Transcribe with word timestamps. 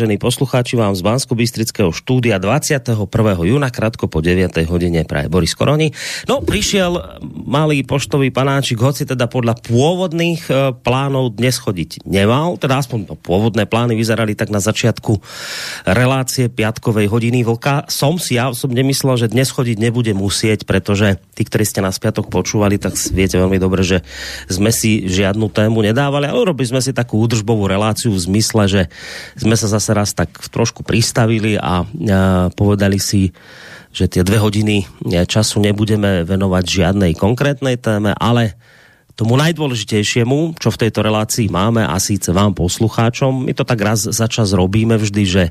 vážení 0.00 0.16
poslucháči, 0.16 0.80
vám 0.80 0.96
z 0.96 1.04
bansko 1.04 1.36
bystrického 1.36 1.92
štúdia 1.92 2.40
21. 2.40 3.04
júna, 3.44 3.68
krátko 3.68 4.08
po 4.08 4.24
9. 4.24 4.48
hodine 4.64 5.04
praje 5.04 5.28
Boris 5.28 5.52
Koroni. 5.52 5.92
No, 6.24 6.40
prišiel 6.40 7.20
malý 7.44 7.84
poštový 7.84 8.32
panáčik, 8.32 8.80
hoci 8.80 9.04
teda 9.04 9.28
podľa 9.28 9.60
pôvodných 9.60 10.48
e, 10.48 10.72
plánov 10.72 11.36
dnes 11.36 11.60
chodiť 11.60 12.08
nemal, 12.08 12.56
teda 12.56 12.80
aspoň 12.80 13.12
no, 13.12 13.14
pôvodné 13.20 13.68
plány 13.68 13.92
vyzerali 13.92 14.32
tak 14.32 14.48
na 14.48 14.64
začiatku 14.64 15.20
relácie 15.84 16.48
piatkovej 16.48 17.04
hodiny 17.12 17.44
vlka. 17.44 17.84
Som 17.92 18.16
si 18.16 18.40
ja 18.40 18.48
osobne 18.48 18.80
myslel, 18.80 19.20
že 19.20 19.28
dnes 19.28 19.52
chodiť 19.52 19.76
nebude 19.76 20.16
musieť, 20.16 20.64
pretože 20.64 21.20
tí, 21.36 21.44
ktorí 21.44 21.68
ste 21.68 21.84
nás 21.84 22.00
piatok 22.00 22.32
počúvali, 22.32 22.80
tak 22.80 22.96
viete 23.12 23.36
veľmi 23.36 23.60
dobre, 23.60 23.84
že 23.84 24.00
sme 24.48 24.72
si 24.72 25.04
žiadnu 25.04 25.52
tému 25.52 25.84
nedávali, 25.84 26.24
ale 26.24 26.40
urobili 26.40 26.72
sme 26.72 26.80
si 26.80 26.96
takú 26.96 27.20
údržbovú 27.20 27.68
reláciu 27.68 28.08
v 28.16 28.24
zmysle, 28.32 28.64
že 28.64 28.82
sme 29.36 29.60
sa 29.60 29.68
zase 29.68 29.89
raz 29.92 30.14
tak 30.14 30.30
trošku 30.50 30.86
pristavili 30.86 31.58
a, 31.58 31.84
povedali 32.54 32.98
si, 32.98 33.30
že 33.90 34.06
tie 34.06 34.22
dve 34.22 34.38
hodiny 34.38 34.86
času 35.26 35.58
nebudeme 35.58 36.22
venovať 36.22 36.64
žiadnej 36.64 37.12
konkrétnej 37.18 37.74
téme, 37.74 38.14
ale 38.14 38.54
tomu 39.18 39.36
najdôležitejšiemu, 39.36 40.56
čo 40.56 40.72
v 40.72 40.80
tejto 40.86 41.04
relácii 41.04 41.52
máme 41.52 41.84
a 41.84 41.98
síce 42.00 42.32
vám 42.32 42.56
poslucháčom, 42.56 43.44
my 43.44 43.52
to 43.52 43.68
tak 43.68 43.82
raz 43.82 44.08
za 44.08 44.30
čas 44.30 44.56
robíme 44.56 44.96
vždy, 44.96 45.22
že 45.28 45.44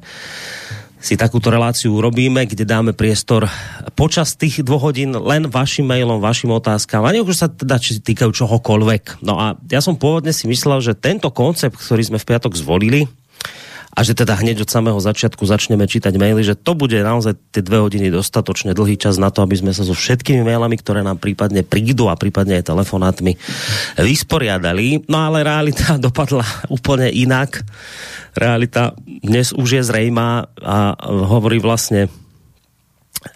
si 0.99 1.15
takúto 1.15 1.47
reláciu 1.47 1.95
urobíme, 1.95 2.43
kde 2.43 2.67
dáme 2.67 2.91
priestor 2.91 3.47
počas 3.95 4.35
tých 4.35 4.67
dvoch 4.67 4.91
hodín 4.91 5.15
len 5.15 5.47
vašim 5.47 5.87
mailom, 5.87 6.19
vašim 6.19 6.51
otázkám, 6.51 7.07
a 7.07 7.15
už 7.15 7.35
sa 7.39 7.47
teda 7.47 7.79
či 7.79 8.03
týkajú 8.03 8.35
čohokoľvek. 8.35 9.23
No 9.23 9.39
a 9.39 9.55
ja 9.71 9.79
som 9.79 9.95
pôvodne 9.95 10.35
si 10.35 10.43
myslel, 10.51 10.83
že 10.83 10.99
tento 10.99 11.31
koncept, 11.31 11.79
ktorý 11.79 12.03
sme 12.03 12.19
v 12.19 12.27
piatok 12.27 12.51
zvolili, 12.51 13.07
a 13.89 14.05
že 14.05 14.13
teda 14.13 14.37
hneď 14.37 14.63
od 14.63 14.69
samého 14.69 15.01
začiatku 15.01 15.41
začneme 15.49 15.89
čítať 15.89 16.13
maily, 16.13 16.45
že 16.45 16.53
to 16.53 16.77
bude 16.77 16.93
naozaj 16.93 17.33
tie 17.49 17.65
dve 17.65 17.81
hodiny 17.81 18.13
dostatočne 18.13 18.77
dlhý 18.77 19.01
čas 19.01 19.17
na 19.17 19.33
to, 19.33 19.41
aby 19.41 19.57
sme 19.57 19.73
sa 19.73 19.81
so 19.81 19.97
všetkými 19.97 20.45
mailami, 20.45 20.77
ktoré 20.77 21.01
nám 21.01 21.17
prípadne 21.17 21.65
prídu 21.65 22.05
a 22.05 22.19
prípadne 22.19 22.61
aj 22.61 22.69
telefonátmi 22.69 23.33
vysporiadali. 23.97 25.09
No 25.09 25.25
ale 25.25 25.41
realita 25.41 25.97
dopadla 26.05 26.45
úplne 26.69 27.09
inak. 27.09 27.65
Realita 28.37 28.93
dnes 29.05 29.51
už 29.57 29.81
je 29.81 29.83
zrejmá 29.83 30.53
a 30.61 30.93
hovorí 31.25 31.57
vlastne 31.57 32.13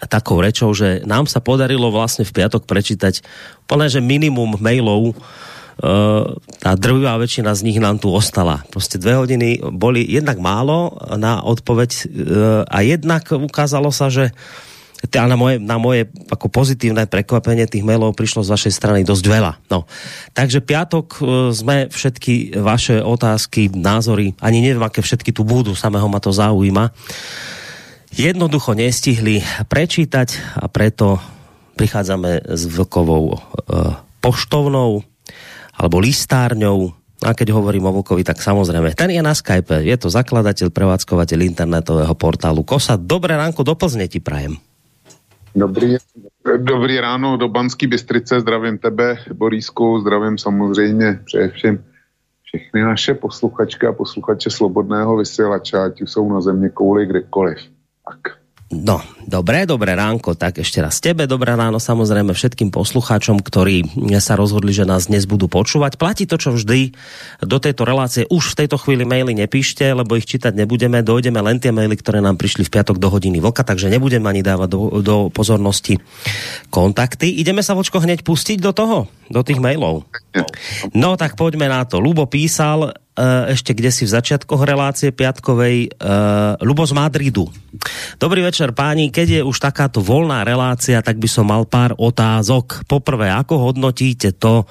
takou 0.08 0.40
rečou, 0.40 0.72
že 0.72 1.04
nám 1.04 1.28
sa 1.28 1.44
podarilo 1.44 1.92
vlastne 1.92 2.24
v 2.24 2.32
piatok 2.32 2.64
prečítať 2.64 3.20
plné, 3.68 3.92
že 3.92 4.00
minimum 4.00 4.56
mailov, 4.56 5.12
tá 6.62 6.70
drvivá 6.78 7.18
väčšina 7.18 7.50
z 7.54 7.64
nich 7.66 7.78
nám 7.82 7.98
tu 7.98 8.12
ostala. 8.14 8.62
Prostě 8.70 8.98
dve 8.98 9.14
hodiny 9.14 9.58
boli 9.74 10.06
jednak 10.06 10.38
málo 10.38 10.94
na 11.16 11.42
odpoveď 11.42 11.90
a 12.70 12.80
jednak 12.80 13.26
ukázalo 13.32 13.90
sa, 13.92 14.06
že 14.08 14.30
a 15.04 15.28
na 15.28 15.36
moje, 15.36 15.60
na 15.60 15.76
moje 15.76 16.08
ako 16.32 16.48
pozitívne 16.48 17.04
prekvapenie 17.04 17.68
tých 17.68 17.84
mailov 17.84 18.16
prišlo 18.16 18.40
z 18.40 18.52
vašej 18.56 18.72
strany 18.72 19.00
dosť 19.04 19.24
veľa. 19.28 19.52
No. 19.68 19.84
Takže 20.32 20.64
piatok 20.64 21.20
sme 21.52 21.92
všetky 21.92 22.56
vaše 22.56 23.04
otázky, 23.04 23.68
názory, 23.68 24.32
ani 24.40 24.64
neviem, 24.64 24.80
aké 24.80 25.04
všetky 25.04 25.36
tu 25.36 25.44
budú, 25.44 25.76
samého 25.76 26.08
ma 26.08 26.24
to 26.24 26.32
zaujíma, 26.32 26.88
jednoducho 28.16 28.72
nestihli 28.72 29.44
prečítať 29.68 30.56
a 30.56 30.72
preto 30.72 31.20
prichádzame 31.76 32.54
s 32.54 32.62
vlkovou 32.70 33.34
e, 33.34 33.38
poštovnou 34.22 35.02
alebo 35.74 36.00
listárňou. 36.00 36.94
A 37.24 37.32
keď 37.32 37.56
hovorím 37.56 37.88
o 37.88 37.94
Vlkovi, 38.00 38.20
tak 38.20 38.42
samozrejme, 38.42 38.92
ten 38.92 39.08
je 39.08 39.22
na 39.24 39.32
Skype. 39.32 39.80
Je 39.80 39.96
to 39.96 40.12
zakladateľ, 40.12 40.68
prevádzkovateľ 40.68 41.38
internetového 41.40 42.12
portálu 42.12 42.60
KOSA. 42.66 43.00
Dobré 43.00 43.38
ránko 43.38 43.64
do 43.64 43.72
Plzne 43.72 44.04
ti 44.10 44.20
prajem. 44.20 44.60
Dobrý, 45.54 45.96
dobrý 46.44 46.98
ráno 46.98 47.38
do 47.38 47.48
Banský 47.48 47.86
Bystrice, 47.86 48.42
zdravím 48.42 48.78
tebe, 48.78 49.18
Borísku, 49.32 50.00
zdravím 50.00 50.38
samozřejmě 50.38 51.20
především 51.24 51.84
všechny 52.42 52.82
naše 52.82 53.14
posluchačky 53.14 53.86
a 53.86 53.92
posluchače 53.92 54.50
Slobodného 54.50 55.16
vysílača, 55.16 55.84
ať 55.84 56.00
jsou 56.00 56.32
na 56.32 56.40
země 56.40 56.68
kouli 56.68 57.06
kdekoliv. 57.06 57.58
Tak. 58.04 58.43
No, 58.74 58.98
dobré, 59.22 59.70
dobré 59.70 59.94
ránko, 59.94 60.34
tak 60.34 60.58
ešte 60.58 60.82
raz 60.82 60.98
tebe, 60.98 61.30
dobré 61.30 61.54
ráno 61.54 61.78
samozrejme 61.78 62.34
všetkým 62.34 62.74
poslucháčom, 62.74 63.38
ktorí 63.38 63.86
sa 64.18 64.34
rozhodli, 64.34 64.74
že 64.74 64.82
nás 64.82 65.06
dnes 65.06 65.30
budú 65.30 65.46
počúvať. 65.46 65.94
Platí 65.94 66.26
to, 66.26 66.34
čo 66.34 66.50
vždy 66.50 66.90
do 67.38 67.58
tejto 67.62 67.86
relácie. 67.86 68.26
Už 68.26 68.50
v 68.50 68.66
tejto 68.66 68.74
chvíli 68.82 69.06
maily 69.06 69.38
nepíšte, 69.38 69.86
lebo 69.86 70.18
ich 70.18 70.26
čítať 70.26 70.58
nebudeme, 70.58 71.06
dojdeme 71.06 71.38
len 71.38 71.62
tie 71.62 71.70
maily, 71.70 71.94
ktoré 71.94 72.18
nám 72.18 72.34
prišli 72.34 72.66
v 72.66 72.74
piatok 72.74 72.98
do 72.98 73.06
hodiny 73.14 73.38
vlka, 73.38 73.62
takže 73.62 73.86
nebudem 73.94 74.26
ani 74.26 74.42
dávať 74.42 74.68
do, 74.74 74.80
do 74.98 75.16
pozornosti 75.30 76.02
kontakty. 76.74 77.30
Ideme 77.30 77.62
sa, 77.62 77.78
vočko, 77.78 78.02
hneď 78.02 78.26
pustiť 78.26 78.58
do 78.58 78.74
toho, 78.74 79.06
do 79.30 79.40
tých 79.46 79.62
mailov. 79.62 80.10
No 80.98 81.14
tak 81.14 81.38
poďme 81.38 81.70
na 81.70 81.86
to. 81.86 82.02
Lubo 82.02 82.26
písal, 82.26 82.90
ešte 83.50 83.78
kde 83.78 83.90
si 83.94 84.02
v 84.06 84.14
začiatkoch 84.14 84.66
relácie 84.66 85.14
piatkovej 85.14 85.94
uh, 86.02 86.58
Lubo 86.66 86.82
z 86.82 86.98
Madridu. 86.98 87.46
Dobrý 88.22 88.46
večer 88.46 88.70
páni, 88.70 89.10
keď 89.10 89.26
je 89.26 89.40
už 89.42 89.58
takáto 89.58 89.98
voľná 89.98 90.46
relácia, 90.46 91.02
tak 91.02 91.18
by 91.18 91.26
som 91.26 91.50
mal 91.50 91.66
pár 91.66 91.98
otázok. 91.98 92.86
Poprvé, 92.86 93.34
ako 93.34 93.70
hodnotíte 93.70 94.30
to, 94.38 94.66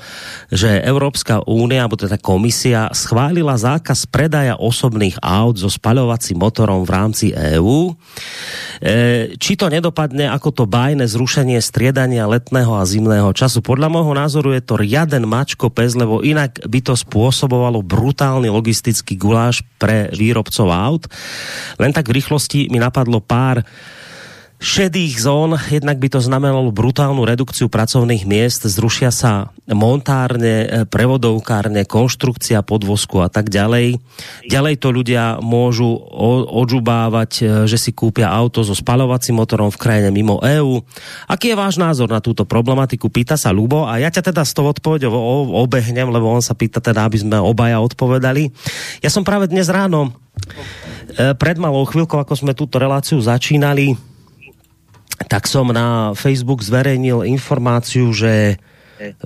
že 0.47 0.79
Európska 0.83 1.43
únia, 1.43 1.83
alebo 1.83 1.99
teda 1.99 2.15
komisia, 2.15 2.87
schválila 2.95 3.59
zákaz 3.59 4.07
predaja 4.07 4.55
osobných 4.55 5.19
aut 5.19 5.59
so 5.59 5.67
spaľovacím 5.67 6.39
motorom 6.39 6.87
v 6.87 6.93
rámci 6.95 7.25
EÚ? 7.35 7.91
E, 7.91 7.93
eh, 8.79 9.23
či 9.35 9.59
to 9.59 9.67
nedopadne 9.67 10.31
ako 10.31 10.63
to 10.63 10.63
bajné 10.63 11.03
zrušenie 11.07 11.59
striedania 11.59 12.23
letného 12.23 12.71
a 12.71 12.87
zimného 12.87 13.35
času? 13.35 13.59
Podľa 13.59 13.91
môjho 13.91 14.13
názoru 14.15 14.55
je 14.55 14.63
to 14.63 14.79
riaden 14.79 15.27
mačko 15.27 15.67
pes, 15.67 15.93
lebo 15.99 16.23
inak 16.23 16.63
by 16.63 16.79
to 16.79 16.95
spôsobovalo 16.95 17.83
brutálne 17.83 18.32
brutálny 18.33 18.49
logistický 18.49 19.13
guláš 19.13 19.61
pre 19.77 20.09
výrobcov 20.09 20.65
aut. 20.73 21.05
Len 21.77 21.93
tak 21.93 22.09
v 22.09 22.17
rýchlosti 22.17 22.65
mi 22.73 22.81
napadlo 22.81 23.21
pár 23.21 23.61
šedých 24.63 25.19
zón, 25.19 25.59
jednak 25.59 25.99
by 25.99 26.07
to 26.07 26.23
znamenalo 26.23 26.71
brutálnu 26.71 27.27
redukciu 27.27 27.67
pracovných 27.67 28.23
miest, 28.23 28.63
zrušia 28.63 29.11
sa 29.11 29.51
montárne, 29.67 30.87
prevodovkárne, 30.87 31.83
konštrukcia 31.83 32.63
podvozku 32.63 33.19
a 33.19 33.27
tak 33.27 33.51
ďalej. 33.51 33.99
Ďalej 34.47 34.75
to 34.79 34.89
ľudia 34.95 35.43
môžu 35.43 35.91
odžubávať, 36.47 37.31
e, 37.39 37.41
že 37.67 37.75
si 37.75 37.91
kúpia 37.91 38.31
auto 38.31 38.63
so 38.63 38.71
spalovacím 38.71 39.43
motorom 39.43 39.67
v 39.67 39.81
krajine 39.83 40.09
mimo 40.15 40.39
EÚ. 40.39 40.79
Aký 41.27 41.51
je 41.51 41.59
váš 41.59 41.75
názor 41.75 42.07
na 42.07 42.23
túto 42.23 42.47
problematiku? 42.47 43.11
Pýta 43.11 43.35
sa 43.35 43.51
Lubo 43.51 43.83
a 43.83 43.99
ja 43.99 44.07
ťa 44.07 44.31
teda 44.31 44.47
s 44.47 44.55
tou 44.55 44.63
odpovedou 44.63 45.11
obehnem, 45.59 46.07
lebo 46.07 46.31
on 46.31 46.39
sa 46.39 46.55
pýta 46.55 46.79
teda, 46.79 47.03
aby 47.03 47.19
sme 47.19 47.35
obaja 47.35 47.83
odpovedali. 47.83 48.47
Ja 49.03 49.11
som 49.11 49.27
práve 49.27 49.51
dnes 49.51 49.67
ráno 49.67 50.15
e, 51.19 51.35
pred 51.35 51.59
malou 51.59 51.83
chvíľkou, 51.83 52.15
ako 52.15 52.39
sme 52.39 52.55
túto 52.55 52.79
reláciu 52.79 53.19
začínali, 53.19 54.12
tak 55.27 55.49
som 55.49 55.71
na 55.71 56.11
Facebook 56.13 56.63
zverejnil 56.63 57.27
informáciu, 57.27 58.11
že 58.13 58.57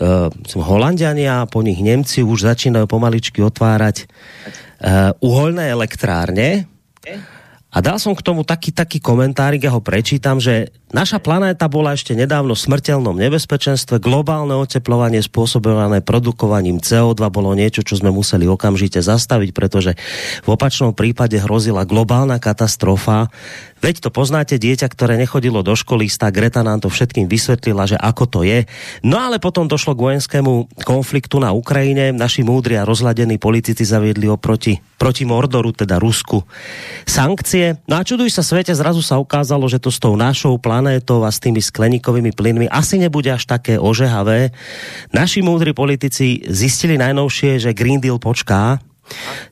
uh, 0.01 0.29
Holandiania, 0.57 1.45
po 1.49 1.61
nich 1.61 1.79
Nemci 1.81 2.23
už 2.25 2.47
začínajú 2.47 2.85
pomaličky 2.89 3.43
otvárať 3.43 4.05
uh, 4.05 5.13
uholné 5.21 5.69
elektrárne. 5.69 6.65
A 7.67 7.77
dal 7.83 7.99
som 7.99 8.15
k 8.15 8.25
tomu 8.25 8.47
taký, 8.47 8.71
taký 8.71 8.97
komentárik, 9.03 9.61
ja 9.61 9.75
ho 9.75 9.83
prečítam, 9.83 10.39
že 10.39 10.71
naša 10.91 11.19
planéta 11.19 11.67
bola 11.67 11.95
ešte 11.95 12.15
nedávno 12.15 12.55
v 12.55 12.63
smrteľnom 12.67 13.15
nebezpečenstve. 13.15 13.99
Globálne 13.99 14.55
oteplovanie 14.55 15.19
spôsobované 15.23 15.99
produkovaním 16.03 16.79
CO2 16.79 17.19
bolo 17.31 17.55
niečo, 17.55 17.83
čo 17.83 17.99
sme 17.99 18.13
museli 18.13 18.47
okamžite 18.47 19.03
zastaviť, 19.03 19.49
pretože 19.51 19.95
v 20.43 20.47
opačnom 20.47 20.95
prípade 20.95 21.39
hrozila 21.39 21.87
globálna 21.87 22.39
katastrofa. 22.39 23.31
Veď 23.77 24.07
to 24.07 24.09
poznáte, 24.09 24.57
dieťa, 24.57 24.89
ktoré 24.89 25.21
nechodilo 25.21 25.61
do 25.61 25.77
školy, 25.77 26.09
tá 26.09 26.33
Greta 26.33 26.65
nám 26.65 26.81
to 26.81 26.89
všetkým 26.89 27.29
vysvetlila, 27.29 27.85
že 27.85 27.97
ako 27.97 28.23
to 28.25 28.39
je. 28.41 28.65
No 29.05 29.21
ale 29.21 29.37
potom 29.37 29.69
došlo 29.69 29.93
k 29.93 30.03
vojenskému 30.11 30.81
konfliktu 30.81 31.37
na 31.37 31.53
Ukrajine. 31.53 32.09
Naši 32.09 32.41
múdri 32.41 32.73
a 32.73 32.87
rozladení 32.87 33.37
politici 33.37 33.85
zaviedli 33.85 34.25
oproti 34.25 34.81
proti 34.97 35.29
Mordoru, 35.29 35.69
teda 35.77 36.01
Rusku, 36.01 36.41
sankcie. 37.05 37.77
No 37.85 38.01
a 38.01 38.03
čuduj 38.03 38.33
sa 38.33 38.41
svete, 38.41 38.73
zrazu 38.73 39.05
sa 39.05 39.21
ukázalo, 39.21 39.69
že 39.69 39.77
to 39.77 39.93
s 39.93 40.01
tou 40.01 40.17
našou 40.17 40.57
planétou 40.57 40.76
a 40.85 41.29
s 41.33 41.41
tými 41.41 41.63
skleníkovými 41.63 42.35
plynmi 42.35 42.67
asi 42.69 43.01
nebude 43.01 43.33
až 43.33 43.49
také 43.49 43.81
ožehavé. 43.81 44.53
Naši 45.15 45.41
múdri 45.41 45.73
politici 45.73 46.45
zistili 46.45 46.99
najnovšie, 46.99 47.57
že 47.57 47.77
Green 47.77 48.03
Deal 48.03 48.21
počká, 48.21 48.77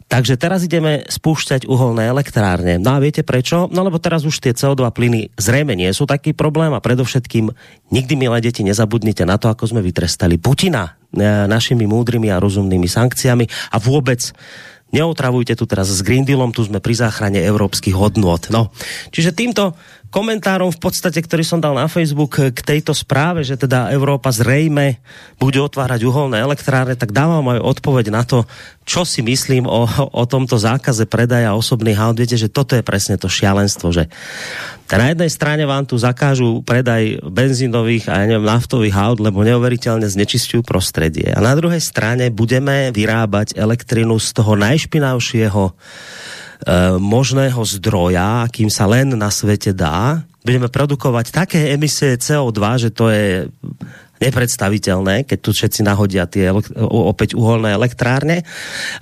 Takže 0.05 0.35
teraz 0.37 0.67
ideme 0.67 1.07
spúšťať 1.07 1.65
uholné 1.65 2.11
elektrárne. 2.11 2.77
No 2.77 2.95
a 2.95 3.01
viete 3.01 3.23
prečo? 3.23 3.71
No 3.71 3.87
lebo 3.87 3.97
teraz 3.97 4.27
už 4.27 4.43
tie 4.43 4.53
CO2 4.53 4.83
plyny 4.91 5.31
zrejme 5.39 5.73
nie 5.73 5.89
sú 5.95 6.05
taký 6.05 6.35
problém 6.35 6.75
a 6.75 6.83
predovšetkým 6.83 7.49
nikdy, 7.89 8.13
milé 8.19 8.37
deti, 8.43 8.61
nezabudnite 8.61 9.23
na 9.23 9.39
to, 9.39 9.49
ako 9.49 9.71
sme 9.75 9.81
vytrestali 9.81 10.37
Putina 10.37 10.99
e, 11.15 11.47
našimi 11.47 11.87
múdrymi 11.87 12.29
a 12.29 12.39
rozumnými 12.43 12.85
sankciami 12.85 13.47
a 13.73 13.77
vôbec 13.81 14.21
neotravujte 14.93 15.57
tu 15.57 15.65
teraz 15.65 15.89
s 15.89 15.99
Green 16.05 16.23
Dealom, 16.23 16.53
tu 16.53 16.63
sme 16.63 16.79
pri 16.79 16.95
záchrane 16.95 17.41
európskych 17.41 17.95
hodnot. 17.95 18.53
No, 18.53 18.71
čiže 19.09 19.33
týmto 19.33 19.75
komentárom 20.15 20.71
v 20.71 20.79
podstate, 20.79 21.19
ktorý 21.19 21.43
som 21.43 21.59
dal 21.59 21.75
na 21.75 21.91
Facebook 21.91 22.39
k 22.39 22.55
tejto 22.55 22.95
správe, 22.95 23.43
že 23.43 23.59
teda 23.59 23.91
Európa 23.91 24.31
zrejme 24.31 25.03
bude 25.35 25.59
otvárať 25.59 26.07
uholné 26.07 26.39
elektrárne, 26.39 26.95
tak 26.95 27.11
dávam 27.11 27.43
aj 27.51 27.59
odpoveď 27.59 28.15
na 28.15 28.23
to, 28.23 28.47
čo 28.87 29.03
si 29.03 29.19
myslím 29.19 29.67
o, 29.67 29.83
o 30.15 30.23
tomto 30.23 30.55
zákaze 30.55 31.03
predaja 31.03 31.51
osobných 31.51 31.99
aut. 31.99 32.15
Viete, 32.15 32.39
že 32.39 32.47
toto 32.47 32.79
je 32.79 32.87
presne 32.87 33.19
to 33.19 33.27
šialenstvo, 33.27 33.91
že 33.91 34.07
na 34.87 35.11
jednej 35.11 35.27
strane 35.27 35.67
vám 35.67 35.83
tu 35.83 35.99
zakážu 35.99 36.63
predaj 36.63 37.19
benzínových 37.27 38.07
a 38.07 38.23
neviem, 38.23 38.47
naftových 38.47 38.95
aut, 38.95 39.19
lebo 39.19 39.43
neuveriteľne 39.43 40.07
znečistujú 40.07 40.63
prostredie. 40.63 41.27
A 41.35 41.43
na 41.43 41.51
druhej 41.59 41.83
strane 41.83 42.31
budeme 42.31 42.95
vyrábať 42.95 43.59
elektrinu 43.59 44.15
z 44.15 44.31
toho 44.31 44.55
najšpinavšieho 44.55 45.63
Eh, 45.65 46.44
možného 46.97 47.61
zdroja, 47.61 48.49
akým 48.49 48.73
sa 48.73 48.89
len 48.89 49.13
na 49.13 49.29
svete 49.29 49.69
dá. 49.69 50.25
Budeme 50.41 50.69
produkovať 50.69 51.25
také 51.29 51.59
emisie 51.73 52.17
CO2, 52.17 52.59
že 52.81 52.89
to 52.89 53.09
je 53.09 53.49
nepredstaviteľné, 54.15 55.27
keď 55.27 55.39
tu 55.43 55.51
všetci 55.51 55.83
nahodia 55.83 56.23
tie 56.25 56.49
opäť 56.87 57.35
uholné 57.35 57.75
elektrárne. 57.75 58.47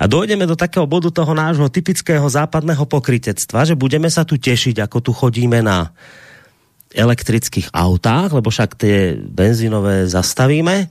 A 0.02 0.10
dojdeme 0.10 0.50
do 0.50 0.58
takého 0.58 0.90
bodu 0.90 1.14
toho 1.14 1.32
nášho 1.38 1.70
typického 1.70 2.26
západného 2.26 2.84
pokrytectva, 2.90 3.64
že 3.64 3.78
budeme 3.78 4.10
sa 4.10 4.26
tu 4.26 4.42
tešiť, 4.42 4.82
ako 4.84 4.98
tu 5.00 5.12
chodíme 5.14 5.62
na 5.62 5.94
elektrických 6.94 7.74
autách, 7.74 8.34
lebo 8.38 8.50
však 8.50 8.78
tie 8.78 9.18
benzínové 9.18 10.10
zastavíme. 10.10 10.90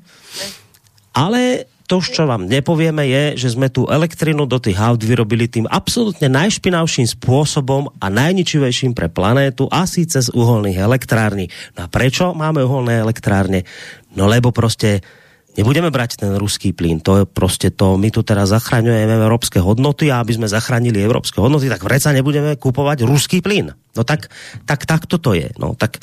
Ale 1.12 1.71
to, 1.92 2.00
čo 2.00 2.24
vám 2.24 2.48
nepovieme, 2.48 3.04
je, 3.04 3.44
že 3.44 3.52
sme 3.52 3.68
tu 3.68 3.84
elektrinu 3.84 4.48
do 4.48 4.56
tých 4.56 4.80
aut 4.80 5.04
vyrobili 5.04 5.44
tým 5.44 5.68
absolútne 5.68 6.24
najšpinavším 6.32 7.04
spôsobom 7.04 7.92
a 8.00 8.08
najničivejším 8.08 8.96
pre 8.96 9.12
planétu 9.12 9.68
a 9.68 9.84
síce 9.84 10.24
z 10.24 10.32
uholných 10.32 10.80
elektrární. 10.80 11.52
No 11.76 11.84
a 11.84 11.92
prečo 11.92 12.32
máme 12.32 12.64
uholné 12.64 13.04
elektrárne? 13.04 13.68
No 14.16 14.24
lebo 14.24 14.56
prostě 14.56 15.04
nebudeme 15.52 15.92
brať 15.92 16.16
ten 16.16 16.32
ruský 16.32 16.72
plyn. 16.72 17.04
To 17.04 17.12
je 17.16 17.24
prostě 17.28 17.68
to, 17.68 18.00
my 18.00 18.08
tu 18.08 18.24
teraz 18.24 18.56
zachraňujeme 18.56 19.12
európske 19.12 19.60
hodnoty 19.60 20.08
a 20.08 20.24
aby 20.24 20.32
sme 20.32 20.48
zachránili 20.48 20.96
európske 20.96 21.44
hodnoty, 21.44 21.68
tak 21.68 21.84
vreca 21.84 22.08
nebudeme 22.08 22.56
kupovať 22.56 23.04
ruský 23.04 23.44
plyn. 23.44 23.68
No 23.92 24.00
tak, 24.00 24.32
tak, 24.64 24.88
tak 24.88 25.04
toto 25.04 25.36
je. 25.36 25.52
No 25.60 25.76
tak, 25.76 26.00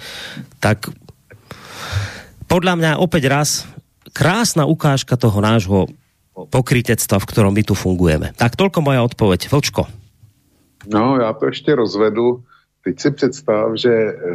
tak 0.61 0.93
podľa 2.45 2.77
mňa 2.77 2.91
opäť 3.01 3.23
raz 3.25 3.49
krásna 4.13 4.65
ukážka 4.65 5.17
toho 5.17 5.41
nášho 5.41 5.87
pokrytectva, 6.49 7.19
v 7.19 7.25
ktorom 7.25 7.53
my 7.53 7.63
tu 7.63 7.75
fungujeme. 7.75 8.31
Tak 8.37 8.55
tolko 8.55 8.81
moja 8.81 9.03
odpověď. 9.03 9.51
Vlčko. 9.51 9.83
No, 10.87 11.19
já 11.19 11.33
to 11.33 11.45
ještě 11.45 11.75
rozvedu. 11.75 12.43
Teď 12.83 12.99
si 12.99 13.11
představ, 13.11 13.71
že 13.75 13.89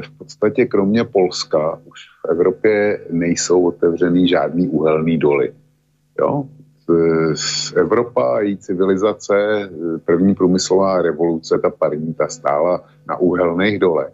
v 0.04 0.10
podstatě 0.18 0.64
kromě 0.66 1.04
Polska 1.04 1.80
už 1.84 2.00
v 2.22 2.30
Evropě 2.30 3.00
nejsou 3.10 3.66
otevřený 3.66 4.28
žádný 4.28 4.68
uhelný 4.68 5.18
doly. 5.18 5.52
Jo? 6.20 6.44
Z 7.34 7.72
Evropa 7.76 8.36
a 8.36 8.40
její 8.40 8.56
civilizace, 8.56 9.34
první 10.04 10.34
průmyslová 10.34 11.02
revoluce, 11.02 11.58
ta 11.58 11.70
parní, 11.70 12.14
ta 12.14 12.28
stála 12.28 12.84
na 13.08 13.16
uhelných 13.16 13.78
dolech. 13.78 14.12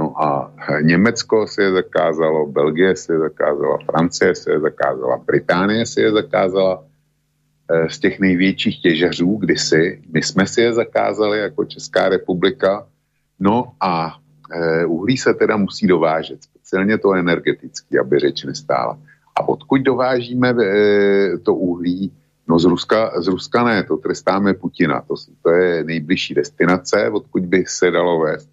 No 0.00 0.22
a 0.22 0.52
Německo 0.80 1.46
si 1.46 1.62
je 1.62 1.72
zakázalo, 1.72 2.46
Belgie 2.46 2.96
si 2.96 3.12
je 3.12 3.18
zakázala, 3.18 3.78
Francie 3.84 4.34
si 4.34 4.50
je 4.50 4.60
zakázala, 4.60 5.16
Británie 5.26 5.86
si 5.86 6.00
je 6.00 6.12
zakázala 6.12 6.84
eh, 7.70 7.90
z 7.90 7.98
těch 7.98 8.20
největších 8.20 8.82
těžařů 8.82 9.36
kdysi. 9.36 10.02
My 10.12 10.22
jsme 10.22 10.46
si 10.46 10.60
je 10.60 10.72
zakázali 10.72 11.38
jako 11.38 11.64
Česká 11.64 12.08
republika. 12.08 12.86
No 13.40 13.72
a 13.80 14.16
eh, 14.52 14.84
uhlí 14.86 15.16
se 15.16 15.34
teda 15.34 15.56
musí 15.56 15.86
dovážet, 15.86 16.42
speciálně 16.42 16.98
to 16.98 17.12
energetický, 17.12 17.98
aby 17.98 18.18
řeč 18.18 18.44
nestála. 18.44 18.98
A 19.36 19.48
odkud 19.48 19.82
dovážíme 19.82 20.54
to 21.42 21.54
uhlí? 21.54 22.12
No 22.48 22.58
z 22.58 22.64
Ruska, 22.64 23.20
z 23.20 23.26
Ruska 23.28 23.64
ne, 23.64 23.84
to 23.84 23.96
trestáme 23.96 24.54
Putina, 24.54 25.00
to, 25.00 25.14
to 25.42 25.50
je 25.50 25.84
nejbližší 25.84 26.34
destinace, 26.34 27.10
odkud 27.10 27.46
by 27.46 27.64
se 27.68 27.90
dalo 27.90 28.20
vést 28.20 28.50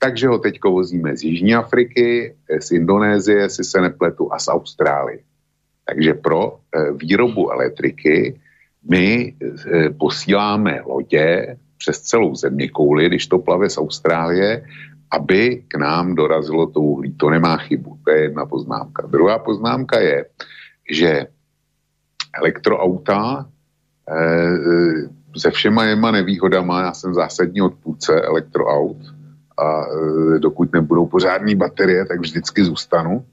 takže 0.00 0.28
ho 0.28 0.38
teď 0.38 0.58
vozíme 0.64 1.16
z 1.16 1.22
Jižní 1.22 1.54
Afriky, 1.54 2.34
eh, 2.48 2.60
z 2.60 2.70
Indonésie, 2.70 3.48
si 3.48 3.64
se 3.64 3.80
nepletu, 3.80 4.32
a 4.32 4.38
z 4.38 4.48
Austrálie. 4.48 5.20
Takže 5.84 6.14
pro 6.14 6.56
eh, 6.56 6.92
výrobu 6.96 7.52
elektriky 7.52 8.40
my 8.88 9.34
eh, 9.36 9.90
posíláme 9.92 10.80
lodě 10.88 11.56
přes 11.78 12.00
celou 12.00 12.34
země 12.34 12.68
kouli, 12.68 13.06
když 13.06 13.26
to 13.26 13.38
plave 13.38 13.70
z 13.70 13.78
Austrálie, 13.78 14.64
aby 15.12 15.64
k 15.68 15.74
nám 15.74 16.14
dorazilo 16.14 16.66
to 16.66 16.80
uhlí. 16.80 17.12
To 17.16 17.30
nemá 17.30 17.56
chybu, 17.56 17.98
to 18.04 18.10
je 18.10 18.20
jedna 18.22 18.46
poznámka. 18.46 19.06
Druhá 19.06 19.38
poznámka 19.38 20.00
je, 20.00 20.26
že 20.90 21.26
elektroauta 22.34 23.46
se 25.36 25.50
všema 25.50 25.84
jema 25.84 26.10
nevýhodama, 26.10 26.82
já 26.82 26.92
jsem 26.92 27.14
zásadní 27.14 27.62
odpůdce 27.62 28.22
elektroaut, 28.22 28.96
a 29.60 29.84
e, 29.84 30.38
dokud 30.38 30.72
nebudou 30.72 31.06
pořádné 31.06 31.54
baterie, 31.54 32.06
tak 32.06 32.20
vždycky 32.20 32.64
zůstanu. 32.64 33.24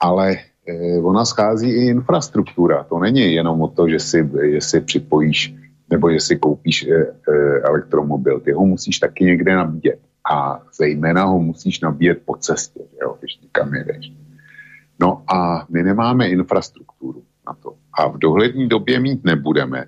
Ale 0.00 0.36
e, 0.66 0.98
ona 0.98 1.24
schází 1.24 1.70
i 1.70 1.86
infrastruktura. 1.86 2.84
To 2.84 2.98
není 2.98 3.34
jenom 3.34 3.62
o 3.62 3.68
to, 3.68 3.88
že 3.88 3.98
si, 3.98 4.30
že 4.50 4.60
si 4.60 4.80
připojíš 4.80 5.54
nebo 5.90 6.10
že 6.10 6.20
si 6.20 6.36
koupíš 6.36 6.86
e, 6.86 7.14
elektromobil. 7.62 8.40
Ty 8.40 8.52
ho 8.52 8.66
musíš 8.66 8.98
taky 8.98 9.24
někde 9.24 9.54
nabíjet. 9.56 9.98
A 10.30 10.62
zejména 10.78 11.24
ho 11.24 11.38
musíš 11.38 11.80
nabíjet 11.80 12.22
po 12.24 12.36
cestě, 12.36 12.80
jo, 13.02 13.16
když 13.20 13.38
někam 13.42 13.74
jedeš. 13.74 14.12
No 15.00 15.22
a 15.34 15.66
my 15.68 15.82
nemáme 15.82 16.28
infrastrukturu 16.28 17.22
na 17.46 17.54
to. 17.62 17.74
A 17.98 18.08
v 18.08 18.18
dohlední 18.18 18.68
době 18.68 19.00
mít 19.00 19.24
nebudeme, 19.24 19.84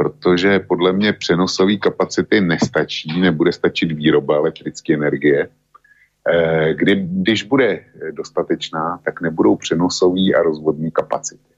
protože 0.00 0.58
podle 0.58 0.92
mě 0.92 1.12
přenosové 1.12 1.76
kapacity 1.76 2.40
nestačí, 2.40 3.20
nebude 3.20 3.52
stačit 3.52 3.92
výroba 3.92 4.36
elektrické 4.36 4.94
energie. 4.94 5.48
Eh, 6.28 6.74
kdy, 6.74 7.08
když 7.10 7.42
bude 7.42 7.84
dostatečná, 8.10 9.00
tak 9.04 9.20
nebudou 9.20 9.56
přenosové 9.56 10.32
a 10.32 10.42
rozvodní 10.42 10.90
kapacity. 10.90 11.52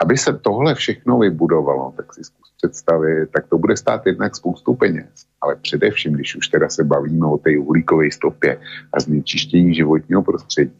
Aby 0.00 0.16
se 0.16 0.32
tohle 0.32 0.74
všechno 0.74 1.18
vybudovalo, 1.18 1.92
tak 1.96 2.14
si 2.14 2.24
zkus 2.24 2.52
představit, 2.56 3.28
tak 3.32 3.46
to 3.48 3.58
bude 3.58 3.76
stát 3.76 4.06
jednak 4.06 4.36
spoustu 4.36 4.74
peněz. 4.74 5.28
Ale 5.40 5.56
především, 5.56 6.12
když 6.12 6.36
už 6.36 6.48
teda 6.48 6.68
se 6.68 6.84
bavíme 6.84 7.26
o 7.26 7.38
té 7.38 7.58
uhlíkové 7.58 8.10
stopě 8.10 8.60
a 8.92 9.00
znečištění 9.00 9.74
životního 9.74 10.22
prostředí, 10.22 10.72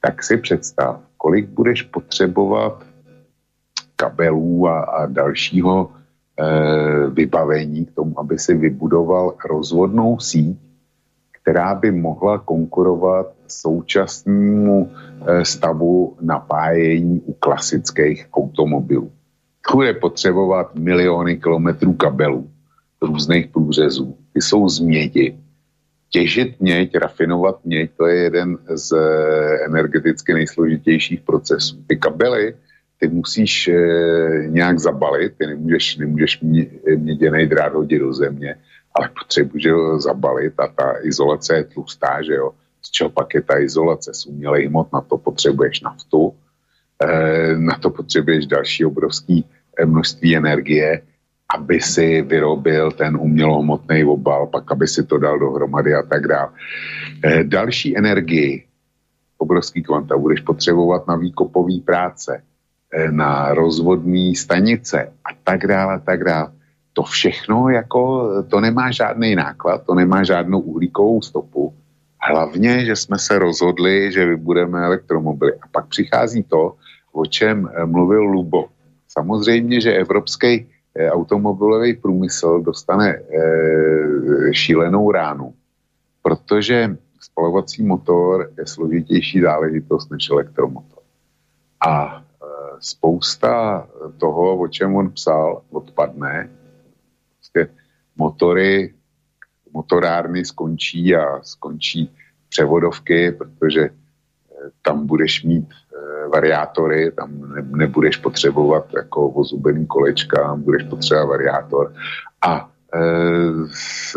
tak 0.00 0.22
si 0.22 0.36
představ, 0.36 1.00
kolik 1.16 1.48
budeš 1.48 1.82
potřebovat 1.82 2.84
kabelů 3.96 4.68
a, 4.68 4.80
a 4.80 5.06
dalšího 5.06 6.01
vybavení 7.12 7.86
k 7.86 7.94
tomu, 7.94 8.20
aby 8.20 8.38
si 8.38 8.54
vybudoval 8.54 9.34
rozvodnou 9.50 10.18
síť, 10.18 10.56
která 11.42 11.74
by 11.74 11.90
mohla 11.92 12.38
konkurovat 12.38 13.32
současnému 13.52 14.90
eh, 14.90 15.44
stavu 15.44 16.16
napájení 16.20 17.20
u 17.20 17.32
klasických 17.32 18.26
automobilů. 18.32 19.10
Bude 19.72 19.94
potřebovat 19.94 20.74
miliony 20.74 21.36
kilometrů 21.36 21.92
kabelů, 21.92 22.50
různých 23.02 23.46
průřezů. 23.46 24.16
Ty 24.32 24.40
jsou 24.40 24.68
z 24.68 24.80
mědi. 24.80 25.38
těžit 26.12 26.60
měď, 26.60 26.94
rafinovat 26.94 27.64
měď, 27.64 27.90
to 27.96 28.06
je 28.06 28.16
jeden 28.16 28.58
z 28.68 28.92
energeticky 29.64 30.34
nejsložitějších 30.34 31.20
procesů. 31.20 31.80
Ty 31.86 31.96
kabely, 31.96 32.54
ty 33.02 33.08
musíš 33.08 33.68
e, 33.68 33.74
nějak 34.46 34.78
zabalit, 34.78 35.34
ty 35.38 35.46
nemůžeš, 35.46 35.96
nemůžeš 35.96 36.40
mě, 36.40 36.66
měděný 36.96 37.46
drát 37.46 37.74
hodit 37.74 37.98
do 37.98 38.14
země, 38.14 38.54
ale 38.94 39.10
potřebuješ 39.18 39.66
ho 39.66 40.00
zabalit 40.00 40.54
a 40.60 40.66
ta 40.70 40.94
izolace 41.02 41.56
je 41.56 41.64
tlustá, 41.64 42.22
že 42.22 42.34
jo. 42.34 42.54
Z 42.82 42.90
čeho 42.90 43.10
pak 43.10 43.34
je 43.34 43.42
ta 43.42 43.58
izolace? 43.58 44.14
Z 44.14 44.26
umělej 44.26 44.66
hmot, 44.66 44.92
na 44.92 45.00
to 45.00 45.18
potřebuješ 45.18 45.80
naftu, 45.80 46.34
e, 47.02 47.58
na 47.58 47.74
to 47.78 47.90
potřebuješ 47.90 48.46
další 48.46 48.84
obrovský 48.84 49.44
eh, 49.78 49.86
množství 49.86 50.36
energie, 50.36 51.02
aby 51.54 51.80
si 51.80 52.22
vyrobil 52.22 52.92
ten 52.92 53.18
umělohmotný 53.18 54.04
obal, 54.04 54.46
pak 54.46 54.72
aby 54.72 54.86
si 54.86 55.02
to 55.02 55.18
dal 55.18 55.38
dohromady 55.38 55.94
a 55.94 56.02
tak 56.02 56.26
dále. 56.26 56.50
Další 57.42 57.98
energii, 57.98 58.64
obrovský 59.38 59.82
kvanta, 59.82 60.16
budeš 60.16 60.40
potřebovat 60.40 61.06
na 61.08 61.16
výkopový 61.16 61.80
práce, 61.80 62.42
na 63.10 63.54
rozvodní 63.54 64.36
stanice 64.36 65.02
a 65.04 65.28
tak 65.44 65.66
dále, 65.66 65.94
a 65.94 65.98
tak 65.98 66.24
dále. 66.24 66.52
To 66.92 67.02
všechno 67.02 67.68
jako, 67.68 68.30
to 68.48 68.60
nemá 68.60 68.90
žádný 68.90 69.34
náklad, 69.34 69.82
to 69.86 69.94
nemá 69.94 70.24
žádnou 70.24 70.60
uhlíkovou 70.60 71.22
stopu. 71.22 71.74
Hlavně, 72.20 72.84
že 72.84 72.96
jsme 72.96 73.18
se 73.18 73.38
rozhodli, 73.38 74.12
že 74.12 74.26
vybudeme 74.26 74.84
elektromobily. 74.84 75.52
A 75.54 75.66
pak 75.72 75.86
přichází 75.86 76.42
to, 76.42 76.76
o 77.12 77.26
čem 77.26 77.68
eh, 77.72 77.86
mluvil 77.86 78.22
Lubo. 78.22 78.68
Samozřejmě, 79.08 79.80
že 79.80 79.92
evropský 79.92 80.66
eh, 80.94 81.10
automobilový 81.10 81.94
průmysl 81.94 82.60
dostane 82.60 83.20
šílenou 84.52 85.10
ránu, 85.10 85.54
protože 86.22 86.96
spalovací 87.20 87.82
motor 87.82 88.50
je 88.58 88.66
složitější 88.66 89.40
záležitost 89.40 90.10
než 90.10 90.30
elektromotor. 90.30 90.98
A 91.86 92.22
spousta 92.82 93.86
toho, 94.18 94.58
o 94.58 94.68
čem 94.68 94.96
on 94.96 95.10
psal, 95.10 95.62
odpadne. 95.70 96.50
Prostě 97.36 97.68
motory, 98.16 98.94
motorárny 99.72 100.44
skončí 100.44 101.16
a 101.16 101.42
skončí 101.42 102.10
převodovky, 102.48 103.32
protože 103.32 103.80
eh, 103.80 103.90
tam 104.82 105.06
budeš 105.06 105.44
mít 105.44 105.68
eh, 105.70 106.28
variátory, 106.28 107.12
tam 107.12 107.54
nebudeš 107.76 108.16
potřebovat 108.16 108.86
jako 108.96 109.30
vozubený 109.30 109.86
kolečka, 109.86 110.54
budeš 110.56 110.82
potřebovat 110.82 111.26
variátor 111.26 111.94
a 112.42 112.70
e, 112.94 113.00
s, 113.72 114.16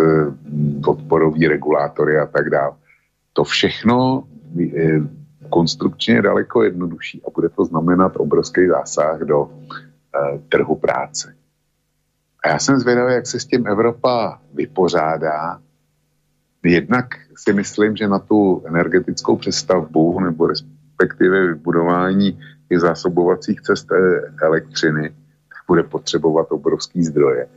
odporový 0.87 1.47
regulátory 1.47 2.17
a 2.19 2.25
tak 2.25 2.49
dále. 2.49 2.73
To 3.33 3.43
všechno 3.43 4.23
konstrukčně 5.49 6.21
daleko 6.21 6.63
jednodušší 6.63 7.21
a 7.27 7.29
bude 7.35 7.49
to 7.49 7.65
znamenat 7.65 8.13
obrovský 8.17 8.67
zásah 8.67 9.19
do 9.19 9.49
e, 9.49 10.39
trhu 10.49 10.75
práce. 10.75 11.35
A 12.45 12.49
já 12.49 12.59
jsem 12.59 12.79
zvědavý, 12.79 13.13
jak 13.13 13.27
se 13.27 13.39
s 13.39 13.45
tím 13.45 13.67
Evropa 13.67 14.41
vypořádá. 14.53 15.59
Jednak 16.63 17.05
si 17.37 17.53
myslím, 17.53 17.95
že 17.95 18.07
na 18.07 18.19
tu 18.19 18.63
energetickou 18.67 19.35
přestavbu 19.35 20.19
nebo 20.19 20.47
respektive 20.47 21.47
vybudování 21.47 22.39
těch 22.69 22.79
zásobovacích 22.79 23.61
cest 23.61 23.91
eh, 23.91 24.21
elektřiny 24.41 25.15
bude 25.67 25.83
potřebovat 25.83 26.47
obrovský 26.49 27.03
zdroje. 27.03 27.47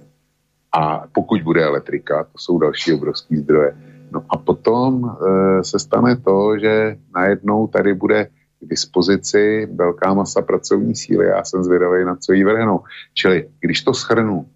A 0.73 1.07
pokud 1.13 1.43
bude 1.43 1.65
elektrika, 1.65 2.25
to 2.25 2.39
jsou 2.39 2.59
další 2.59 2.93
obrovský 2.93 3.37
zdroje. 3.37 3.77
No 4.13 4.25
a 4.29 4.37
potom 4.37 5.05
e, 5.05 5.65
se 5.65 5.79
stane 5.79 6.17
to, 6.17 6.59
že 6.61 6.97
najednou 7.15 7.67
tady 7.67 7.95
bude 7.95 8.25
k 8.61 8.65
dispozici 8.69 9.69
velká 9.75 10.15
masa 10.15 10.43
pracovní 10.43 10.97
síly. 10.97 11.27
Já 11.27 11.45
jsem 11.45 11.65
zvědavý, 11.65 12.05
na 12.05 12.17
co 12.17 12.33
jí 12.33 12.45
vrhnou. 12.45 12.81
Čili, 13.15 13.49
když 13.61 13.83
to 13.83 13.95
schrnu, 13.95 14.47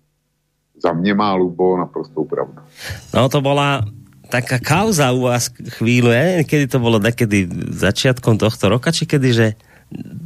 za 0.83 0.93
mě 0.93 1.15
má 1.15 1.35
Lubo 1.35 1.77
naprostou 1.77 2.25
pravdu. 2.25 2.59
No 3.15 3.29
to 3.29 3.41
byla 3.41 3.85
taká 4.33 4.57
kauza 4.59 5.13
u 5.13 5.29
vás 5.29 5.53
ja 5.85 6.17
neviem, 6.17 6.49
kedy 6.49 6.65
to 6.73 6.81
bolo, 6.81 6.97
kedy 6.97 7.53
začiatkom 7.69 8.41
tohto 8.41 8.73
roka, 8.73 8.89
či 8.89 9.05
kedy, 9.05 9.29
že 9.29 9.47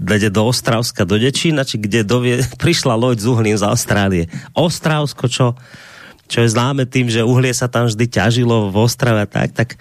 dať 0.06 0.30
do 0.30 0.46
Ostravska, 0.46 1.02
do 1.02 1.18
Dečína, 1.18 1.66
či 1.66 1.82
kde 1.82 2.06
dovie, 2.06 2.38
prišla 2.62 2.94
loď 2.94 3.18
z 3.18 3.26
uhlím 3.26 3.58
z 3.58 3.66
Austrálie. 3.66 4.24
Ostravsko, 4.54 5.26
čo 5.26 5.58
čo 6.26 6.42
je 6.42 6.52
známe 6.52 6.86
tým, 6.86 7.10
že 7.10 7.26
uhlie 7.26 7.54
sa 7.54 7.70
tam 7.70 7.86
vždy 7.86 8.06
ťažilo 8.06 8.70
v 8.70 8.76
Ostrave 8.76 9.26
tak, 9.30 9.54
tak, 9.54 9.78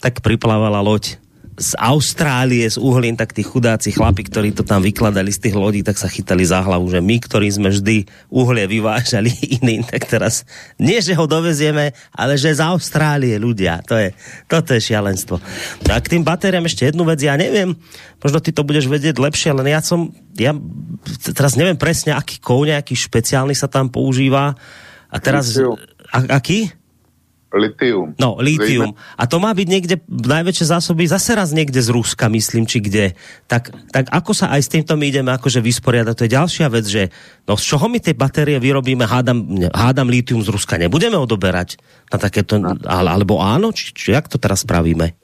tak 0.00 0.20
priplávala 0.20 0.80
loď 0.84 1.20
z 1.58 1.74
Austrálie 1.74 2.62
s 2.70 2.78
uhlím, 2.78 3.18
tak 3.18 3.34
tí 3.34 3.42
chudáci 3.42 3.90
chlapi, 3.90 4.30
ktorí 4.30 4.54
to 4.54 4.62
tam 4.62 4.78
vykladali 4.78 5.34
z 5.34 5.42
tých 5.42 5.58
lodí, 5.58 5.82
tak 5.82 5.98
sa 5.98 6.06
chytali 6.06 6.46
za 6.46 6.62
hlavu, 6.62 6.86
že 6.86 7.02
my, 7.02 7.18
ktorí 7.18 7.50
sme 7.50 7.74
vždy 7.74 8.06
uhlie 8.30 8.64
vyvážali 8.70 9.34
iným, 9.58 9.82
tak 9.82 10.06
teraz 10.06 10.46
nie, 10.78 11.02
že 11.02 11.18
ho 11.18 11.26
dovezieme, 11.26 11.90
ale 12.14 12.38
že 12.38 12.54
z 12.54 12.62
Austrálie 12.62 13.34
ľudia. 13.42 13.82
To 13.90 13.98
je, 13.98 14.14
toto 14.46 14.70
je 14.70 14.80
šialenstvo. 14.80 15.42
No 15.84 15.90
a 15.90 15.98
k 15.98 16.14
tým 16.14 16.22
batériám 16.22 16.70
ešte 16.70 16.86
jednu 16.86 17.02
vec, 17.02 17.18
ja 17.18 17.34
neviem, 17.34 17.74
možno 18.22 18.38
ty 18.38 18.54
to 18.54 18.62
budeš 18.62 18.86
vedieť 18.86 19.18
lepšie, 19.18 19.50
ale 19.50 19.74
ja 19.74 19.82
som, 19.82 20.14
ja 20.38 20.54
teraz 21.34 21.58
neviem 21.58 21.76
presne, 21.76 22.14
aký 22.14 22.38
kou 22.38 22.62
nejaký 22.62 22.94
špeciálny 22.94 23.58
sa 23.58 23.66
tam 23.66 23.90
používa, 23.90 24.54
a 25.08 25.16
teraz... 25.18 25.56
A, 26.12 26.18
aký? 26.40 26.72
Litium. 27.48 28.12
No, 28.20 28.36
litium. 28.44 28.92
A 29.16 29.24
to 29.24 29.40
má 29.40 29.56
byť 29.56 29.68
niekde, 29.72 29.96
najväčšie 30.04 30.68
zásoby 30.68 31.08
zase 31.08 31.32
raz 31.32 31.48
niekde 31.56 31.80
z 31.80 31.88
Ruska, 31.88 32.28
myslím, 32.28 32.68
či 32.68 32.84
kde. 32.84 33.16
Tak, 33.48 33.72
tak 33.88 34.12
ako 34.12 34.36
sa 34.36 34.52
aj 34.52 34.68
s 34.68 34.72
týmto 34.76 35.00
my 35.00 35.08
ideme 35.08 35.32
akože 35.32 35.64
vysporiadať? 35.64 36.12
To 36.12 36.24
je 36.28 36.36
ďalšia 36.36 36.66
vec, 36.68 36.84
že 36.84 37.08
no 37.48 37.56
z 37.56 37.64
čoho 37.72 37.88
my 37.88 38.04
tie 38.04 38.12
batérie 38.12 38.60
vyrobíme, 38.60 39.08
hádam, 39.08 39.64
hádam 39.72 40.12
litium 40.12 40.44
z 40.44 40.52
Ruska, 40.52 40.76
nebudeme 40.76 41.16
odoberať 41.16 41.80
na 42.12 42.20
takéto, 42.20 42.60
alebo 42.84 43.40
áno? 43.40 43.72
Či, 43.72 43.96
či 43.96 44.06
jak 44.12 44.28
to 44.28 44.36
teraz 44.36 44.68
spravíme? 44.68 45.16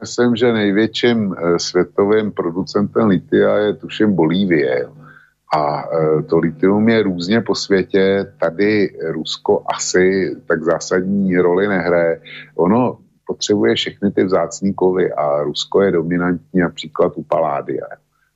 Myslím, 0.00 0.36
že 0.36 0.52
největším 0.52 1.18
e, 1.32 1.58
světovým 1.60 2.32
producentem 2.32 3.08
litia 3.08 3.68
je 3.68 3.72
tuším 3.84 4.16
Bolívie. 4.16 4.88
A 5.54 5.84
e, 5.84 6.22
to 6.22 6.38
litium 6.38 6.88
je 6.88 7.02
různě 7.02 7.40
po 7.40 7.54
světě, 7.54 8.32
tady 8.40 8.98
Rusko 9.08 9.62
asi 9.74 10.36
tak 10.46 10.62
zásadní 10.62 11.36
roli 11.36 11.68
nehraje. 11.68 12.20
Ono 12.54 12.98
potřebuje 13.26 13.74
všechny 13.74 14.10
ty 14.10 14.24
vzácný 14.24 14.74
kovy 14.74 15.12
a 15.12 15.42
Rusko 15.42 15.82
je 15.82 15.92
dominantní 15.92 16.60
například 16.60 17.12
u 17.16 17.22
paládia. 17.22 17.86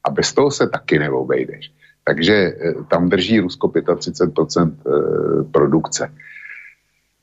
A 0.05 0.11
bez 0.11 0.33
toho 0.33 0.51
se 0.51 0.69
taky 0.69 0.99
neobejdeš. 0.99 1.73
Takže 2.05 2.35
e, 2.35 2.55
tam 2.91 3.09
drží 3.09 3.41
Rusko 3.41 3.69
35% 3.69 4.73
e, 4.73 5.45
produkce. 5.45 6.13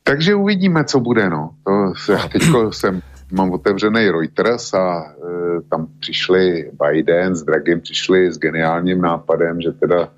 Takže 0.03 0.35
uvidíme, 0.35 0.83
co 0.83 0.99
bude. 0.99 1.29
No. 1.29 1.49
To, 1.63 1.93
já 2.11 2.27
teďko 2.31 2.71
jsem 2.71 3.01
mám 3.31 3.51
otevřený 3.51 4.09
Reuters 4.09 4.73
a 4.73 5.03
e, 5.03 5.61
tam 5.69 5.87
přišli 5.99 6.71
Biden 6.85 7.35
s 7.35 7.43
Dragem 7.43 7.81
přišli 7.81 8.33
s 8.33 8.37
geniálním 8.37 9.01
nápadem, 9.01 9.61
že 9.61 9.71
teda 9.71 10.09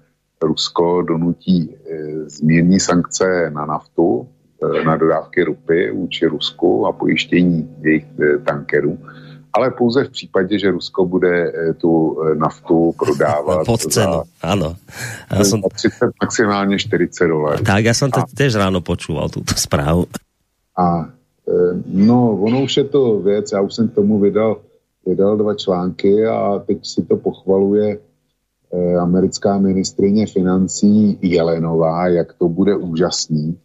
Rusko 0.42 1.02
donutí 1.02 1.70
e, 1.70 2.30
zmírní 2.30 2.80
sankce 2.80 3.52
na 3.54 3.66
naftu, 3.66 4.28
e, 4.82 4.84
na 4.84 4.98
dodávky 4.98 5.44
ropy 5.44 5.92
vůči 5.92 6.26
Rusku 6.26 6.88
a 6.88 6.92
pojištění 6.92 7.76
jejich 7.82 8.06
e, 8.20 8.38
tankerů. 8.38 9.00
Ale 9.54 9.72
pouze 9.72 10.04
v 10.04 10.10
případě, 10.10 10.60
že 10.60 10.72
Rusko 10.72 11.06
bude 11.06 11.52
e, 11.52 11.74
tu 11.74 12.22
e, 12.24 12.36
naftu 12.36 12.94
prodávat 13.00 13.66
pod 13.66 13.82
cenu, 13.82 14.22
ano. 14.42 14.76
Já 15.32 15.44
jsem... 15.44 15.62
30, 15.74 16.10
maximálně 16.24 16.80
40 16.80 17.28
dolarů. 17.28 17.64
Tak, 17.64 17.86
já 17.86 17.94
jsem 17.94 18.12
to 18.12 18.22
tež 18.38 18.56
ráno 18.56 18.82
počúval, 18.82 19.30
tuto 19.30 19.54
zprávu. 19.56 20.06
A 20.78 21.06
no, 21.86 22.38
ono 22.42 22.64
už 22.64 22.78
je 22.78 22.84
to 22.84 23.20
věc, 23.20 23.52
já 23.52 23.62
už 23.62 23.74
jsem 23.74 23.88
k 23.88 23.96
tomu 23.96 24.20
vydal, 24.20 24.62
vydal 25.06 25.38
dva 25.38 25.56
články 25.56 26.26
a 26.26 26.64
teď 26.68 26.78
si 26.86 27.06
to 27.06 27.18
pochvaluje 27.18 27.98
eh, 28.74 28.96
americká 28.96 29.58
ministrině 29.58 30.26
financí 30.28 31.18
Jelenová, 31.22 32.08
jak 32.08 32.34
to 32.34 32.50
bude 32.50 32.76
úžasný. 32.76 33.58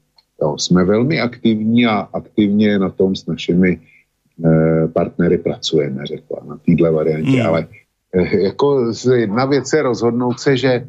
Jo, 0.42 0.58
jsme 0.58 0.84
velmi 0.84 1.20
aktivní 1.20 1.86
a 1.86 2.08
aktivně 2.12 2.78
na 2.78 2.90
tom 2.90 3.16
s 3.16 3.26
našimi 3.26 3.80
eh, 4.44 4.88
partnery 4.88 5.38
pracujeme, 5.38 6.06
řekla, 6.06 6.40
na 6.48 6.58
téhle 6.66 6.90
variantě, 6.90 7.42
mm. 7.42 7.46
ale 7.46 7.66
eh, 8.14 8.36
jako 8.36 8.92
jedna 9.14 9.44
věc 9.44 9.72
je 9.72 9.82
rozhodnout 9.82 10.40
se, 10.40 10.56
že, 10.56 10.88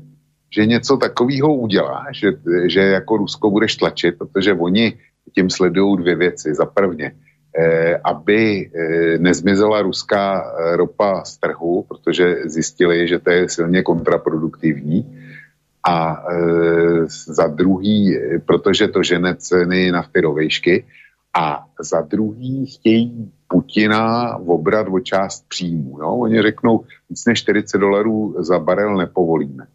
že 0.55 0.65
něco 0.65 0.97
takového 0.97 1.55
udělá, 1.55 2.05
že, 2.13 2.31
že 2.65 2.79
jako 2.79 3.17
Rusko 3.17 3.51
budeš 3.51 3.75
tlačit, 3.75 4.17
protože 4.17 4.53
oni 4.53 4.93
tím 5.33 5.49
sledují 5.49 5.97
dvě 5.97 6.15
věci. 6.15 6.53
Za 6.53 6.65
prvně, 6.65 7.15
eh, 7.57 7.99
aby 8.03 8.69
eh, 8.73 9.17
nezmizela 9.17 9.81
ruská 9.81 10.43
eh, 10.43 10.75
ropa 10.75 11.23
z 11.23 11.37
trhu, 11.37 11.85
protože 11.87 12.35
zjistili, 12.45 13.07
že 13.07 13.19
to 13.19 13.29
je 13.29 13.49
silně 13.49 13.83
kontraproduktivní. 13.83 15.21
A 15.87 16.25
za 17.29 17.47
druhý, 17.47 18.17
protože 18.45 18.87
to 18.87 19.03
žene 19.03 19.35
ceny 19.37 19.91
nafty 19.91 20.21
do 20.21 20.33
a 21.37 21.65
za 21.79 22.01
druhý 22.01 22.65
chtějí 22.65 23.31
Putina 23.47 24.35
obrat 24.37 24.87
o 24.89 24.99
část 24.99 25.45
příjmu. 25.49 25.99
Jo? 26.01 26.09
Oni 26.09 26.41
řeknou, 26.41 26.85
víc 27.09 27.25
než 27.25 27.39
40 27.39 27.77
dolarů 27.77 28.35
za 28.39 28.59
barel 28.59 28.97
nepovolíme. 28.97 29.67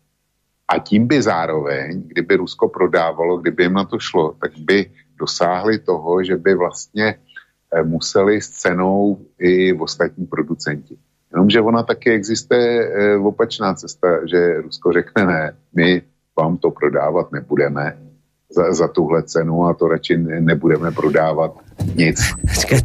A 0.68 0.78
tím 0.78 1.06
by 1.06 1.22
zároveň, 1.22 2.02
kdyby 2.06 2.36
Rusko 2.36 2.68
prodávalo, 2.68 3.36
kdyby 3.36 3.62
jim 3.62 3.72
na 3.72 3.84
to 3.84 3.98
šlo, 3.98 4.34
tak 4.40 4.52
by 4.58 4.90
dosáhli 5.20 5.78
toho, 5.78 6.24
že 6.24 6.36
by 6.36 6.54
vlastně 6.54 7.14
eh, 7.14 7.82
museli 7.82 8.40
s 8.40 8.48
cenou 8.48 9.18
i 9.38 9.72
ostatní 9.72 10.26
producenti. 10.26 10.96
Jenomže 11.32 11.60
ona 11.60 11.82
taky 11.82 12.10
existuje 12.10 12.88
eh, 12.88 13.16
opačná 13.16 13.74
cesta, 13.74 14.26
že 14.26 14.60
Rusko 14.60 14.92
řekne 14.92 15.24
ne, 15.24 15.52
my 15.76 16.02
vám 16.38 16.58
to 16.58 16.70
prodávat 16.70 17.32
nebudeme, 17.32 18.09
za, 18.50 18.74
za 18.74 18.86
tuhle 18.90 19.22
cenu 19.22 19.64
a 19.66 19.74
to 19.74 19.88
radši 19.88 20.18
nebudeme 20.42 20.90
prodávat 20.90 21.54
nic. 21.94 22.18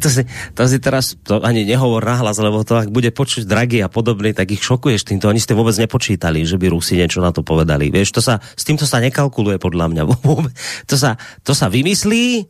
To 0.00 0.08
si, 0.08 0.22
to 0.54 0.62
si 0.64 0.78
teraz 0.80 1.18
to 1.20 1.42
ani 1.44 1.68
nehovor 1.68 2.00
nahlas, 2.00 2.40
lebo 2.40 2.64
to 2.64 2.80
ak 2.80 2.88
bude 2.88 3.12
počuť 3.12 3.44
dragy 3.44 3.84
a 3.84 3.92
podobný, 3.92 4.32
tak 4.32 4.54
ich 4.54 4.62
šokuješ 4.62 5.04
týmto. 5.04 5.28
Oni 5.28 5.42
ste 5.42 5.52
vôbec 5.52 5.76
nepočítali, 5.76 6.46
že 6.48 6.56
by 6.56 6.72
Rusi 6.72 6.96
niečo 6.96 7.20
na 7.20 7.34
to 7.34 7.44
povedali. 7.44 7.92
Vieš, 7.92 8.16
to 8.16 8.20
sa, 8.24 8.40
s 8.40 8.62
týmto 8.64 8.88
sa 8.88 9.02
nekalkuluje 9.02 9.60
podľa 9.60 9.86
mňa. 9.92 10.02
To 10.86 10.94
sa, 10.94 11.18
to 11.42 11.52
sa 11.56 11.66
vymyslí, 11.66 12.46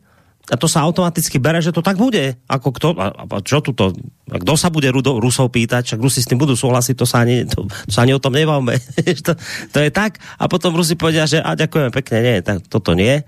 a 0.47 0.55
to 0.55 0.67
sa 0.71 0.87
automaticky 0.87 1.43
bere, 1.43 1.59
že 1.59 1.75
to 1.75 1.83
tak 1.83 1.99
bude. 1.99 2.39
Ako 2.47 2.71
kto, 2.71 2.95
a, 2.95 3.11
a 3.11 3.37
čo 3.43 3.59
tu 3.59 3.75
to, 3.75 3.91
a 4.31 4.37
kdo 4.39 4.55
sa 4.55 4.71
bude 4.71 4.87
Rudo, 4.87 5.19
Rusov 5.19 5.51
pýtať, 5.51 5.91
však 5.91 5.99
Rusi 5.99 6.23
s 6.23 6.29
tým 6.29 6.39
budú 6.39 6.55
súhlasiť, 6.55 6.95
to 6.95 7.03
sa 7.03 7.27
ani, 7.27 7.43
to, 7.43 7.67
to 7.67 7.91
sa 7.91 8.07
ani 8.07 8.15
o 8.15 8.23
tom 8.23 8.31
nebavme. 8.31 8.79
to, 9.27 9.35
to, 9.71 9.77
je 9.83 9.91
tak. 9.91 10.23
A 10.39 10.47
potom 10.47 10.71
Rusi 10.71 10.95
povedia, 10.95 11.27
že 11.27 11.43
a 11.43 11.51
ďakujem 11.51 11.91
pekne, 11.91 12.17
nie, 12.23 12.35
tak 12.39 12.63
toto 12.71 12.95
nie. 12.95 13.19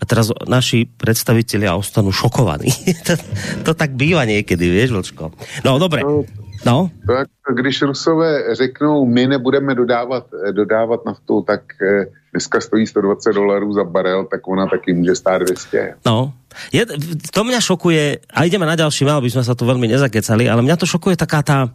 A 0.00 0.02
teraz 0.08 0.32
naši 0.48 0.86
predstavitelia 0.86 1.76
ostanú 1.76 2.14
šokovaní. 2.14 2.70
to, 3.06 3.18
to 3.66 3.72
tak 3.74 3.98
býva 3.98 4.22
niekedy, 4.22 4.70
vieš, 4.70 4.94
Vlčko. 4.94 5.34
No, 5.66 5.76
dobre. 5.82 6.06
No, 6.06 6.22
No. 6.60 6.90
Tak, 7.06 7.56
když 7.56 7.82
Rusové 7.82 8.54
řeknou, 8.54 9.06
my 9.06 9.26
nebudeme 9.26 9.74
dodávat, 9.74 10.26
dodávat 10.52 11.00
naftu, 11.06 11.42
tak 11.42 11.62
eh, 11.80 12.04
dneska 12.32 12.60
stojí 12.60 12.86
120 12.86 13.32
dolarů 13.32 13.72
za 13.72 13.84
barel, 13.84 14.24
tak 14.24 14.48
ona 14.48 14.66
taky 14.66 14.94
může 14.94 15.14
stát 15.14 15.42
200. 15.42 15.94
No. 16.06 16.32
Je, 16.74 16.86
to 17.30 17.46
mňa 17.46 17.60
šokuje, 17.62 18.26
a 18.26 18.38
ideme 18.42 18.66
na 18.66 18.74
ďalší 18.74 19.06
mal, 19.06 19.22
aby 19.22 19.30
sme 19.30 19.46
sa 19.46 19.54
tu 19.54 19.62
veľmi 19.70 19.86
nezakecali, 19.86 20.50
ale 20.50 20.66
mňa 20.66 20.76
to 20.82 20.86
šokuje 20.86 21.14
taká 21.14 21.46
tá, 21.46 21.70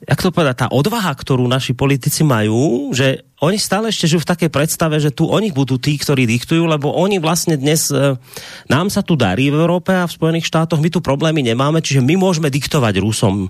jak 0.00 0.20
to 0.20 0.32
povedať, 0.32 0.56
tá 0.64 0.68
odvaha, 0.72 1.12
ktorú 1.12 1.44
naši 1.44 1.76
politici 1.76 2.24
majú, 2.24 2.92
že 2.96 3.20
oni 3.40 3.56
stále 3.56 3.88
ešte 3.88 4.04
žijú 4.04 4.20
v 4.20 4.30
takej 4.36 4.50
predstave, 4.52 5.00
že 5.00 5.12
tu 5.12 5.24
oni 5.24 5.48
budú 5.48 5.80
tí, 5.80 5.96
ktorí 5.96 6.28
diktujú, 6.28 6.68
lebo 6.68 6.92
oni 6.92 7.16
vlastne 7.16 7.56
dnes, 7.56 7.88
e, 7.88 8.16
nám 8.68 8.92
sa 8.92 9.00
tu 9.00 9.16
darí 9.16 9.48
v 9.48 9.60
Európe 9.60 9.96
a 9.96 10.04
v 10.04 10.12
Spojených 10.12 10.48
štátoch, 10.48 10.80
my 10.80 10.92
tu 10.92 11.00
problémy 11.00 11.40
nemáme, 11.40 11.80
čiže 11.80 12.04
my 12.04 12.20
môžeme 12.20 12.52
diktovať 12.52 13.00
Rusom. 13.00 13.48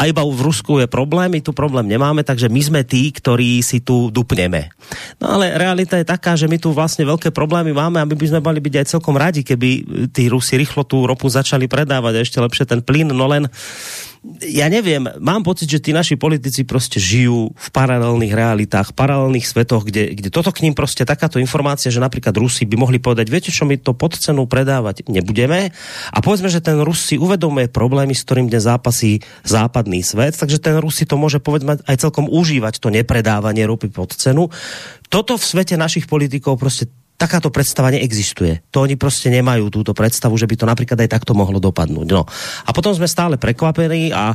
A 0.00 0.08
iba 0.08 0.24
v 0.24 0.40
Rusku 0.40 0.80
je 0.80 0.88
problém, 0.88 1.28
my 1.28 1.40
tu 1.44 1.52
problém 1.52 1.84
nemáme, 1.84 2.24
takže 2.24 2.48
my 2.48 2.60
sme 2.64 2.80
tí, 2.88 3.12
ktorí 3.12 3.60
si 3.60 3.84
tu 3.84 4.08
dupneme. 4.08 4.72
No 5.20 5.36
ale 5.36 5.60
realita 5.60 6.00
je 6.00 6.08
taká, 6.08 6.32
že 6.32 6.48
my 6.48 6.56
tu 6.56 6.72
vlastne 6.72 7.04
veľké 7.04 7.36
problémy 7.36 7.76
máme 7.76 8.00
a 8.00 8.08
my 8.08 8.16
by 8.16 8.26
sme 8.32 8.40
mali 8.40 8.64
byť 8.64 8.74
aj 8.80 8.86
celkom 8.96 9.20
radi, 9.20 9.44
keby 9.44 9.68
tí 10.08 10.32
Rusi 10.32 10.56
rýchlo 10.56 10.88
tú 10.88 11.04
ropu 11.04 11.28
začali 11.28 11.68
predávať 11.68 12.12
a 12.16 12.24
ešte 12.24 12.40
lepšie 12.40 12.64
ten 12.64 12.80
plyn, 12.80 13.12
no 13.12 13.28
len 13.28 13.44
ja 14.42 14.70
neviem, 14.70 15.02
mám 15.18 15.42
pocit, 15.42 15.66
že 15.66 15.82
tí 15.82 15.90
naši 15.90 16.14
politici 16.14 16.62
prostě 16.62 17.02
žijú 17.02 17.50
v 17.58 17.68
paralelných 17.74 18.30
realitách, 18.30 18.94
paralelných 18.94 19.42
svetoch, 19.42 19.82
kde, 19.82 20.14
kde 20.14 20.30
toto 20.30 20.54
k 20.54 20.62
ním 20.62 20.74
prostě 20.78 21.02
takáto 21.02 21.42
informácia, 21.42 21.90
že 21.90 21.98
napríklad 21.98 22.30
Rusi 22.38 22.62
by 22.62 22.76
mohli 22.78 23.02
povedať, 23.02 23.26
viete 23.26 23.50
čo, 23.50 23.66
my 23.66 23.82
to 23.82 23.98
pod 23.98 24.14
cenu 24.14 24.46
predávať 24.46 25.10
nebudeme 25.10 25.74
a 26.14 26.18
povedzme, 26.22 26.46
že 26.46 26.62
ten 26.62 26.78
Rus 26.78 27.02
si 27.02 27.18
uvedomuje 27.18 27.66
problémy, 27.66 28.14
s 28.14 28.22
ktorým 28.22 28.46
dnes 28.46 28.62
zápasí 28.62 29.26
západný 29.42 30.06
svet, 30.06 30.38
takže 30.38 30.62
ten 30.62 30.78
Rus 30.78 31.02
si 31.02 31.04
to 31.06 31.18
môže 31.18 31.42
povedzme 31.42 31.82
aj 31.82 31.96
celkom 31.98 32.30
užívať, 32.30 32.78
to 32.78 32.94
nepredávanie 32.94 33.66
ropy 33.66 33.90
pod 33.90 34.14
cenu. 34.14 34.54
Toto 35.10 35.34
v 35.34 35.44
svete 35.44 35.74
našich 35.74 36.06
politikov 36.06 36.62
prostě 36.62 36.86
takáto 37.16 37.50
predstava 37.54 37.90
neexistuje. 37.90 38.60
To 38.70 38.82
oni 38.82 38.96
prostě 38.96 39.30
nemajú 39.30 39.70
túto 39.70 39.94
predstavu, 39.94 40.34
že 40.38 40.46
by 40.46 40.56
to 40.56 40.66
napríklad 40.66 40.98
aj 41.00 41.08
takto 41.08 41.32
mohlo 41.34 41.62
dopadnúť. 41.62 42.08
No. 42.10 42.26
A 42.66 42.70
potom 42.74 42.90
sme 42.94 43.06
stále 43.06 43.38
prekvapení 43.38 44.10
a 44.10 44.34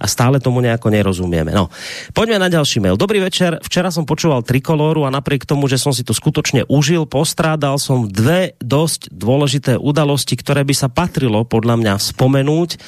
a 0.00 0.08
stále 0.08 0.40
tomu 0.40 0.64
nejako 0.64 0.88
nerozumieme. 0.88 1.52
No, 1.52 1.68
poďme 2.16 2.40
na 2.40 2.48
ďalší 2.48 2.80
mail. 2.80 2.96
Dobrý 2.96 3.20
večer. 3.20 3.60
Včera 3.60 3.92
som 3.92 4.08
počúval 4.08 4.40
Trikolóru 4.40 5.04
a 5.04 5.12
napriek 5.12 5.44
tomu, 5.44 5.68
že 5.68 5.76
som 5.76 5.92
si 5.92 6.00
to 6.00 6.16
skutočne 6.16 6.64
užil, 6.72 7.04
postrádal 7.04 7.76
som 7.76 8.08
dve 8.08 8.56
dosť 8.64 9.12
dôležité 9.12 9.76
udalosti, 9.76 10.40
ktoré 10.40 10.64
by 10.64 10.72
sa 10.72 10.88
patrilo 10.88 11.44
podľa 11.44 11.76
mňa 11.76 11.94
spomenúť 12.00 12.80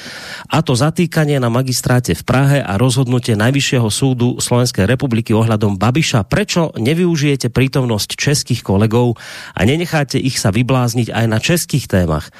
a 0.49 0.65
to 0.65 0.73
zatýkanie 0.73 1.37
na 1.37 1.53
magistráte 1.53 2.17
v 2.17 2.23
Prahe 2.25 2.57
a 2.65 2.73
rozhodnutie 2.81 3.37
Najvyššieho 3.37 3.87
súdu 3.93 4.41
Slovenskej 4.41 4.89
republiky 4.89 5.37
ohľadom 5.37 5.77
Babiša. 5.77 6.25
Prečo 6.25 6.73
nevyužijete 6.73 7.53
prítomnosť 7.53 8.17
českých 8.17 8.65
kolegov 8.65 9.21
a 9.53 9.61
nenecháte 9.61 10.17
ich 10.17 10.41
sa 10.41 10.49
vyblázniť 10.49 11.13
aj 11.13 11.25
na 11.29 11.37
českých 11.37 11.85
témach? 11.85 12.33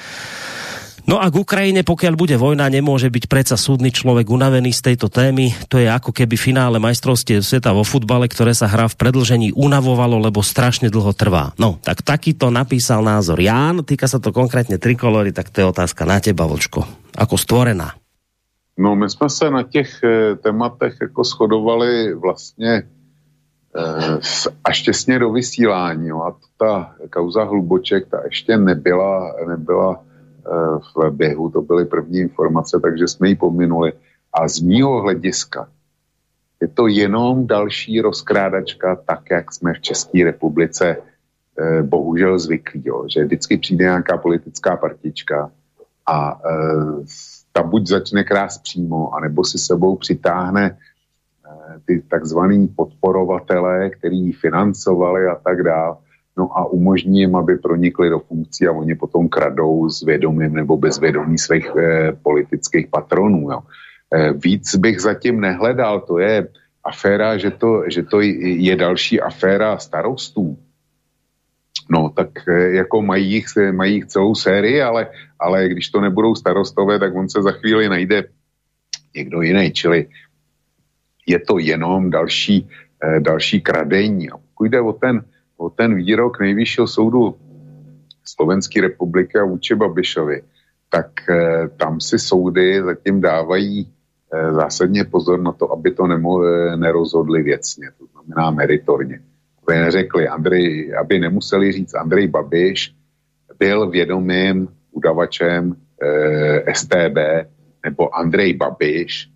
No 1.03 1.19
a 1.19 1.27
k 1.27 1.35
Ukrajine, 1.35 1.83
pokiaľ 1.83 2.13
bude 2.15 2.39
vojna, 2.39 2.71
nemôže 2.71 3.11
byť 3.11 3.27
predsa 3.27 3.59
súdny 3.59 3.91
človek 3.91 4.31
unavený 4.31 4.71
z 4.71 4.91
tejto 4.91 5.11
témy. 5.11 5.51
To 5.67 5.75
je 5.75 5.91
ako 5.91 6.15
keby 6.15 6.39
finále 6.39 6.79
majstrovstiev 6.79 7.43
sveta 7.43 7.75
vo 7.75 7.83
futbale, 7.83 8.31
ktoré 8.31 8.55
sa 8.55 8.71
hrá 8.71 8.87
v 8.87 8.95
predlžení, 8.95 9.51
unavovalo, 9.51 10.15
lebo 10.15 10.39
strašne 10.39 10.87
dlho 10.87 11.11
trvá. 11.11 11.51
No, 11.59 11.75
tak 11.83 12.07
takýto 12.07 12.47
napísal 12.47 13.03
názor 13.03 13.43
Ján, 13.43 13.83
týka 13.83 14.07
sa 14.07 14.23
to 14.23 14.31
konkrétne 14.31 14.79
trikolory, 14.79 15.35
tak 15.35 15.51
to 15.51 15.59
je 15.59 15.67
otázka 15.67 16.07
na 16.07 16.23
teba, 16.23 16.47
Vočko. 16.47 16.87
Ako 17.19 17.35
stvorená? 17.35 17.99
No, 18.79 18.95
my 18.95 19.09
jsme 19.09 19.29
se 19.29 19.51
na 19.51 19.63
těch 19.63 20.03
e, 20.03 20.35
tématech 20.35 20.97
jako 21.01 21.23
shodovali 21.23 22.13
vlastně 22.15 22.73
e, 22.73 22.83
až 24.63 24.81
těsně 24.81 25.19
do 25.19 25.31
vysílání. 25.31 26.09
No, 26.09 26.23
a 26.25 26.35
ta 26.57 26.95
kauza 27.09 27.43
Hluboček, 27.43 28.07
ta 28.07 28.23
ještě 28.25 28.57
nebyla, 28.57 29.35
nebyla 29.47 29.99
v 30.95 31.11
běhu, 31.11 31.49
to 31.49 31.61
byly 31.61 31.85
první 31.85 32.19
informace, 32.19 32.79
takže 32.81 33.07
jsme 33.07 33.29
ji 33.29 33.35
pominuli. 33.35 33.93
A 34.33 34.47
z 34.47 34.59
mýho 34.59 35.01
hlediska 35.01 35.67
je 36.63 36.67
to 36.67 36.87
jenom 36.87 37.47
další 37.47 38.01
rozkrádačka, 38.01 38.95
tak 38.95 39.19
jak 39.31 39.53
jsme 39.53 39.73
v 39.73 39.81
České 39.81 40.23
republice 40.23 40.97
eh, 40.97 41.83
bohužel 41.83 42.39
zvyklí, 42.39 42.81
jo, 42.85 43.05
že 43.07 43.25
vždycky 43.25 43.57
přijde 43.57 43.85
nějaká 43.85 44.17
politická 44.17 44.77
partička 44.77 45.51
a 46.05 46.39
eh, 46.39 47.03
ta 47.51 47.63
buď 47.63 47.87
začne 47.87 48.23
krást 48.23 48.63
přímo, 48.63 49.13
anebo 49.13 49.43
si 49.43 49.57
sebou 49.57 49.95
přitáhne 49.95 50.77
eh, 50.77 51.79
ty 51.85 52.01
takzvaný 52.07 52.67
podporovatele, 52.67 53.89
který 53.89 54.31
financovali 54.31 55.27
a 55.27 55.35
tak 55.35 55.63
dále 55.63 55.95
no 56.37 56.57
a 56.57 56.65
umožní 56.65 57.19
jim, 57.19 57.35
aby 57.35 57.57
pronikli 57.57 58.09
do 58.09 58.19
funkcí 58.19 58.67
a 58.67 58.71
oni 58.71 58.95
potom 58.95 59.29
kradou 59.29 59.89
s 59.89 60.01
vědomím 60.01 60.53
nebo 60.53 60.77
bez 60.77 60.99
vědomí 60.99 61.37
svých 61.37 61.71
eh, 61.77 62.11
politických 62.23 62.87
patronů. 62.87 63.51
Jo. 63.51 63.59
Eh, 64.13 64.33
víc 64.33 64.75
bych 64.75 64.99
zatím 64.99 65.41
nehledal, 65.41 66.01
to 66.01 66.19
je 66.19 66.47
aféra, 66.83 67.37
že 67.37 67.51
to, 67.51 67.83
že 67.87 68.03
to 68.03 68.21
je 68.21 68.75
další 68.75 69.21
aféra 69.21 69.77
starostů. 69.77 70.57
No, 71.89 72.09
tak 72.09 72.29
eh, 72.47 72.69
jako 72.69 73.01
mají 73.01 73.31
jich, 73.31 73.45
mají 73.71 73.93
jich 73.93 74.05
celou 74.05 74.35
sérii, 74.35 74.81
ale, 74.81 75.07
ale 75.39 75.69
když 75.69 75.89
to 75.89 76.01
nebudou 76.01 76.35
starostové, 76.35 76.99
tak 76.99 77.15
on 77.15 77.29
se 77.29 77.41
za 77.41 77.51
chvíli 77.51 77.89
najde 77.89 78.23
někdo 79.15 79.41
jiný, 79.41 79.71
čili 79.71 80.07
je 81.27 81.39
to 81.39 81.57
jenom 81.57 82.09
další, 82.09 82.69
eh, 83.03 83.19
další 83.19 83.61
kradení. 83.61 84.29
A 84.29 84.37
pokud 84.37 84.65
jde 84.65 84.81
o 84.81 84.93
ten, 84.93 85.25
o 85.57 85.69
ten 85.69 85.95
výrok 85.95 86.39
nejvyššího 86.39 86.87
soudu 86.87 87.35
Slovenské 88.25 88.81
republiky 88.81 89.37
a 89.37 89.45
vůči 89.45 89.75
Babišovi, 89.75 90.41
tak 90.89 91.29
eh, 91.29 91.67
tam 91.77 92.01
si 92.01 92.19
soudy 92.19 92.83
zatím 92.83 93.21
dávají 93.21 93.87
eh, 94.33 94.53
zásadně 94.53 95.03
pozor 95.03 95.41
na 95.41 95.51
to, 95.51 95.71
aby 95.71 95.91
to 95.91 96.07
nemo, 96.07 96.43
eh, 96.43 96.77
nerozhodli 96.77 97.43
věcně, 97.43 97.87
to 97.97 98.05
znamená 98.05 98.51
meritorně. 98.51 99.19
Aby 99.63 99.79
neřekli, 99.79 100.27
Andrej, 100.27 100.95
aby 100.99 101.19
nemuseli 101.19 101.71
říct, 101.71 101.95
Andrej 101.95 102.27
Babiš 102.27 102.95
byl 103.59 103.89
vědomým 103.89 104.67
udavačem 104.91 105.75
eh, 106.03 106.75
STB, 106.75 107.17
nebo 107.85 108.15
Andrej 108.15 108.53
Babiš 108.53 109.32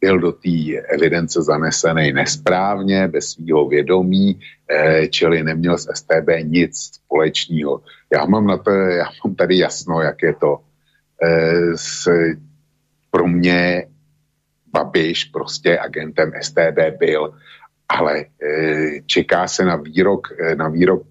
byl 0.00 0.18
do 0.18 0.32
té 0.32 0.80
evidence 0.88 1.42
zanesený 1.42 2.12
nesprávně, 2.12 3.08
bez 3.08 3.30
svého 3.30 3.68
vědomí, 3.68 4.40
eh, 4.70 5.08
čili 5.08 5.42
neměl 5.42 5.78
s 5.78 5.88
STB 5.94 6.42
nic 6.42 6.76
společného. 6.76 7.82
Já 8.12 8.24
mám, 8.24 8.46
na 8.46 8.56
to, 8.56 8.70
já 8.70 9.04
mám 9.24 9.34
tady 9.34 9.58
jasno, 9.58 10.00
jak 10.00 10.22
je 10.22 10.34
to. 10.34 10.58
Eh, 11.22 11.76
s, 11.76 12.08
pro 13.10 13.28
mě 13.28 13.86
Babiš 14.72 15.24
prostě 15.24 15.78
agentem 15.78 16.32
STB 16.40 16.96
byl, 16.98 17.34
ale 17.88 18.24
eh, 18.42 19.00
čeká 19.06 19.48
se 19.48 19.64
na 19.64 19.76
výrok, 19.76 20.28
na 20.56 20.68
výrok 20.68 21.02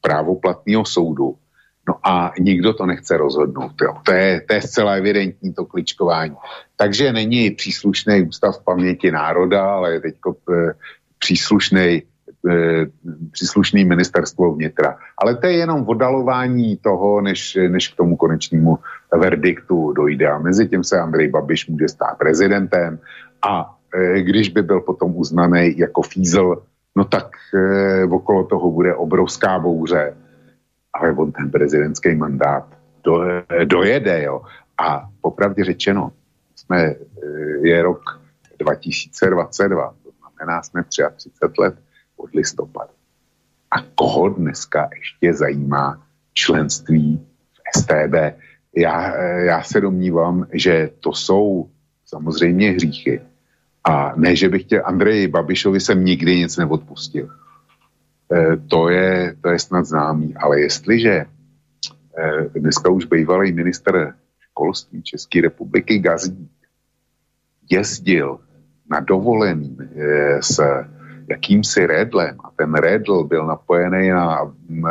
právoplatného 0.00 0.84
soudu, 0.84 1.36
No 1.88 1.94
a 2.02 2.32
nikdo 2.38 2.72
to 2.72 2.86
nechce 2.86 3.16
rozhodnout. 3.16 3.72
Jo. 3.82 3.94
To, 4.02 4.12
je, 4.12 4.40
to 4.40 4.54
je 4.54 4.62
zcela 4.62 4.92
evidentní 4.92 5.52
to 5.52 5.64
kličkování. 5.64 6.36
Takže 6.76 7.12
není 7.12 7.50
příslušný 7.50 8.22
ústav 8.22 8.64
paměti 8.64 9.10
národa, 9.10 9.64
ale 9.64 9.92
je 9.92 10.00
teď 10.00 10.14
eh, 10.52 10.72
příslušný 11.18 12.02
eh, 12.50 12.86
příslušný 13.32 13.84
ministerstvo 13.84 14.54
vnitra. 14.54 14.98
Ale 15.18 15.36
to 15.36 15.46
je 15.46 15.52
jenom 15.52 15.88
odalování 15.88 16.76
toho, 16.76 17.20
než, 17.20 17.58
než 17.68 17.88
k 17.88 17.96
tomu 17.96 18.16
konečnému 18.16 18.78
verdiktu 19.18 19.92
dojde. 19.92 20.30
A 20.30 20.38
mezi 20.38 20.68
tím 20.68 20.84
se 20.84 21.00
Andrej 21.00 21.28
Babiš 21.28 21.68
může 21.68 21.88
stát 21.88 22.18
prezidentem 22.18 22.98
a 23.42 23.74
e, 23.94 24.22
když 24.22 24.48
by 24.48 24.62
byl 24.62 24.80
potom 24.80 25.16
uznaný 25.16 25.78
jako 25.78 26.02
fízl, 26.02 26.62
no 26.96 27.04
tak 27.04 27.28
e, 27.54 28.04
okolo 28.04 28.44
toho 28.44 28.70
bude 28.70 28.94
obrovská 28.94 29.58
bouře 29.58 30.14
ale 30.92 31.12
on 31.12 31.32
ten 31.32 31.50
prezidentský 31.50 32.14
mandát 32.14 32.66
do, 33.04 33.24
dojede, 33.64 34.22
jo. 34.22 34.42
A 34.78 35.08
popravdě 35.20 35.64
řečeno, 35.64 36.12
jsme, 36.54 36.82
eh, 36.82 36.96
je 37.62 37.82
rok 37.82 38.20
2022, 38.58 39.94
to 40.02 40.10
znamená, 40.18 40.62
jsme 40.62 40.84
33 40.84 41.60
let 41.60 41.74
od 42.16 42.34
listopadu. 42.34 42.92
A 43.70 43.76
koho 43.94 44.28
dneska 44.28 44.88
ještě 44.96 45.34
zajímá 45.34 46.06
členství 46.34 47.26
v 47.52 47.78
STB? 47.78 48.36
Já, 48.76 49.14
eh, 49.14 49.44
já 49.44 49.62
se 49.62 49.80
domnívám, 49.80 50.46
že 50.52 50.90
to 51.00 51.12
jsou 51.12 51.70
samozřejmě 52.04 52.70
hříchy. 52.70 53.20
A 53.84 54.12
ne, 54.16 54.36
že 54.36 54.48
bych 54.48 54.62
chtěl, 54.62 54.82
Andreji 54.84 55.28
Babišovi 55.28 55.80
jsem 55.80 56.04
nikdy 56.04 56.36
nic 56.36 56.56
neodpustil 56.56 57.28
to 58.68 58.88
je, 58.88 59.36
to 59.40 59.48
je 59.50 59.58
snad 59.58 59.84
známý. 59.84 60.34
Ale 60.36 60.60
jestliže 60.60 61.14
eh, 61.24 62.48
dneska 62.54 62.90
už 62.90 63.04
bývalý 63.04 63.52
minister 63.52 64.14
školství 64.40 65.02
České 65.02 65.40
republiky 65.40 65.98
Gazí 65.98 66.48
jezdil 67.70 68.38
na 68.90 69.00
dovolený 69.00 69.76
eh, 69.80 70.42
s 70.42 70.60
jakýmsi 71.28 71.86
Redlem 71.86 72.36
a 72.44 72.50
ten 72.56 72.74
Redl 72.74 73.24
byl 73.24 73.46
napojený 73.46 74.08
na 74.08 74.44
mm, 74.44 74.84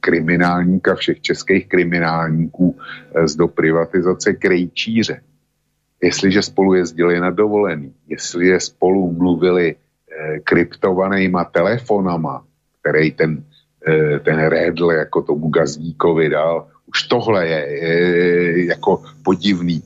kriminálníka 0.00 0.94
všech 0.94 1.20
českých 1.20 1.68
kriminálníků 1.68 2.76
z 3.24 3.36
do 3.36 3.48
privatizace 3.48 4.32
Krejčíře. 4.32 5.20
Jestliže 6.02 6.42
spolu 6.42 6.74
jezdili 6.74 7.20
na 7.20 7.30
dovolený, 7.30 7.94
jestliže 8.08 8.60
spolu 8.60 9.12
mluvili 9.12 9.76
kryptovanýma 10.44 11.44
telefonama, 11.44 12.44
který 12.84 13.10
ten, 13.10 13.44
eh, 13.88 14.20
ten 14.20 14.36
Redl 14.36 14.92
jako 14.92 15.22
tomu 15.22 15.48
Gazdíkovi 15.48 16.28
dal. 16.28 16.68
Už 16.86 17.02
tohle 17.08 17.48
je, 17.48 17.60
je 17.84 18.66
jako 18.66 19.02
podivný. 19.24 19.82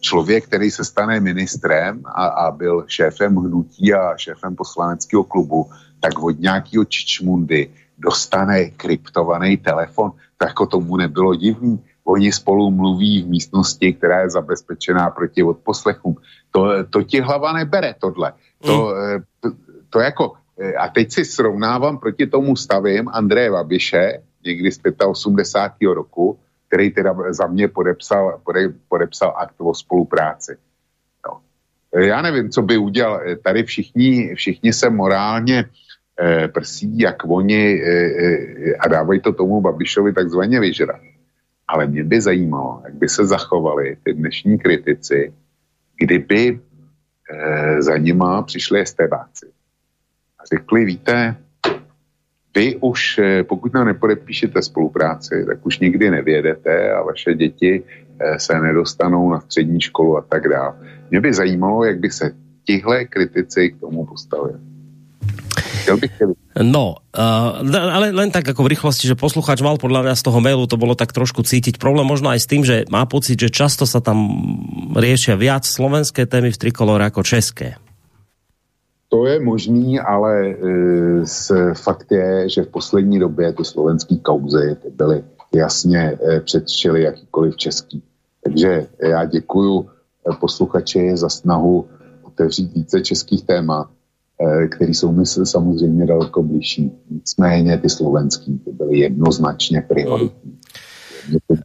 Člověk, 0.00 0.44
který 0.44 0.70
se 0.70 0.84
stane 0.84 1.20
ministrem 1.20 2.04
a, 2.04 2.26
a 2.26 2.50
byl 2.52 2.84
šéfem 2.86 3.36
hnutí 3.36 3.94
a 3.94 4.16
šéfem 4.16 4.52
poslaneckého 4.56 5.24
klubu, 5.24 5.66
tak 6.00 6.12
od 6.20 6.36
nějakého 6.38 6.84
čičmundy 6.84 7.72
dostane 7.98 8.76
kryptovaný 8.76 9.56
telefon, 9.56 10.12
tak 10.36 10.48
jako 10.48 10.66
tomu 10.66 10.96
nebylo 10.96 11.34
divný. 11.34 11.80
Oni 12.04 12.32
spolu 12.32 12.70
mluví 12.70 13.22
v 13.22 13.28
místnosti, 13.28 13.92
která 13.92 14.20
je 14.20 14.30
zabezpečená 14.30 15.10
proti 15.10 15.42
odposlechům. 15.42 16.16
To, 16.52 16.84
to 16.84 17.02
ti 17.02 17.20
hlava 17.20 17.52
nebere, 17.52 17.96
tohle. 17.98 18.32
To, 18.62 18.76
mm. 18.86 18.94
Eh, 18.94 19.18
to, 19.40 19.48
to 19.90 19.98
jako 20.00 20.32
a 20.78 20.88
teď 20.88 21.12
si 21.12 21.24
srovnávám 21.24 21.98
proti 21.98 22.26
tomu 22.26 22.56
stavím 22.56 23.08
Andreje 23.08 23.50
Babiše, 23.50 24.22
někdy 24.44 24.72
z 24.72 24.80
85. 25.06 25.94
roku, 25.94 26.38
který 26.68 26.90
teda 26.90 27.14
za 27.30 27.46
mě 27.46 27.68
podepsal, 27.68 28.40
pode, 28.44 28.68
podepsal 28.88 29.34
akt 29.36 29.54
o 29.58 29.74
spolupráci. 29.74 30.56
No. 31.26 31.40
Eh, 31.94 32.06
já 32.06 32.22
nevím, 32.22 32.50
co 32.50 32.62
by 32.62 32.76
udělal. 32.76 33.20
Eh, 33.26 33.36
tady 33.36 33.64
všichni, 33.64 34.34
všichni 34.34 34.72
se 34.72 34.90
morálně 34.90 35.64
eh, 36.20 36.48
prsí, 36.48 36.98
jak 36.98 37.24
oni 37.24 37.82
eh, 37.82 38.76
a 38.78 38.88
dávají 38.88 39.20
to 39.20 39.32
tomu 39.32 39.60
Babišovi 39.60 40.12
takzvaně 40.12 40.60
vyžrat. 40.60 41.00
Ale 41.68 41.86
mě 41.86 42.04
by 42.04 42.20
zajímalo, 42.20 42.82
jak 42.84 42.94
by 42.94 43.08
se 43.08 43.26
zachovali 43.26 43.96
ty 44.02 44.14
dnešní 44.14 44.58
kritici, 44.58 45.34
kdyby 45.98 46.60
eh, 47.30 47.82
za 47.82 47.96
nima 47.96 48.42
přišli 48.42 48.80
estebáci 48.80 49.46
řekli, 50.52 50.84
víte, 50.84 51.36
vy 52.56 52.76
už, 52.80 53.18
eh, 53.18 53.44
pokud 53.44 53.74
nám 53.74 53.86
nepodepíšete 53.86 54.62
spolupráci, 54.62 55.44
tak 55.46 55.66
už 55.66 55.78
nikdy 55.78 56.10
nevědete 56.10 56.92
a 56.92 57.02
vaše 57.02 57.34
děti 57.34 57.82
eh, 57.82 58.38
se 58.38 58.60
nedostanou 58.60 59.30
na 59.30 59.40
střední 59.40 59.80
školu 59.80 60.16
a 60.16 60.22
tak 60.22 60.48
dále. 60.48 60.74
Mě 61.10 61.20
by 61.20 61.34
zajímalo, 61.34 61.84
jak 61.84 61.98
by 62.00 62.10
se 62.10 62.32
tihle 62.64 63.04
kritici 63.04 63.70
k 63.70 63.80
tomu 63.80 64.06
postavili. 64.06 64.58
No, 66.58 66.98
uh, 67.14 67.62
ale 67.70 68.10
len 68.10 68.34
tak 68.34 68.42
ako 68.50 68.66
v 68.66 68.74
rýchlosti, 68.74 69.06
že 69.06 69.14
posluchač 69.14 69.62
mal 69.62 69.78
podľa 69.78 70.02
mňa 70.02 70.14
z 70.18 70.22
toho 70.26 70.38
mailu 70.42 70.66
to 70.66 70.74
bolo 70.74 70.98
tak 70.98 71.14
trošku 71.14 71.46
cítiť. 71.46 71.78
Problém 71.78 72.02
možno 72.02 72.26
aj 72.26 72.42
s 72.42 72.50
tým, 72.50 72.66
že 72.66 72.82
má 72.90 73.06
pocit, 73.06 73.38
že 73.38 73.54
často 73.54 73.86
sa 73.86 74.02
tam 74.02 74.18
riešia 74.98 75.38
viac 75.38 75.62
slovenské 75.62 76.26
témy 76.26 76.50
v 76.50 76.58
trikolore 76.58 77.06
ako 77.06 77.22
české. 77.22 77.78
To 79.16 79.26
je 79.26 79.40
možný, 79.40 80.00
ale 80.00 80.46
e, 80.46 81.74
fakt 81.74 82.12
je, 82.12 82.48
že 82.48 82.62
v 82.62 82.68
poslední 82.68 83.18
době 83.18 83.52
ty 83.52 83.64
slovenské 83.64 84.16
kauzy 84.16 84.76
ty 84.82 84.90
byly 84.90 85.24
jasně 85.54 86.18
e, 86.20 86.40
předčily 86.40 87.02
jakýkoliv 87.02 87.56
český. 87.56 88.02
Takže 88.44 88.86
já 89.02 89.24
děkuju 89.24 89.80
e, 89.80 90.36
posluchači 90.36 91.16
za 91.16 91.28
snahu 91.28 91.88
otevřít 92.22 92.74
více 92.74 93.00
českých 93.00 93.44
témat, 93.44 93.88
e, 94.40 94.68
které 94.68 94.90
jsou 94.90 95.12
mi 95.12 95.26
samozřejmě 95.26 96.06
daleko 96.06 96.42
blížší. 96.42 96.92
Nicméně 97.10 97.78
ty 97.78 97.88
slovenský 97.88 98.58
ty 98.58 98.72
byly 98.72 98.98
jednoznačně 98.98 99.80
prioritní. 99.80 100.52
Mm. 100.52 101.56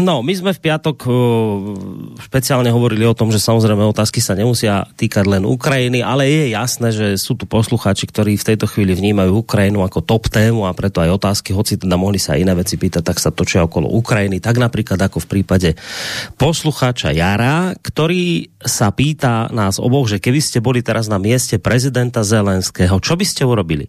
No, 0.00 0.24
my 0.24 0.32
sme 0.32 0.56
v 0.56 0.64
piatok 0.64 1.04
uh, 1.04 1.14
špeciálne 2.24 2.72
hovorili 2.72 3.04
o 3.04 3.12
tom, 3.12 3.28
že 3.28 3.36
samozrejme 3.36 3.84
otázky 3.84 4.16
sa 4.16 4.32
nemusia 4.32 4.88
týkať 4.96 5.28
len 5.28 5.44
Ukrajiny, 5.44 6.00
ale 6.00 6.24
je 6.24 6.56
jasné, 6.56 6.88
že 6.88 7.20
sú 7.20 7.36
tu 7.36 7.44
poslucháči, 7.44 8.08
ktorí 8.08 8.40
v 8.40 8.48
tejto 8.48 8.64
chvíli 8.64 8.96
vnímajú 8.96 9.44
Ukrajinu 9.44 9.84
ako 9.84 10.00
top 10.08 10.32
tému 10.32 10.64
a 10.64 10.72
preto 10.72 11.04
aj 11.04 11.20
otázky, 11.20 11.52
hoci 11.52 11.76
teda 11.76 12.00
mohli 12.00 12.16
sa 12.16 12.40
iné 12.40 12.56
veci 12.56 12.80
pýtať, 12.80 13.04
tak 13.04 13.20
sa 13.20 13.28
točia 13.28 13.60
okolo 13.68 13.92
Ukrajiny. 13.92 14.40
Tak 14.40 14.56
napríklad 14.56 14.96
ako 14.96 15.20
v 15.20 15.28
prípade 15.28 15.76
poslucháča 16.40 17.12
Jara, 17.12 17.76
ktorý 17.76 18.48
sa 18.56 18.88
pýta 18.88 19.52
nás 19.52 19.76
oboch, 19.76 20.08
že 20.08 20.16
keby 20.16 20.40
ste 20.40 20.64
boli 20.64 20.80
teraz 20.80 21.12
na 21.12 21.20
mieste 21.20 21.60
prezidenta 21.60 22.24
Zelenského, 22.24 22.96
čo 23.04 23.20
by 23.20 23.26
ste 23.28 23.44
urobili? 23.44 23.84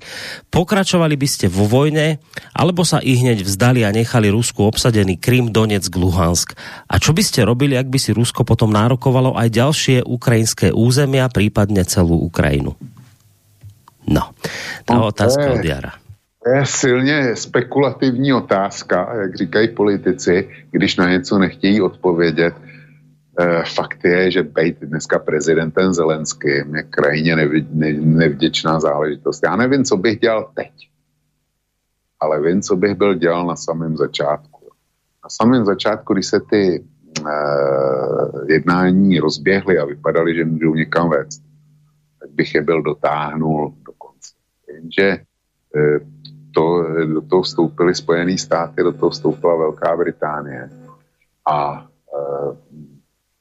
Pokračovali 0.52 1.16
by 1.16 1.28
ste 1.32 1.48
vo 1.48 1.72
vojne, 1.72 2.20
alebo 2.52 2.84
sa 2.84 3.00
i 3.00 3.16
hneď 3.16 3.48
vzdali 3.48 3.88
a 3.88 3.96
nechali 3.96 4.28
Rusku 4.28 4.68
obsadený 4.68 5.16
Krym 5.24 5.53
Donetsk, 5.54 5.94
Luhansk. 5.94 6.58
A 6.90 6.98
čo 6.98 7.14
by 7.14 7.22
ste 7.22 7.46
robili, 7.46 7.78
ak 7.78 7.86
by 7.86 8.02
si 8.02 8.10
Rusko 8.10 8.42
potom 8.42 8.74
nárokovalo 8.74 9.38
aj 9.38 9.54
ďalšie 9.54 9.98
ukrajinské 10.02 10.74
územia, 10.74 11.30
prípadne 11.30 11.86
celú 11.86 12.18
Ukrajinu? 12.18 12.74
No, 14.10 14.34
ta 14.84 14.98
no, 14.98 15.14
otázka 15.14 15.54
od 15.54 15.64
Jara. 15.64 15.94
To 16.44 16.50
je 16.50 16.66
silně 16.66 17.36
spekulativní 17.36 18.34
otázka, 18.34 19.16
jak 19.22 19.36
říkají 19.36 19.68
politici, 19.68 20.50
když 20.72 20.96
na 20.96 21.10
něco 21.10 21.40
nechtějí 21.40 21.82
odpovědět. 21.82 22.54
E, 23.40 23.64
fakt 23.64 24.06
je, 24.06 24.32
že 24.32 24.44
být 24.44 24.78
dneska 24.82 25.20
prezidentem 25.20 25.94
Zelenským 25.94 26.76
je 26.76 26.84
krajně 26.84 27.36
nevděčná 28.00 28.80
záležitost. 28.80 29.44
Já 29.44 29.56
nevím, 29.56 29.84
co 29.84 29.98
bych 29.98 30.20
dělal 30.20 30.52
teď, 30.54 30.72
ale 32.20 32.42
vím, 32.42 32.62
co 32.62 32.76
bych 32.76 32.96
byl 32.96 33.14
dělal 33.14 33.48
na 33.48 33.56
samém 33.56 33.98
začátku 33.98 34.53
na 35.24 35.30
samém 35.30 35.66
začátku, 35.66 36.14
když 36.14 36.28
se 36.28 36.40
ty 36.40 36.86
uh, 37.22 38.50
jednání 38.50 39.20
rozběhly 39.20 39.80
a 39.80 39.86
vypadaly, 39.86 40.36
že 40.36 40.46
můžou 40.46 40.74
někam 40.74 41.10
vést, 41.10 41.42
tak 42.20 42.30
bych 42.32 42.56
je 42.56 42.62
byl 42.62 42.82
dotáhnul 42.82 43.74
do 43.86 43.92
konce. 43.98 44.34
Jenže 44.68 45.18
uh, 45.76 46.08
to, 46.56 46.84
do 47.06 47.22
toho 47.22 47.42
vstoupily 47.42 47.96
Spojené 47.96 48.38
státy, 48.38 48.84
do 48.84 48.92
toho 48.92 49.10
vstoupila 49.10 49.56
Velká 49.56 49.98
Británie 49.98 50.70
a 51.46 51.82
uh, 51.82 52.58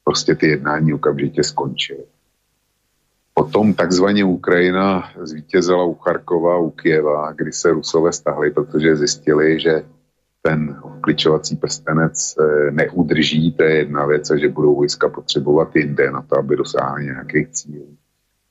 prostě 0.04 0.34
ty 0.34 0.48
jednání 0.48 0.94
okamžitě 0.94 1.44
skončily. 1.44 2.04
Potom 3.34 3.74
takzvaně 3.74 4.24
Ukrajina 4.24 5.10
zvítězila 5.22 5.84
u 5.84 5.94
Charkova, 5.94 6.58
u 6.58 6.70
Kieva, 6.70 7.32
kdy 7.32 7.52
se 7.52 7.70
Rusové 7.70 8.12
stahli, 8.12 8.50
protože 8.50 8.96
zjistili, 8.96 9.60
že 9.60 9.84
ten 10.42 10.80
kličovací 11.00 11.56
prstenec 11.56 12.34
eh, 12.38 12.70
neudrží, 12.70 13.52
to 13.52 13.62
je 13.62 13.76
jedna 13.76 14.06
věc, 14.06 14.30
že 14.40 14.48
budou 14.48 14.74
vojska 14.74 15.08
potřebovat 15.08 15.76
jinde 15.76 16.10
na 16.10 16.22
to, 16.22 16.38
aby 16.38 16.56
dosáhli 16.56 17.04
nějakých 17.04 17.48
cílů. 17.48 17.96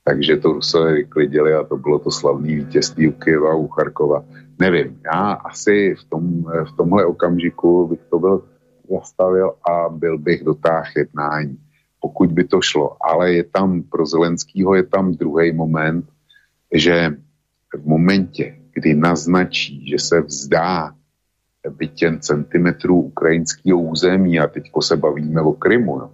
Takže 0.04 0.38
to 0.38 0.54
Rusové 0.54 0.93
vyklidili 0.93 1.54
a 1.54 1.63
to 1.63 1.77
bylo 1.77 1.99
to 1.99 2.12
slavné 2.12 2.47
vítězství 2.47 3.08
u 3.08 3.12
Kyjeva, 3.12 3.56
u 3.56 3.67
Charkova. 3.67 4.23
nevím, 4.60 4.99
já 5.06 5.32
asi 5.32 5.95
v, 5.95 6.04
tom, 6.10 6.43
v 6.43 6.77
tomhle 6.77 7.06
okamžiku 7.06 7.88
bych 7.88 7.99
to 8.10 8.19
byl 8.19 8.43
zastavil 8.91 9.54
a 9.69 9.89
byl 9.89 10.17
bych 10.17 10.43
dotáhl 10.43 10.91
jednání, 10.97 11.58
pokud 11.99 12.32
by 12.32 12.43
to 12.43 12.62
šlo. 12.62 12.97
Ale 13.01 13.34
je 13.34 13.43
tam 13.43 13.84
pro 13.84 14.06
Zelenskýho 14.06 14.75
je 14.75 14.84
tam 14.84 15.12
druhý 15.12 15.51
moment, 15.54 16.06
že 16.73 17.15
v 17.75 17.86
momentě, 17.86 18.58
kdy 18.73 18.93
naznačí, 18.93 19.89
že 19.89 19.99
se 19.99 20.21
vzdá 20.21 20.91
bytěn 21.69 22.19
centimetrů 22.19 23.02
ukrajinského 23.02 23.80
území 23.80 24.39
a 24.39 24.47
teďko 24.47 24.82
se 24.82 24.97
bavíme 24.97 25.41
o 25.41 25.54
Krymu, 25.54 26.00
no. 26.00 26.13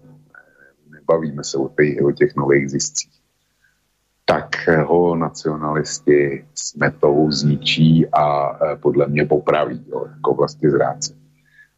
nebavíme 0.92 1.44
se 1.44 1.58
o, 1.58 1.68
tej, 1.68 2.02
o 2.04 2.12
těch 2.12 2.36
nových 2.36 2.70
ziscích, 2.70 3.12
tak 4.26 4.68
ho 4.86 5.16
nacionalisti 5.16 6.46
smetou, 6.56 7.32
zničí 7.32 8.08
a 8.08 8.58
e, 8.66 8.76
podle 8.76 9.08
mě 9.08 9.26
popraví, 9.26 9.86
jo, 9.88 10.06
jako 10.16 10.34
vlastně 10.34 10.72
zráce. 10.72 11.14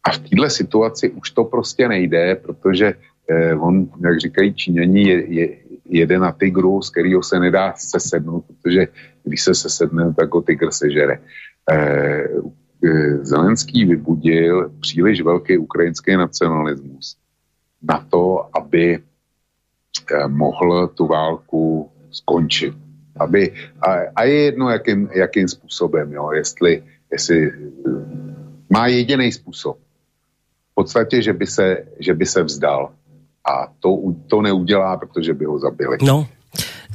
A 0.03 0.11
v 0.11 0.19
této 0.19 0.49
situaci 0.49 1.09
už 1.09 1.31
to 1.31 1.43
prostě 1.43 1.87
nejde, 1.87 2.35
protože 2.35 2.93
eh, 3.29 3.55
on, 3.55 3.89
jak 4.03 4.19
říkají 4.19 4.53
Číňani, 4.53 5.09
je, 5.09 5.33
je, 5.33 5.57
jede 5.85 6.19
na 6.19 6.31
tygru, 6.31 6.81
z 6.81 6.89
kterého 6.89 7.23
se 7.23 7.39
nedá 7.39 7.73
sesednout, 7.77 8.45
protože 8.47 8.87
když 9.23 9.41
se 9.41 9.53
sesedne, 9.55 10.13
tak 10.13 10.33
ho 10.33 10.41
tygr 10.41 10.71
sežere. 10.71 11.19
Eh, 11.71 12.27
Zelenský 13.21 13.85
vybudil 13.85 14.71
příliš 14.79 15.21
velký 15.21 15.57
ukrajinský 15.57 16.15
nacionalismus 16.15 17.17
na 17.81 18.05
to, 18.09 18.49
aby 18.57 18.99
eh, 18.99 20.27
mohl 20.27 20.87
tu 20.87 21.07
válku 21.07 21.89
skončit. 22.11 22.73
Aby, 23.19 23.53
a, 23.81 23.93
a 24.15 24.23
je 24.23 24.33
jedno, 24.33 24.69
jakým, 24.69 25.09
jakým 25.13 25.47
způsobem, 25.47 26.13
jo, 26.13 26.31
jestli, 26.31 26.83
jestli 27.11 27.51
má 28.69 28.87
jediný 28.87 29.31
způsob 29.31 29.77
podstatě, 30.79 31.21
že 31.21 31.33
by 31.33 31.47
se, 31.47 31.67
že 31.99 32.13
by 32.15 32.25
se 32.25 32.43
vzdal. 32.43 32.95
A 33.43 33.67
to, 33.79 34.15
to 34.27 34.41
neudělá, 34.41 34.97
protože 34.97 35.33
by 35.33 35.45
ho 35.45 35.59
zabili. 35.59 35.97
No, 35.99 36.27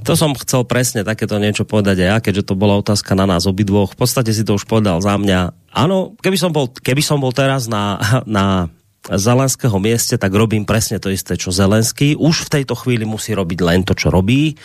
to 0.04 0.12
som 0.14 0.36
chcel 0.36 0.68
presne 0.68 1.02
takéto 1.02 1.40
niečo 1.40 1.64
povedať 1.64 2.04
aj 2.04 2.08
ja, 2.08 2.16
keďže 2.20 2.52
to 2.52 2.54
bola 2.54 2.76
otázka 2.78 3.16
na 3.16 3.24
nás 3.24 3.48
obidvoch. 3.48 3.96
V 3.96 3.98
podstate 4.04 4.30
si 4.36 4.44
to 4.44 4.60
už 4.60 4.68
povedal 4.68 5.00
za 5.00 5.16
mňa. 5.16 5.72
Áno, 5.72 6.14
keby 6.20 6.36
som 6.36 6.52
bol, 6.52 6.68
keby 6.70 7.00
som 7.00 7.18
bol 7.18 7.32
teraz 7.32 7.66
na, 7.66 7.98
na 8.28 8.68
Zelenského 9.04 9.76
mieste, 9.76 10.16
tak 10.16 10.32
robím 10.32 10.64
presne 10.64 10.96
to 10.96 11.12
isté, 11.12 11.36
čo 11.36 11.52
Zelenský. 11.52 12.16
Už 12.16 12.48
v 12.48 12.52
tejto 12.60 12.72
chvíli 12.72 13.04
musí 13.04 13.36
robiť 13.36 13.58
len 13.60 13.84
to, 13.84 13.92
čo 13.92 14.08
robí. 14.08 14.56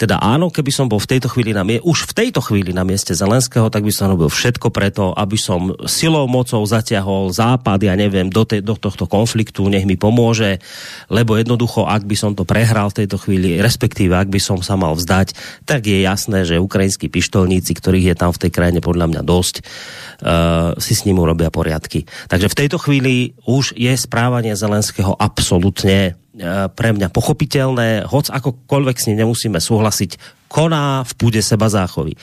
Teda 0.00 0.16
áno, 0.16 0.48
keby 0.48 0.72
som 0.72 0.88
bol 0.88 0.96
v 0.96 1.12
tejto 1.12 1.28
chvíli 1.28 1.52
na 1.52 1.60
mieste, 1.60 1.84
už 1.84 2.08
v 2.08 2.16
tejto 2.24 2.40
chvíli 2.40 2.72
na 2.72 2.88
mieste 2.88 3.12
Zelenského, 3.12 3.68
tak 3.68 3.84
by 3.84 3.92
som 3.92 4.16
robil 4.16 4.32
všetko 4.32 4.72
preto, 4.72 5.12
aby 5.12 5.36
som 5.36 5.76
silou, 5.84 6.24
mocou 6.24 6.64
zatiahol 6.64 7.36
západ, 7.36 7.84
ja 7.84 7.92
neviem, 7.92 8.32
do, 8.32 8.48
te, 8.48 8.64
do 8.64 8.80
tohto 8.80 9.04
konfliktu, 9.04 9.68
nech 9.68 9.84
mi 9.84 10.00
pomôže, 10.00 10.64
lebo 11.12 11.36
jednoducho, 11.36 11.84
ak 11.84 12.08
by 12.08 12.16
som 12.16 12.32
to 12.32 12.48
prehral 12.48 12.88
v 12.88 13.04
tejto 13.04 13.20
chvíli, 13.20 13.60
respektíve 13.60 14.16
ak 14.16 14.32
by 14.32 14.40
som 14.40 14.64
sa 14.64 14.72
mal 14.80 14.96
vzdať, 14.96 15.36
tak 15.68 15.84
je 15.84 16.00
jasné, 16.00 16.48
že 16.48 16.56
ukrajinskí 16.56 17.12
pištolníci, 17.12 17.76
ktorých 17.76 18.08
je 18.08 18.16
tam 18.16 18.32
v 18.32 18.40
tej 18.40 18.50
krajine 18.56 18.80
podľa 18.80 19.12
mňa 19.12 19.20
dosť, 19.20 19.54
uh, 19.60 20.72
si 20.80 20.96
s 20.96 21.04
ním 21.04 21.20
urobia 21.20 21.52
poriadky. 21.52 22.08
Takže 22.32 22.48
v 22.48 22.58
tejto 22.64 22.80
chvíli 22.80 23.36
už 23.44 23.81
je 23.82 23.92
správanie 23.98 24.54
Zelenského 24.54 25.18
absolútne 25.18 26.22
E, 26.32 26.72
pre 26.72 26.96
mňa 26.96 27.12
pochopiteľné, 27.12 28.08
hoc 28.08 28.32
akokoľvek 28.32 28.96
s 28.96 29.06
ním 29.12 29.20
nemusíme 29.20 29.60
súhlasiť, 29.60 30.16
koná 30.52 31.00
v 31.08 31.12
púde 31.16 31.40
seba 31.40 31.72
záchovy. 31.72 32.12
E, 32.12 32.18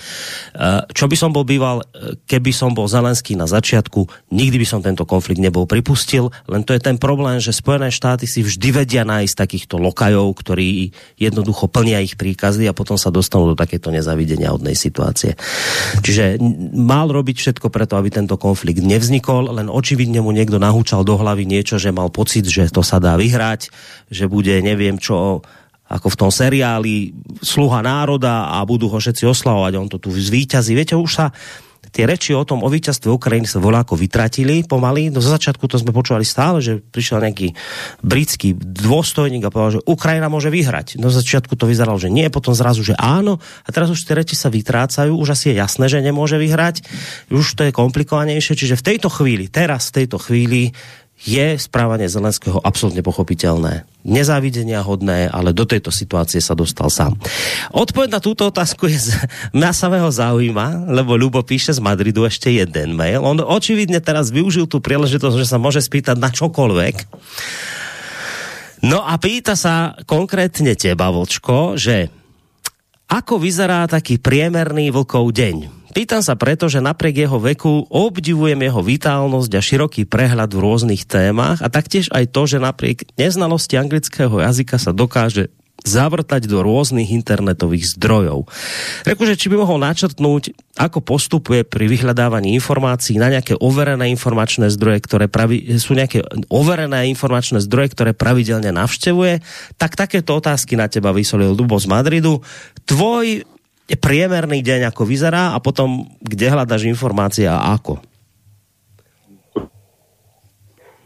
čo 0.94 1.10
by 1.10 1.16
som 1.18 1.34
bol 1.34 1.42
býval, 1.42 1.82
e, 1.82 2.14
keby 2.30 2.54
som 2.54 2.78
bol 2.78 2.86
Zelenský 2.86 3.34
na 3.34 3.50
začiatku, 3.50 4.30
nikdy 4.30 4.62
by 4.62 4.68
som 4.70 4.86
tento 4.86 5.02
konflikt 5.10 5.42
nebol 5.42 5.66
pripustil, 5.66 6.30
len 6.46 6.62
to 6.62 6.78
je 6.78 6.82
ten 6.86 7.02
problém, 7.02 7.42
že 7.42 7.50
Spojené 7.50 7.90
štáty 7.90 8.30
si 8.30 8.46
vždy 8.46 8.86
vedia 8.86 9.02
nájsť 9.02 9.34
takýchto 9.34 9.82
lokajov, 9.82 10.30
ktorí 10.38 10.94
jednoducho 11.18 11.66
plnia 11.66 12.06
ich 12.06 12.14
príkazy 12.14 12.70
a 12.70 12.78
potom 12.78 13.02
sa 13.02 13.10
dostanú 13.10 13.50
do 13.50 13.58
takéto 13.58 13.90
nezavidenia 13.90 14.54
odnej 14.54 14.78
situácie. 14.78 15.34
Čiže 16.06 16.38
mal 16.78 17.10
robiť 17.10 17.42
všetko 17.42 17.74
preto, 17.74 17.98
aby 17.98 18.14
tento 18.14 18.38
konflikt 18.38 18.86
nevznikol, 18.86 19.58
len 19.58 19.74
očividne 19.74 20.22
mu 20.22 20.30
niekto 20.30 20.62
nahúčal 20.62 21.02
do 21.02 21.18
hlavy 21.18 21.50
niečo, 21.50 21.82
že 21.82 21.90
mal 21.90 22.14
pocit, 22.14 22.46
že 22.46 22.70
to 22.70 22.86
sa 22.86 23.02
dá 23.02 23.18
vyhrať, 23.18 23.74
že 24.14 24.30
bude 24.30 24.54
neviem 24.62 25.02
čo 25.02 25.42
ako 25.90 26.08
v 26.14 26.20
tom 26.22 26.30
seriáli 26.30 27.18
Sluha 27.42 27.82
národa 27.82 28.54
a 28.54 28.62
budú 28.62 28.88
ho 28.94 29.02
všetci 29.02 29.26
oslavovať, 29.26 29.74
on 29.76 29.90
to 29.90 29.98
tu 29.98 30.14
zvíťazí. 30.14 30.78
Viete, 30.78 30.94
už 30.94 31.12
sa 31.12 31.26
tie 31.90 32.06
reči 32.06 32.38
o 32.38 32.46
tom, 32.46 32.62
o 32.62 32.70
víťazstve 32.70 33.10
Ukrajiny 33.10 33.50
sa 33.50 33.58
voláko 33.58 33.98
vytratili 33.98 34.62
pomaly. 34.64 35.10
No 35.10 35.20
za 35.20 35.36
začiatku 35.36 35.66
to 35.66 35.82
sme 35.82 35.90
počúvali 35.90 36.22
stále, 36.22 36.62
že 36.62 36.78
prišiel 36.78 37.26
nejaký 37.26 37.58
britský 38.06 38.54
dôstojník 38.56 39.42
a 39.46 39.50
povedal, 39.50 39.82
že 39.82 39.86
Ukrajina 39.90 40.30
môže 40.30 40.54
vyhrať. 40.54 41.02
No 41.02 41.10
za 41.10 41.26
začiatku 41.26 41.58
to 41.58 41.66
vyzeralo, 41.66 41.98
že 41.98 42.14
nie, 42.14 42.30
potom 42.30 42.54
zrazu, 42.54 42.86
že 42.86 42.94
áno. 42.96 43.42
A 43.66 43.70
teraz 43.74 43.90
už 43.90 44.06
tie 44.06 44.14
reči 44.14 44.38
sa 44.38 44.54
vytrácajú, 44.54 45.18
už 45.18 45.34
asi 45.34 45.52
je 45.52 45.56
jasné, 45.58 45.90
že 45.90 46.06
nemôže 46.06 46.38
vyhrať. 46.38 46.86
Už 47.34 47.58
to 47.58 47.66
je 47.66 47.74
komplikovanejšie, 47.74 48.54
čiže 48.54 48.78
v 48.78 48.86
tejto 48.86 49.10
chvíli, 49.10 49.50
teraz 49.50 49.90
v 49.90 50.06
tejto 50.06 50.22
chvíli 50.22 50.70
je 51.28 51.60
správanie 51.60 52.08
Zelenského 52.08 52.64
absolútne 52.64 53.04
pochopiteľné. 53.04 53.84
Nezávidenia 54.08 54.80
hodné, 54.80 55.28
ale 55.28 55.52
do 55.52 55.68
tejto 55.68 55.92
situácie 55.92 56.40
sa 56.40 56.56
dostal 56.56 56.88
sám. 56.88 57.20
Odpoveď 57.76 58.16
na 58.16 58.24
túto 58.24 58.48
otázku 58.48 58.88
je 58.88 59.00
z 59.00 59.10
masavého 59.68 60.08
zaujíma, 60.08 60.88
lebo 60.88 61.20
Ľubo 61.20 61.44
píše 61.44 61.76
z 61.76 61.84
Madridu 61.84 62.24
ešte 62.24 62.48
jeden 62.48 62.96
mail. 62.96 63.20
On 63.20 63.36
očividne 63.36 64.00
teraz 64.00 64.32
využil 64.32 64.72
tú 64.72 64.80
príležitosť, 64.80 65.36
že 65.36 65.50
sa 65.50 65.60
môže 65.60 65.84
spýtať 65.84 66.16
na 66.16 66.32
čokoľvek. 66.32 66.96
No 68.88 69.04
a 69.04 69.20
pýta 69.20 69.60
sa 69.60 70.00
konkrétne 70.08 70.72
teba, 70.80 71.12
Vočko, 71.12 71.76
že 71.76 72.08
ako 73.12 73.44
vyzerá 73.44 73.84
taký 73.92 74.22
priemerný 74.22 74.96
vlkov 74.96 75.36
deň? 75.36 75.79
Pýtam 75.90 76.22
sa 76.22 76.38
preto, 76.38 76.70
že 76.70 76.84
napriek 76.84 77.26
jeho 77.26 77.42
veku 77.42 77.90
obdivujem 77.90 78.62
jeho 78.62 78.82
vitálnosť 78.86 79.52
a 79.58 79.62
široký 79.62 80.06
prehľad 80.06 80.54
v 80.54 80.62
rôznych 80.62 81.04
témach 81.10 81.66
a 81.66 81.68
taktiež 81.72 82.14
aj 82.14 82.30
to, 82.30 82.46
že 82.46 82.62
napriek 82.62 83.10
neznalosti 83.18 83.76
anglického 83.78 84.38
jazyka 84.38 84.78
sa 84.78 84.94
dokáže 84.94 85.50
zavrtať 85.80 86.52
do 86.52 86.60
rôznych 86.60 87.08
internetových 87.08 87.96
zdrojov. 87.96 88.52
Reku, 89.08 89.24
že 89.24 89.40
či 89.40 89.48
by 89.48 89.64
mohol 89.64 89.80
načrtnúť, 89.80 90.76
ako 90.76 91.00
postupuje 91.00 91.64
pri 91.64 91.88
vyhľadávaní 91.88 92.52
informácií 92.56 93.16
na 93.16 93.32
nejaké 93.32 93.56
overené 93.56 94.12
informačné 94.12 94.68
zdroje, 94.76 95.00
ktoré 95.08 95.32
pravi, 95.32 95.80
sú 95.80 95.96
nejaké 95.96 96.24
overené 96.52 97.08
informačné 97.08 97.64
zdroje, 97.64 97.96
ktoré 97.96 98.12
pravidelne 98.12 98.76
navštevuje, 98.76 99.40
tak 99.80 99.96
takéto 99.96 100.36
otázky 100.36 100.76
na 100.76 100.92
teba 100.92 101.16
vysolil 101.16 101.56
Dubo 101.56 101.80
z 101.80 101.88
Madridu. 101.88 102.44
Tvoj 102.84 103.48
priemerný 103.98 104.62
deň, 104.62 104.94
ako 104.94 105.02
vyzerá 105.02 105.56
a 105.56 105.58
potom, 105.58 106.06
kde 106.22 106.54
hľadaš 106.54 106.86
informácie 106.86 107.50
a 107.50 107.74
ako? 107.74 107.98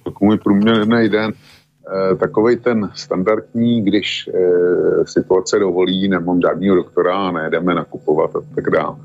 Tak 0.03 0.15
můj 0.21 0.37
průměrný 0.37 1.09
den, 1.09 1.31
eh, 1.31 2.15
takovej 2.15 2.57
ten 2.57 2.91
standardní, 2.95 3.83
když 3.83 4.27
eh, 4.27 5.05
situace 5.07 5.59
dovolí, 5.59 6.09
nemám 6.09 6.41
žádného 6.41 6.75
doktora, 6.75 7.31
nejdeme 7.31 7.73
nakupovat 7.73 8.35
a 8.35 8.39
tak 8.55 8.69
dále, 8.69 8.95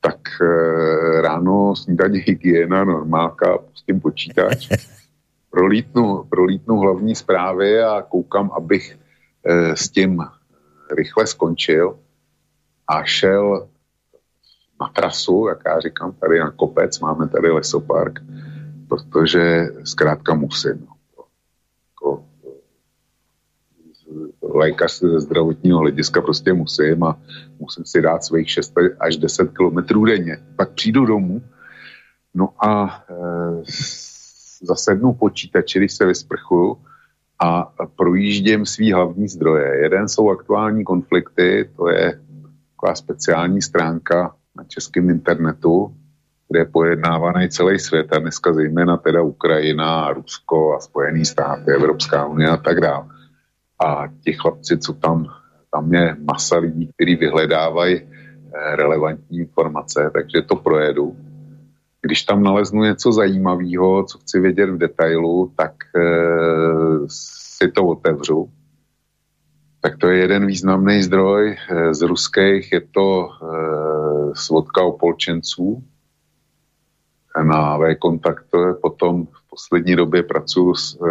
tak 0.00 0.20
eh, 0.40 1.20
ráno 1.20 1.76
snídaně 1.76 2.20
hygiena, 2.26 2.84
normálka, 2.84 3.58
pustím 3.58 4.00
počítač, 4.00 4.68
prolítnu, 5.50 6.24
prolítnu 6.28 6.76
hlavní 6.76 7.14
zprávy 7.14 7.82
a 7.82 8.02
koukám, 8.02 8.50
abych 8.56 8.98
s 9.74 9.88
tím 9.88 10.22
rychle 10.96 11.26
skončil 11.26 11.98
a 12.88 13.04
šel 13.04 13.68
na 14.80 14.88
trasu, 14.88 15.46
jak 15.48 15.58
já 15.66 15.80
říkám, 15.80 16.12
tady 16.12 16.38
na 16.38 16.50
kopec, 16.50 17.00
máme 17.00 17.28
tady 17.28 17.50
lesopark, 17.50 18.20
protože 18.88 19.68
zkrátka 19.84 20.34
musím. 20.34 20.86
No. 20.88 20.94
Jako, 21.90 22.24
lékař 24.42 24.98
ze 24.98 25.20
zdravotního 25.20 25.78
hlediska 25.78 26.20
prostě 26.20 26.52
musím 26.52 27.04
a 27.04 27.18
musím 27.58 27.84
si 27.84 28.02
dát 28.02 28.24
svých 28.24 28.50
6 28.50 28.72
až 29.00 29.16
10 29.16 29.56
kilometrů 29.56 30.04
denně. 30.04 30.38
Pak 30.56 30.70
přijdu 30.70 31.06
domů, 31.06 31.42
no 32.34 32.48
a 32.66 33.04
e, 33.10 33.14
zasednu 34.62 35.12
počítači, 35.12 35.78
když 35.78 35.92
se 35.92 36.06
vysprchuju 36.06 36.78
a 37.38 37.72
projíždím 37.96 38.66
svý 38.66 38.92
hlavní 38.92 39.28
zdroje. 39.28 39.82
Jeden 39.82 40.08
jsou 40.08 40.30
aktuální 40.30 40.84
konflikty, 40.84 41.70
to 41.76 41.88
je 41.88 42.20
taková 42.82 42.94
speciální 42.94 43.62
stránka 43.62 44.34
na 44.56 44.64
českém 44.64 45.10
internetu, 45.10 45.94
kde 46.48 46.60
je 46.60 46.64
pojednávaný 46.64 47.48
celý 47.48 47.78
svět 47.78 48.12
a 48.12 48.18
dneska 48.18 48.52
zejména 48.52 48.96
teda 48.96 49.22
Ukrajina, 49.22 50.12
Rusko 50.12 50.74
a 50.74 50.80
Spojený 50.80 51.24
státy, 51.24 51.70
Evropská 51.70 52.26
unie 52.26 52.48
a 52.48 52.56
tak 52.56 52.80
dále. 52.80 53.04
A 53.84 54.08
ti 54.24 54.32
chlapci, 54.32 54.78
co 54.78 54.92
tam, 54.92 55.26
tam 55.74 55.94
je 55.94 56.16
masa 56.32 56.58
lidí, 56.58 56.90
kteří 56.94 57.16
vyhledávají 57.16 58.00
eh, 58.00 58.76
relevantní 58.76 59.38
informace, 59.38 60.10
takže 60.12 60.42
to 60.42 60.56
projedu. 60.56 61.16
když 62.02 62.22
tam 62.22 62.42
naleznu 62.42 62.82
něco 62.82 63.12
zajímavého, 63.12 64.04
co 64.04 64.18
chci 64.18 64.40
vědět 64.40 64.70
v 64.70 64.78
detailu, 64.78 65.52
tak 65.56 65.74
e, 65.96 66.02
si 67.06 67.70
to 67.70 67.86
otevřu. 67.86 68.50
Tak 69.82 69.98
to 69.98 70.14
je 70.14 70.18
jeden 70.18 70.46
významný 70.46 71.02
zdroj. 71.02 71.42
E, 71.50 71.94
z 71.94 72.00
ruských 72.02 72.72
je 72.72 72.80
to 72.94 73.26
e, 73.26 73.30
svodka 74.34 74.82
opolčenců 74.82 75.82
na 77.42 77.76
V-kontakt. 77.78 78.46
Potom 78.82 79.26
v 79.26 79.50
poslední 79.50 79.96
době 79.96 80.22
pracuji 80.22 80.74
s 80.74 80.94
e, 80.94 81.06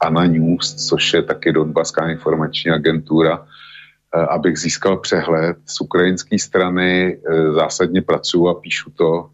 ANA 0.00 0.24
News, 0.24 0.88
což 0.88 1.12
je 1.12 1.22
taky 1.22 1.52
Donbaská 1.52 2.08
informační 2.08 2.70
agentura, 2.70 3.46
abych 4.28 4.58
získal 4.58 4.96
přehled. 4.96 5.56
Z 5.64 5.80
ukrajinské 5.80 6.38
strany 6.38 7.20
zásadně 7.54 8.02
pracuji 8.02 8.48
a 8.48 8.54
píšu 8.54 8.90
to 8.90 9.30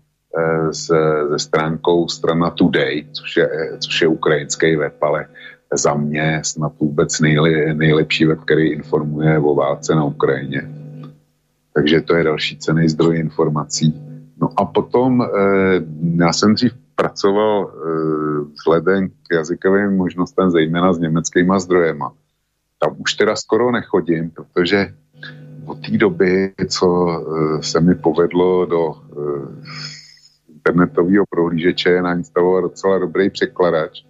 se, 0.73 0.99
se 1.31 1.39
stránkou 1.39 2.09
strana 2.09 2.51
Today, 2.51 3.07
což 3.13 3.37
je, 3.37 3.49
což 3.79 4.01
je 4.01 4.09
ukrajinský 4.09 4.77
web, 4.77 5.03
ale 5.03 5.27
za 5.75 5.95
mě 5.95 6.41
snad 6.45 6.73
vůbec 6.81 7.21
nejle, 7.21 7.75
nejlepší 7.75 8.25
web, 8.25 8.41
který 8.41 8.73
informuje 8.73 9.39
o 9.39 9.55
válce 9.55 9.95
na 9.95 10.05
Ukrajině. 10.05 10.69
Takže 11.75 12.01
to 12.01 12.15
je 12.15 12.25
další 12.25 12.59
cený 12.59 12.89
zdroj 12.89 13.19
informací. 13.19 13.95
No 14.41 14.49
a 14.57 14.65
potom, 14.65 15.23
eh, 15.23 15.27
já 16.17 16.33
jsem 16.33 16.55
dřív 16.55 16.73
pracoval 16.95 17.71
eh, 17.71 18.45
vzhledem 18.53 19.09
k 19.09 19.35
jazykovým 19.35 19.97
možnostem, 19.97 20.51
zejména 20.51 20.93
s 20.93 20.99
německýma 20.99 21.59
zdrojema. 21.59 22.13
Tam 22.79 22.97
už 22.99 23.15
teda 23.15 23.37
skoro 23.37 23.73
nechodím, 23.73 24.31
protože 24.31 24.95
od 25.67 25.87
té 25.87 25.99
doby, 25.99 26.53
co 26.69 27.09
eh, 27.11 27.63
se 27.63 27.81
mi 27.81 27.95
povedlo 27.95 28.67
do 28.67 28.95
internetového 30.55 31.25
prohlížeče 31.31 32.03
nainstalovat 32.03 32.63
docela 32.63 32.99
dobrý 32.99 33.31
překladač, 33.31 34.03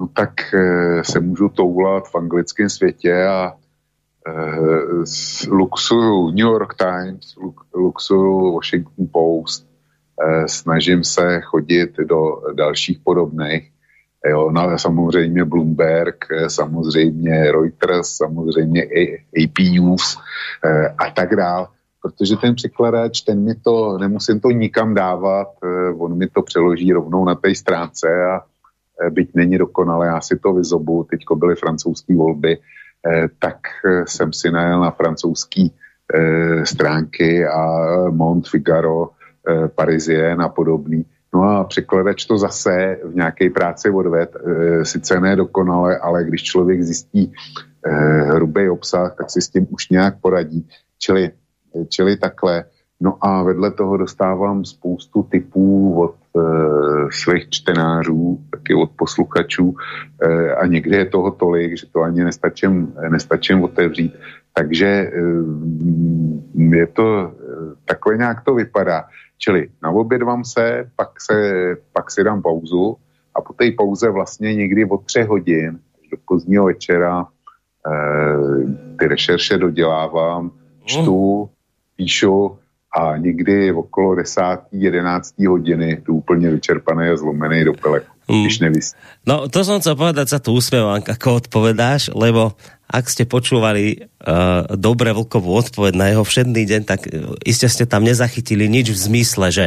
no 0.00 0.08
tak 0.08 0.54
e, 0.54 1.04
se 1.04 1.20
můžu 1.20 1.48
toulat 1.48 2.08
v 2.08 2.14
anglickém 2.14 2.68
světě 2.68 3.24
a 3.24 3.52
e, 4.26 4.32
luxuju 5.48 6.30
New 6.30 6.46
York 6.46 6.74
Times, 6.74 7.34
luxuju 7.74 8.54
Washington 8.54 9.08
Post, 9.12 9.66
e, 10.20 10.48
snažím 10.48 11.04
se 11.04 11.40
chodit 11.40 11.96
do 11.96 12.42
dalších 12.54 12.98
podobných, 13.04 13.70
jo, 14.30 14.50
no, 14.50 14.78
samozřejmě 14.78 15.44
Bloomberg, 15.44 16.24
samozřejmě 16.48 17.52
Reuters, 17.52 18.16
samozřejmě 18.16 18.84
AP 19.44 19.58
News 19.58 20.18
a 20.98 21.10
tak 21.10 21.36
dále 21.36 21.66
protože 22.04 22.36
ten 22.36 22.54
překladač, 22.54 23.20
ten 23.20 23.44
mi 23.44 23.54
to, 23.54 23.98
nemusím 23.98 24.40
to 24.40 24.50
nikam 24.50 24.94
dávat, 24.94 25.48
eh, 25.64 25.92
on 25.98 26.18
mi 26.18 26.28
to 26.28 26.42
přeloží 26.42 26.92
rovnou 26.92 27.24
na 27.24 27.34
té 27.34 27.54
stránce 27.54 28.08
a 28.08 28.36
eh, 28.36 28.40
byť 29.10 29.34
není 29.34 29.58
dokonale, 29.58 30.06
já 30.06 30.20
si 30.20 30.38
to 30.38 30.52
vyzobu, 30.52 31.06
teďko 31.10 31.36
byly 31.36 31.54
francouzské 31.56 32.14
volby, 32.14 32.58
eh, 32.58 33.28
tak 33.38 33.58
jsem 34.06 34.32
si 34.32 34.50
najel 34.50 34.80
na 34.80 34.90
francouzské 34.90 35.62
stránky 36.64 37.46
a 37.46 37.66
Mont 38.10 38.48
Figaro, 38.48 39.10
Parisien 39.74 40.42
a 40.42 40.48
podobný. 40.48 41.04
No 41.34 41.42
a 41.42 41.64
překladač 41.64 42.24
to 42.24 42.38
zase 42.38 42.98
v 43.04 43.14
nějaké 43.14 43.50
práci 43.50 43.90
odved, 43.90 44.36
sice 44.82 45.20
ne 45.20 45.36
dokonale, 45.36 45.98
ale 45.98 46.24
když 46.24 46.42
člověk 46.42 46.82
zjistí 46.82 47.32
hrubý 48.26 48.68
obsah, 48.68 49.14
tak 49.16 49.30
si 49.30 49.40
s 49.40 49.48
tím 49.48 49.66
už 49.70 49.88
nějak 49.88 50.20
poradí. 50.20 50.68
Čili 50.98 51.30
čili 51.88 52.16
takhle. 52.16 52.64
No 53.00 53.18
a 53.20 53.42
vedle 53.42 53.70
toho 53.70 53.96
dostávám 53.96 54.64
spoustu 54.64 55.22
typů 55.22 55.94
od 56.00 56.14
svých 57.10 57.48
čtenářů, 57.50 58.38
taky 58.50 58.74
od 58.74 58.90
posluchačů 58.96 59.74
e, 60.22 60.54
a 60.54 60.66
někdy 60.66 60.96
je 60.96 61.04
toho 61.04 61.30
tolik, 61.30 61.78
že 61.78 61.86
to 61.86 62.00
ani 62.00 62.24
nestačím, 62.24 62.94
nestačím 63.08 63.62
otevřít. 63.62 64.14
Takže 64.52 64.86
e, 64.86 65.10
je 66.76 66.86
to, 66.86 67.18
e, 67.18 67.30
takhle 67.84 68.16
nějak 68.16 68.44
to 68.44 68.54
vypadá. 68.54 69.04
Čili 69.38 69.68
naobědvám 69.82 70.44
se, 70.44 70.90
pak, 70.96 71.20
se, 71.20 71.36
pak 71.92 72.10
si 72.10 72.24
dám 72.24 72.42
pauzu 72.42 72.96
a 73.34 73.40
po 73.40 73.52
té 73.52 73.70
pauze 73.76 74.10
vlastně 74.10 74.54
někdy 74.54 74.84
od 74.84 75.04
třech 75.04 75.26
hodin 75.26 75.78
až 76.02 76.08
do 76.08 76.16
pozdního 76.28 76.64
večera 76.64 77.26
e, 77.26 77.26
ty 78.98 79.06
rešerše 79.06 79.58
dodělávám, 79.58 80.50
čtu, 80.84 81.50
píšu 81.96 82.58
a 82.94 83.16
někdy 83.16 83.72
okolo 83.72 84.14
10. 84.14 84.40
11. 84.72 85.34
hodiny 85.48 86.02
tu 86.06 86.14
úplně 86.14 86.50
vyčerpaný 86.50 87.08
a 87.08 87.16
zlomený 87.16 87.64
do 87.64 87.72
peleku, 87.74 88.12
mm. 88.28 88.42
když. 88.42 88.92
No 89.26 89.48
to 89.48 89.64
som 89.64 89.80
chcel 89.80 89.98
povedať, 89.98 90.28
sa 90.28 90.38
tu 90.38 90.54
usmievam, 90.54 91.02
ako 91.02 91.42
odpovedáš, 91.44 92.14
lebo 92.14 92.54
ak 92.86 93.10
ste 93.10 93.24
počúvali 93.26 93.98
uh, 93.98 94.68
dobre 94.78 95.10
Vlkovú 95.10 95.50
odpoveď 95.50 95.92
na 95.96 96.06
jeho 96.14 96.24
všedný 96.24 96.62
deň, 96.62 96.82
tak 96.86 97.00
uh, 97.10 97.34
iste 97.42 97.66
ste 97.66 97.84
tam 97.88 98.06
nezachytili 98.06 98.70
nič 98.70 98.94
v 98.94 98.98
zmysle, 99.10 99.50
že 99.50 99.66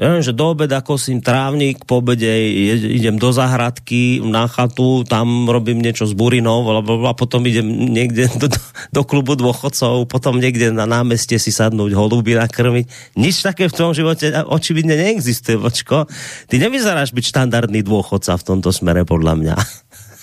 ja, 0.00 0.16
že 0.24 0.32
do 0.32 0.56
obeda 0.56 0.80
kosím 0.80 1.20
trávnik, 1.20 1.84
po 1.84 2.00
obede 2.00 2.32
idem 2.72 3.20
do 3.20 3.36
zahradky, 3.36 4.24
na 4.24 4.48
chatu, 4.48 5.04
tam 5.04 5.44
robím 5.44 5.84
niečo 5.84 6.08
s 6.08 6.16
burinou, 6.16 6.64
a 7.04 7.12
potom 7.12 7.44
idem 7.44 7.68
niekde 7.68 8.32
do, 8.42 8.48
do 8.96 9.02
klubu 9.04 9.36
dôchodcov, 9.36 10.08
potom 10.08 10.40
niekde 10.40 10.72
na 10.72 10.88
námestie 10.88 11.36
si 11.36 11.52
sadnúť 11.52 11.92
holuby 11.92 12.32
nakrmiť. 12.32 13.14
Nič 13.20 13.44
také 13.44 13.68
v 13.68 13.76
tom 13.76 13.92
živote 13.92 14.32
očividne 14.48 14.96
neexistuje, 14.96 15.60
vočko. 15.60 16.08
Ty 16.48 16.54
nevyzeráš 16.56 17.12
byť 17.12 17.24
štandardný 17.36 17.84
dôchodca 17.84 18.40
v 18.40 18.46
tomto 18.56 18.72
smere, 18.72 19.04
podľa 19.04 19.36
mňa. 19.36 19.56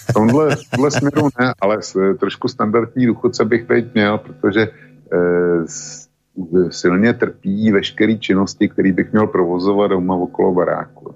V 0.10 0.14
tomhle, 0.14 0.58
tomhle 0.72 0.92
směru 0.92 1.30
ne, 1.40 1.54
ale 1.62 1.78
trošku 2.20 2.48
standardní 2.48 3.06
důchodce 3.06 3.46
bych 3.46 3.64
teď 3.68 3.86
měl, 3.94 4.18
protože 4.18 4.62
e, 4.62 4.70
silně 6.70 7.14
trpí 7.14 7.72
veškeré 7.72 8.16
činnosti, 8.18 8.70
které 8.70 8.92
bych 8.92 9.12
měl 9.12 9.28
provozovat 9.28 9.92
doma 9.92 10.16
okolo 10.16 10.54
baráku. 10.54 11.16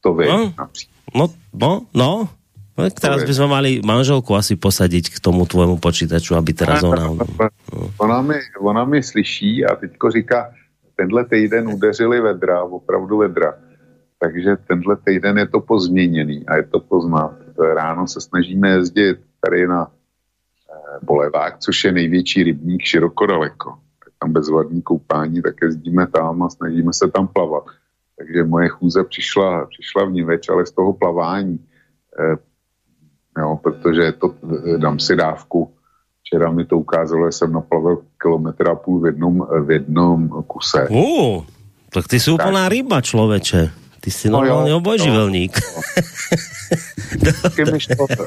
To 0.00 0.14
vy 0.14 0.28
no, 0.28 0.52
například. 0.58 0.96
No, 1.14 1.30
no, 1.54 1.80
no. 1.94 2.28
No, 2.76 2.92
teraz 2.92 3.24
by 3.24 3.32
sme 3.32 3.48
mali 3.48 3.70
manželku 3.80 4.36
asi 4.36 4.52
posadiť 4.52 5.08
k 5.08 5.16
tomu 5.16 5.48
tvojemu 5.48 5.80
počítaču, 5.80 6.36
aby 6.36 6.52
teraz 6.52 6.84
ona... 6.84 7.08
Ona 7.96 8.20
mi, 8.20 8.36
ona 8.60 8.84
mi 8.84 9.00
slyší 9.00 9.64
a 9.64 9.80
teďko 9.80 10.10
říká, 10.10 10.52
tenhle 10.96 11.24
týden 11.24 11.72
udeřili 11.72 12.20
vedra, 12.20 12.62
opravdu 12.62 13.16
vedra. 13.16 13.56
Takže 14.20 14.56
tenhle 14.68 14.96
týden 14.96 15.38
je 15.38 15.48
to 15.48 15.60
pozměněný 15.60 16.44
a 16.46 16.56
je 16.56 16.62
to 16.62 16.80
poznat. 16.80 17.32
Ráno 17.56 18.06
se 18.06 18.20
snažíme 18.20 18.68
jezdit 18.68 19.18
tady 19.40 19.66
na 19.66 19.88
eh, 19.88 20.98
Bolevák, 21.02 21.58
což 21.58 21.84
je 21.84 21.92
největší 21.92 22.42
rybník 22.42 22.82
široko 22.82 23.26
daleko 23.26 23.85
tam 24.18 24.32
bezvadný 24.32 24.82
koupání, 24.82 25.42
tak 25.42 25.54
jezdíme 25.62 26.06
tam 26.06 26.42
a 26.42 26.50
snažíme 26.50 26.92
se 26.92 27.08
tam 27.08 27.28
plavat. 27.28 27.64
Takže 28.18 28.44
moje 28.44 28.68
chůze 28.68 29.04
přišla, 29.04 29.66
přišla 29.66 30.04
v 30.04 30.12
Niveč, 30.12 30.48
ale 30.48 30.66
z 30.66 30.72
toho 30.72 30.92
plavání, 30.92 31.58
eh, 32.20 32.36
jo, 33.40 33.58
protože 33.62 34.12
to, 34.12 34.34
eh, 34.74 34.78
dám 34.78 34.98
si 34.98 35.16
dávku, 35.16 35.72
včera 36.20 36.50
mi 36.50 36.64
to 36.64 36.78
ukázalo, 36.78 37.28
že 37.28 37.32
jsem 37.32 37.52
naplavil 37.52 38.02
kilometr 38.22 38.70
a 38.70 38.74
půl 38.74 39.00
v 39.00 39.06
jednom, 39.06 39.46
v 39.64 39.70
jednom 39.70 40.28
kuse. 40.46 40.88
Uh, 40.88 41.44
tak 41.92 42.08
ty 42.08 42.20
jsi 42.20 42.30
úplná 42.30 42.68
ryba, 42.68 43.00
člověče. 43.00 43.70
Ty 44.00 44.10
jsi 44.10 44.30
no 44.30 44.40
normálně 44.40 44.70
no, 44.70 44.76
obojživelník. 44.76 45.60
No. 47.24 48.06
no. 48.18 48.26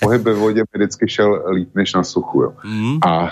Pohyb 0.00 0.22
ve 0.22 0.34
vodě 0.34 0.60
mi 0.60 0.84
vždycky 0.84 1.08
šel 1.08 1.44
líp 1.52 1.74
než 1.74 1.94
na 1.94 2.04
suchu. 2.04 2.42
Jo. 2.42 2.52
Mm. 2.64 2.98
A 3.06 3.26
Eh, 3.26 3.30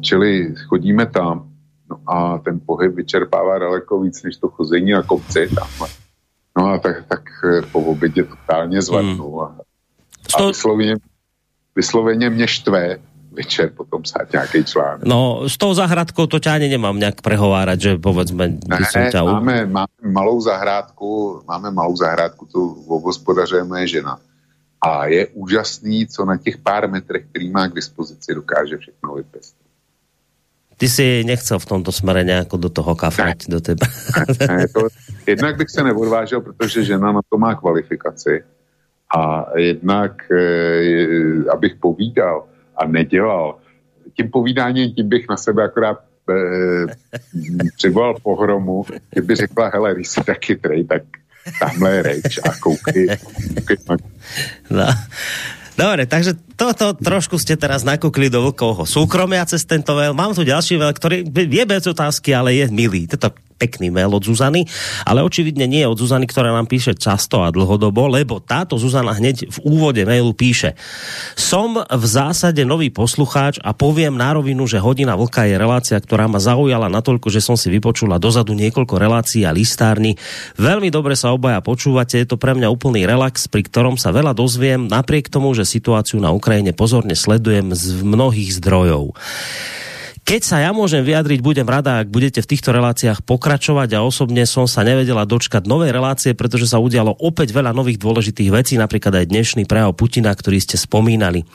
čili 0.00 0.54
chodíme 0.68 1.06
tam 1.06 1.48
no 1.90 1.96
a 2.06 2.38
ten 2.38 2.60
pohyb 2.66 2.94
vyčerpává 2.94 3.58
daleko 3.58 4.00
víc 4.00 4.22
než 4.22 4.36
to 4.36 4.48
chození 4.48 4.92
na 4.92 5.02
kopci 5.02 5.48
tam. 5.54 5.88
No 6.58 6.66
a 6.66 6.78
tak, 6.78 7.06
tak 7.08 7.22
eh, 7.44 7.62
po 7.72 7.80
obědě 7.80 8.24
totálně 8.24 8.82
zvadnu 8.82 9.30
hmm. 9.30 9.40
a, 9.40 9.56
a 10.34 10.46
vysloveně, 10.46 10.96
vysloveně 11.76 12.30
mě 12.30 12.48
štve 12.48 12.98
večer 13.32 13.70
potom 13.76 14.02
psát 14.02 14.32
nějaký 14.32 14.64
článek. 14.64 15.04
No, 15.04 15.44
s 15.48 15.60
tou 15.60 15.74
zahradkou 15.74 16.26
to 16.26 16.40
ťa 16.40 16.56
ani 16.56 16.68
nemám 16.72 16.96
nějak 16.96 17.20
prehovárat, 17.20 17.76
že 17.76 18.00
povedzme, 18.00 18.48
ne, 18.48 19.12
ťa... 19.12 19.20
máme, 19.22 19.68
máme 19.68 20.00
malou 20.08 20.40
zahrádku, 20.40 21.42
máme 21.44 21.70
malou 21.70 21.96
zahrádku, 21.96 22.48
tu 22.48 22.88
obhospodařuje 22.88 23.64
moje 23.64 24.00
žena 24.00 24.16
a 24.80 25.06
je 25.06 25.26
úžasný, 25.26 26.06
co 26.06 26.24
na 26.24 26.36
těch 26.36 26.58
pár 26.58 26.90
metrech, 26.90 27.24
který 27.30 27.50
má 27.50 27.68
k 27.68 27.74
dispozici, 27.74 28.34
dokáže 28.34 28.76
všechno 28.76 29.14
vypěstovat. 29.14 29.66
Ty 30.76 30.88
si 30.88 31.24
nechcel 31.24 31.58
v 31.58 31.66
tomto 31.66 31.92
smere 31.92 32.24
nějak 32.24 32.48
do 32.48 32.68
toho 32.68 32.94
kafrať, 32.94 33.48
do 33.48 33.60
tebe. 33.60 33.86
Ne, 34.40 34.46
ne, 34.56 34.68
to, 34.68 34.88
jednak 35.26 35.56
bych 35.56 35.70
se 35.70 35.84
neodvážel, 35.84 36.40
protože 36.40 36.84
žena 36.84 37.12
na 37.12 37.20
to 37.30 37.38
má 37.38 37.54
kvalifikaci 37.54 38.44
a 39.16 39.46
jednak, 39.56 40.32
e, 40.32 41.50
abych 41.52 41.74
povídal 41.80 42.44
a 42.76 42.86
nedělal, 42.86 43.58
tím 44.16 44.30
povídáním 44.30 44.94
tím 44.94 45.08
bych 45.08 45.28
na 45.28 45.36
sebe 45.36 45.64
akorát 45.64 45.98
e, 46.30 46.34
přivolal 47.76 48.14
pohromu, 48.22 48.84
kdyby 49.10 49.34
řekla, 49.34 49.70
hele, 49.74 49.94
když 49.94 50.08
jsi 50.08 50.20
tak 50.24 50.44
chytrej, 50.44 50.84
tak 50.84 51.02
tamhle 51.60 51.94
je 51.94 52.02
reč 52.02 52.38
a 52.44 52.50
koukej. 52.60 53.06
koukej 53.66 53.76
no. 54.70 54.88
Dobre, 55.78 56.06
takže 56.06 56.34
toto 56.56 56.96
trošku 56.96 57.36
ste 57.36 57.54
teraz 57.54 57.84
nakúkli 57.84 58.32
do 58.32 58.40
vlkovho 58.48 58.88
súkromia 58.88 59.44
cez 59.44 59.68
tento 59.68 59.92
mail. 59.92 60.16
Mám 60.16 60.32
tu 60.32 60.42
ďalší 60.42 60.80
mail, 60.80 60.96
ktorý 60.96 61.28
je 61.28 61.64
bez 61.68 61.84
otázky, 61.84 62.32
ale 62.32 62.56
je 62.56 62.64
milý. 62.72 63.04
Toto 63.04 63.36
pekný 63.56 63.88
mail 63.88 64.12
od 64.12 64.20
Zuzany, 64.20 64.68
ale 65.08 65.24
očividne 65.24 65.64
nie 65.64 65.82
od 65.88 65.96
Zuzany, 65.96 66.28
ktorá 66.28 66.52
nám 66.52 66.68
píše 66.68 66.92
často 66.92 67.40
a 67.40 67.48
dlhodobo, 67.48 68.04
lebo 68.06 68.38
táto 68.38 68.76
Zuzana 68.76 69.16
hneď 69.16 69.48
v 69.48 69.58
úvode 69.64 70.04
mailu 70.04 70.36
píše 70.36 70.76
Som 71.34 71.80
v 71.80 72.04
zásade 72.04 72.60
nový 72.68 72.92
poslucháč 72.92 73.56
a 73.64 73.72
poviem 73.72 74.12
na 74.12 74.36
rovinu, 74.36 74.68
že 74.68 74.80
Hodina 74.80 75.16
vlka 75.16 75.48
je 75.48 75.56
relácia, 75.56 75.96
ktorá 75.96 76.28
ma 76.28 76.36
zaujala 76.36 76.92
natoľko, 76.92 77.32
že 77.32 77.40
som 77.40 77.56
si 77.56 77.72
vypočula 77.72 78.20
dozadu 78.20 78.52
niekoľko 78.52 78.94
relácií 79.00 79.48
a 79.48 79.56
listárny. 79.56 80.20
Veľmi 80.60 80.92
dobre 80.92 81.16
sa 81.16 81.32
obaja 81.32 81.64
počúvate, 81.64 82.20
je 82.20 82.28
to 82.28 82.36
pre 82.36 82.52
mňa 82.52 82.68
úplný 82.68 83.08
relax, 83.08 83.48
pri 83.48 83.64
ktorom 83.64 83.96
sa 83.96 84.12
veľa 84.12 84.36
dozviem, 84.36 84.84
napriek 84.84 85.32
tomu, 85.32 85.56
že 85.56 85.64
situáciu 85.64 86.20
na 86.20 86.28
Ukrajine 86.28 86.45
pozorne 86.72 87.18
sledujem 87.18 87.74
z 87.74 88.00
mnohých 88.06 88.56
zdrojov. 88.62 89.12
Keď 90.26 90.42
sa 90.42 90.58
ja 90.58 90.74
môžem 90.74 91.06
vyjadriť, 91.06 91.38
budem 91.38 91.70
rada, 91.70 92.02
ak 92.02 92.10
budete 92.10 92.42
v 92.42 92.50
týchto 92.50 92.74
reláciách 92.74 93.22
pokračovať 93.22 93.94
a 93.94 94.02
osobne 94.02 94.42
som 94.42 94.66
sa 94.66 94.82
nevedela 94.82 95.22
dočkať 95.22 95.70
novej 95.70 95.94
relácie, 95.94 96.34
pretože 96.34 96.66
sa 96.66 96.82
udialo 96.82 97.14
opäť 97.22 97.54
veľa 97.54 97.70
nových 97.70 98.02
dôležitých 98.02 98.50
vecí, 98.50 98.74
napríklad 98.74 99.22
aj 99.22 99.30
dnešný 99.30 99.70
prejav 99.70 99.94
Putina, 99.94 100.34
ktorý 100.34 100.58
ste 100.58 100.74
spomínali. 100.74 101.46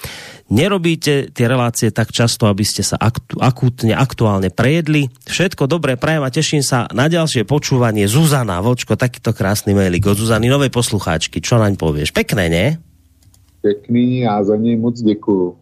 Nerobíte 0.55 1.35
tie 1.35 1.45
relácie 1.51 1.91
tak 1.91 2.15
často, 2.15 2.47
aby 2.47 2.63
ste 2.63 2.79
sa 2.79 2.95
aktu, 2.95 3.43
akutne, 3.43 3.91
aktuálne 3.91 4.47
prejedli. 4.55 5.11
Všetko 5.27 5.67
dobré 5.67 5.99
prajem 5.99 6.23
a 6.23 6.31
teším 6.31 6.63
sa 6.63 6.87
na 6.95 7.11
ďalšie 7.11 7.43
počúvanie. 7.43 8.07
Zuzana, 8.07 8.63
Vočko, 8.63 8.95
takýto 8.95 9.35
krásny 9.35 9.75
mailik 9.75 10.07
od 10.07 10.15
Zuzany, 10.15 10.47
novej 10.47 10.71
poslucháčky. 10.71 11.43
Čo 11.43 11.59
naň 11.59 11.75
povieš? 11.75 12.15
Pekné, 12.15 12.47
ne? 12.47 12.90
Pekný, 13.61 14.19
já 14.19 14.43
za 14.43 14.55
něj 14.55 14.75
moc 14.75 15.01
děkuju. 15.01 15.55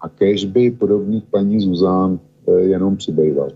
A 0.00 0.08
kež 0.08 0.44
by 0.44 0.70
podobných 0.70 1.24
paní 1.30 1.60
Zuzán 1.60 2.18
E, 2.48 2.60
jenom 2.60 2.96
přibýval. 2.96 3.48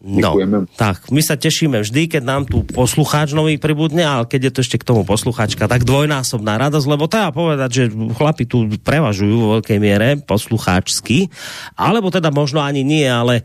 No, 0.00 0.32
tak, 0.80 1.12
my 1.12 1.20
sa 1.20 1.36
tešíme 1.36 1.84
vždy, 1.84 2.08
keď 2.08 2.22
nám 2.24 2.42
tu 2.48 2.64
poslucháč 2.64 3.36
nový 3.36 3.60
pribudne, 3.60 4.00
ale 4.00 4.24
keď 4.24 4.48
je 4.48 4.52
to 4.56 4.60
ešte 4.64 4.80
k 4.80 4.88
tomu 4.88 5.04
poslucháčka, 5.04 5.68
tak 5.68 5.84
dvojnásobná 5.84 6.56
radosť, 6.56 6.86
lebo 6.88 7.04
treba 7.04 7.28
povedať, 7.36 7.68
že 7.68 7.84
chlapi 7.92 8.48
tu 8.48 8.64
prevažujú 8.80 9.34
vo 9.36 9.48
veľkej 9.60 9.76
miere 9.76 10.16
poslucháčsky, 10.24 11.28
alebo 11.76 12.08
teda 12.08 12.32
možno 12.32 12.64
ani 12.64 12.80
nie, 12.80 13.04
ale 13.04 13.44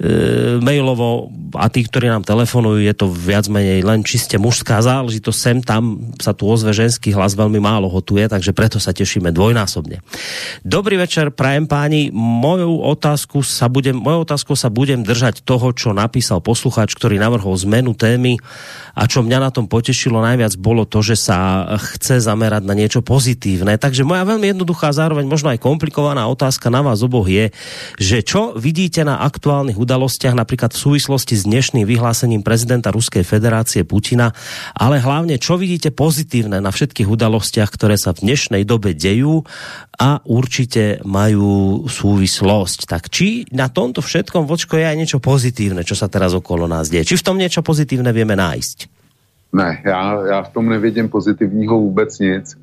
e, 0.00 0.56
mailovo 0.64 1.28
a 1.60 1.68
tí, 1.68 1.84
ktorí 1.84 2.08
nám 2.08 2.24
telefonujú, 2.24 2.80
je 2.80 2.94
to 2.96 3.12
viac 3.12 3.44
menej 3.52 3.84
len 3.84 4.00
čiste 4.00 4.40
mužská 4.40 4.80
záležitosť. 4.80 5.36
Sem 5.36 5.60
tam 5.60 6.16
sa 6.16 6.32
tu 6.32 6.48
ozve 6.48 6.72
ženský 6.72 7.12
hlas, 7.12 7.36
veľmi 7.36 7.60
málo 7.60 7.92
hotuje, 7.92 8.24
takže 8.32 8.56
preto 8.56 8.80
sa 8.80 8.96
tešíme 8.96 9.28
dvojnásobne. 9.28 10.00
Dobrý 10.64 10.96
večer, 10.96 11.36
prajem 11.36 11.68
páni. 11.68 12.08
Moju 12.16 12.80
otázku 12.80 13.44
sa 13.44 13.68
budem, 13.68 13.92
mojou 13.92 14.24
otázkou 14.24 14.56
sa 14.56 14.72
budem 14.72 15.04
držať 15.04 15.44
toho, 15.44 15.76
čo 15.82 15.90
napísal 15.90 16.38
poslucháč, 16.38 16.94
ktorý 16.94 17.18
navrhol 17.18 17.58
zmenu 17.66 17.98
témy 17.98 18.38
a 18.94 19.08
čo 19.10 19.24
mňa 19.24 19.38
na 19.42 19.50
tom 19.50 19.66
potešilo 19.66 20.20
najviac 20.20 20.54
bolo 20.60 20.84
to, 20.84 21.00
že 21.00 21.16
sa 21.16 21.64
chce 21.80 22.20
zamerať 22.20 22.62
na 22.62 22.76
niečo 22.76 23.00
pozitívne. 23.00 23.80
Takže 23.80 24.04
moja 24.04 24.22
veľmi 24.22 24.52
jednoduchá, 24.52 24.92
zároveň 24.92 25.24
možno 25.24 25.48
aj 25.48 25.64
komplikovaná 25.64 26.28
otázka 26.28 26.68
na 26.68 26.84
vás 26.84 27.00
oboch 27.00 27.24
je, 27.24 27.48
že 27.96 28.20
čo 28.20 28.52
vidíte 28.52 29.02
na 29.02 29.24
aktuálnych 29.24 29.80
udalostiach, 29.80 30.36
napríklad 30.36 30.76
v 30.76 30.82
súvislosti 30.92 31.34
s 31.40 31.48
dnešným 31.48 31.88
vyhlásením 31.88 32.44
prezidenta 32.44 32.92
Ruskej 32.92 33.24
federácie 33.24 33.88
Putina, 33.88 34.36
ale 34.76 35.00
hlavne 35.00 35.40
čo 35.40 35.56
vidíte 35.56 35.88
pozitívne 35.88 36.60
na 36.60 36.68
všetkých 36.68 37.08
udalostiach, 37.08 37.72
ktoré 37.72 37.96
sa 37.96 38.12
v 38.12 38.28
dnešnej 38.28 38.68
dobe 38.68 38.92
dejú 38.92 39.40
a 39.96 40.20
určite 40.28 41.00
majú 41.08 41.88
súvislosť. 41.88 42.84
Tak 42.84 43.08
či 43.08 43.48
na 43.56 43.72
tomto 43.72 44.04
všetkom 44.04 44.44
vočko 44.44 44.76
je 44.76 44.84
aj 44.84 44.96
niečo 45.00 45.18
pozitívne, 45.22 45.71
čo 45.80 45.96
sa 45.96 46.12
teraz 46.12 46.36
okolo 46.36 46.68
nás 46.68 46.92
deje? 46.92 47.16
Či 47.16 47.24
v 47.24 47.26
tom 47.32 47.40
niečo 47.40 47.64
pozitívne 47.64 48.12
vieme 48.12 48.36
nájsť? 48.36 48.78
Ne, 49.52 49.82
já, 49.84 50.26
já 50.26 50.42
v 50.42 50.52
tom 50.52 50.68
nevidím 50.68 51.08
pozitivního 51.08 51.80
vůbec 51.80 52.18
nic. 52.18 52.52
E, 52.52 52.58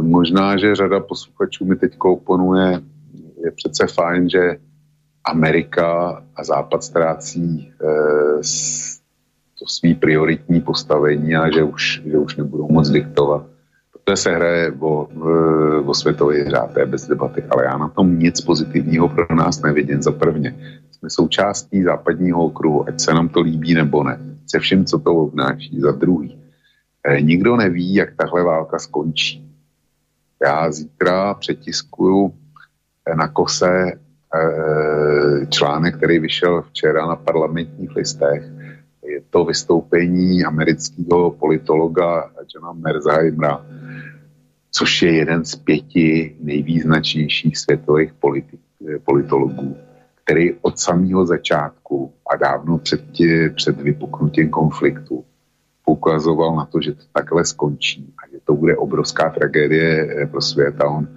možná, 0.00 0.56
že 0.56 0.76
řada 0.76 1.00
posluchačů 1.00 1.64
mi 1.64 1.76
teď 1.76 1.96
oponuje, 1.98 2.80
je 3.44 3.50
přece 3.50 3.86
fajn, 3.86 4.28
že 4.28 4.56
Amerika 5.24 6.22
a 6.36 6.44
Západ 6.44 6.84
ztrácí 6.84 7.72
e, 7.72 7.86
to 9.58 9.64
svý 9.66 9.94
prioritní 9.94 10.60
postavení 10.60 11.36
a 11.36 11.50
že 11.50 11.62
už, 11.62 12.02
že 12.06 12.18
už 12.18 12.36
nebudou 12.36 12.68
moc 12.68 12.90
diktovat. 12.90 13.51
Protože 14.04 14.16
se 14.16 14.30
hraje 14.30 14.72
o, 14.80 15.08
o 15.84 15.94
světový 15.94 16.44
řád, 16.50 16.72
to 16.72 16.80
je 16.80 16.86
bez 16.86 17.06
debaty, 17.08 17.44
ale 17.50 17.64
já 17.64 17.78
na 17.78 17.88
tom 17.88 18.18
nic 18.18 18.40
pozitivního 18.40 19.08
pro 19.08 19.36
nás 19.36 19.62
nevidím 19.62 20.02
za 20.02 20.12
prvně. 20.12 20.56
Jsme 20.90 21.10
součástí 21.10 21.82
západního 21.82 22.44
okruhu, 22.44 22.88
ať 22.88 23.00
se 23.00 23.14
nám 23.14 23.28
to 23.28 23.40
líbí 23.40 23.74
nebo 23.74 24.04
ne 24.04 24.32
se 24.52 24.58
vším, 24.58 24.84
co 24.84 24.98
to 24.98 25.14
obnáší. 25.14 25.80
Za 25.80 25.92
druhý, 25.92 26.38
eh, 27.08 27.20
nikdo 27.20 27.56
neví, 27.56 27.94
jak 27.94 28.16
tahle 28.16 28.44
válka 28.44 28.78
skončí. 28.78 29.48
Já 30.44 30.72
zítra 30.72 31.34
přetiskuju 31.34 32.34
eh, 33.08 33.16
na 33.16 33.28
kose 33.28 33.92
eh, 33.92 35.46
článek, 35.46 35.96
který 35.96 36.18
vyšel 36.18 36.62
včera 36.62 37.06
na 37.06 37.16
parlamentních 37.16 37.96
listech. 37.96 38.44
Je 39.04 39.20
to 39.30 39.44
vystoupení 39.44 40.44
amerického 40.44 41.30
politologa 41.30 42.30
Johna 42.54 42.72
Merzheimera, 42.72 43.66
což 44.74 45.02
je 45.02 45.12
jeden 45.16 45.44
z 45.44 45.56
pěti 45.56 46.36
nejvýznačnějších 46.40 47.58
světových 47.58 48.12
politik, 48.12 48.60
politologů 49.04 49.76
který 50.24 50.54
od 50.62 50.78
samého 50.78 51.26
začátku 51.26 52.12
a 52.32 52.36
dávno 52.36 52.78
před, 52.78 53.10
tě, 53.12 53.52
před 53.56 53.80
vypuknutím 53.80 54.50
konfliktu 54.50 55.24
poukazoval 55.84 56.56
na 56.56 56.66
to, 56.66 56.80
že 56.80 56.92
to 56.92 57.02
takhle 57.12 57.44
skončí 57.44 58.14
a 58.24 58.28
že 58.28 58.38
to 58.44 58.54
bude 58.54 58.76
obrovská 58.76 59.30
tragédie 59.30 60.22
eh, 60.22 60.26
pro 60.26 60.40
svět 60.40 60.80
a 60.80 60.88
on 60.88 61.08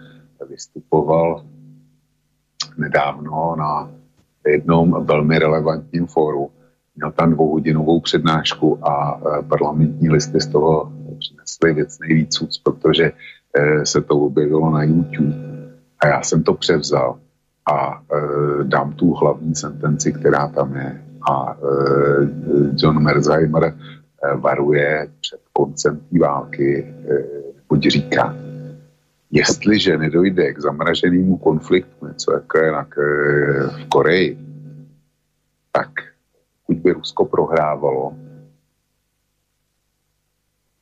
vystupoval 0.49 1.45
nedávno 2.77 3.55
na 3.55 3.91
jednom 4.47 5.05
velmi 5.05 5.39
relevantním 5.39 6.07
fóru. 6.07 6.51
Měl 6.95 7.11
tam 7.11 7.33
dvouhodinovou 7.33 7.99
přednášku 7.99 8.87
a 8.87 9.19
eh, 9.19 9.41
parlamentní 9.41 10.09
listy 10.09 10.41
z 10.41 10.47
toho 10.47 10.91
přinesly 11.19 11.73
věcný 11.73 12.07
víc, 12.13 12.57
protože 12.63 13.05
eh, 13.05 13.13
se 13.83 14.01
to 14.01 14.19
objevilo 14.19 14.69
na 14.69 14.83
YouTube. 14.83 15.33
A 15.99 16.07
já 16.07 16.23
jsem 16.23 16.43
to 16.43 16.53
převzal 16.53 17.19
a 17.71 18.01
e, 18.01 18.63
dám 18.63 18.93
tu 18.93 19.13
hlavní 19.13 19.55
sentenci, 19.55 20.13
která 20.13 20.47
tam 20.47 20.75
je. 20.75 21.01
A 21.31 21.53
e, 21.53 21.65
John 22.77 23.03
Merzheimer 23.03 23.73
varuje 24.35 25.07
před 25.21 25.39
koncem 25.53 25.99
té 26.11 26.19
války, 26.19 26.93
buď 27.69 27.87
říká, 27.87 28.35
jestliže 29.31 29.97
nedojde 29.97 30.53
k 30.53 30.59
zamraženému 30.59 31.37
konfliktu, 31.37 32.07
něco 32.07 32.33
jako 32.33 32.57
je 32.57 32.71
na, 32.71 32.87
v 33.69 33.85
Koreji, 33.89 34.37
tak 35.71 35.89
pokud 36.67 36.81
by 36.81 36.91
Rusko 36.91 37.25
prohrávalo, 37.25 38.13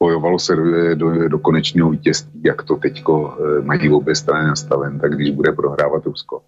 bojovalo 0.03 0.39
se 0.39 0.55
do, 0.55 0.95
do, 0.95 1.29
do 1.29 1.39
konečného 1.39 1.89
vítězství, 1.89 2.41
jak 2.43 2.63
to 2.63 2.75
teďko 2.75 3.37
e, 3.39 3.61
mají 3.61 3.89
obě 3.89 4.15
strany 4.15 4.47
nastaven, 4.47 4.99
tak 4.99 5.15
když 5.15 5.31
bude 5.31 5.51
prohrávat 5.51 6.05
Rusko, 6.05 6.41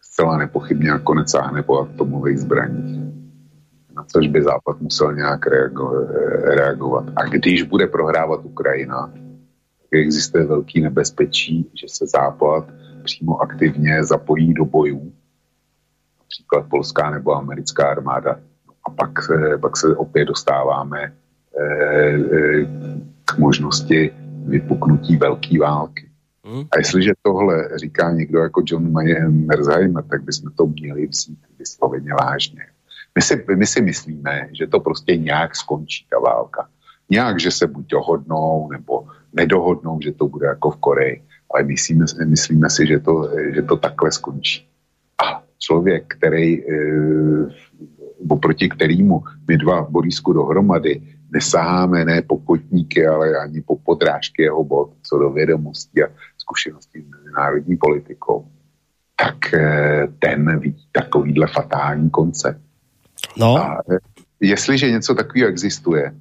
zcela 0.00 0.38
nepochybně 0.38 0.90
nakonec 0.90 1.30
sáhne 1.30 1.62
po 1.62 1.80
atomových 1.80 2.38
zbraních. 2.38 2.98
Na 3.96 4.04
což 4.12 4.28
by 4.28 4.42
Západ 4.42 4.80
musel 4.80 5.14
nějak 5.14 5.46
reago- 5.46 6.08
reagovat. 6.58 7.04
A 7.16 7.24
když 7.24 7.62
bude 7.62 7.86
prohrávat 7.86 8.40
Ukrajina, 8.44 9.06
tak 9.80 9.90
existuje 9.92 10.44
velký 10.44 10.80
nebezpečí, 10.80 11.70
že 11.74 11.86
se 11.88 12.06
Západ 12.06 12.64
přímo 13.04 13.42
aktivně 13.42 14.04
zapojí 14.04 14.54
do 14.54 14.64
bojů, 14.64 15.12
například 16.18 16.66
polská 16.70 17.10
nebo 17.10 17.34
americká 17.34 17.90
armáda. 17.90 18.40
A 18.86 18.90
pak 18.90 19.22
se, 19.22 19.58
pak 19.60 19.76
se 19.76 19.96
opět 19.96 20.24
dostáváme 20.24 20.98
eh, 21.02 21.12
eh, 21.12 21.25
k 23.24 23.38
možnosti 23.38 24.10
vypuknutí 24.46 25.16
velké 25.16 25.58
války. 25.58 26.08
Hmm. 26.44 26.64
A 26.72 26.78
jestliže 26.78 27.12
tohle 27.22 27.68
říká 27.76 28.10
někdo 28.10 28.38
jako 28.38 28.62
John 28.66 28.92
Merzheimer, 29.46 30.04
tak 30.04 30.22
bychom 30.22 30.52
to 30.52 30.66
měli 30.66 31.06
vzít 31.06 31.38
vysloveně 31.58 32.10
vážně. 32.20 32.62
My 33.14 33.22
si, 33.22 33.44
my 33.56 33.66
si 33.66 33.82
myslíme, 33.82 34.48
že 34.52 34.66
to 34.66 34.80
prostě 34.80 35.16
nějak 35.16 35.56
skončí 35.56 36.06
ta 36.10 36.18
válka. 36.18 36.68
Nějak, 37.10 37.40
že 37.40 37.50
se 37.50 37.66
buď 37.66 37.86
dohodnou, 37.86 38.68
nebo 38.72 39.06
nedohodnou, 39.32 40.00
že 40.02 40.12
to 40.12 40.28
bude 40.28 40.46
jako 40.46 40.70
v 40.70 40.76
Koreji. 40.76 41.22
Ale 41.54 41.62
myslíme, 41.62 42.04
myslíme 42.24 42.70
si, 42.70 42.86
že 42.86 42.98
to, 42.98 43.30
že 43.54 43.62
to 43.62 43.76
takhle 43.76 44.12
skončí. 44.12 44.66
A 45.24 45.42
člověk, 45.58 46.14
který, 46.18 46.70
e, 46.70 46.76
oproti 48.28 48.68
kterýmu 48.68 49.22
my 49.48 49.56
dva 49.56 49.80
v 49.80 49.90
Borisku 49.90 50.32
dohromady 50.32 51.02
nesaháme 51.32 52.04
ne 52.04 52.22
po 52.22 52.36
kotníky, 52.38 53.06
ale 53.06 53.36
ani 53.36 53.62
po 53.62 53.76
podrážky 53.76 54.42
jeho 54.42 54.64
bod, 54.64 54.90
co 55.02 55.18
do 55.18 55.30
vědomostí 55.30 56.02
a 56.02 56.08
zkušeností 56.38 57.02
s 57.02 57.08
mezinárodní 57.10 57.76
politikou, 57.76 58.48
tak 59.16 59.54
e, 59.54 60.08
ten 60.18 60.58
vidí 60.60 60.86
takovýhle 60.92 61.46
fatální 61.46 62.10
koncept. 62.10 62.60
No. 63.38 63.56
A 63.56 63.82
e, 63.92 63.98
jestliže 64.40 64.90
něco 64.90 65.14
takového 65.14 65.48
existuje, 65.48 66.14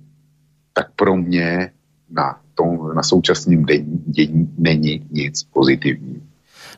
tak 0.73 0.91
pro 0.95 1.17
mě 1.17 1.71
na, 2.09 2.39
tom, 2.55 2.95
na 2.95 3.03
současném 3.03 3.65
dění 4.05 4.53
není 4.57 5.07
nic 5.11 5.43
pozitivního. 5.43 6.24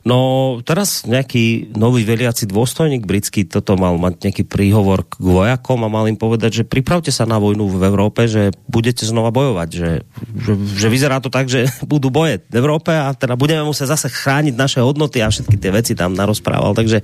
No 0.06 0.58
teraz 0.62 1.02
nejaký 1.06 1.74
nový 1.74 2.06
veliaci 2.06 2.46
dôstojník 2.46 3.02
britský 3.02 3.46
toto 3.48 3.74
mal 3.74 3.98
mať 3.98 4.30
nejaký 4.30 4.44
príhovor 4.46 5.06
k 5.06 5.18
vojakom 5.18 5.82
a 5.82 5.92
mal 5.92 6.06
im 6.06 6.18
povedať, 6.18 6.62
že 6.62 6.68
pripravte 6.68 7.10
sa 7.10 7.26
na 7.26 7.40
vojnu 7.40 7.66
v 7.66 7.82
Európe, 7.82 8.30
že 8.30 8.54
budete 8.70 9.02
znova 9.02 9.34
bojovať, 9.34 9.68
že, 9.70 9.90
že, 10.38 10.52
že 10.54 10.88
vyzerá 10.90 11.18
to 11.18 11.30
tak, 11.30 11.50
že 11.50 11.66
budú 11.92 12.12
boje 12.12 12.42
v 12.46 12.54
Európe 12.54 12.94
a 12.94 13.10
teda 13.14 13.34
budeme 13.34 13.66
muset 13.66 13.90
zase 13.90 14.10
chrániť 14.10 14.54
naše 14.54 14.78
hodnoty 14.82 15.22
a 15.22 15.32
všetky 15.32 15.56
tie 15.58 15.70
veci 15.74 15.92
tam 15.98 16.14
narozprával, 16.14 16.76
takže 16.76 17.02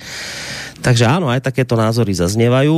takže 0.84 1.08
áno, 1.08 1.32
aj 1.32 1.48
takéto 1.48 1.80
názory 1.80 2.12
zaznievajú. 2.12 2.76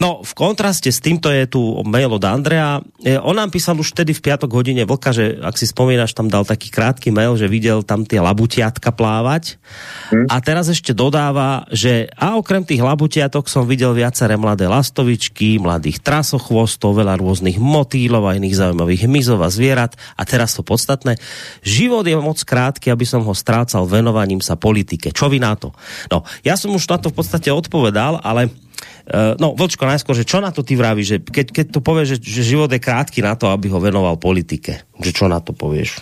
No, 0.00 0.24
v 0.24 0.32
kontraste 0.32 0.88
s 0.88 1.04
týmto 1.04 1.28
je 1.28 1.44
tu 1.44 1.60
mail 1.84 2.08
od 2.08 2.24
Andrea. 2.24 2.80
E, 3.04 3.20
on 3.20 3.36
nám 3.36 3.52
písal 3.52 3.76
už 3.76 3.92
vtedy 3.92 4.16
v 4.16 4.24
piatok 4.24 4.48
hodine 4.48 4.88
vlka, 4.88 5.12
že 5.12 5.36
ak 5.36 5.60
si 5.60 5.68
spomínaš, 5.68 6.16
tam 6.16 6.32
dal 6.32 6.48
taký 6.48 6.72
krátky 6.72 7.12
mail, 7.12 7.36
že 7.36 7.52
videl 7.52 7.84
tam 7.84 8.08
tie 8.08 8.24
labutiatka 8.24 8.88
plávať. 8.88 9.60
Hmm. 10.08 10.24
A 10.32 10.40
teraz 10.40 10.72
ešte 10.72 10.96
dodáva, 10.96 11.68
že 11.68 12.08
a 12.16 12.40
okrem 12.40 12.64
tých 12.64 12.80
labutiatok 12.80 13.52
som 13.52 13.68
videl 13.68 13.92
viaceré 13.92 14.40
mladé 14.40 14.64
lastovičky, 14.64 15.60
mladých 15.60 16.00
trasochvostov, 16.00 16.96
veľa 16.96 17.20
rôznych 17.20 17.60
motýlov 17.60 18.32
a 18.32 18.36
iných 18.40 18.56
zaujímavých 18.56 19.04
hmyzov 19.04 19.44
a 19.44 19.52
zvierat. 19.52 19.92
A 20.16 20.24
teraz 20.24 20.56
to 20.56 20.64
podstatné. 20.64 21.20
Život 21.60 22.08
je 22.08 22.16
moc 22.16 22.40
krátky, 22.40 22.88
aby 22.88 23.04
som 23.04 23.20
ho 23.26 23.34
strácal 23.36 23.84
venovaním 23.84 24.40
sa 24.40 24.56
politike. 24.56 25.10
Čo 25.10 25.28
vy 25.28 25.42
na 25.42 25.52
to? 25.58 25.74
No, 26.08 26.22
ja 26.46 26.54
som 26.54 26.72
už 26.72 26.86
na 26.86 27.02
to 27.02 27.10
v 27.10 27.18
podstate 27.18 27.41
podstate 27.42 27.58
odpovedal, 27.58 28.22
ale 28.22 28.46
uh, 28.46 29.34
no, 29.42 29.58
Vlčko, 29.58 29.82
najskôr, 29.82 30.14
že 30.14 30.22
čo 30.22 30.38
na 30.38 30.54
to 30.54 30.62
ty 30.62 30.78
vravíš, 30.78 31.06
že 31.10 31.18
keď, 31.18 31.46
keď 31.50 31.66
to 31.74 31.80
povieš, 31.82 32.08
že, 32.14 32.18
že 32.22 32.50
život 32.54 32.70
je 32.70 32.78
krátky 32.78 33.18
na 33.18 33.34
to, 33.34 33.50
aby 33.50 33.66
ho 33.66 33.82
venoval 33.82 34.14
politike, 34.14 34.86
že 35.02 35.10
čo 35.10 35.26
na 35.26 35.42
to 35.42 35.50
povieš? 35.50 35.98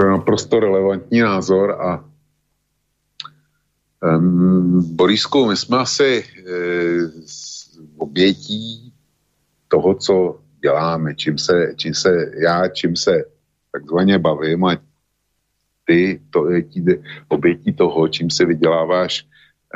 To 0.00 0.08
je 0.08 0.08
naprosto 0.08 0.56
relevantní 0.56 1.20
názor 1.20 1.76
a 1.76 2.00
um, 4.00 4.80
Borisku, 4.96 5.52
my 5.52 5.56
jsme 5.56 5.76
asi 5.84 6.24
e, 6.24 6.52
obětí 7.98 8.94
toho, 9.68 9.94
co 9.94 10.14
děláme, 10.62 11.14
čím 11.14 11.38
se, 11.38 11.74
čím 11.76 11.94
se 11.94 12.10
já, 12.40 12.68
čím 12.68 12.96
se 12.96 13.24
takzvaně 13.72 14.18
bavím 14.18 14.64
a 14.64 14.80
ty 15.84 16.20
to 16.30 16.50
je 16.50 16.62
tí, 16.62 16.84
obětí 17.28 17.72
toho, 17.72 18.08
čím 18.08 18.30
se 18.30 18.44
vyděláváš 18.44 19.28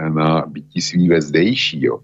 na 0.08 0.46
bytí 0.46 0.80
svý 0.80 1.08
vezdejší, 1.08 1.84
jo. 1.84 2.00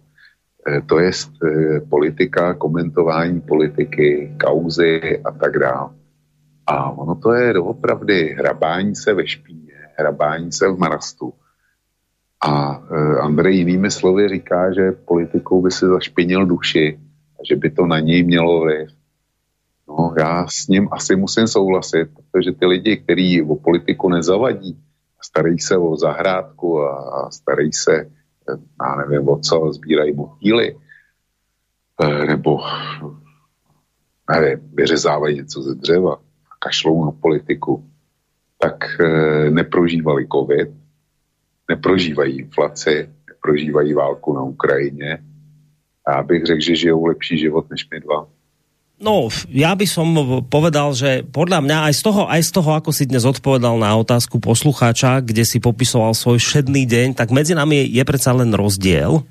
E, 0.69 0.81
to 0.81 0.99
je 0.99 1.11
e, 1.11 1.81
politika, 1.81 2.55
komentování 2.55 3.41
politiky, 3.41 4.37
kauzy 4.41 5.21
a 5.25 5.31
tak 5.31 5.59
dále. 5.59 5.91
A 6.67 6.91
ono 6.91 7.15
to 7.15 7.33
je 7.33 7.53
doopravdy 7.53 8.35
hrabání 8.39 8.97
se 8.97 9.15
ve 9.15 9.27
špíně, 9.27 9.73
hrabání 9.99 10.53
se 10.53 10.69
v 10.69 10.79
marastu. 10.79 11.33
A 12.45 12.83
Andrej 13.21 13.57
jinými 13.57 13.91
slovy 13.91 14.29
říká, 14.29 14.73
že 14.73 14.93
politikou 14.93 15.63
by 15.63 15.71
si 15.71 15.87
zašpinil 15.87 16.47
duši 16.47 17.01
a 17.41 17.41
že 17.49 17.57
by 17.57 17.71
to 17.71 17.87
na 17.87 18.01
něj 18.01 18.23
mělo 18.23 18.61
vliv. 18.61 18.91
No, 19.89 20.15
já 20.19 20.47
s 20.47 20.69
ním 20.69 20.89
asi 20.93 21.17
musím 21.17 21.47
souhlasit, 21.47 22.09
protože 22.15 22.53
ty 22.53 22.67
lidi, 22.67 22.97
kteří 22.97 23.43
o 23.43 23.57
politiku 23.57 24.09
nezavadí, 24.09 24.79
starají 25.23 25.59
se 25.59 25.77
o 25.77 25.97
zahrádku 25.97 26.83
a 26.83 27.31
starají 27.31 27.73
se, 27.73 28.11
já 28.83 28.97
nevím 28.97 29.29
o 29.29 29.39
co, 29.39 29.73
sbírají 29.73 30.15
motýly, 30.15 30.77
eh, 32.03 32.27
nebo 32.27 32.61
nevím, 34.31 34.71
vyřezávají 34.73 35.37
něco 35.37 35.63
ze 35.63 35.75
dřeva, 35.75 36.21
kašlou 36.59 37.05
na 37.05 37.11
politiku, 37.11 37.91
tak 38.59 39.01
eh, 39.01 39.51
neprožívali 39.51 40.27
covid, 40.33 40.69
neprožívají 41.69 42.39
inflaci, 42.39 43.11
neprožívají 43.29 43.95
válku 43.95 44.33
na 44.33 44.43
Ukrajině. 44.43 45.19
A 46.07 46.13
já 46.17 46.23
bych 46.23 46.47
řekl, 46.47 46.61
že 46.61 46.77
žijou 46.77 47.05
lepší 47.05 47.39
život 47.39 47.71
než 47.71 47.89
my 47.91 48.01
dva. 48.01 48.29
No, 48.99 49.31
ja 49.55 49.79
by 49.79 49.87
som 49.87 50.11
povedal, 50.51 50.91
že 50.91 51.23
podľa 51.23 51.63
mňa 51.63 51.79
aj 51.87 51.95
z 51.95 52.03
toho, 52.03 52.23
aj 52.27 52.43
z 52.43 52.51
toho, 52.51 52.71
ako 52.75 52.91
si 52.91 53.07
dnes 53.07 53.23
odpovedal 53.23 53.79
na 53.79 53.95
otázku 53.95 54.43
poslucháča, 54.43 55.23
kde 55.23 55.47
si 55.47 55.63
popisoval 55.63 56.19
svoj 56.19 56.43
všedný 56.43 56.83
deň, 56.83 57.09
tak 57.15 57.31
medzi 57.31 57.55
nami 57.55 57.87
je, 57.87 58.03
je 58.03 58.03
predsa 58.03 58.35
len 58.35 58.51
rozdiel. 58.51 59.23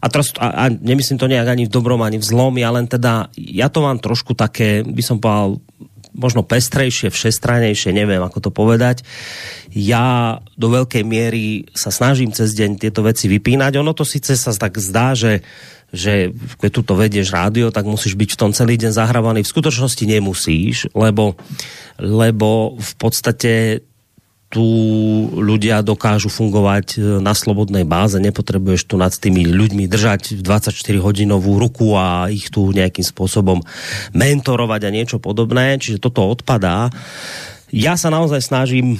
A, 0.00 0.08
teraz, 0.08 0.32
a, 0.40 0.64
a 0.64 0.72
nemyslím 0.72 1.20
to 1.20 1.28
nejak 1.28 1.52
ani 1.52 1.68
v 1.68 1.72
dobrom, 1.72 2.00
ani 2.00 2.16
v 2.16 2.24
zlom, 2.24 2.56
ja 2.56 2.72
len 2.72 2.88
teda, 2.88 3.28
ja 3.36 3.68
to 3.68 3.84
mám 3.84 4.00
trošku 4.00 4.32
také, 4.32 4.80
by 4.88 5.02
som 5.04 5.20
povedal, 5.20 5.60
možno 6.16 6.42
pestrejšie, 6.42 7.12
všestranejšie, 7.12 7.94
neviem 7.94 8.20
ako 8.24 8.48
to 8.48 8.50
povedať. 8.50 9.06
Ja 9.70 10.40
do 10.58 10.68
veľkej 10.72 11.04
miery 11.06 11.70
sa 11.76 11.94
snažím 11.94 12.34
cez 12.34 12.56
deň 12.56 12.82
tieto 12.82 13.06
veci 13.06 13.30
vypínať. 13.30 13.78
Ono 13.78 13.94
to 13.94 14.02
síce 14.02 14.34
sa 14.34 14.50
tak 14.50 14.80
zdá, 14.82 15.14
že 15.14 15.46
že 15.90 16.30
keď 16.62 16.70
tu 16.70 16.80
to 16.86 16.94
vedieš 16.94 17.34
rádio, 17.34 17.74
tak 17.74 17.86
musíš 17.86 18.14
byť 18.14 18.30
v 18.34 18.40
tom 18.40 18.50
celý 18.54 18.78
deň 18.78 18.94
zahrávaný. 18.94 19.42
V 19.42 19.52
skutočnosti 19.52 20.04
nemusíš, 20.06 20.90
lebo, 20.94 21.34
lebo 21.98 22.78
v 22.78 22.92
podstate 22.98 23.82
tu 24.50 24.66
ľudia 25.30 25.78
dokážu 25.86 26.26
fungovať 26.26 26.86
e, 26.98 27.22
na 27.22 27.38
slobodnej 27.38 27.86
báze, 27.86 28.18
nepotrebuješ 28.18 28.82
tu 28.90 28.98
nad 28.98 29.14
tými 29.14 29.46
ľuďmi 29.46 29.86
držať 29.86 30.42
24 30.42 30.74
hodinovú 30.98 31.54
ruku 31.62 31.94
a 31.94 32.26
ich 32.34 32.50
tu 32.50 32.66
nejakým 32.74 33.06
spôsobom 33.06 33.62
mentorovať 34.10 34.80
a 34.82 34.90
niečo 34.90 35.22
podobné, 35.22 35.78
čiže 35.78 36.02
toto 36.02 36.26
odpadá. 36.26 36.90
Ja 37.70 37.94
sa 37.94 38.10
naozaj 38.10 38.42
snažím 38.42 38.98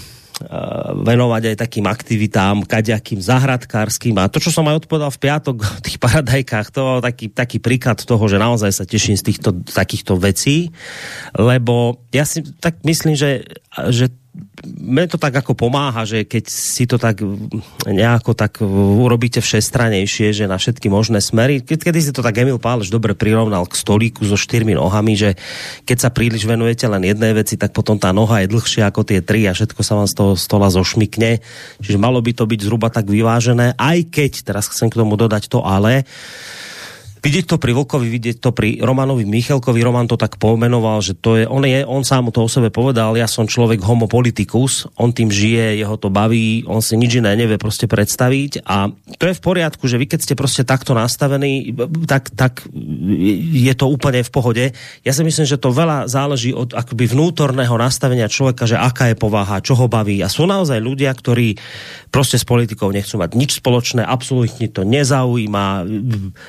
venovať 1.05 1.53
aj 1.53 1.57
takým 1.61 1.85
aktivitám, 1.85 2.65
kaďakým 2.65 3.21
zahradkárským. 3.21 4.17
A 4.17 4.33
to, 4.33 4.41
čo 4.41 4.49
som 4.49 4.65
aj 4.67 4.87
odpovedal 4.87 5.13
v 5.13 5.21
piatok 5.21 5.57
v 5.61 5.81
tých 5.85 5.99
paradajkách, 6.01 6.67
to 6.73 6.81
bol 6.81 6.99
taký, 7.05 7.29
taký 7.29 7.59
príklad 7.61 8.01
toho, 8.01 8.25
že 8.25 8.41
naozaj 8.41 8.73
sa 8.73 8.85
teším 8.89 9.21
z 9.21 9.25
týchto 9.33 9.51
takýchto 9.69 10.17
vecí, 10.17 10.73
lebo 11.37 12.01
ja 12.11 12.25
si 12.25 12.41
tak 12.59 12.81
myslím, 12.83 13.15
že, 13.15 13.45
že 13.93 14.09
mne 14.67 15.07
to 15.09 15.17
tak 15.17 15.33
ako 15.33 15.57
pomáha, 15.57 16.05
že 16.05 16.29
keď 16.29 16.45
si 16.49 16.85
to 16.85 17.01
tak 17.01 17.25
nejako 17.89 18.37
tak 18.37 18.61
urobíte 18.65 19.41
všestranejšie, 19.41 20.37
že 20.37 20.45
na 20.45 20.61
všetky 20.61 20.93
možné 20.93 21.25
smery, 21.25 21.65
keď, 21.65 21.91
kedy 21.91 22.01
si 22.01 22.13
to 22.13 22.21
tak 22.21 22.37
Emil 22.41 22.61
Pálež 22.61 22.93
dobre 22.93 23.17
prirovnal 23.17 23.65
k 23.65 23.75
stolíku 23.77 24.25
so 24.25 24.37
štyrmi 24.37 24.77
nohami, 24.77 25.17
že 25.17 25.31
keď 25.89 25.97
sa 25.97 26.11
príliš 26.13 26.45
venujete 26.45 26.85
len 26.89 27.05
jednej 27.05 27.33
veci, 27.33 27.57
tak 27.57 27.73
potom 27.73 27.97
tá 27.97 28.13
noha 28.13 28.45
je 28.45 28.53
dlhšia 28.53 28.89
ako 28.89 29.07
tie 29.07 29.21
tri 29.25 29.49
a 29.49 29.57
všetko 29.57 29.81
sa 29.81 29.97
vám 29.97 30.09
z 30.09 30.15
toho 30.17 30.33
stola 30.37 30.69
zošmikne. 30.69 31.41
Čiže 31.81 31.99
malo 32.01 32.21
by 32.21 32.33
to 32.37 32.45
byť 32.45 32.61
zhruba 32.65 32.93
tak 32.93 33.09
vyvážené, 33.09 33.79
aj 33.81 33.99
keď, 34.13 34.33
teraz 34.45 34.69
chcem 34.69 34.93
k 34.93 34.99
tomu 35.01 35.17
dodať 35.17 35.49
to 35.49 35.65
ale, 35.65 36.05
Vidieť 37.21 37.45
to 37.53 37.57
pri 37.61 37.77
Vlkovi, 37.77 38.09
vidieť 38.09 38.37
to 38.41 38.51
pri 38.57 38.81
Romanovi 38.81 39.29
Michalkovi, 39.29 39.85
Roman 39.85 40.09
to 40.09 40.17
tak 40.17 40.41
pomenoval, 40.41 41.05
že 41.05 41.13
to 41.13 41.37
je, 41.37 41.45
on 41.45 41.61
je, 41.69 41.85
on 41.85 42.01
sám 42.01 42.33
to 42.33 42.41
o 42.41 42.49
sebe 42.49 42.73
povedal, 42.73 43.13
ja 43.13 43.29
som 43.29 43.45
človek 43.45 43.85
homo 43.85 44.09
politicus, 44.09 44.89
on 44.97 45.13
tým 45.13 45.29
žije, 45.29 45.77
jeho 45.85 46.01
to 46.01 46.09
baví, 46.09 46.65
on 46.65 46.81
si 46.81 46.97
nič 46.97 47.21
iné 47.21 47.37
nevie 47.37 47.61
proste 47.61 47.85
predstaviť. 47.85 48.65
A 48.65 48.89
to 49.21 49.29
je 49.29 49.37
v 49.37 49.45
poriadku, 49.45 49.85
že 49.85 50.01
vy 50.01 50.09
keď 50.09 50.21
ste 50.25 50.35
proste 50.39 50.65
takto 50.65 50.97
nastavení, 50.97 51.77
tak, 52.09 52.33
tak 52.33 52.65
je 53.61 53.75
to 53.77 53.87
úplne 53.93 54.25
v 54.25 54.31
pohode. 54.33 54.65
Ja 55.05 55.13
si 55.13 55.21
myslím, 55.21 55.45
že 55.45 55.61
to 55.61 55.77
veľa 55.77 56.09
záleží 56.09 56.57
od 56.57 56.73
akoby 56.73 57.05
vnútorného 57.05 57.77
nastavenia 57.77 58.33
človeka, 58.33 58.65
že 58.65 58.81
aká 58.81 59.13
je 59.13 59.17
povaha, 59.21 59.61
čo 59.61 59.77
ho 59.77 59.93
baví. 59.93 60.25
A 60.25 60.33
sú 60.33 60.49
naozaj 60.49 60.81
ľudia, 60.81 61.13
ktorí 61.13 61.61
proste 62.09 62.41
s 62.41 62.49
politikou 62.49 62.89
nechcú 62.91 63.21
mať 63.21 63.31
nič 63.37 63.51
spoločné, 63.61 64.03
absolútne 64.03 64.67
to 64.73 64.83
nezaujíma, 64.83 65.87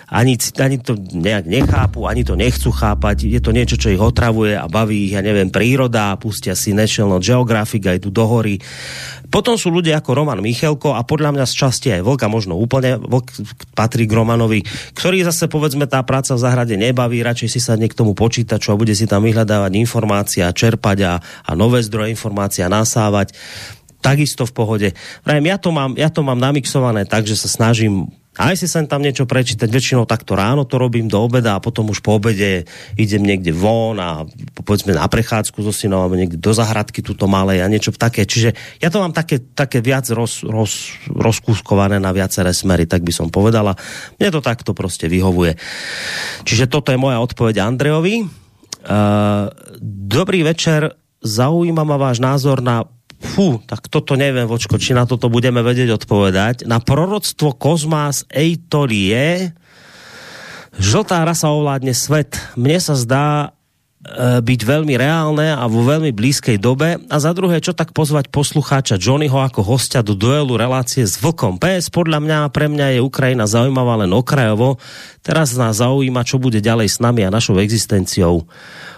ani 0.10 0.34
ani 0.62 0.78
to 0.78 0.94
nejak 0.96 1.50
nechápu, 1.50 2.06
ani 2.06 2.22
to 2.22 2.38
nechcú 2.38 2.70
chápať. 2.70 3.26
Je 3.26 3.42
to 3.42 3.52
niečo, 3.52 3.76
čo 3.76 3.90
ich 3.90 4.00
otravuje 4.00 4.54
a 4.54 4.70
baví 4.70 5.10
ich, 5.10 5.18
ja 5.18 5.26
neviem, 5.26 5.50
príroda, 5.50 6.14
pustia 6.22 6.54
si 6.54 6.72
National 6.72 7.20
Geographic 7.20 7.82
aj 7.90 8.06
tu 8.06 8.10
do 8.14 8.24
hory. 8.24 8.62
Potom 9.32 9.56
sú 9.56 9.72
ľudia 9.74 9.98
ako 9.98 10.22
Roman 10.22 10.44
Michelko 10.44 10.94
a 10.94 11.02
podľa 11.08 11.34
mňa 11.34 11.46
z 11.48 11.54
časti 11.56 11.88
aj 11.90 12.06
Vlka, 12.06 12.28
možno 12.30 12.60
úplne 12.60 13.00
Vlk 13.00 13.28
patrí 13.74 14.06
k 14.06 14.14
Romanovi, 14.14 14.62
ktorý 14.94 15.24
zase 15.26 15.48
povedzme 15.48 15.88
tá 15.88 16.04
práca 16.04 16.36
v 16.36 16.44
záhrade 16.44 16.76
nebaví, 16.76 17.24
radšej 17.24 17.50
si 17.50 17.60
sa 17.64 17.80
k 17.80 17.98
tomu 17.98 18.14
počítaču 18.14 18.76
a 18.76 18.80
bude 18.80 18.94
si 18.94 19.10
tam 19.10 19.24
vyhľadávať 19.26 19.72
informácia, 19.80 20.52
čerpať 20.52 20.98
a, 21.08 21.14
a 21.22 21.52
nové 21.58 21.82
zdroje 21.82 22.14
informácia 22.14 22.70
nasávať 22.70 23.34
takisto 24.02 24.44
v 24.50 24.54
pohode. 24.54 24.88
Prajem, 25.24 25.46
ja 25.48 25.58
to 25.62 25.70
mám, 25.70 25.94
ja 25.96 26.10
to 26.10 26.26
mám 26.26 26.42
namixované 26.42 27.06
tak, 27.08 27.30
že 27.30 27.38
sa 27.38 27.48
snažím 27.48 28.10
aj 28.40 28.56
si 28.56 28.64
sem 28.64 28.88
tam 28.88 29.04
niečo 29.04 29.28
prečítať, 29.28 29.68
väčšinou 29.68 30.08
takto 30.08 30.40
ráno 30.40 30.64
to 30.64 30.80
robím 30.80 31.12
do 31.12 31.20
obeda 31.20 31.60
a 31.60 31.64
potom 31.64 31.92
už 31.92 32.00
po 32.00 32.16
obede 32.16 32.64
idem 32.96 33.28
niekde 33.28 33.52
von 33.52 34.00
a 34.00 34.24
povedzme 34.56 34.96
na 34.96 35.04
prechádzku 35.04 35.60
so 35.60 35.76
synom 35.76 36.00
alebo 36.00 36.16
niekde 36.16 36.40
do 36.40 36.56
zahradky 36.56 37.04
tuto 37.04 37.28
malej 37.28 37.60
a 37.60 37.68
niečo 37.68 37.92
také. 37.92 38.24
Čiže 38.24 38.56
ja 38.80 38.88
to 38.88 39.04
mám 39.04 39.12
také, 39.12 39.44
také 39.52 39.84
viac 39.84 40.08
roz, 40.16 40.48
roz, 40.48 40.96
rozkúskované 41.12 42.00
na 42.00 42.16
viaceré 42.16 42.56
smery, 42.56 42.88
tak 42.88 43.04
by 43.04 43.12
som 43.12 43.28
povedala. 43.28 43.76
Mne 44.16 44.32
to 44.32 44.40
takto 44.40 44.72
prostě 44.72 45.12
vyhovuje. 45.12 45.60
Čiže 46.48 46.72
toto 46.72 46.96
je 46.96 46.98
moja 46.98 47.20
odpoveď 47.20 47.68
Andrejovi. 47.68 48.24
Uh, 48.82 49.52
dobrý 49.84 50.48
večer, 50.48 50.96
zaujíma 51.20 51.84
ma 51.84 52.00
váš 52.00 52.24
názor 52.24 52.64
na 52.64 52.88
Fú, 53.22 53.62
tak 53.70 53.86
toto 53.86 54.18
neviem, 54.18 54.50
vočko, 54.50 54.82
či 54.82 54.98
na 54.98 55.06
toto 55.06 55.30
budeme 55.30 55.62
vedieť 55.62 55.94
odpovedať. 56.02 56.66
Na 56.66 56.82
proroctvo 56.82 57.54
Kozmas 57.54 58.26
Eitorie 58.34 59.54
žltá 60.74 61.22
rasa 61.22 61.54
ovládne 61.54 61.94
svet. 61.94 62.42
Mne 62.58 62.82
sa 62.82 62.98
zdá 62.98 63.26
e, 63.46 64.42
byť 64.42 64.62
veľmi 64.66 64.98
reálne 64.98 65.54
a 65.54 65.70
vo 65.70 65.86
veľmi 65.86 66.10
blízkej 66.10 66.58
dobe. 66.58 66.98
A 66.98 67.16
za 67.22 67.30
druhé, 67.38 67.62
čo 67.62 67.78
tak 67.78 67.94
pozvať 67.94 68.34
poslucháča 68.34 68.98
Johnnyho 68.98 69.38
ako 69.38 69.62
hostia 69.62 70.02
do 70.02 70.18
duelu 70.18 70.58
relácie 70.58 71.06
s 71.06 71.22
Vlkom. 71.22 71.62
PS 71.62 71.94
podľa 71.94 72.26
mňa, 72.26 72.38
pre 72.50 72.74
mňa 72.74 72.98
je 72.98 73.06
Ukrajina 73.06 73.46
zaujímavá 73.46 74.02
len 74.02 74.10
okrajovo. 74.18 74.82
Teraz 75.22 75.54
nás 75.54 75.78
zaujíma, 75.78 76.26
čo 76.26 76.42
bude 76.42 76.58
ďalej 76.58 76.90
s 76.90 76.98
nami 76.98 77.22
a 77.22 77.30
našou 77.30 77.62
existenciou. 77.62 78.50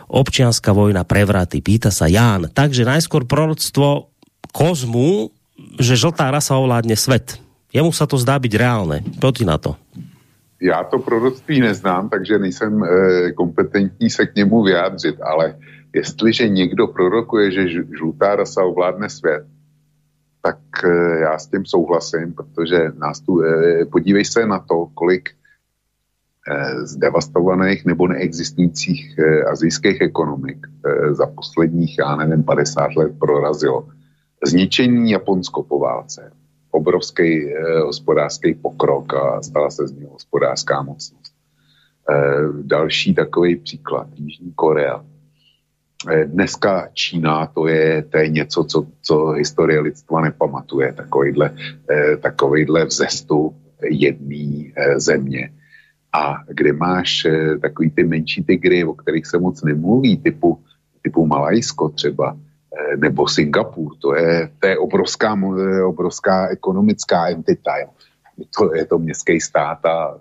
Občianská 0.08 0.72
vojna, 0.72 1.04
prevraty, 1.04 1.60
pýta 1.60 1.92
sa 1.92 2.06
Ján. 2.06 2.54
Takže 2.54 2.88
najskôr 2.88 3.28
proroctvo 3.28 4.13
kozmu, 4.54 5.34
že 5.82 5.98
žltá 5.98 6.30
rasa 6.30 6.54
ovládne 6.54 6.94
svet. 6.94 7.42
Jemu 7.74 7.90
sa 7.90 8.06
to 8.06 8.22
zdá 8.22 8.38
byť 8.38 8.54
reálné. 8.54 9.02
Proti 9.18 9.42
na 9.42 9.58
to. 9.58 9.74
Já 10.62 10.84
to 10.84 11.00
proroctví 11.00 11.60
neznám, 11.60 12.10
takže 12.10 12.40
nejsem 12.40 12.84
e, 12.84 12.88
kompetentní 13.32 14.10
se 14.10 14.26
k 14.26 14.36
němu 14.36 14.64
vyjádřit, 14.64 15.22
ale 15.22 15.56
jestliže 15.94 16.50
někdo 16.50 16.88
prorokuje, 16.88 17.52
že 17.52 17.84
žlutá 17.98 18.36
rasa 18.36 18.64
ovládne 18.64 19.10
svět, 19.10 19.44
tak 20.42 20.58
e, 20.84 21.20
já 21.20 21.40
s 21.40 21.48
tím 21.48 21.66
souhlasím, 21.66 22.34
protože 22.34 22.92
nás 22.98 23.20
tu, 23.20 23.42
e, 23.44 23.86
podívej 23.86 24.26
se 24.26 24.46
na 24.46 24.60
to, 24.60 24.88
kolik 24.94 25.30
zdevastovaných 26.84 27.86
nebo 27.86 28.08
neexistujících 28.08 29.16
azijských 29.52 30.02
ekonomik 30.02 30.68
za 31.12 31.26
posledních, 31.26 31.96
já 32.00 32.16
nevím, 32.16 32.44
50 32.44 32.96
let 32.96 33.12
prorazilo 33.20 33.88
zničení 34.46 35.12
Japonsko 35.12 35.64
po 35.64 35.80
válce, 35.80 36.32
obrovský 36.72 37.54
eh, 37.54 37.80
hospodářský 37.80 38.54
pokrok 38.54 39.14
a 39.14 39.42
stala 39.42 39.70
se 39.70 39.88
z 39.88 39.92
něho 39.92 40.12
hospodářská 40.12 40.82
mocnost. 40.82 41.34
Eh, 42.10 42.16
další 42.62 43.14
takový 43.14 43.56
příklad, 43.56 44.08
Jižní 44.16 44.52
Korea. 44.56 45.06
Eh, 46.12 46.26
dneska 46.26 46.90
Čína, 46.94 47.46
to 47.46 47.68
je, 47.68 48.04
to 48.04 48.18
je 48.18 48.30
něco, 48.30 48.64
co, 48.64 48.88
co 49.02 49.28
historie 49.30 49.80
lidstva 49.80 50.22
nepamatuje, 50.22 50.94
takovýhle, 50.94 51.56
eh, 51.92 52.18
takovýhle 52.18 52.86
vzestup 52.86 53.56
jedné 53.90 54.72
eh, 54.76 55.00
země. 55.00 55.52
A 56.14 56.44
kde 56.48 56.74
máš 56.74 57.26
eh, 57.26 57.58
takový 57.58 57.92
ty 57.92 58.04
menší 58.04 58.44
tygry, 58.44 58.84
o 58.84 58.94
kterých 58.94 59.28
se 59.28 59.40
moc 59.40 59.64
nemluví, 59.64 60.18
typu, 60.18 60.60
typu 61.02 61.26
Malajsko 61.28 61.90
třeba, 61.90 62.38
nebo 62.98 63.28
Singapur, 63.28 63.96
to 64.02 64.16
je, 64.16 64.52
to 64.60 64.68
je 64.68 64.78
obrovská, 64.78 65.38
obrovská 65.86 66.48
ekonomická 66.48 67.28
entita. 67.28 67.78
Je, 67.78 67.88
to, 68.58 68.76
je 68.76 68.86
to 68.86 69.00
městský 69.00 69.42
stát 69.42 69.86
a 69.86 70.20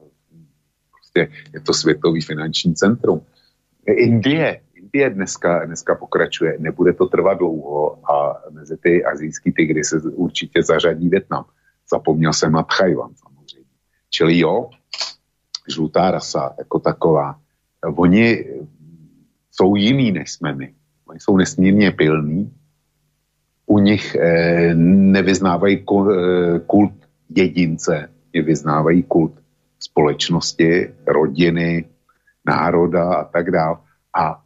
prostě 0.90 1.32
je 1.54 1.60
to 1.60 1.72
světový 1.74 2.20
finanční 2.20 2.74
centrum. 2.74 3.20
Indie, 3.86 4.60
Indie 4.74 5.10
dneska, 5.10 5.64
dneska 5.66 5.94
pokračuje, 5.94 6.56
nebude 6.58 6.92
to 6.92 7.06
trvat 7.06 7.38
dlouho 7.38 8.10
a 8.10 8.42
mezi 8.50 8.76
ty 8.76 9.04
azijský 9.04 9.52
tygry 9.52 9.84
se 9.84 10.00
určitě 10.00 10.62
zařadí 10.62 11.08
Větnam. 11.08 11.44
Zapomněl 11.90 12.32
jsem 12.32 12.52
na 12.52 12.62
Tchajvan 12.62 13.10
samozřejmě. 13.14 13.68
Čili 14.10 14.38
jo, 14.38 14.70
žlutá 15.68 16.10
rasa 16.10 16.54
jako 16.58 16.78
taková, 16.78 17.40
oni 17.96 18.44
jsou 19.50 19.76
jiný 19.76 20.12
než 20.12 20.32
jsme 20.32 20.54
my 20.54 20.74
Oni 21.12 21.20
jsou 21.20 21.36
nesmírně 21.36 21.90
pilní, 21.90 22.52
u 23.66 23.78
nich 23.78 24.14
eh, 24.14 24.74
nevyznávají 24.74 25.76
eh, 25.76 26.58
kult 26.66 26.92
jedince, 27.28 28.08
nevyznávají 28.34 29.02
kult 29.02 29.32
společnosti, 29.80 30.88
rodiny, 31.06 31.84
národa 32.46 33.14
a 33.14 33.24
tak 33.24 33.50
dále. 33.50 33.76
A 34.16 34.40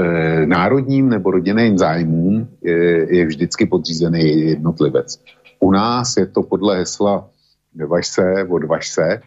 e, 0.00 0.46
národním 0.46 1.08
nebo 1.08 1.30
rodinným 1.30 1.78
zájmům 1.78 2.48
je, 2.62 3.16
je 3.16 3.26
vždycky 3.26 3.66
podřízený 3.66 4.40
jednotlivec. 4.40 5.24
U 5.60 5.70
nás 5.70 6.16
je 6.16 6.26
to 6.26 6.42
podle 6.42 6.76
hesla 6.78 7.28
nevaž 7.74 8.06
se, 8.06 8.46
odvaž 8.48 8.88
se 8.88 9.20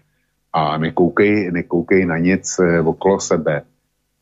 a 0.53 0.77
nekoukej, 0.77 1.51
nekoukej 1.51 2.05
na 2.05 2.17
nic 2.17 2.59
okolo 2.85 3.19
sebe. 3.19 3.61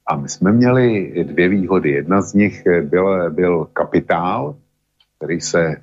A 0.08 0.16
my 0.16 0.30
jsme 0.30 0.52
měli 0.52 1.14
dvě 1.28 1.50
výhody. 1.50 1.92
Jedna 1.92 2.22
z 2.22 2.34
nich 2.34 2.64
byl, 2.82 3.32
byl 3.32 3.66
kapitál, 3.74 4.56
který 5.18 5.42
se 5.42 5.62
e, 5.66 5.80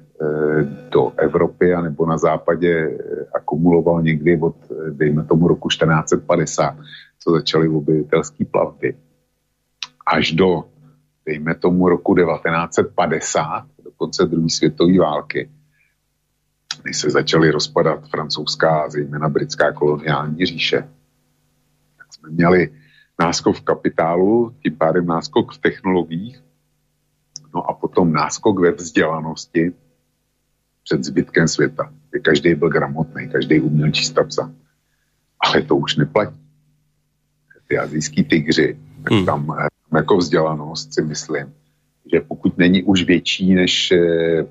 do 0.90 1.12
Evropy 1.16 1.74
a 1.74 1.80
nebo 1.80 2.06
na 2.06 2.18
západě 2.18 2.70
e, 2.70 2.98
akumuloval 3.34 4.02
někdy 4.02 4.38
od, 4.40 4.56
dejme 4.90 5.24
tomu, 5.24 5.48
roku 5.48 5.68
1450, 5.68 6.76
co 7.18 7.30
začaly 7.30 7.68
objevitelské 7.68 8.44
plavby, 8.44 8.96
až 10.06 10.32
do, 10.32 10.64
dejme 11.26 11.54
tomu, 11.54 11.88
roku 11.88 12.14
1950, 12.14 13.66
do 13.84 13.90
konce 13.96 14.26
druhé 14.26 14.48
světové 14.48 14.98
války, 14.98 15.50
když 16.82 16.96
se 16.96 17.10
začaly 17.10 17.50
rozpadat 17.50 18.08
francouzská, 18.08 18.88
zejména 18.90 19.28
britská 19.28 19.72
koloniální 19.72 20.46
říše, 20.46 20.88
tak 21.98 22.14
jsme 22.14 22.30
měli 22.30 22.70
náskok 23.20 23.56
v 23.56 23.60
kapitálu, 23.60 24.54
tím 24.62 24.76
pádem 24.76 25.06
náskok 25.06 25.52
v 25.52 25.58
technologiích, 25.58 26.42
no 27.54 27.70
a 27.70 27.74
potom 27.74 28.12
náskok 28.12 28.60
ve 28.60 28.72
vzdělanosti 28.72 29.72
před 30.84 31.04
zbytkem 31.04 31.48
světa. 31.48 31.92
Každý 32.22 32.54
byl 32.54 32.68
gramotný, 32.68 33.28
každý 33.28 33.60
uměl 33.60 33.90
číst 33.90 34.18
a 34.18 34.24
psát. 34.24 34.50
Ale 35.40 35.62
to 35.62 35.76
už 35.76 35.96
neplatí. 35.96 36.40
Ty 37.68 37.78
azijský 37.78 38.24
tygři, 38.24 38.78
tak 39.02 39.12
hmm. 39.12 39.26
tam 39.26 39.56
jako 39.94 40.16
vzdělanost 40.16 40.94
si 40.94 41.02
myslím, 41.02 41.54
že 42.12 42.20
pokud 42.20 42.58
není 42.58 42.82
už 42.82 43.04
větší 43.04 43.54
než 43.54 43.92
eh, 43.92 44.44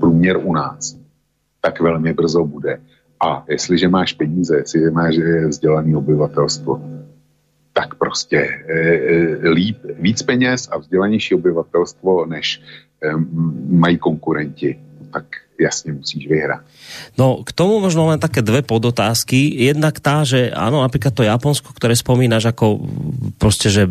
průměr 0.00 0.36
u 0.36 0.52
nás, 0.52 0.98
tak 1.60 1.80
velmi 1.80 2.12
brzo 2.12 2.44
bude. 2.44 2.80
A 3.26 3.44
jestliže 3.48 3.88
máš 3.88 4.12
peníze, 4.12 4.56
jestliže 4.56 4.90
máš 4.90 5.18
eh, 5.18 5.46
vzdělané 5.46 5.96
obyvatelstvo, 5.96 6.97
tak 7.78 7.94
prostě 7.94 8.38
e, 8.42 9.48
líp, 9.54 9.78
víc 10.02 10.22
peněz 10.22 10.66
a 10.66 10.82
vzdělanější 10.82 11.34
obyvatelstvo, 11.38 12.26
než 12.26 12.58
e, 12.58 13.14
mají 13.70 13.98
konkurenti, 13.98 14.78
tak 15.14 15.24
jasně 15.60 15.92
musíš 15.92 16.26
vyhrát. 16.26 16.66
No, 17.18 17.46
k 17.46 17.54
tomu 17.54 17.78
možno 17.78 18.10
len 18.10 18.18
také 18.18 18.42
dve 18.42 18.62
podotázky. 18.62 19.54
Jednak 19.62 20.02
tá, 20.02 20.26
že 20.26 20.50
áno, 20.54 20.82
napríklad 20.82 21.14
to 21.14 21.26
Japonsko, 21.26 21.70
ktoré 21.74 21.94
spomínaš 21.94 22.50
ako 22.50 22.82
prostě, 23.38 23.70
že 23.70 23.82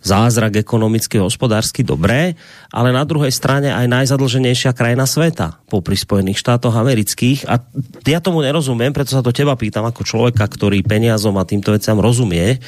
zázrak 0.00 0.56
ekonomicky, 0.64 1.20
hospodársky 1.20 1.84
dobré, 1.84 2.34
ale 2.72 2.88
na 2.90 3.04
druhej 3.04 3.30
strane 3.32 3.68
aj 3.68 3.86
najzadlženejšia 3.88 4.72
krajina 4.72 5.04
sveta 5.04 5.60
po 5.68 5.84
Spojených 5.84 6.40
štátoch 6.40 6.72
amerických. 6.72 7.44
A 7.44 7.60
ja 8.08 8.24
tomu 8.24 8.40
nerozumiem, 8.40 8.96
preto 8.96 9.12
sa 9.12 9.20
to 9.20 9.34
teba 9.34 9.54
pýtam 9.54 9.84
ako 9.84 10.02
človeka, 10.02 10.48
ktorý 10.48 10.80
peniazom 10.80 11.36
a 11.36 11.44
týmto 11.44 11.76
veciam 11.76 12.00
rozumie, 12.00 12.58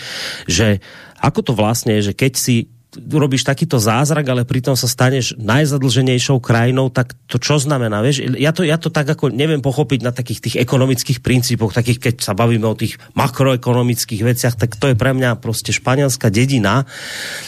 že 0.45 0.85
ako 1.23 1.41
to 1.41 1.53
vlastne 1.57 1.97
je, 2.03 2.13
že 2.13 2.19
keď 2.19 2.33
si 2.37 2.57
urobíš 2.97 3.49
takýto 3.49 3.81
zázrak, 3.81 4.29
ale 4.29 4.45
pritom 4.45 4.77
sa 4.77 4.85
staneš 4.85 5.33
najzadlženejšou 5.41 6.39
krajinou, 6.45 6.93
tak 6.93 7.17
to 7.25 7.41
čo 7.41 7.57
znamená? 7.57 8.05
Vieš, 8.05 8.37
ja 8.37 8.53
to, 8.53 8.63
ja 8.65 8.77
to 8.77 8.93
tak 8.93 9.09
ako 9.09 9.33
neviem 9.33 9.65
pochopiť 9.65 10.01
na 10.05 10.13
takých 10.13 10.41
tých 10.45 10.57
ekonomických 10.61 11.25
princípoch, 11.25 11.73
takých 11.73 11.99
keď 11.99 12.15
sa 12.21 12.37
bavíme 12.37 12.69
o 12.69 12.77
tých 12.77 13.01
makroekonomických 13.17 14.23
veciach, 14.23 14.55
tak 14.61 14.77
to 14.77 14.93
je 14.93 14.97
pre 14.97 15.17
mňa 15.17 15.41
prostě 15.41 15.73
španielská 15.73 16.29
dedina, 16.29 16.85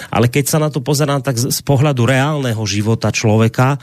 ale 0.08 0.32
keď 0.32 0.44
sa 0.48 0.58
na 0.58 0.72
to 0.72 0.80
pozerám 0.80 1.20
tak 1.20 1.36
z, 1.36 1.52
z 1.52 1.60
pohľadu 1.60 2.08
reálneho 2.08 2.60
života 2.64 3.12
človeka, 3.12 3.76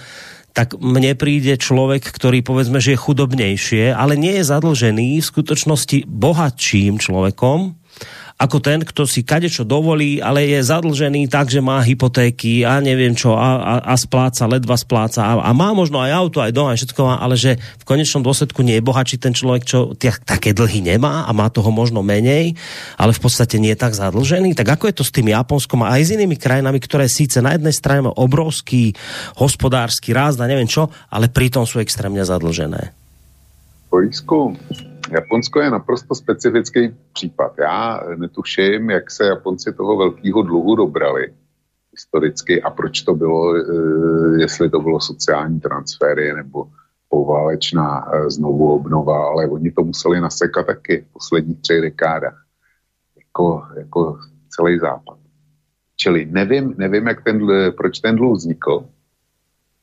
tak 0.52 0.76
mne 0.76 1.16
príde 1.16 1.56
človek, 1.56 2.04
ktorý 2.12 2.44
povedzme, 2.44 2.84
že 2.84 2.96
je 2.96 3.00
chudobnejšie, 3.00 3.96
ale 3.96 4.20
nie 4.20 4.36
je 4.40 4.50
zadlžený 4.52 5.24
v 5.24 5.30
skutočnosti 5.30 6.04
bohatším 6.12 7.00
človekom, 7.00 7.81
ako 8.42 8.58
ten, 8.58 8.82
kto 8.82 9.06
si 9.06 9.22
kadečo 9.22 9.62
dovolí, 9.62 10.18
ale 10.18 10.50
je 10.50 10.66
zadlžený 10.66 11.30
tak, 11.30 11.54
že 11.54 11.62
má 11.62 11.78
hypotéky 11.86 12.66
a 12.66 12.82
neviem 12.82 13.14
čo 13.14 13.38
a, 13.38 13.62
a, 13.62 13.74
a 13.86 13.94
spláca, 13.94 14.50
ledva 14.50 14.74
spláca 14.74 15.22
a, 15.22 15.46
a 15.46 15.52
má 15.54 15.78
možno 15.78 16.02
aj 16.02 16.10
auto, 16.10 16.42
aj 16.42 16.50
doma, 16.50 16.74
všetko 16.74 17.02
má, 17.06 17.22
ale 17.22 17.38
že 17.38 17.62
v 17.62 17.84
konečnom 17.86 18.26
dôsledku 18.26 18.66
nie 18.66 18.82
je 18.82 18.88
bohačí 18.88 19.22
ten 19.22 19.38
človek, 19.38 19.64
čo 19.70 19.94
tie, 19.94 20.10
také 20.26 20.58
dlhy 20.58 20.82
nemá 20.82 21.30
a 21.30 21.32
má 21.38 21.54
toho 21.54 21.70
možno 21.70 22.02
menej, 22.02 22.58
ale 22.98 23.14
v 23.14 23.22
podstate 23.22 23.62
nie 23.62 23.78
je 23.78 23.82
tak 23.86 23.94
zadlžený. 23.94 24.58
Tak 24.58 24.74
ako 24.74 24.90
je 24.90 24.96
to 24.98 25.06
s 25.06 25.14
tým 25.14 25.30
Japonskom 25.30 25.86
a 25.86 25.94
aj 25.94 26.10
s 26.10 26.14
inými 26.18 26.42
krajinami, 26.42 26.82
ktoré 26.82 27.06
síce 27.06 27.46
na 27.46 27.54
jednej 27.54 27.78
strane 27.78 28.10
má 28.10 28.12
obrovský 28.18 28.98
hospodársky 29.38 30.18
ráz 30.18 30.42
a 30.42 30.50
neviem 30.50 30.66
čo, 30.66 30.90
ale 31.14 31.30
pritom 31.30 31.70
sú 31.70 31.78
extrémne 31.78 32.26
zadlžené. 32.26 33.01
Borisku, 33.92 34.58
Japonsko 35.12 35.62
je 35.62 35.70
naprosto 35.70 36.16
specifický 36.16 36.96
případ. 37.14 37.54
Já 37.60 38.04
netuším, 38.16 38.90
jak 38.90 39.12
se 39.12 39.26
Japonci 39.26 39.74
toho 39.74 39.98
velkého 39.98 40.42
dluhu 40.42 40.76
dobrali 40.76 41.34
historicky 41.92 42.62
a 42.62 42.70
proč 42.70 43.02
to 43.02 43.16
bylo, 43.16 43.56
eh, 43.56 44.42
jestli 44.42 44.70
to 44.70 44.80
bylo 44.80 45.00
sociální 45.00 45.60
transfery 45.60 46.34
nebo 46.34 46.68
poválečná 47.10 48.08
eh, 48.14 48.30
znovu 48.30 48.74
obnova, 48.74 49.28
ale 49.28 49.48
oni 49.48 49.72
to 49.72 49.84
museli 49.84 50.22
nasekat 50.22 50.66
taky 50.66 51.06
v 51.10 51.14
posledních 51.14 51.62
třech 51.62 51.82
dekádách. 51.82 52.46
Jako, 53.18 53.64
jako 53.78 54.20
celý 54.50 54.80
západ. 54.80 55.18
Čili 55.96 56.26
nevím, 56.26 56.74
nevím 56.78 57.08
jak 57.08 57.24
ten, 57.24 57.48
proč 57.78 58.00
ten 58.00 58.16
dluh 58.16 58.38
vznikl, 58.38 58.86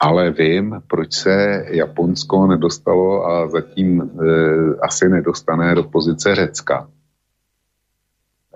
ale 0.01 0.31
vím, 0.31 0.83
proč 0.87 1.13
se 1.13 1.65
Japonsko 1.69 2.47
nedostalo 2.47 3.27
a 3.27 3.49
zatím 3.49 4.03
e, 4.03 4.07
asi 4.81 5.09
nedostane 5.09 5.75
do 5.75 5.83
pozice 5.83 6.35
Řecka. 6.35 6.91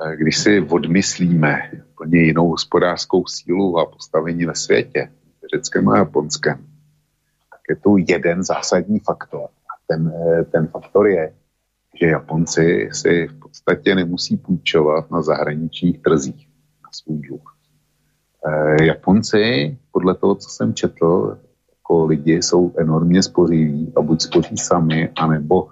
E, 0.07 0.17
když 0.17 0.39
si 0.39 0.61
odmyslíme 0.61 1.71
plně 1.97 2.21
jinou 2.21 2.49
hospodářskou 2.49 3.27
sílu 3.27 3.79
a 3.79 3.87
postavení 3.87 4.47
ve 4.47 4.55
světě, 4.55 5.13
Řeckem 5.55 5.89
a 5.89 5.99
Japonskem, 5.99 6.59
tak 7.51 7.61
je 7.69 7.77
tu 7.77 7.97
jeden 8.09 8.45
zásadní 8.45 9.01
faktor. 9.01 9.43
A 9.45 9.75
ten, 9.87 10.09
e, 10.09 10.45
ten 10.45 10.67
faktor 10.67 11.07
je, 11.07 11.35
že 12.01 12.07
Japonci 12.07 12.89
si 12.93 13.27
v 13.27 13.39
podstatě 13.39 13.95
nemusí 13.95 14.37
půjčovat 14.37 15.11
na 15.11 15.23
zahraničních 15.23 16.03
trzích 16.03 16.49
na 16.83 16.89
svůj 16.93 17.19
dluh. 17.19 17.52
E, 18.47 18.85
Japonci 18.85 19.79
podle 19.93 20.15
toho, 20.15 20.35
co 20.35 20.49
jsem 20.49 20.75
četl, 20.75 21.39
jako 21.71 22.05
lidi 22.05 22.43
jsou 22.43 22.73
enormně 22.79 23.23
spořiví 23.23 23.93
a 23.97 24.01
buď 24.01 24.21
spoří 24.23 24.57
sami, 24.57 25.09
anebo, 25.09 25.69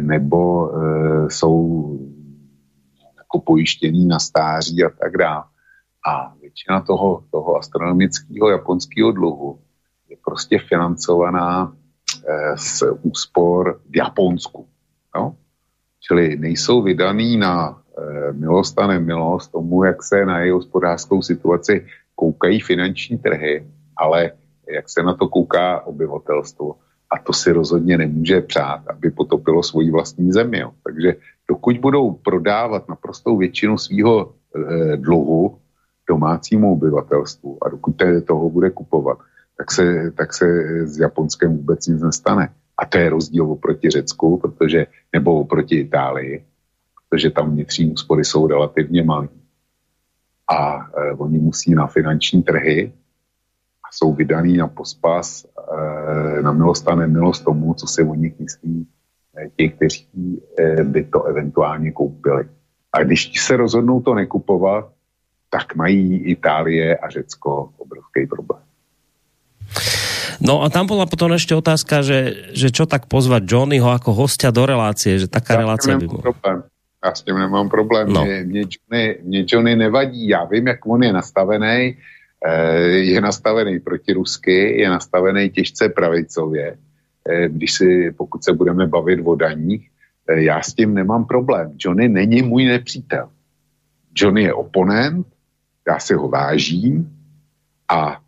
nebo 0.00 0.72
e, 0.76 1.30
jsou 1.30 1.98
jako 3.16 3.40
pojištění 3.40 4.06
na 4.06 4.18
stáří 4.18 4.84
a 4.84 4.90
tak 4.90 5.16
dále. 5.18 5.44
A 6.08 6.34
většina 6.40 6.80
toho, 6.80 7.24
toho 7.30 7.56
astronomického 7.56 8.50
japonského 8.50 9.12
dluhu 9.12 9.58
je 10.08 10.16
prostě 10.24 10.58
financovaná 10.58 11.72
e, 12.28 12.58
z 12.58 12.82
úspor 13.02 13.80
v 13.90 13.96
Japonsku. 13.96 14.66
No? 15.16 15.36
Čili 16.00 16.36
nejsou 16.36 16.82
vydaný 16.82 17.36
na 17.36 17.81
milost 18.32 18.78
a 18.78 18.86
nemilost 18.86 19.52
tomu, 19.52 19.84
jak 19.84 20.02
se 20.02 20.26
na 20.26 20.40
její 20.40 20.50
hospodářskou 20.50 21.22
situaci 21.22 21.86
koukají 22.14 22.60
finanční 22.60 23.18
trhy, 23.18 23.66
ale 23.96 24.30
jak 24.68 24.88
se 24.88 25.02
na 25.02 25.14
to 25.14 25.28
kouká 25.28 25.86
obyvatelstvo. 25.86 26.74
A 27.10 27.18
to 27.18 27.32
si 27.32 27.52
rozhodně 27.52 27.98
nemůže 27.98 28.40
přát, 28.40 28.88
aby 28.88 29.10
potopilo 29.10 29.62
svoji 29.62 29.90
vlastní 29.90 30.32
zemi. 30.32 30.58
Jo. 30.58 30.70
Takže 30.84 31.16
dokud 31.48 31.78
budou 31.78 32.12
prodávat 32.12 32.88
naprostou 32.88 33.36
většinu 33.36 33.78
svého 33.78 34.32
e, 34.32 34.96
dluhu 34.96 35.58
domácímu 36.08 36.72
obyvatelstvu 36.72 37.58
a 37.64 37.68
dokud 37.68 37.96
toho 38.26 38.50
bude 38.50 38.70
kupovat, 38.70 39.18
tak 39.58 39.72
se, 39.72 40.10
tak 40.16 40.34
se 40.34 40.46
s 40.86 40.98
Japonskem 40.98 41.56
vůbec 41.56 41.86
nic 41.86 42.02
nestane. 42.02 42.48
A 42.78 42.86
to 42.86 42.98
je 42.98 43.10
rozdíl 43.10 43.44
oproti 43.52 43.90
Řecku, 43.90 44.38
protože, 44.38 44.86
nebo 45.12 45.40
oproti 45.40 45.76
Itálii, 45.80 46.44
protože 47.12 47.30
tam 47.30 47.50
vnitřní 47.50 47.92
úspory 47.92 48.24
jsou 48.24 48.46
relativně 48.46 49.04
malé 49.04 49.28
a 50.48 50.80
e, 50.80 51.12
oni 51.12 51.38
musí 51.38 51.74
na 51.74 51.86
finanční 51.86 52.42
trhy 52.42 52.92
a 53.84 53.86
jsou 53.92 54.14
vydaný 54.14 54.56
na 54.56 54.68
pospas 54.68 55.44
e, 55.44 56.42
na 56.42 56.52
milost 56.52 56.88
a 56.88 56.94
nemilost 56.94 57.44
tomu, 57.44 57.74
co 57.74 57.86
si 57.86 58.02
o 58.02 58.14
nich 58.14 58.38
myslí 58.38 58.86
e, 59.36 59.48
ti, 59.56 59.68
kteří 59.68 60.40
e, 60.58 60.84
by 60.84 61.04
to 61.04 61.24
eventuálně 61.24 61.92
koupili. 61.92 62.48
A 62.92 63.02
když 63.02 63.40
se 63.40 63.56
rozhodnou 63.56 64.00
to 64.00 64.14
nekupovat, 64.14 64.88
tak 65.50 65.74
mají 65.76 66.16
Itálie 66.16 66.96
a 66.96 67.10
Řecko 67.10 67.72
obrovský 67.76 68.26
problém. 68.26 68.62
No 70.42 70.66
a 70.66 70.66
tam 70.74 70.90
bola 70.90 71.06
potom 71.06 71.30
ešte 71.38 71.54
otázka, 71.54 72.02
že, 72.02 72.50
že 72.50 72.74
čo 72.74 72.82
tak 72.88 73.06
pozvať 73.06 73.46
Johnnyho 73.46 73.94
ako 73.94 74.10
hostia 74.26 74.50
do 74.50 74.66
relácie, 74.66 75.14
že 75.14 75.30
taká 75.30 75.54
ja 75.54 75.58
relácia 75.62 75.94
by 75.94 76.06
bola. 76.10 76.34
Problém. 76.34 76.71
Já 77.04 77.14
s 77.14 77.22
tím 77.22 77.38
nemám 77.38 77.68
problém. 77.68 78.12
No. 78.12 78.24
Mě, 78.24 78.44
mě, 78.44 78.60
Johnny, 78.60 79.18
mě 79.22 79.44
Johnny 79.48 79.76
nevadí. 79.76 80.28
Já 80.28 80.44
vím, 80.44 80.66
jak 80.66 80.86
on 80.86 81.02
je 81.02 81.12
nastavený. 81.12 81.96
Eh, 82.46 82.88
je 82.88 83.20
nastavený 83.20 83.80
proti 83.80 84.12
rusky, 84.12 84.80
je 84.80 84.90
nastavený 84.90 85.50
těžce 85.50 85.88
pravicově. 85.88 86.76
Eh, 87.28 87.48
když 87.48 87.72
si, 87.72 88.14
pokud 88.16 88.44
se 88.44 88.52
budeme 88.52 88.86
bavit 88.86 89.20
o 89.24 89.34
daních, 89.34 89.90
eh, 90.28 90.42
já 90.42 90.62
s 90.62 90.74
tím 90.74 90.94
nemám 90.94 91.24
problém. 91.24 91.72
Johnny 91.78 92.08
není 92.08 92.42
můj 92.42 92.64
nepřítel. 92.64 93.28
Johnny 94.16 94.42
je 94.42 94.54
oponent, 94.54 95.26
já 95.88 95.98
si 95.98 96.14
ho 96.14 96.28
vážím 96.28 97.16
a 97.88 98.18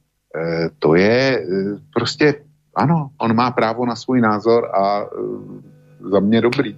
to 0.79 0.95
je 0.95 1.47
prostě, 1.95 2.35
ano, 2.75 3.11
on 3.19 3.35
má 3.35 3.51
právo 3.51 3.87
na 3.87 3.97
svůj 3.97 4.21
názor 4.21 4.71
a 4.75 5.07
za 6.01 6.21
mě 6.21 6.41
dobrý. 6.41 6.77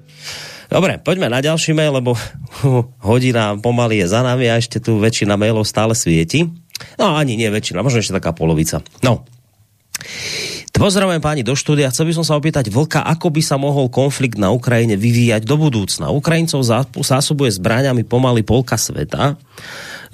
Dobre, 0.66 0.98
poďme 0.98 1.30
na 1.30 1.38
ďalší 1.38 1.72
mail, 1.72 1.94
lebo 1.94 2.18
hodina 3.08 3.54
pomaly 3.58 4.02
je 4.02 4.06
za 4.10 4.20
nami 4.26 4.50
a 4.50 4.58
ešte 4.58 4.82
tu 4.82 4.98
väčšina 4.98 5.38
mailov 5.38 5.66
stále 5.66 5.94
svieti. 5.94 6.46
No 7.00 7.16
ani 7.16 7.38
nie 7.38 7.48
väčšina, 7.48 7.80
možno 7.80 8.02
ešte 8.02 8.16
taká 8.18 8.36
polovica. 8.36 8.84
No. 9.00 9.24
Pozdravujem 10.76 11.24
páni 11.24 11.40
do 11.40 11.56
štúdia. 11.56 11.88
Chcel 11.88 12.12
by 12.12 12.20
som 12.20 12.26
sa 12.28 12.36
opýtať 12.36 12.68
Vlka, 12.68 13.00
ako 13.00 13.32
by 13.32 13.40
sa 13.40 13.56
mohol 13.56 13.88
konflikt 13.88 14.36
na 14.36 14.52
Ukrajine 14.52 14.92
vyvíjať 14.92 15.48
do 15.48 15.56
budúcna. 15.56 16.12
Ukrajincov 16.12 16.60
zásobuje 17.00 17.48
zbraňami 17.48 18.04
pomaly 18.04 18.44
polka 18.44 18.76
sveta. 18.76 19.40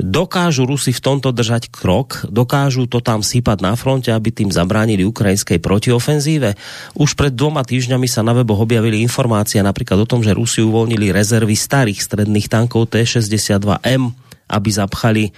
Dokážu 0.01 0.65
Rusi 0.65 0.95
v 0.95 1.05
tomto 1.05 1.35
držať 1.35 1.69
krok? 1.69 2.25
Dokážu 2.29 2.89
to 2.89 3.05
tam 3.05 3.21
sypať 3.21 3.61
na 3.61 3.77
fronte, 3.77 4.09
aby 4.09 4.33
tým 4.33 4.49
zabránili 4.49 5.05
ukrajinskej 5.05 5.61
protiofenzíve? 5.61 6.57
Už 6.97 7.13
pred 7.19 7.33
dvoma 7.35 7.67
týždňami 7.67 8.09
sa 8.09 8.25
na 8.25 8.33
weboch 8.33 8.65
objavili 8.65 9.05
informácie 9.05 9.61
napríklad 9.61 10.05
o 10.05 10.09
tom, 10.09 10.25
že 10.25 10.37
Rusi 10.37 10.65
uvoľnili 10.65 11.13
rezervy 11.13 11.53
starých 11.53 12.01
stredných 12.01 12.49
tankov 12.49 12.89
T-62M, 12.93 14.13
aby 14.49 14.69
zapchali 14.69 15.33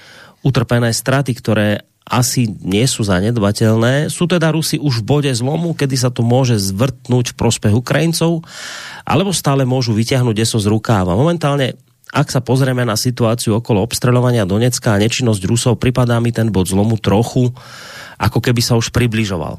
utrpené 0.45 0.93
straty, 0.93 1.33
ktoré 1.35 1.69
asi 2.05 2.45
nie 2.61 2.85
sú 2.85 3.01
zanedbateľné. 3.01 4.13
Sú 4.13 4.29
teda 4.29 4.53
Rusi 4.53 4.77
už 4.77 5.01
v 5.01 5.09
bode 5.09 5.33
zlomu, 5.33 5.73
kedy 5.73 5.97
sa 5.97 6.13
to 6.13 6.21
môže 6.21 6.61
zvrtnúť 6.61 7.33
v 7.33 7.39
prospech 7.41 7.73
Ukrajincov, 7.73 8.45
alebo 9.09 9.33
stále 9.33 9.65
môžu 9.65 9.97
vyťahnuť 9.97 10.37
eso 10.37 10.61
z 10.61 10.69
rukáva. 10.69 11.17
Momentálne 11.17 11.81
ak 12.15 12.31
sa 12.31 12.39
pozrieme 12.39 12.87
na 12.87 12.95
situáciu 12.95 13.59
okolo 13.59 13.83
obstreľovania 13.83 14.47
Donecka 14.47 14.95
a 14.95 15.03
nečinnosť 15.03 15.43
Rusov, 15.51 15.83
pripadá 15.83 16.23
mi 16.23 16.31
ten 16.31 16.55
bod 16.55 16.71
zlomu 16.71 16.95
trochu, 16.95 17.51
ako 18.15 18.39
keby 18.39 18.63
sa 18.63 18.79
už 18.79 18.95
približoval. 18.95 19.59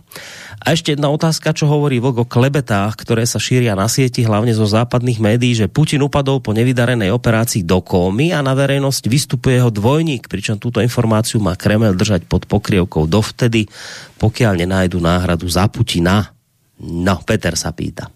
A 0.63 0.65
ešte 0.71 0.95
jedna 0.95 1.11
otázka, 1.11 1.51
čo 1.51 1.67
hovorí 1.67 1.99
Vlk 1.99 2.23
o 2.23 2.25
klebetách, 2.25 2.95
ktoré 2.95 3.27
sa 3.27 3.43
šíria 3.43 3.75
na 3.75 3.91
sieti, 3.91 4.23
hlavne 4.23 4.55
zo 4.55 4.63
západných 4.63 5.19
médií, 5.19 5.51
že 5.51 5.67
Putin 5.67 6.07
upadol 6.07 6.39
po 6.39 6.55
nevydarenej 6.55 7.11
operácii 7.11 7.67
do 7.67 7.83
kómy 7.83 8.31
a 8.31 8.39
na 8.39 8.55
verejnosť 8.55 9.03
vystupuje 9.11 9.59
jeho 9.59 9.67
dvojník, 9.67 10.31
pričom 10.31 10.55
túto 10.55 10.79
informáciu 10.79 11.43
má 11.43 11.59
Kreml 11.59 11.91
držať 11.91 12.23
pod 12.31 12.47
pokrievkou 12.47 13.03
dovtedy, 13.11 13.67
pokiaľ 14.15 14.63
nenájdu 14.63 15.03
náhradu 15.03 15.45
za 15.51 15.67
Putina. 15.67 16.31
No, 16.79 17.19
Peter 17.27 17.59
sa 17.59 17.75
pýta. 17.75 18.14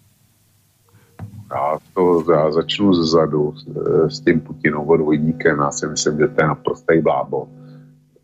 Já 1.54 1.80
to 1.94 2.32
já 2.32 2.52
začnu 2.52 2.94
zezadu 2.94 3.54
s, 3.56 3.68
s 4.08 4.20
tím 4.20 4.42
Putinovou 4.42 4.98
dvojníkem. 4.98 5.60
Já 5.60 5.72
si 5.72 5.88
myslím, 5.88 6.18
že 6.18 6.28
to 6.28 6.42
je 6.42 6.48
naprostý 6.48 7.02
blábo, 7.02 7.48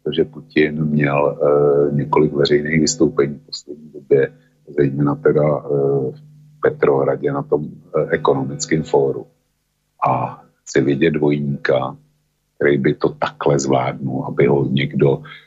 protože 0.03 0.25
Putin 0.25 0.85
měl 0.85 1.37
uh, 1.41 1.95
několik 1.95 2.33
veřejných 2.33 2.81
vystoupení 2.81 3.35
v 3.35 3.45
poslední 3.45 3.91
době, 3.93 4.33
zejména 4.77 5.15
teda 5.15 5.57
uh, 5.57 6.15
v 6.15 6.21
Petrohradě 6.61 7.31
na 7.31 7.43
tom 7.43 7.61
uh, 7.61 7.69
ekonomickém 8.09 8.83
fóru. 8.83 9.25
A 10.07 10.41
chci 10.63 10.81
vidět 10.81 11.11
dvojníka, 11.11 11.97
který 12.55 12.77
by 12.77 12.93
to 12.93 13.09
takhle 13.09 13.59
zvládnul, 13.59 14.25
aby 14.25 14.47
ho 14.47 14.65
někdo 14.65 15.21
Eh, 15.21 15.44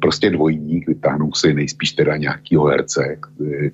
prostě 0.00 0.30
dvojník, 0.30 0.86
vytáhnou 0.86 1.32
si 1.32 1.54
nejspíš 1.54 1.92
teda 1.92 2.16
nějakýho 2.16 2.64
herce, 2.64 3.16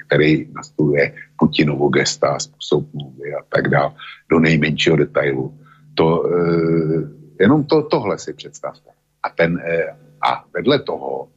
který 0.06 0.48
nastoluje 0.52 1.14
Putinovo 1.38 1.88
gesta, 1.88 2.38
způsob 2.38 2.94
mluvy 2.94 3.34
a 3.34 3.44
tak 3.48 3.68
dále, 3.68 3.92
do 4.30 4.40
nejmenšího 4.40 4.96
detailu. 4.96 5.54
To, 5.94 6.24
eh, 6.26 7.20
Jenom 7.40 7.64
to, 7.64 7.82
tohle 7.82 8.18
si 8.18 8.32
představte. 8.32 8.90
A, 9.22 9.30
ten, 9.30 9.62
eh, 9.64 9.96
a 10.22 10.44
vedle 10.54 10.78
toho 10.78 11.28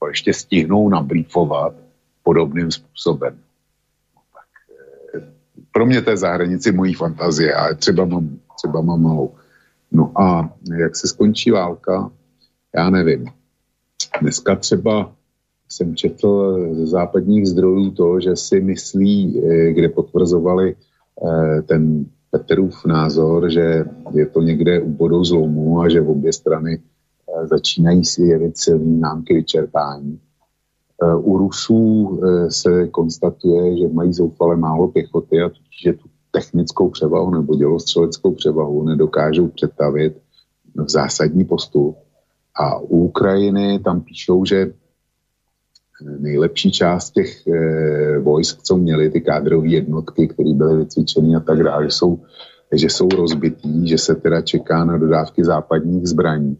to 0.00 0.08
ještě 0.08 0.34
stihnou 0.34 0.88
nabrýfovat 0.88 1.74
podobným 2.22 2.70
způsobem. 2.70 3.38
No, 4.14 4.22
tak, 4.32 4.48
eh, 5.14 5.32
pro 5.72 5.86
mě 5.86 6.02
to 6.02 6.10
je 6.10 6.16
za 6.16 6.32
hranici 6.32 6.72
mojí 6.72 6.94
fantazie, 6.94 7.54
ale 7.54 7.74
třeba 7.74 8.04
mám, 8.04 8.38
třeba 8.56 8.80
mám 8.80 9.02
malou. 9.02 9.34
No 9.92 10.12
a 10.20 10.50
jak 10.78 10.96
se 10.96 11.08
skončí 11.08 11.50
válka, 11.50 12.10
já 12.76 12.90
nevím. 12.90 13.26
Dneska 14.20 14.56
třeba 14.56 15.12
jsem 15.68 15.96
četl 15.96 16.58
ze 16.72 16.86
západních 16.86 17.46
zdrojů 17.46 17.90
to, 17.90 18.20
že 18.20 18.36
si 18.36 18.60
myslí, 18.60 19.42
eh, 19.44 19.72
kde 19.72 19.88
potvrzovali 19.88 20.74
eh, 20.74 21.62
ten 21.62 22.06
Petrův 22.30 22.84
názor, 22.86 23.50
že 23.50 23.84
je 24.14 24.26
to 24.26 24.42
někde 24.42 24.80
u 24.80 24.88
bodou 24.88 25.24
zlomu 25.24 25.80
a 25.80 25.88
že 25.88 26.00
v 26.00 26.10
obě 26.10 26.32
strany 26.32 26.78
eh, 26.78 27.46
začínají 27.46 28.04
si 28.04 28.22
jevit 28.22 28.58
silný 28.58 29.00
námky 29.00 29.34
vyčerpání. 29.34 30.20
U 31.16 31.38
Rusů 31.38 32.20
se 32.48 32.88
konstatuje, 32.88 33.78
že 33.78 33.88
mají 33.88 34.12
zoufale 34.12 34.56
málo 34.56 34.88
pěchoty 34.88 35.42
a 35.42 35.50
že 35.82 35.92
tu 35.92 36.08
technickou 36.30 36.90
převahu 36.90 37.30
nebo 37.30 37.54
dělostřeleckou 37.54 38.34
převahu 38.34 38.84
nedokážou 38.84 39.48
přetavit 39.48 40.18
v 40.74 40.90
zásadní 40.90 41.44
postup. 41.44 41.96
A 42.58 42.78
u 42.78 43.04
Ukrajiny 43.04 43.78
tam 43.78 44.00
píšou, 44.00 44.44
že 44.44 44.72
nejlepší 46.18 46.72
část 46.72 47.10
těch 47.10 47.46
e, 47.46 48.18
vojsk, 48.18 48.62
co 48.62 48.76
měly 48.76 49.10
ty 49.10 49.20
kádrové 49.20 49.68
jednotky, 49.68 50.28
které 50.28 50.54
byly 50.54 50.76
vycvičeny 50.76 51.36
a 51.36 51.40
tak 51.40 51.62
dále, 51.62 51.90
jsou, 51.90 52.18
že 52.72 52.86
jsou 52.86 53.08
rozbitý, 53.08 53.88
že 53.88 53.98
se 53.98 54.14
teda 54.14 54.40
čeká 54.40 54.84
na 54.84 54.98
dodávky 54.98 55.44
západních 55.44 56.06
zbraní 56.06 56.56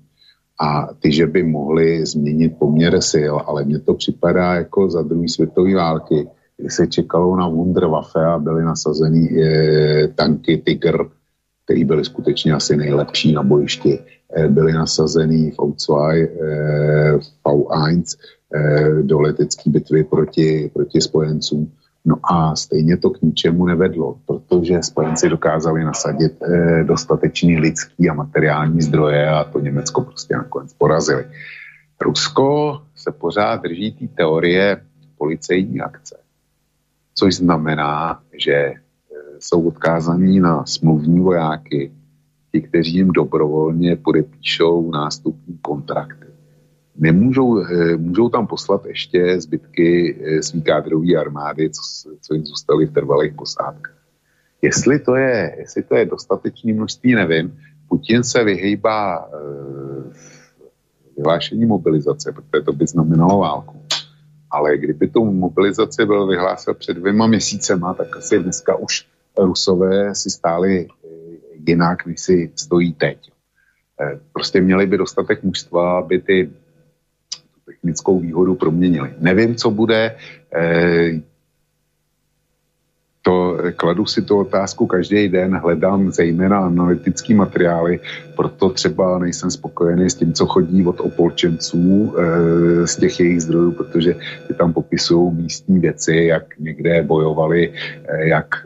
a 0.60 0.88
ty, 0.98 1.12
že 1.12 1.26
by 1.26 1.42
mohly 1.42 2.06
změnit 2.06 2.58
poměr 2.58 3.00
sil, 3.12 3.34
ale 3.46 3.64
mně 3.64 3.78
to 3.78 3.94
připadá 3.94 4.54
jako 4.54 4.90
za 4.90 5.02
druhé 5.02 5.28
světové 5.28 5.74
války, 5.74 6.28
kdy 6.56 6.70
se 6.70 6.86
čekalo 6.86 7.36
na 7.36 7.48
Wunderwaffe 7.48 8.24
a 8.24 8.38
byly 8.38 8.64
nasazeny 8.64 9.42
e, 9.42 10.08
tanky 10.08 10.58
Tiger, 10.58 11.06
které 11.64 11.84
byly 11.84 12.04
skutečně 12.04 12.52
asi 12.52 12.76
nejlepší 12.76 13.32
na 13.32 13.42
bojišti. 13.42 13.98
E, 14.36 14.48
byly 14.48 14.72
nasazeny 14.72 15.50
v 15.50 15.58
V2, 15.58 16.12
e, 16.14 17.18
V1, 17.44 18.02
Eh, 18.54 19.02
do 19.02 19.20
letecké 19.20 19.70
bitvy 19.70 20.04
proti, 20.04 20.70
proti 20.74 21.00
spojencům. 21.00 21.72
No 22.04 22.16
a 22.32 22.56
stejně 22.56 22.96
to 22.96 23.10
k 23.10 23.22
ničemu 23.22 23.66
nevedlo, 23.66 24.18
protože 24.26 24.82
spojenci 24.82 25.28
dokázali 25.28 25.84
nasadit 25.84 26.42
eh, 26.42 26.84
dostatečný 26.84 27.58
lidský 27.58 28.08
a 28.08 28.14
materiální 28.14 28.82
zdroje 28.82 29.28
a 29.28 29.44
to 29.44 29.60
Německo 29.60 30.00
prostě 30.00 30.36
nakonec 30.36 30.72
porazili. 30.72 31.24
Rusko 32.00 32.80
se 32.96 33.12
pořád 33.12 33.62
drží 33.62 33.92
té 33.92 34.06
teorie 34.16 34.80
policejní 35.18 35.80
akce, 35.80 36.16
což 37.14 37.34
znamená, 37.34 38.20
že 38.32 38.54
eh, 38.54 38.74
jsou 39.38 39.68
odkázaní 39.68 40.40
na 40.40 40.66
smluvní 40.66 41.20
vojáky, 41.20 41.92
ti, 42.52 42.60
kteří 42.60 42.94
jim 42.94 43.08
dobrovolně 43.08 43.96
podepíšou 43.96 44.90
nástupní 44.90 45.58
kontrakty 45.62 46.28
nemůžou, 46.98 47.62
eh, 47.62 47.96
můžou 47.96 48.28
tam 48.28 48.46
poslat 48.46 48.86
ještě 48.86 49.40
zbytky 49.40 50.18
eh, 50.24 50.42
svý 50.42 50.62
kádrový 50.62 51.16
armády, 51.16 51.70
co, 51.70 52.10
co 52.20 52.34
jim 52.34 52.46
zůstaly 52.46 52.86
v 52.86 52.92
trvalých 52.92 53.34
posádkách. 53.34 53.94
Jestli 54.62 54.98
to 54.98 55.16
je, 55.16 55.56
jestli 55.58 55.82
to 55.82 55.94
je 55.96 56.06
dostatečné 56.06 56.72
množství, 56.72 57.14
nevím. 57.14 57.58
Putin 57.88 58.24
se 58.24 58.44
vyhejbá 58.44 59.16
e, 59.16 59.38
vyhlášení 61.16 61.66
mobilizace, 61.66 62.32
protože 62.32 62.64
to 62.64 62.72
by 62.72 62.86
znamenalo 62.86 63.38
válku. 63.38 63.82
Ale 64.50 64.78
kdyby 64.78 65.08
tu 65.08 65.24
mobilizaci 65.24 66.06
byl 66.06 66.26
vyhlásil 66.26 66.74
před 66.74 66.94
dvěma 66.94 67.26
měsícema, 67.26 67.94
tak 67.94 68.16
asi 68.16 68.38
dneska 68.38 68.76
už 68.76 69.06
Rusové 69.38 70.14
si 70.14 70.30
stáli 70.30 70.88
jinak, 71.66 72.06
než 72.06 72.20
si 72.20 72.52
stojí 72.56 72.92
teď. 72.92 73.30
Prostě 74.32 74.60
měli 74.60 74.86
by 74.86 74.98
dostatek 74.98 75.42
mužstva, 75.42 75.98
aby 75.98 76.18
ty 76.18 76.50
technickou 77.64 78.20
výhodu 78.20 78.54
proměnili. 78.54 79.14
Nevím, 79.18 79.54
co 79.54 79.70
bude. 79.70 80.16
Eh, 80.54 81.20
to, 83.22 83.58
kladu 83.76 84.06
si 84.06 84.22
tu 84.22 84.38
otázku 84.40 84.86
každý 84.86 85.28
den, 85.28 85.56
hledám 85.56 86.10
zejména 86.10 86.58
analytický 86.58 87.34
materiály, 87.34 88.00
proto 88.36 88.70
třeba 88.70 89.18
nejsem 89.18 89.50
spokojený 89.50 90.10
s 90.10 90.14
tím, 90.14 90.32
co 90.32 90.46
chodí 90.46 90.86
od 90.86 91.00
opolčenců 91.00 92.14
e, 92.16 92.86
z 92.86 92.96
těch 92.96 93.20
jejich 93.20 93.42
zdrojů, 93.42 93.72
protože 93.72 94.14
ty 94.48 94.54
tam 94.54 94.72
popisují 94.72 95.34
místní 95.34 95.78
věci, 95.78 96.16
jak 96.16 96.58
někde 96.58 97.02
bojovali, 97.02 97.72
jak 98.18 98.64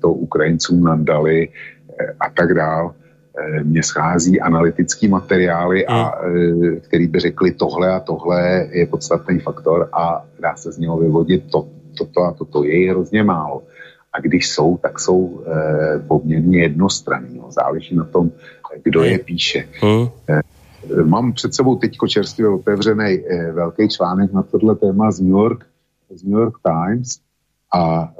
to 0.00 0.12
Ukrajincům 0.12 0.84
nandali 0.84 1.48
a 2.20 2.30
tak 2.30 2.54
dále. 2.54 2.90
Eh, 3.38 3.64
mně 3.64 3.82
schází 3.82 4.40
analytický 4.40 5.08
materiály, 5.08 5.86
a, 5.86 6.12
hmm. 6.26 6.64
eh, 6.64 6.80
který 6.80 7.06
by 7.06 7.20
řekli 7.20 7.50
tohle 7.52 7.92
a 7.92 8.00
tohle 8.00 8.68
je 8.70 8.86
podstatný 8.86 9.38
faktor 9.38 9.88
a 9.92 10.26
dá 10.40 10.56
se 10.56 10.72
z 10.72 10.78
něho 10.78 10.98
vyvodit 10.98 11.50
to, 11.50 11.68
toto 11.98 12.20
a 12.20 12.32
toto. 12.32 12.64
Je 12.64 12.90
hrozně 12.90 13.22
málo. 13.22 13.62
A 14.12 14.20
když 14.20 14.48
jsou, 14.48 14.76
tak 14.76 14.98
jsou 14.98 15.44
eh, 15.46 15.98
poměrně 16.08 16.62
jednostranný. 16.62 17.38
No. 17.38 17.50
Záleží 17.50 17.96
na 17.96 18.04
tom, 18.04 18.30
kdo 18.82 19.02
je 19.02 19.18
píše. 19.18 19.64
Hmm. 19.80 20.08
Mám 21.04 21.32
před 21.32 21.54
sebou 21.54 21.76
teď 21.76 21.96
čerstvě 22.08 22.48
otevřený 22.48 23.22
velký 23.52 23.88
článek 23.88 24.32
na 24.32 24.42
tohle 24.42 24.74
téma 24.74 25.10
z 25.10 25.20
New 25.20 25.30
York, 25.30 25.64
z 26.14 26.22
New 26.22 26.38
York 26.38 26.54
Times 26.62 27.20
a 27.74 28.12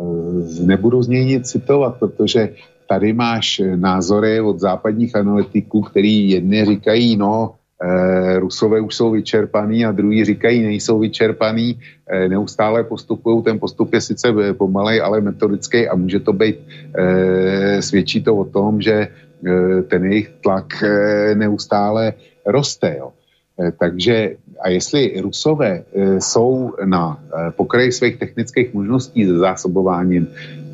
nebudu 0.61 1.03
z 1.03 1.09
něj 1.09 1.25
nic 1.25 1.51
citovat, 1.51 1.97
protože 1.99 2.49
tady 2.91 3.13
máš 3.13 3.63
názory 3.79 4.41
od 4.41 4.59
západních 4.59 5.17
analytiků, 5.17 5.83
který 5.95 6.31
jedni 6.31 6.65
říkají, 6.65 7.17
no, 7.17 7.55
e, 7.79 8.39
Rusové 8.39 8.81
už 8.81 8.95
jsou 8.95 9.11
vyčerpaný 9.11 9.87
a 9.87 9.95
druhý 9.95 10.25
říkají, 10.25 10.63
nejsou 10.63 10.99
vyčerpaný, 10.99 11.79
e, 12.11 12.29
neustále 12.29 12.83
postupují, 12.85 13.43
ten 13.43 13.63
postup 13.63 13.95
je 13.95 14.01
sice 14.01 14.35
pomalej, 14.59 15.01
ale 15.01 15.21
metodický 15.21 15.87
a 15.89 15.95
může 15.95 16.21
to 16.21 16.33
být, 16.33 16.59
svědčí 17.81 18.27
to 18.27 18.37
o 18.37 18.45
tom, 18.45 18.83
že 18.83 19.09
ten 19.89 20.05
jejich 20.05 20.43
tlak 20.43 20.83
neustále 21.35 22.13
roste, 22.47 22.97
jo. 22.99 23.15
Takže 23.79 24.37
a 24.61 24.69
jestli 24.69 25.21
Rusové 25.21 25.85
jsou 26.19 26.75
na 26.85 27.23
pokraji 27.57 27.93
svých 27.93 28.17
technických 28.17 28.75
možností 28.75 29.25
zásobováním, 29.25 30.29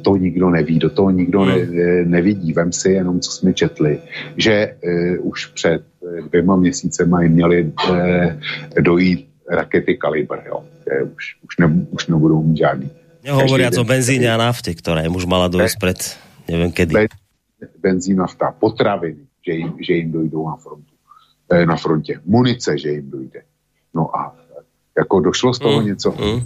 to 0.06 0.16
nikdo 0.16 0.50
neví, 0.50 0.78
do 0.78 0.90
toho 0.90 1.10
nikdo 1.10 1.44
ne, 1.44 1.54
hmm. 1.54 2.10
nevidí. 2.10 2.52
Vem 2.54 2.70
si 2.72 2.94
jenom, 2.94 3.20
co 3.20 3.30
jsme 3.30 3.50
četli, 3.52 3.98
že 4.36 4.78
uh, 5.18 5.26
už 5.34 5.46
před 5.46 5.82
eh, 5.82 6.22
dvěma 6.30 6.56
měsícema 6.56 7.22
jim 7.22 7.32
měli 7.32 7.58
uh, 7.66 7.98
dojít 8.80 9.26
rakety 9.50 9.98
Kalibr, 9.98 10.38
jo. 10.46 10.62
Už, 11.16 11.24
už, 11.42 11.52
ne, 11.58 11.66
už 11.90 12.06
nebudou 12.06 12.42
mít 12.42 12.56
žádný. 12.56 12.90
Nehovoriac 13.26 13.74
o 13.74 13.82
benzíne 13.82 14.30
a 14.30 14.38
nafte, 14.38 14.70
ktorá 14.70 15.02
im 15.02 15.10
už 15.10 15.26
mala 15.26 15.50
dojsť 15.50 15.76
pred 15.82 15.98
neviem 16.46 16.70
kedy. 16.70 17.10
Benzín, 17.82 18.22
nafta, 18.22 18.54
potraviny, 18.54 19.26
že 19.42 19.52
jim, 19.58 19.74
že 19.82 19.92
jim 19.98 20.14
dojdou 20.14 20.46
na 20.46 20.56
frontu. 20.62 20.94
Na 21.50 21.76
frontě. 21.76 22.22
Munice, 22.22 22.78
že 22.78 22.88
jim 23.02 23.10
dojde. 23.10 23.42
No 23.94 24.06
a 24.14 24.30
jako 24.98 25.20
došlo 25.20 25.54
z 25.54 25.58
toho 25.58 25.80
mm. 25.80 25.86
něco. 25.86 26.10
Mm. 26.10 26.40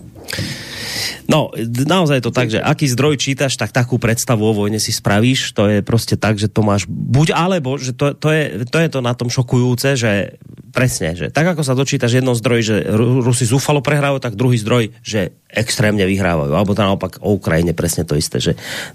No, 1.31 1.55
naozaj 1.87 2.18
je 2.18 2.26
to 2.26 2.35
tak, 2.35 2.51
že 2.51 2.59
aký 2.59 2.91
zdroj 2.91 3.14
čítaš, 3.14 3.55
tak 3.55 3.70
takú 3.70 4.03
predstavu 4.03 4.43
o 4.43 4.51
vojne 4.51 4.83
si 4.83 4.91
spravíš. 4.91 5.55
To 5.55 5.70
je 5.70 5.78
prostě 5.78 6.18
tak, 6.18 6.43
že 6.43 6.51
to 6.51 6.66
máš 6.66 6.91
buď 6.91 7.39
alebo, 7.39 7.78
že 7.78 7.95
to, 7.95 8.18
to, 8.18 8.35
je, 8.35 8.66
to 8.66 8.78
je 8.83 8.89
to 8.91 8.99
na 8.99 9.14
tom 9.14 9.31
šokujúce, 9.31 9.95
že 9.95 10.35
presne, 10.70 11.14
že 11.14 11.31
tak 11.31 11.55
ako 11.55 11.62
sa 11.66 11.74
dočítaš 11.78 12.18
jedno 12.18 12.35
zdroj, 12.35 12.61
že 12.62 12.76
Rusi 12.97 13.47
zúfalo 13.47 13.83
prehrávajú, 13.83 14.22
tak 14.22 14.39
druhý 14.39 14.59
zdroj, 14.59 14.95
že 15.03 15.35
extrémne 15.51 16.07
vyhrávajú. 16.07 16.55
Alebo 16.55 16.74
to 16.74 16.87
naopak 16.87 17.18
o 17.22 17.35
Ukrajine 17.35 17.74
presne 17.74 18.07
to 18.07 18.14
isté, 18.14 18.39
že 18.39 18.53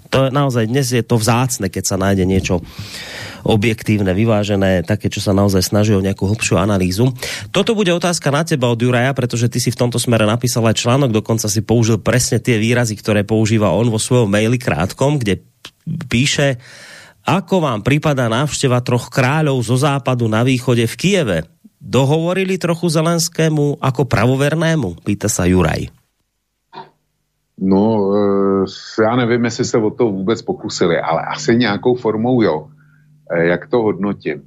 to 0.08 0.32
naozaj 0.32 0.64
dnes 0.68 0.88
je 0.88 1.04
to 1.04 1.20
vzácne, 1.20 1.68
keď 1.68 1.84
sa 1.84 1.96
nájde 2.00 2.24
niečo 2.24 2.64
objektívne, 3.46 4.10
vyvážené, 4.10 4.82
také, 4.82 5.06
čo 5.06 5.22
sa 5.22 5.30
naozaj 5.30 5.62
snaží 5.62 5.94
o 5.94 6.02
nejakú 6.02 6.26
hlbšiu 6.26 6.58
analýzu. 6.58 7.14
Toto 7.54 7.78
bude 7.78 7.94
otázka 7.94 8.34
na 8.34 8.42
teba 8.42 8.66
od 8.66 8.80
Juraja, 8.80 9.14
pretože 9.14 9.46
ty 9.46 9.62
si 9.62 9.70
v 9.70 9.78
tomto 9.78 10.02
smere 10.02 10.26
napísal 10.26 10.66
aj 10.66 10.82
článok, 10.82 11.14
dokonca 11.14 11.46
si 11.46 11.62
použil 11.62 12.02
presne 12.26 12.42
tie 12.42 12.58
výrazy, 12.58 12.98
ktoré 12.98 13.22
používa 13.22 13.70
on 13.70 13.86
vo 13.86 14.02
svojom 14.02 14.26
maili 14.26 14.58
krátkom, 14.58 15.22
kde 15.22 15.46
píše, 16.10 16.58
ako 17.22 17.62
vám 17.62 17.86
prípada 17.86 18.26
návšteva 18.26 18.82
troch 18.82 19.06
kráľov 19.14 19.62
zo 19.62 19.78
západu 19.78 20.26
na 20.26 20.42
východe 20.42 20.90
v 20.90 20.94
Kieve? 20.98 21.38
Dohovorili 21.78 22.58
trochu 22.58 22.90
Zelenskému 22.90 23.78
ako 23.78 24.10
pravovernému? 24.10 25.06
Pýta 25.06 25.30
sa 25.30 25.46
Juraj. 25.46 25.86
No, 27.62 28.10
e, 28.10 29.02
já 29.06 29.16
nevím, 29.16 29.44
jestli 29.46 29.64
se 29.64 29.78
o 29.78 29.90
to 29.94 30.10
vůbec 30.10 30.42
pokusili, 30.42 30.98
ale 30.98 31.22
asi 31.30 31.54
nějakou 31.54 31.94
formou 31.94 32.42
jo. 32.42 32.66
Eh, 33.30 33.54
jak 33.54 33.70
to 33.70 33.86
hodnotím? 33.86 34.42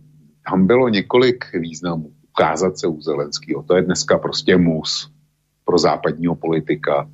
tam 0.50 0.68
bylo 0.68 0.90
několik 0.90 1.46
významů. 1.54 2.12
Ukázat 2.30 2.80
se 2.80 2.88
u 2.88 3.02
Zelenského, 3.02 3.64
to 3.64 3.76
je 3.76 3.82
dneska 3.82 4.18
prostě 4.18 4.58
mus 4.58 5.12
pro 5.66 5.78
západního 5.78 6.36
politika. 6.36 7.08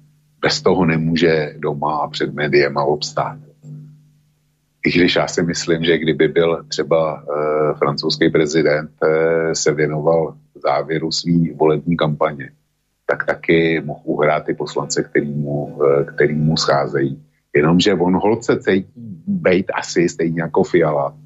Bez 0.46 0.62
toho 0.62 0.86
nemůže 0.86 1.54
doma 1.58 1.98
a 1.98 2.08
před 2.08 2.34
médiem 2.34 2.78
obstát. 2.78 3.38
I 4.86 4.92
když 4.92 5.16
já 5.16 5.28
si 5.28 5.44
myslím, 5.44 5.84
že 5.84 5.98
kdyby 5.98 6.28
byl 6.28 6.64
třeba 6.68 7.24
e, 7.24 7.74
francouzský 7.74 8.30
prezident 8.30 8.92
e, 9.04 9.56
se 9.56 9.74
věnoval 9.74 10.38
závěru 10.56 11.12
svý 11.12 11.52
volební 11.52 11.98
kampaně, 11.98 12.52
tak 13.06 13.26
taky 13.26 13.82
mohl 13.86 14.02
uhrát 14.04 14.46
ty 14.46 14.54
poslance, 14.54 15.04
který 15.04 15.34
mu, 15.34 15.80
e, 15.84 16.04
který 16.04 16.36
mu 16.36 16.58
scházejí. 16.58 17.24
Jenomže 17.56 17.94
on 17.94 18.16
holce 18.16 18.60
cítí 18.60 19.26
být 19.28 19.66
asi 19.74 20.10
stejně 20.10 20.42
jako 20.42 20.64
Fiala 20.64 21.18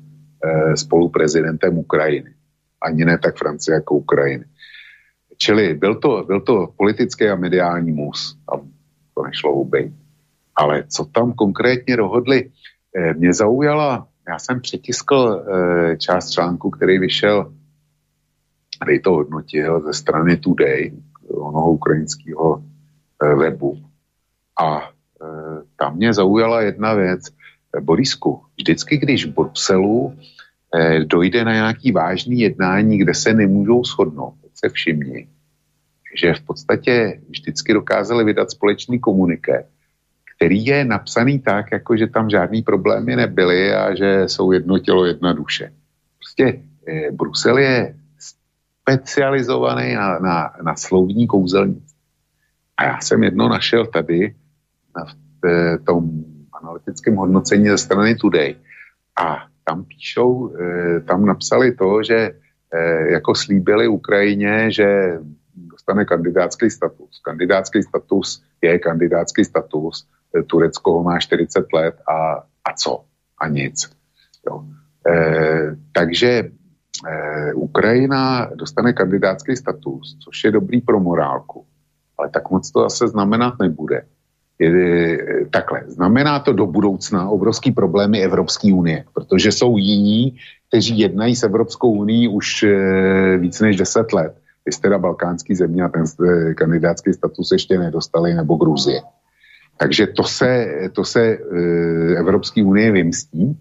e, 0.43 0.77
spoluprezidentem 0.77 1.77
Ukrajiny. 1.77 2.31
Ani 2.81 3.05
ne 3.05 3.17
tak 3.17 3.37
Francie 3.37 3.75
jako 3.75 3.95
Ukrajiny. 3.95 4.45
Čili 5.37 5.73
byl 5.73 5.95
to, 5.95 6.23
byl 6.27 6.41
to 6.41 6.67
politický 6.77 7.27
a 7.27 7.35
mediální 7.35 7.91
mus. 7.91 8.37
A 8.53 8.78
to 9.19 9.27
nešlo 9.27 9.53
ubejt. 9.53 9.93
Ale 10.55 10.83
co 10.87 11.05
tam 11.05 11.33
konkrétně 11.33 11.97
dohodli, 11.97 12.51
Eh, 12.97 13.13
mě 13.13 13.33
zaujala, 13.33 14.07
já 14.29 14.39
jsem 14.39 14.61
přetiskl 14.61 15.45
eh, 15.47 15.97
část 15.97 16.29
článku, 16.29 16.69
který 16.69 16.99
vyšel, 16.99 17.53
který 18.75 19.01
to 19.01 19.11
hodnotil 19.11 19.81
ze 19.81 19.93
strany 19.93 20.37
Today, 20.37 20.91
onoho 21.29 21.71
ukrajinského 21.71 22.63
eh, 23.23 23.35
webu. 23.35 23.83
A 24.61 24.89
tam 25.75 25.95
mě 25.95 26.13
zaujala 26.13 26.61
jedna 26.61 26.93
věc. 26.93 27.21
Borisku, 27.81 28.41
vždycky, 28.57 28.97
když 28.97 29.25
v 29.25 29.33
Bruselu 29.33 30.15
dojde 31.05 31.45
na 31.45 31.53
nějaký 31.53 31.91
vážný 31.91 32.39
jednání, 32.39 32.97
kde 32.97 33.13
se 33.13 33.33
nemůžou 33.33 33.83
shodnout, 33.83 34.33
se 34.53 34.69
všimni, 34.69 35.27
že 36.15 36.33
v 36.33 36.41
podstatě 36.41 37.21
vždycky 37.29 37.73
dokázali 37.73 38.23
vydat 38.23 38.51
společný 38.51 38.99
komuniké, 38.99 39.65
který 40.35 40.65
je 40.65 40.85
napsaný 40.85 41.39
tak, 41.39 41.71
jako 41.71 41.97
že 41.97 42.07
tam 42.07 42.29
žádný 42.29 42.61
problémy 42.61 43.15
nebyly 43.15 43.73
a 43.73 43.95
že 43.95 44.23
jsou 44.27 44.51
jedno 44.51 44.79
tělo, 44.79 45.05
jedna 45.05 45.33
duše. 45.33 45.73
Prostě 46.17 46.61
eh, 46.87 47.11
Brusel 47.11 47.57
je 47.57 47.95
specializovaný 48.89 49.93
na, 49.93 50.19
na, 50.19 50.53
na 50.63 50.75
slovní 50.75 51.27
kouzelnici. 51.27 51.95
A 52.77 52.83
já 52.83 52.99
jsem 53.01 53.23
jedno 53.23 53.49
našel 53.49 53.85
tady 53.85 54.35
na 54.95 55.05
v, 55.05 55.17
v 55.77 55.83
tom 55.85 56.23
analytickém 56.53 57.15
hodnocení 57.15 57.69
ze 57.69 57.77
strany 57.77 58.15
Today. 58.15 58.55
A 59.15 59.45
tam 59.63 59.83
píšou, 59.83 60.53
eh, 60.55 60.99
tam 60.99 61.25
napsali 61.25 61.75
to, 61.75 62.03
že 62.03 62.31
eh, 62.73 63.11
jako 63.11 63.35
slíbili 63.35 63.87
Ukrajině, 63.87 64.71
že 64.71 65.19
dostane 65.89 66.05
kandidátský 66.05 66.69
status. 66.69 67.21
Kandidátský 67.25 67.83
status 67.83 68.43
je 68.61 68.79
kandidátský 68.79 69.45
status 69.45 70.05
Turecko 70.45 70.91
ho 70.91 71.03
má 71.03 71.17
40 71.19 71.65
let 71.73 71.95
a, 72.05 72.45
a 72.65 72.73
co? 72.77 73.03
A 73.41 73.47
nic. 73.47 73.89
Jo. 74.45 74.63
E, 75.01 75.13
takže 75.91 76.29
e, 76.29 77.53
Ukrajina 77.53 78.49
dostane 78.53 78.93
kandidátský 78.93 79.55
status, 79.55 80.17
což 80.21 80.43
je 80.43 80.51
dobrý 80.51 80.81
pro 80.81 80.99
morálku, 80.99 81.65
ale 82.17 82.29
tak 82.29 82.51
moc 82.51 82.71
to 82.71 82.81
zase 82.85 83.07
znamenat 83.07 83.53
nebude. 83.59 84.05
Je, 84.59 85.17
takhle, 85.49 85.83
znamená 85.87 86.39
to 86.39 86.53
do 86.53 86.65
budoucna 86.67 87.29
obrovský 87.29 87.71
problémy 87.71 88.21
Evropské 88.21 88.73
unie, 88.73 89.05
protože 89.13 89.51
jsou 89.51 89.77
jiní, 89.77 90.37
kteří 90.67 90.99
jednají 90.99 91.35
s 91.35 91.43
Evropskou 91.43 91.91
unii 91.91 92.27
už 92.27 92.63
e, 92.63 93.37
víc 93.37 93.59
než 93.59 93.77
10 93.77 94.13
let. 94.13 94.37
Vy 94.69 94.73
jste 94.73 94.81
teda 94.81 94.97
balkánský 94.97 95.55
země 95.55 95.83
a 95.83 95.89
ten 95.89 96.03
e, 96.05 96.53
kandidátský 96.53 97.13
status 97.13 97.51
ještě 97.51 97.79
nedostali, 97.79 98.33
nebo 98.33 98.55
Gruzie. 98.55 99.01
Takže 99.77 100.07
to 100.07 100.23
se, 100.23 100.67
to 100.93 101.05
se 101.05 101.21
e, 101.25 101.37
Evropské 102.17 102.63
unie 102.63 102.91
vymstí. 102.91 103.57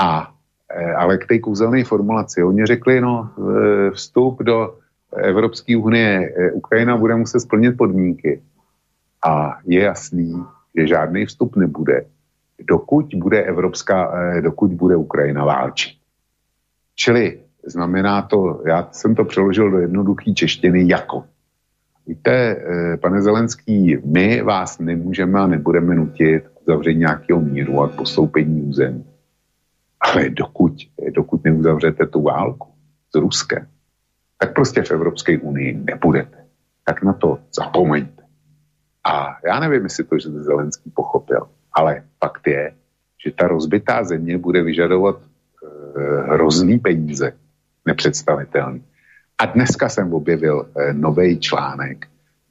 A, 0.00 0.32
e, 0.70 0.92
ale 0.92 1.18
k 1.18 1.26
té 1.26 1.38
kouzelné 1.38 1.84
formulaci. 1.84 2.42
Oni 2.42 2.66
řekli, 2.66 3.00
no, 3.00 3.30
vstup 3.92 4.42
do 4.42 4.78
Evropské 5.16 5.76
unie, 5.76 6.34
Ukrajina 6.52 6.96
bude 6.96 7.16
muset 7.16 7.40
splnit 7.40 7.76
podmínky. 7.76 8.40
A 9.26 9.58
je 9.64 9.80
jasný, 9.80 10.32
že 10.76 10.86
žádný 10.86 11.26
vstup 11.26 11.56
nebude, 11.56 12.04
dokud 12.64 13.14
bude 13.14 13.42
Evropská, 13.42 14.12
dokud 14.40 14.70
bude 14.70 14.96
Ukrajina 14.96 15.44
válčit. 15.44 15.98
Čili 16.94 17.40
znamená 17.70 18.22
to, 18.22 18.62
já 18.66 18.88
jsem 18.92 19.14
to 19.14 19.24
přeložil 19.24 19.70
do 19.70 19.78
jednoduché 19.78 20.32
češtiny 20.32 20.88
jako 20.88 21.24
Víte, 22.08 22.32
eh, 22.32 22.96
pane 22.96 23.22
Zelenský, 23.22 23.98
my 24.04 24.42
vás 24.42 24.78
nemůžeme 24.78 25.40
a 25.40 25.46
nebudeme 25.46 25.94
nutit 25.94 26.44
zavření 26.66 26.98
nějakého 26.98 27.40
míru 27.40 27.82
a 27.82 27.88
postoupení 27.88 28.62
území. 28.62 29.04
Ale 30.00 30.30
dokud, 30.30 30.72
dokud 31.14 31.44
neuzavřete 31.44 32.06
tu 32.06 32.22
válku 32.22 32.68
s 33.12 33.20
Ruskem, 33.20 33.66
tak 34.38 34.54
prostě 34.54 34.82
v 34.82 34.90
Evropské 34.90 35.38
unii 35.38 35.80
nebudete. 35.84 36.44
Tak 36.84 37.02
na 37.02 37.12
to 37.12 37.38
zapomeňte. 37.52 38.22
A 39.04 39.36
já 39.46 39.60
nevím, 39.60 39.82
jestli 39.82 40.04
to, 40.04 40.18
že 40.18 40.28
Zelenský 40.28 40.90
pochopil, 40.90 41.48
ale 41.72 42.04
fakt 42.24 42.46
je, 42.46 42.74
že 43.26 43.32
ta 43.32 43.48
rozbitá 43.48 44.04
země 44.04 44.38
bude 44.38 44.62
vyžadovat 44.62 45.16
e, 45.20 46.32
hrozný 46.32 46.78
peníze, 46.78 47.32
nepředstavitelný. 47.88 48.84
A 49.38 49.46
dneska 49.46 49.88
jsem 49.88 50.12
objevil 50.12 50.68
eh, 50.68 50.92
nový 50.92 51.40
článek, 51.40 52.06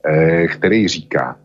eh, 0.05 0.47
který 0.47 0.87
říká, 0.87 1.37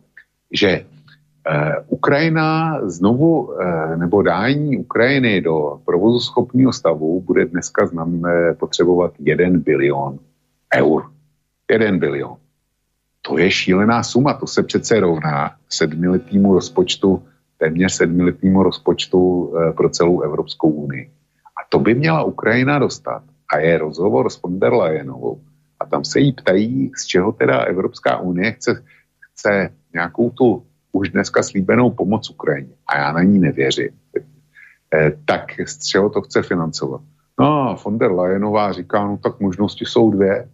že 0.52 0.70
eh, 0.80 1.74
Ukrajina 1.88 2.80
znovu, 2.88 3.52
eh, 3.52 3.96
nebo 3.96 4.22
dání 4.22 4.78
Ukrajiny 4.78 5.40
do 5.40 5.80
provozu 5.84 6.20
schopného 6.20 6.72
stavu 6.72 7.20
bude 7.20 7.44
dneska 7.52 7.86
znam, 7.86 8.22
eh, 8.26 8.54
potřebovat 8.54 9.12
1 9.18 9.58
bilion 9.60 10.18
eur. 10.72 11.10
1 11.68 11.98
bilion. 11.98 12.36
To 13.22 13.38
je 13.38 13.50
šílená 13.50 14.02
suma, 14.02 14.34
to 14.34 14.46
se 14.46 14.62
přece 14.62 15.00
rovná 15.00 15.54
sedmiletýmu 15.68 16.54
rozpočtu, 16.54 17.22
téměř 17.58 17.92
sedmiletýmu 17.92 18.62
rozpočtu 18.62 19.20
eh, 19.20 19.72
pro 19.72 19.88
celou 19.88 20.20
Evropskou 20.22 20.70
unii. 20.70 21.10
A 21.58 21.60
to 21.68 21.78
by 21.78 21.94
měla 21.94 22.22
Ukrajina 22.24 22.78
dostat 22.78 23.22
a 23.52 23.58
je 23.58 23.78
rozhovor 23.78 24.30
s 24.30 24.42
von 24.42 24.58
der 24.58 24.72
Leyenovou. 24.72 25.40
A 25.80 25.86
tam 25.86 26.04
se 26.04 26.20
jí 26.20 26.32
ptají, 26.32 26.92
z 26.96 27.06
čeho 27.06 27.32
teda 27.32 27.58
Evropská 27.60 28.18
unie 28.18 28.52
chce, 28.52 28.82
chce 29.20 29.70
nějakou 29.94 30.30
tu 30.30 30.66
už 30.92 31.08
dneska 31.08 31.42
slíbenou 31.42 31.90
pomoc 31.90 32.30
Ukrajině. 32.30 32.74
A 32.86 32.98
já 32.98 33.12
na 33.12 33.22
ní 33.22 33.38
nevěřím. 33.38 33.90
E, 34.94 35.12
tak 35.24 35.44
z 35.66 35.86
čeho 35.86 36.10
to 36.10 36.22
chce 36.22 36.42
financovat? 36.42 37.00
No 37.40 37.76
von 37.84 37.98
der 37.98 38.12
Leyenová 38.12 38.72
říká, 38.72 39.06
no 39.06 39.16
tak 39.16 39.40
možnosti 39.40 39.84
jsou 39.84 40.10
dvě. 40.10 40.48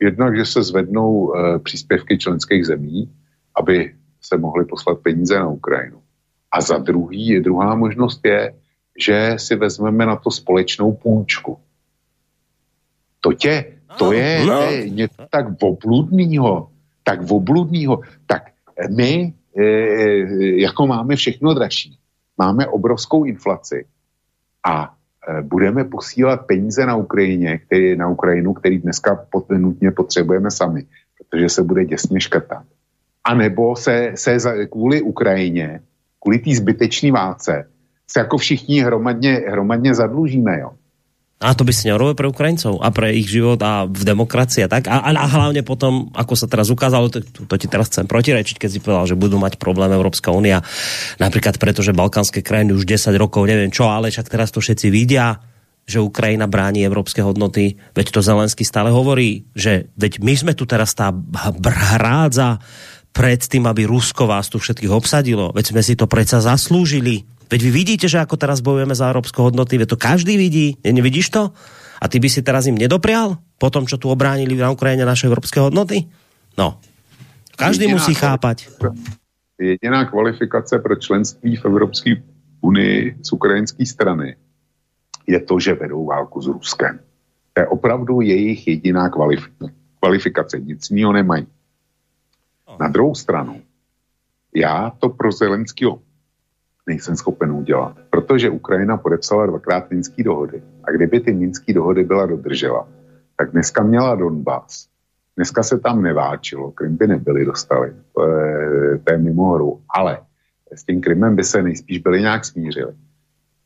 Jednak, 0.00 0.36
že 0.36 0.44
se 0.44 0.62
zvednou 0.62 1.34
e, 1.34 1.58
příspěvky 1.58 2.18
členských 2.18 2.66
zemí, 2.66 3.12
aby 3.54 3.94
se 4.20 4.38
mohly 4.38 4.64
poslat 4.64 4.98
peníze 4.98 5.38
na 5.38 5.48
Ukrajinu. 5.48 5.98
A 6.52 6.60
za 6.60 6.78
druhý, 6.78 7.40
druhá 7.40 7.74
možnost 7.74 8.20
je, 8.24 8.54
že 8.98 9.34
si 9.36 9.56
vezmeme 9.56 10.06
na 10.06 10.16
to 10.16 10.30
společnou 10.30 10.92
půjčku. 10.92 11.58
To 13.20 13.32
tě, 13.32 13.64
to 13.98 14.12
je, 14.12 14.46
no. 14.46 14.62
je 14.62 14.90
něco 14.90 15.22
tak 15.30 15.46
obludného, 15.62 16.68
tak 17.02 17.30
obludného. 17.30 18.00
Tak 18.26 18.42
my, 18.96 19.34
e, 19.58 19.64
jako 20.60 20.86
máme 20.86 21.16
všechno 21.16 21.54
dražší, 21.54 21.98
máme 22.38 22.66
obrovskou 22.66 23.24
inflaci 23.24 23.86
a 24.66 24.94
e, 25.28 25.42
budeme 25.42 25.84
posílat 25.84 26.46
peníze 26.46 26.86
na 26.86 26.96
Ukrajině, 26.96 27.58
který, 27.58 27.96
na 27.96 28.08
Ukrajinu, 28.08 28.52
který 28.52 28.78
dneska 28.78 29.26
pot, 29.30 29.50
nutně 29.50 29.90
potřebujeme 29.90 30.50
sami, 30.50 30.86
protože 31.18 31.48
se 31.48 31.62
bude 31.62 31.84
děsně 31.84 32.20
škrtat. 32.20 32.64
A 33.24 33.34
nebo 33.34 33.76
se, 33.76 34.12
se 34.14 34.40
za, 34.40 34.52
kvůli 34.70 35.02
Ukrajině, 35.02 35.80
kvůli 36.20 36.38
té 36.38 36.54
zbytečné 36.54 37.12
válce, 37.12 37.68
se 38.10 38.20
jako 38.20 38.36
všichni 38.36 38.80
hromadně, 38.80 39.32
hromadně 39.32 39.94
zadlužíme, 39.94 40.60
jo. 40.60 40.70
A 41.38 41.54
to 41.54 41.62
by 41.62 41.70
si 41.70 41.86
neurobil 41.86 42.18
pre 42.18 42.26
Ukrajincov 42.26 42.82
a 42.82 42.90
pre 42.90 43.14
ich 43.14 43.30
život 43.30 43.62
a 43.62 43.86
v 43.86 44.02
demokracii 44.02 44.66
a 44.66 44.68
tak. 44.68 44.90
A, 44.90 45.06
a, 45.06 45.14
a 45.14 45.26
hlavne 45.30 45.62
potom, 45.62 46.10
ako 46.10 46.34
sa 46.34 46.50
teraz 46.50 46.66
ukázalo, 46.66 47.14
to, 47.14 47.22
to 47.22 47.54
ti 47.54 47.70
teraz 47.70 47.94
chcem 47.94 48.10
protirečiť, 48.10 48.58
keď 48.58 48.70
si 48.74 48.82
povedal, 48.82 49.06
že 49.06 49.14
budú 49.14 49.38
mať 49.38 49.54
problém 49.54 49.94
Európska 49.94 50.34
únia, 50.34 50.66
napríklad 51.22 51.62
preto, 51.62 51.78
že 51.78 51.94
balkánske 51.94 52.42
krajiny 52.42 52.74
už 52.74 52.82
10 52.82 53.14
rokov, 53.14 53.46
neviem 53.46 53.70
čo, 53.70 53.86
ale 53.86 54.10
však 54.10 54.26
teraz 54.26 54.50
to 54.50 54.58
všetci 54.58 54.90
vidia, 54.90 55.38
že 55.86 56.02
Ukrajina 56.02 56.50
bráni 56.50 56.82
európske 56.82 57.22
hodnoty, 57.22 57.78
veď 57.94 58.06
to 58.10 58.20
Zelenský 58.20 58.66
stále 58.66 58.90
hovorí, 58.90 59.46
že 59.54 59.94
veď 59.94 60.18
my 60.18 60.34
sme 60.34 60.52
tu 60.58 60.66
teraz 60.66 60.90
tá 60.98 61.14
hrádza 61.94 62.58
pred 63.14 63.38
tým, 63.38 63.70
aby 63.70 63.86
Rusko 63.86 64.26
vás 64.26 64.50
tu 64.50 64.58
všetkých 64.58 64.90
obsadilo, 64.90 65.54
veď 65.54 65.70
sme 65.70 65.82
si 65.86 65.94
to 65.94 66.10
predsa 66.10 66.42
zaslúžili 66.42 67.37
Veď 67.48 67.60
vy 67.64 67.70
vidíte, 67.72 68.06
že 68.12 68.20
ako 68.20 68.36
teraz 68.36 68.60
bojujeme 68.60 68.92
za 68.92 69.08
európske 69.08 69.40
hodnoty, 69.40 69.80
veď 69.80 69.96
to 69.96 69.98
každý 69.98 70.36
vidí, 70.36 70.76
nevidíš 70.84 71.32
to? 71.32 71.56
A 71.98 72.04
ty 72.06 72.20
by 72.20 72.28
si 72.28 72.44
teraz 72.44 72.68
im 72.68 72.76
nedoprial? 72.76 73.40
Po 73.58 73.72
tom, 73.72 73.88
čo 73.88 73.96
tu 73.96 74.12
obránili 74.12 74.54
na 74.54 74.70
Ukrajine 74.70 75.08
naše 75.08 75.26
evropské 75.26 75.58
hodnoty? 75.58 76.06
No. 76.54 76.78
Každý 77.58 77.90
jediná 77.90 77.98
musí 77.98 78.14
chápať. 78.14 78.70
Jediná 79.58 80.06
kvalifikace 80.06 80.78
pro 80.78 80.94
členství 80.94 81.56
v 81.56 81.64
Evropské 81.64 82.10
unii 82.60 83.18
z 83.18 83.28
ukrajinské 83.32 83.82
strany 83.86 84.36
je 85.26 85.40
to, 85.40 85.60
že 85.60 85.74
vedou 85.74 86.06
válku 86.06 86.40
s 86.40 86.46
Ruskem. 86.46 87.00
To 87.52 87.60
je 87.60 87.66
opravdu 87.66 88.20
jejich 88.20 88.68
jediná 88.68 89.10
kvalifikace. 90.00 90.60
Nic 90.60 90.90
jiného 90.90 91.12
nemají. 91.12 91.46
Na 92.80 92.88
druhou 92.88 93.14
stranu, 93.14 93.62
já 94.54 94.92
to 94.98 95.08
pro 95.08 95.32
Zelenského 95.32 95.98
nejsem 96.88 97.16
schopen 97.16 97.52
udělat, 97.52 97.96
protože 98.10 98.50
Ukrajina 98.50 98.96
podepsala 98.96 99.46
dvakrát 99.46 99.90
minské 99.90 100.22
dohody. 100.22 100.62
A 100.84 100.90
kdyby 100.90 101.20
ty 101.20 101.32
minské 101.32 101.72
dohody 101.72 102.04
byla 102.04 102.26
dodržela, 102.26 102.88
tak 103.36 103.52
dneska 103.52 103.82
měla 103.82 104.14
Donbass. 104.14 104.88
Dneska 105.36 105.62
se 105.62 105.78
tam 105.78 106.02
neváčilo, 106.02 106.70
Krym 106.70 106.96
by 106.96 107.06
nebyli 107.06 107.44
dostali, 107.44 107.92
to 108.14 108.26
je, 108.26 108.98
to 108.98 109.12
je 109.12 109.18
mimo 109.18 109.54
hru. 109.54 109.80
Ale 109.94 110.18
s 110.74 110.84
tím 110.84 111.00
Krymem 111.00 111.36
by 111.36 111.44
se 111.44 111.62
nejspíš 111.62 111.98
byli 111.98 112.20
nějak 112.20 112.44
smířili. 112.44 112.92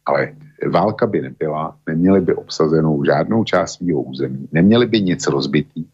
Ale 0.07 0.35
válka 0.70 1.07
by 1.07 1.23
nebyla, 1.23 1.77
neměli 1.89 2.20
by 2.20 2.35
obsazenou 2.35 3.05
žádnou 3.05 3.45
část 3.45 3.73
svého 3.73 4.03
území, 4.03 4.49
neměli 4.53 4.87
by 4.87 5.01
nic 5.01 5.27
rozbitý 5.27 5.87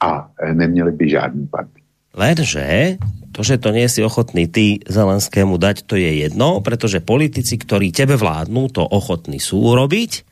a 0.00 0.30
neměli 0.52 0.92
by 0.92 1.08
žádný 1.08 1.46
party. 1.46 1.83
Lenže 2.14 2.96
to, 3.34 3.42
že 3.42 3.58
to 3.58 3.74
nie 3.74 3.90
si 3.90 3.98
ochotný 4.00 4.46
ty 4.46 4.78
Zelenskému 4.86 5.58
dať, 5.58 5.82
to 5.90 5.98
je 5.98 6.22
jedno, 6.22 6.62
pretože 6.62 7.02
politici, 7.02 7.58
ktorí 7.58 7.90
tebe 7.90 8.14
vládnu, 8.14 8.70
to 8.70 8.86
ochotní 8.86 9.42
sú 9.42 9.58
urobiť, 9.74 10.22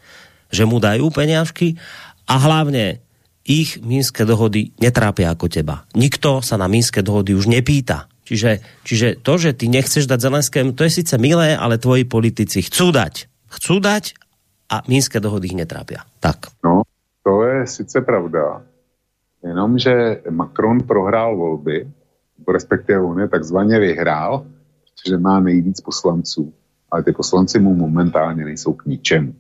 že 0.55 0.63
mu 0.63 0.79
dajú 0.79 1.11
peniažky 1.11 1.75
a 2.31 2.39
hlavne 2.39 3.03
ich 3.43 3.83
Minské 3.83 4.23
dohody 4.23 4.71
netrápia 4.79 5.35
ako 5.35 5.51
teba. 5.51 5.83
Nikto 5.99 6.47
sa 6.47 6.55
na 6.55 6.71
Minské 6.71 7.03
dohody 7.03 7.35
už 7.35 7.51
nepýta. 7.51 8.07
Čiže, 8.23 8.63
čiže 8.87 9.09
to, 9.19 9.35
že 9.35 9.51
ty 9.51 9.67
nechceš 9.67 10.07
dať 10.07 10.23
Zelenskému, 10.23 10.79
to 10.79 10.87
je 10.87 11.03
síce 11.03 11.19
milé, 11.19 11.59
ale 11.59 11.83
tvoji 11.83 12.07
politici 12.07 12.63
chcú 12.63 12.95
dať. 12.95 13.27
Chcú 13.51 13.83
dať 13.83 14.15
a 14.71 14.87
Minské 14.87 15.19
dohody 15.19 15.51
ich 15.51 15.59
netrápia. 15.59 16.07
Tak. 16.23 16.55
No, 16.63 16.87
to 17.27 17.43
je 17.43 17.67
sice 17.67 17.99
pravda. 18.07 18.63
Jenomže 19.45 20.23
Macron 20.31 20.81
prohrál 20.81 21.37
volby, 21.37 21.89
respektive 22.53 23.01
on 23.01 23.21
je 23.21 23.29
takzvaně 23.29 23.79
vyhrál, 23.79 24.47
protože 24.85 25.19
má 25.19 25.41
nejvíc 25.41 25.81
poslanců, 25.81 26.55
ale 26.91 27.03
ty 27.03 27.13
poslanci 27.13 27.59
mu 27.59 27.75
momentálně 27.75 28.45
nejsou 28.45 28.73
k 28.73 28.87
ničemu. 28.87 29.35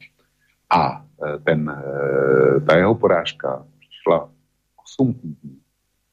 A 0.70 1.04
e, 1.26 1.38
ten, 1.38 1.70
e, 1.70 2.60
ta 2.60 2.76
jeho 2.76 2.94
porážka 2.94 3.66
přišla 3.78 4.28
8 5.00 5.14
týdnů 5.14 5.56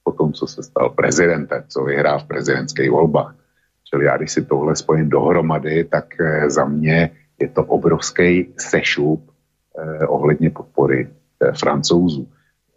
po 0.03 0.11
tom, 0.11 0.33
co 0.33 0.47
se 0.47 0.63
stal 0.63 0.89
prezidentem, 0.89 1.63
co 1.67 1.83
vyhrál 1.83 2.19
v 2.19 2.27
prezidentských 2.27 2.91
volbách. 2.91 3.35
Čili 3.83 4.05
já, 4.05 4.17
když 4.17 4.31
si 4.31 4.45
tohle 4.45 4.75
spojím 4.75 5.09
dohromady, 5.09 5.83
tak 5.83 6.21
e, 6.21 6.49
za 6.49 6.65
mě 6.65 7.11
je 7.39 7.47
to 7.47 7.63
obrovský 7.63 8.53
sešup 8.57 9.31
eh, 9.77 10.07
ohledně 10.07 10.49
podpory 10.49 11.07
eh, 11.07 11.51
francouzů. 11.51 12.27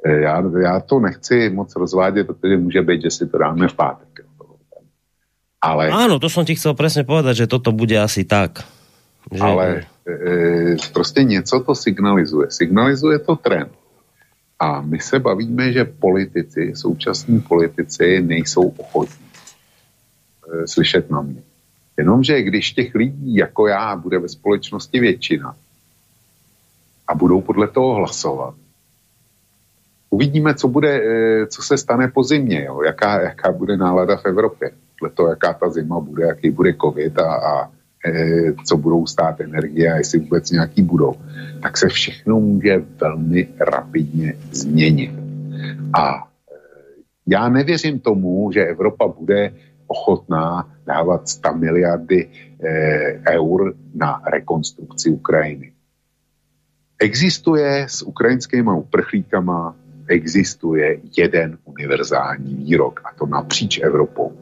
Eh, 0.07 0.21
já, 0.21 0.43
já 0.63 0.81
to 0.81 1.01
nechci 1.01 1.51
moc 1.51 1.77
rozvádět, 1.77 2.27
protože 2.27 2.57
může 2.57 2.83
být, 2.83 3.03
že 3.03 3.11
si 3.11 3.27
to 3.27 3.39
dáme 3.39 3.69
v 3.69 3.75
pátek. 3.75 4.13
Ale... 5.63 5.95
Áno, 5.95 6.19
to 6.19 6.27
som 6.27 6.43
ti 6.43 6.59
chcel 6.59 6.75
presne 6.75 7.07
povedať, 7.07 7.47
že 7.47 7.51
toto 7.51 7.71
bude 7.71 7.95
asi 7.95 8.27
tak. 8.27 8.67
Že... 9.31 9.39
Ale 9.39 9.67
e, 10.03 10.75
prostě 10.91 11.23
něco 11.23 11.61
to 11.61 11.75
signalizuje. 11.75 12.51
Signalizuje 12.51 13.19
to 13.19 13.37
trend. 13.37 13.71
A 14.59 14.83
my 14.83 14.99
se 14.99 15.19
bavíme, 15.19 15.73
že 15.73 15.85
politici, 15.85 16.73
současní 16.75 17.41
politici 17.41 18.23
nejsou 18.23 18.75
ochotní 18.75 19.27
e, 19.27 20.67
slyšet 20.67 21.11
na 21.11 21.23
mě. 21.23 21.43
Jenomže 21.97 22.43
když 22.43 22.73
těch 22.73 22.95
lidí 22.95 23.35
jako 23.37 23.67
já 23.67 23.97
bude 23.97 24.19
ve 24.19 24.29
společnosti 24.29 25.01
většina 25.01 25.55
a 27.09 27.15
budou 27.15 27.41
podle 27.41 27.69
toho 27.69 27.95
hlasovat, 27.95 28.55
uvidíme, 30.13 30.55
co, 30.55 30.69
bude, 30.69 31.03
e, 31.03 31.47
co 31.47 31.63
se 31.63 31.77
stane 31.79 32.09
po 32.09 32.23
zimě, 32.23 32.65
jo? 32.65 32.83
Jaká, 32.83 33.21
jaká 33.21 33.53
bude 33.53 33.77
nálada 33.77 34.17
v 34.17 34.27
Evropě 34.27 34.71
podle 34.99 35.15
toho, 35.15 35.29
jaká 35.29 35.53
ta 35.53 35.71
zima 35.71 36.01
bude, 36.01 36.25
jaký 36.27 36.51
bude 36.51 36.75
covid 36.81 37.19
a, 37.19 37.35
a 37.35 37.71
e, 38.07 38.53
co 38.67 38.77
budou 38.77 39.07
stát 39.07 39.41
energie 39.41 39.93
a 39.93 39.97
jestli 39.97 40.19
vůbec 40.19 40.51
nějaký 40.51 40.83
budou, 40.83 41.15
tak 41.63 41.79
se 41.79 41.89
všechno 41.89 42.41
může 42.41 42.83
velmi 43.01 43.49
rapidně 43.61 44.35
změnit. 44.53 45.11
A 45.93 46.15
e, 46.15 46.23
já 47.27 47.49
nevěřím 47.49 48.01
tomu, 48.01 48.53
že 48.53 48.67
Evropa 48.67 49.09
bude 49.09 49.53
ochotná 49.87 50.69
dávat 50.87 51.29
100 51.29 51.55
miliardy 51.55 52.29
eur 53.29 53.75
na 53.95 54.23
rekonstrukci 54.33 55.11
Ukrajiny. 55.11 55.73
Existuje 56.99 57.87
s 57.89 58.03
ukrajinskými 58.03 58.71
uprchlíkama 58.77 59.75
existuje 60.13 61.01
jeden 61.17 61.59
univerzální 61.65 62.55
výrok, 62.55 63.01
a 63.05 63.15
to 63.19 63.27
napříč 63.27 63.81
Evropou. 63.83 64.33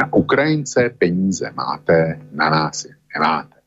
Na 0.00 0.12
Ukrajince 0.12 0.90
peníze 0.98 1.50
máte, 1.54 2.20
na 2.32 2.50
nás 2.50 2.84
je 2.84 2.90
nemáte. 3.14 3.60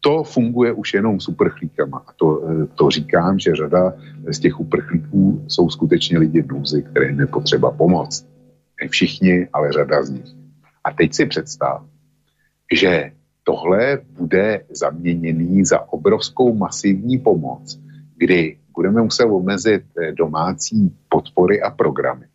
To 0.00 0.24
funguje 0.24 0.72
už 0.72 0.94
jenom 0.94 1.20
s 1.20 1.28
uprchlíkama. 1.28 2.02
A 2.06 2.12
to, 2.12 2.48
eh, 2.48 2.66
to 2.74 2.90
říkám, 2.90 3.38
že 3.38 3.56
řada 3.56 3.94
z 4.26 4.38
těch 4.38 4.60
uprchlíků 4.60 5.44
jsou 5.48 5.70
skutečně 5.70 6.18
lidi 6.18 6.42
v 6.42 6.52
nouzi, 6.52 6.82
které 6.82 7.12
nepotřeba 7.12 7.70
pomoct. 7.70 8.26
Ne 8.82 8.88
všichni, 8.88 9.48
ale 9.52 9.72
řada 9.72 10.02
z 10.02 10.10
nich. 10.10 10.30
A 10.84 10.92
teď 10.92 11.14
si 11.14 11.26
představ, 11.26 11.84
že 12.72 13.12
tohle 13.44 13.98
bude 14.10 14.64
zaměněný 14.70 15.64
za 15.64 15.92
obrovskou 15.92 16.54
masivní 16.54 17.18
pomoc, 17.18 17.78
kdy 18.22 18.58
budeme 18.74 19.02
muset 19.02 19.24
omezit 19.24 19.82
eh, 19.98 20.12
domácí 20.12 20.94
podpory 21.08 21.62
a 21.62 21.70
programy 21.70 22.26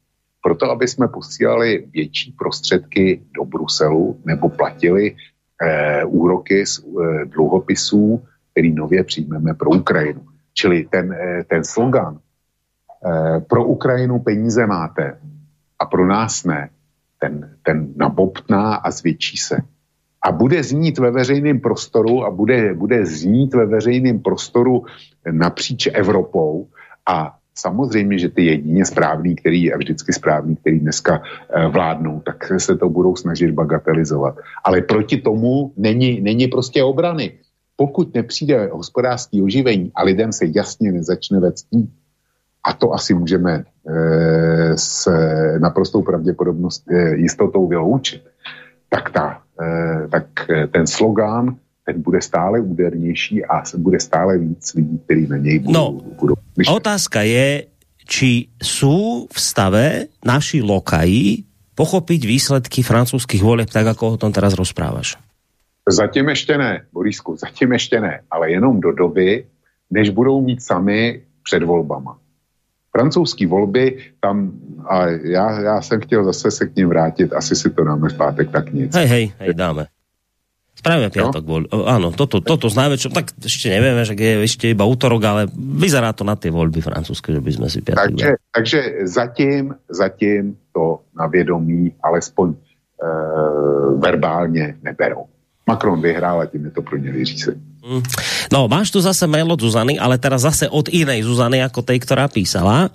proto, 0.47 0.71
aby 0.71 0.87
jsme 0.87 1.07
posílali 1.07 1.87
větší 1.91 2.31
prostředky 2.31 3.21
do 3.35 3.45
Bruselu 3.45 4.21
nebo 4.25 4.49
platili 4.49 5.15
eh, 5.61 6.05
úroky 6.05 6.65
z 6.65 6.79
eh, 6.79 7.25
dluhopisů, 7.25 8.23
který 8.51 8.71
nově 8.71 9.03
přijmeme 9.03 9.53
pro 9.53 9.69
Ukrajinu. 9.69 10.23
Čili 10.53 10.87
ten, 10.87 11.13
eh, 11.13 11.43
ten 11.43 11.63
slogan 11.63 12.19
eh, 12.19 13.39
pro 13.39 13.65
Ukrajinu 13.65 14.19
peníze 14.19 14.67
máte 14.67 15.19
a 15.79 15.85
pro 15.85 16.07
nás 16.07 16.43
ne, 16.43 16.69
ten, 17.19 17.57
ten 17.63 17.93
nabobtná 17.95 18.75
a 18.75 18.91
zvětší 18.91 19.37
se. 19.37 19.57
A 20.21 20.31
bude 20.31 20.63
znít 20.63 20.97
ve 20.97 21.11
veřejném 21.11 21.59
prostoru 21.59 22.25
a 22.25 22.31
bude, 22.31 22.73
bude 22.73 23.05
znít 23.05 23.53
ve 23.53 23.65
veřejném 23.65 24.19
prostoru 24.19 24.85
napříč 25.31 25.87
Evropou 25.93 26.67
a 27.09 27.37
Samozřejmě, 27.57 28.17
že 28.17 28.29
ty 28.29 28.45
jedině 28.45 28.85
správný, 28.85 29.35
který 29.35 29.63
je 29.63 29.77
vždycky 29.77 30.13
správný, 30.13 30.55
který 30.55 30.79
dneska 30.79 31.21
e, 31.49 31.67
vládnou, 31.67 32.21
tak 32.25 32.61
se 32.61 32.77
to 32.77 32.89
budou 32.89 33.15
snažit 33.15 33.51
bagatelizovat. 33.51 34.37
Ale 34.63 34.81
proti 34.81 35.17
tomu 35.17 35.73
není, 35.77 36.21
není 36.21 36.47
prostě 36.47 36.83
obrany. 36.83 37.31
Pokud 37.75 38.13
nepřijde 38.13 38.69
hospodářský 38.71 39.41
oživení 39.41 39.91
a 39.95 40.03
lidem 40.03 40.33
se 40.33 40.45
jasně 40.55 40.91
nezačne 40.91 41.39
vectít, 41.39 41.89
a 42.63 42.73
to 42.73 42.93
asi 42.93 43.13
můžeme 43.13 43.53
e, 43.53 43.63
s 44.77 45.09
naprostou 45.57 46.01
pravděpodobnost 46.01 46.91
e, 46.91 47.15
jistotou 47.15 47.67
vyloučit, 47.67 48.21
tak, 48.89 49.09
ta, 49.09 49.36
tak 50.11 50.27
ten 50.71 50.87
slogán 50.87 51.57
ten 51.87 52.01
bude 52.01 52.21
stále 52.21 52.59
údernější 52.59 53.45
a 53.45 53.63
bude 53.77 53.99
stále 53.99 54.37
víc 54.37 54.73
lidí, 54.75 54.99
kteří 55.05 55.27
na 55.27 55.37
něj 55.37 55.59
budou, 55.59 55.73
no, 55.73 55.91
budou 56.19 56.35
myšlet. 56.57 56.75
Otázka 56.75 57.21
je, 57.23 57.71
či 58.07 58.51
sú 58.59 59.27
v 59.31 59.37
stave 59.39 60.11
naši 60.23 60.63
lokaji 60.63 61.43
pochopiť 61.75 62.21
výsledky 62.27 62.83
francouzských 62.83 63.43
voleb 63.43 63.69
tak, 63.71 63.87
ako 63.87 64.15
o 64.15 64.19
tom 64.19 64.31
teraz 64.35 64.55
rozprávaš? 64.55 65.15
Zatím 65.87 66.29
ještě 66.29 66.57
ne, 66.57 66.83
Borisku, 66.93 67.35
zatím 67.39 67.71
ještě 67.71 68.01
ne, 68.01 68.19
ale 68.31 68.51
jenom 68.51 68.79
do 68.79 68.91
doby, 68.91 69.45
než 69.91 70.09
budou 70.09 70.41
mít 70.41 70.63
sami 70.63 71.21
před 71.43 71.63
volbama. 71.63 72.19
Francouzský 72.97 73.45
volby, 73.45 74.17
tam, 74.17 74.57
a 74.89 75.05
já, 75.07 75.61
já 75.61 75.81
jsem 75.81 76.01
chtěl 76.01 76.25
zase 76.25 76.51
se 76.51 76.65
k 76.65 76.75
ním 76.75 76.89
vrátit, 76.89 77.33
asi 77.33 77.55
si 77.55 77.69
to 77.69 77.83
dáme 77.83 78.09
v 78.09 78.17
pátek, 78.17 78.49
tak 78.49 78.73
nic. 78.73 78.95
Hej, 78.95 79.05
hej, 79.05 79.25
hej, 79.37 79.53
dáme. 79.53 79.85
Spravíme 80.77 81.09
piatok. 81.09 81.43
No? 81.45 81.89
Áno, 81.89 82.13
toto, 82.13 82.37
toto 82.37 82.69
s 82.69 82.77
najväčšou, 82.77 83.09
tak 83.09 83.33
ešte 83.41 83.69
nevieme, 83.69 84.01
že 84.05 84.13
je 84.13 84.45
ešte 84.45 84.65
iba 84.73 84.85
útorok, 84.85 85.21
ale 85.25 85.41
vyzerá 85.53 86.13
to 86.13 86.21
na 86.21 86.37
tie 86.37 86.53
voľby 86.53 86.85
francúzske, 86.85 87.33
že 87.33 87.41
by 87.41 87.51
sme 87.53 87.67
si 87.69 87.81
piatok 87.81 88.13
takže, 88.13 88.29
takže 88.53 88.79
zatím, 89.09 89.63
zatím 89.89 90.57
to 90.73 91.01
na 91.17 91.25
vědomí 91.25 91.97
alespoň 92.01 92.53
e, 92.53 92.57
verbálně 93.97 94.77
neberou. 94.81 95.25
Macron 95.67 96.01
vyhrál 96.01 96.41
a 96.41 96.45
tím 96.45 96.65
je 96.65 96.71
to 96.71 96.81
pro 96.81 96.97
ně 96.97 97.11
vyřízení. 97.11 97.61
Mm. 97.83 98.03
No, 98.51 98.67
máš 98.67 98.91
tu 98.91 98.99
zase 98.99 99.29
mail 99.29 99.47
od 99.47 99.61
Zuzany, 99.61 99.95
ale 99.95 100.19
teraz 100.19 100.43
zase 100.43 100.67
od 100.67 100.91
inej 100.91 101.23
Zuzany, 101.23 101.63
ako 101.63 101.85
tej, 101.85 102.03
ktorá 102.03 102.27
písala. 102.27 102.91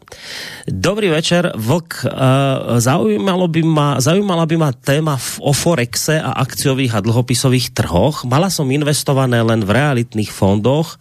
Dobrý 0.68 1.08
večer, 1.08 1.54
Vlk. 1.56 2.04
Uh, 2.04 2.76
zaujímalo 2.76 3.48
by 3.48 3.62
ma, 3.64 3.88
zaujímala 4.02 4.44
by 4.44 4.56
ma 4.58 4.70
téma 4.74 5.14
o 5.40 5.52
Forexe 5.56 6.20
a 6.20 6.36
akciových 6.42 6.98
a 6.98 7.04
dlhopisových 7.04 7.72
trhoch. 7.72 8.28
Mala 8.28 8.52
som 8.52 8.68
investované 8.68 9.40
len 9.40 9.64
v 9.64 9.70
realitných 9.70 10.28
fondoch, 10.28 11.00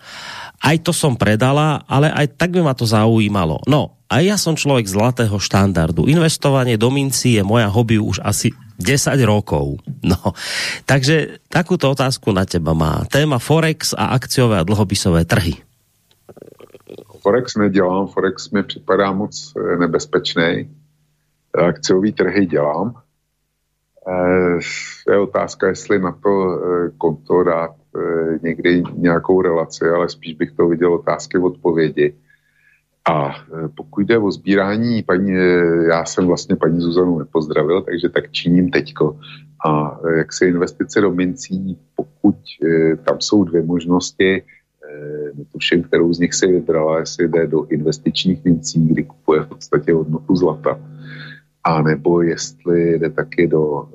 aj 0.62 0.78
to 0.86 0.94
som 0.94 1.18
predala, 1.18 1.82
ale 1.90 2.14
aj 2.14 2.38
tak 2.38 2.54
by 2.54 2.62
ma 2.62 2.78
to 2.78 2.86
zaujímalo. 2.86 3.66
No, 3.66 3.98
a 4.12 4.22
ja 4.22 4.36
som 4.36 4.60
človek 4.60 4.86
zlatého 4.86 5.40
štandardu. 5.40 6.06
Investovanie 6.06 6.76
do 6.76 6.92
mincí 6.92 7.40
je 7.40 7.44
moja 7.48 7.72
hobby 7.72 7.96
už 7.98 8.22
asi 8.22 8.54
10 8.82 9.22
rokov. 9.26 9.78
No, 10.02 10.34
takže 10.90 11.38
takúto 11.46 11.94
otázku 11.94 12.34
na 12.34 12.42
teba 12.42 12.74
má. 12.74 13.06
Téma 13.06 13.38
Forex 13.38 13.94
a 13.94 14.18
akciové 14.18 14.58
a 14.58 14.66
dlhopisové 14.66 15.30
trhy. 15.30 15.62
Forex 17.22 17.56
nedělám, 17.56 18.08
Forex 18.08 18.50
mi 18.50 18.64
připadá 18.64 19.12
moc 19.12 19.54
eh, 19.58 19.78
nebezpečný. 19.78 20.70
Akciový 21.54 22.14
trhy 22.14 22.46
dělám. 22.46 22.94
Eh, 24.08 24.60
je 25.12 25.20
otázka, 25.20 25.68
jestli 25.68 26.00
na 26.00 26.12
to 26.12 26.32
eh, 26.54 26.90
konto 26.98 27.44
dát 27.44 27.72
někdy 28.42 28.84
nějakou 28.96 29.42
relaci, 29.42 29.86
ale 29.86 30.10
spíš 30.10 30.34
bych 30.34 30.52
to 30.52 30.68
viděl 30.68 30.94
otázky 30.94 31.38
v 31.38 31.46
odpovědi. 31.46 32.16
A 33.10 33.30
e, 33.30 33.68
pokud 33.76 34.02
jde 34.02 34.18
o 34.18 34.32
sbírání, 34.32 35.04
paní, 35.04 35.32
e, 35.32 35.84
já 35.90 36.06
jsem 36.06 36.28
vlastně 36.28 36.56
paní 36.56 36.82
Zuzanu 36.82 37.20
nepozdravil, 37.20 37.82
takže 37.82 38.10
tak 38.10 38.32
činím 38.32 38.70
teďko. 38.70 39.20
A 39.66 40.00
e, 40.08 40.18
jak 40.18 40.34
se 40.34 40.48
investice 40.48 41.02
do 41.02 41.12
mincí, 41.12 41.78
pokud 41.96 42.36
tam 43.06 43.22
jsou 43.22 43.44
dvě 43.44 43.64
možnosti, 43.64 44.44
netuším, 45.34 45.84
kterou 45.84 46.14
z 46.14 46.20
nich 46.20 46.34
si 46.34 46.48
vybrala, 46.48 47.00
jestli 47.00 47.28
jde 47.28 47.48
do 47.48 47.66
investičních 47.66 48.46
mincí, 48.46 48.88
kdy 48.88 49.04
kupuje 49.04 49.42
v 49.42 49.48
podstatě 49.48 49.94
hodnotu 49.94 50.36
zlata, 50.36 50.80
a 51.64 51.82
nebo 51.82 52.22
jestli 52.22 53.00
jde 53.00 53.10
taky 53.10 53.48
do 53.48 53.90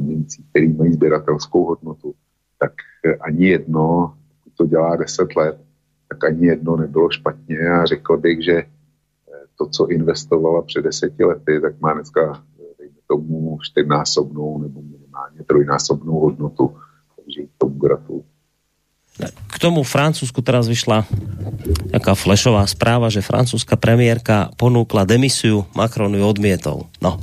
mincí, 0.00 0.44
které 0.50 0.68
mají 0.68 0.92
sběratelskou 0.92 1.64
hodnotu, 1.64 2.14
tak 2.58 2.72
ani 3.20 3.46
jedno, 3.46 4.14
to 4.56 4.66
dělá 4.66 4.96
10 4.96 5.36
let, 5.36 5.58
tak 6.12 6.24
ani 6.24 6.46
jedno 6.46 6.76
nebylo 6.76 7.10
špatně 7.10 7.58
a 7.58 7.84
řekl 7.84 8.16
bych, 8.16 8.44
že 8.44 8.56
eh, 8.58 8.66
to, 9.58 9.66
co 9.66 9.86
investovala 9.86 10.62
před 10.62 10.84
deseti 10.84 11.24
lety, 11.24 11.60
tak 11.60 11.80
má 11.80 11.94
dneska, 11.94 12.20
eh, 12.60 12.74
dejme 12.78 13.00
tomu, 13.06 13.58
čtyřnásobnou 13.62 14.58
nebo 14.58 14.82
minimálně 14.82 15.40
trojnásobnou 15.46 16.12
hodnotu. 16.12 16.76
Takže 17.16 17.42
k 17.42 17.50
tomu 17.58 17.74
gratuluju. 17.78 18.24
K 19.52 19.56
tomu 19.60 19.84
Francúzsku 19.84 20.40
teraz 20.40 20.64
vyšla 20.64 21.04
taká 21.92 22.16
flešová 22.16 22.64
správa, 22.64 23.12
že 23.12 23.20
francúzska 23.20 23.76
premiérka 23.76 24.48
ponúkla 24.56 25.04
demisiu, 25.04 25.68
Macron 25.76 26.16
ju 26.16 26.24
odmietol. 26.24 26.88
No, 27.04 27.20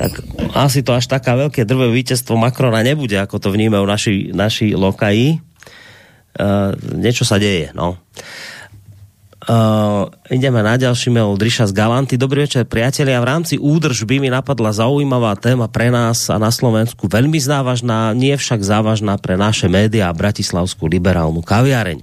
tak 0.00 0.24
asi 0.56 0.80
to 0.80 0.96
až 0.96 1.12
taká 1.12 1.36
veľké 1.36 1.68
drvé 1.68 1.92
víťazstvo 1.92 2.40
Macrona 2.40 2.80
nebude, 2.80 3.20
ako 3.20 3.36
to 3.36 3.48
vnímajú 3.52 3.84
naši, 3.84 4.14
naši 4.32 4.72
lokaji. 4.72 5.44
Uh, 6.36 6.76
niečo 7.00 7.24
sa 7.24 7.40
deje, 7.40 7.72
no. 7.72 7.96
Uh, 9.46 10.10
ideme 10.26 10.58
na 10.58 10.74
ďalší 10.74 11.14
mail 11.14 11.30
od 11.30 11.38
z 11.38 11.70
Galanty. 11.70 12.18
Dobrý 12.18 12.50
večer, 12.50 12.66
priatelia. 12.66 13.22
V 13.22 13.30
rámci 13.30 13.54
údržby 13.62 14.18
mi 14.18 14.26
napadla 14.26 14.74
zaujímavá 14.74 15.38
téma 15.38 15.70
pre 15.70 15.86
nás 15.86 16.26
a 16.26 16.36
na 16.36 16.50
Slovensku 16.50 17.06
veľmi 17.06 17.38
závažná, 17.38 18.10
nie 18.10 18.34
však 18.34 18.58
závažná 18.58 19.14
pre 19.22 19.38
naše 19.38 19.70
média 19.70 20.10
a 20.10 20.16
bratislavskú 20.18 20.90
liberálnu 20.90 21.46
kaviareň. 21.46 22.02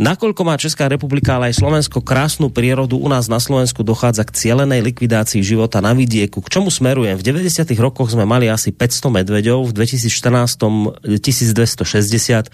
Nakoľko 0.00 0.48
má 0.48 0.56
Česká 0.56 0.88
republika, 0.88 1.36
ale 1.36 1.52
aj 1.52 1.60
Slovensko 1.60 2.00
krásnu 2.00 2.48
prírodu, 2.48 2.96
u 2.96 3.04
nás 3.12 3.28
na 3.28 3.36
Slovensku 3.36 3.84
dochádza 3.84 4.24
k 4.24 4.32
cielenej 4.32 4.80
likvidácii 4.80 5.44
života 5.44 5.84
na 5.84 5.92
vidieku. 5.92 6.40
K 6.40 6.48
čomu 6.48 6.72
smerujem? 6.72 7.20
V 7.20 7.24
90. 7.28 7.68
rokoch 7.76 8.08
sme 8.08 8.24
mali 8.24 8.48
asi 8.48 8.72
500 8.72 9.20
medveďov, 9.20 9.68
v 9.68 9.72
2014 9.76 11.20
1260. 11.20 12.48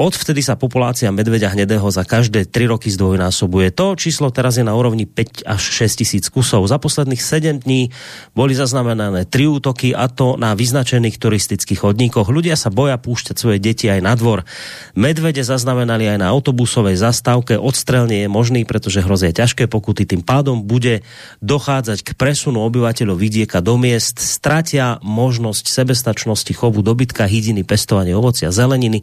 Odvtedy 0.00 0.40
sa 0.40 0.56
populácia 0.56 1.12
medveďa 1.12 1.52
hnedého 1.52 1.84
za 1.92 2.00
každé 2.00 2.48
3 2.48 2.72
roky 2.72 2.88
zdvojnásobuje. 2.88 3.76
To 3.76 3.92
číslo 4.00 4.32
teraz 4.32 4.56
je 4.56 4.64
na 4.64 4.72
úrovni 4.72 5.04
5 5.04 5.44
až 5.44 5.60
6 5.84 6.00
tisíc 6.00 6.32
kusov. 6.32 6.64
Za 6.64 6.80
posledných 6.80 7.20
7 7.20 7.60
dní 7.60 7.92
boli 8.32 8.56
zaznamenané 8.56 9.28
3 9.28 9.52
útoky 9.52 9.92
a 9.92 10.08
to 10.08 10.40
na 10.40 10.56
vyznačených 10.56 11.20
turistických 11.20 11.84
chodníkoch. 11.84 12.32
Ľudia 12.32 12.56
sa 12.56 12.72
boja 12.72 12.96
púšťať 12.96 13.36
svoje 13.36 13.60
deti 13.60 13.84
aj 13.92 14.00
na 14.00 14.16
dvor. 14.16 14.48
Medvede 14.96 15.44
zaznamenali 15.44 16.08
aj 16.08 16.24
na 16.24 16.32
autobus 16.32 16.69
autobusovej 16.70 17.02
zastávke 17.02 17.58
odstrel 17.58 18.06
je 18.06 18.30
možný, 18.30 18.62
pretože 18.62 19.02
hrozia 19.02 19.34
ťažké 19.34 19.66
pokuty. 19.66 20.06
Tým 20.06 20.22
pádom 20.22 20.62
bude 20.62 21.02
dochádzať 21.42 22.06
k 22.06 22.10
presunu 22.14 22.62
obyvateľov 22.62 23.18
vidieka 23.18 23.58
do 23.58 23.74
miest, 23.74 24.22
stratia 24.22 25.02
možnosť 25.02 25.66
sebestačnosti 25.66 26.54
chovu 26.54 26.86
dobytka, 26.86 27.26
hydiny, 27.26 27.66
pestovanie 27.66 28.14
ovocia, 28.14 28.54
zeleniny. 28.54 29.02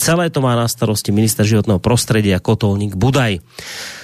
Celé 0.00 0.32
to 0.32 0.40
má 0.40 0.56
na 0.56 0.64
starosti 0.64 1.12
minister 1.12 1.44
životného 1.44 1.84
prostredia 1.84 2.40
Kotolník 2.40 2.96
Budaj. 2.96 3.44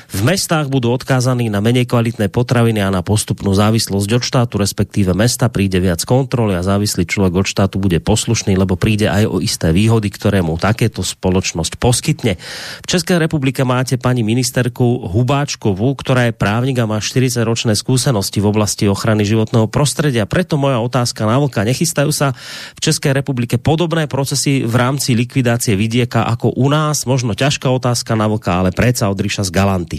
V 0.08 0.24
mestách 0.24 0.72
budú 0.72 0.88
odkázaní 0.88 1.52
na 1.52 1.60
menej 1.60 1.84
kvalitné 1.84 2.32
potraviny 2.32 2.80
a 2.80 2.88
na 2.88 3.04
postupnú 3.04 3.52
závislosť 3.52 4.08
od 4.16 4.22
štátu, 4.24 4.56
respektíve 4.56 5.12
mesta 5.12 5.52
príde 5.52 5.76
viac 5.84 6.00
kontroly 6.08 6.56
a 6.56 6.64
závislý 6.64 7.04
človek 7.04 7.44
od 7.44 7.46
štátu 7.46 7.76
bude 7.76 8.00
poslušný, 8.00 8.56
lebo 8.56 8.80
príde 8.80 9.04
aj 9.04 9.28
o 9.28 9.36
isté 9.44 9.68
výhody, 9.68 10.08
ktoré 10.08 10.40
mu 10.40 10.56
takéto 10.56 11.04
spoločnosť 11.04 11.76
poskytne. 11.76 12.40
V 12.80 12.86
Českej 12.88 13.20
republike 13.20 13.60
máte 13.68 14.00
pani 14.00 14.24
ministerku 14.24 15.12
Hubáčkovú, 15.12 15.92
ktorá 16.00 16.32
je 16.32 16.34
právnik 16.34 16.80
a 16.80 16.88
má 16.88 17.04
40 17.04 17.44
ročné 17.44 17.76
skúsenosti 17.76 18.40
v 18.40 18.48
oblasti 18.48 18.88
ochrany 18.88 19.28
životného 19.28 19.68
prostredia. 19.68 20.24
Preto 20.24 20.56
moja 20.56 20.80
otázka 20.80 21.28
na 21.28 21.36
vlka. 21.36 21.68
Nechystajú 21.68 22.16
sa 22.16 22.32
v 22.72 22.80
Českej 22.80 23.12
republike 23.12 23.60
podobné 23.60 24.08
procesy 24.08 24.64
v 24.64 24.72
rámci 24.72 25.12
likvidácie 25.12 25.76
vidieka 25.76 26.24
ako 26.24 26.56
u 26.56 26.72
nás? 26.72 27.04
Možno 27.04 27.36
ťažká 27.36 27.68
otázka 27.68 28.16
na 28.16 28.24
vlka, 28.24 28.64
ale 28.64 28.72
predsa 28.72 29.12
od 29.12 29.20
Ríša 29.20 29.44
z 29.44 29.52
Galanty. 29.52 29.97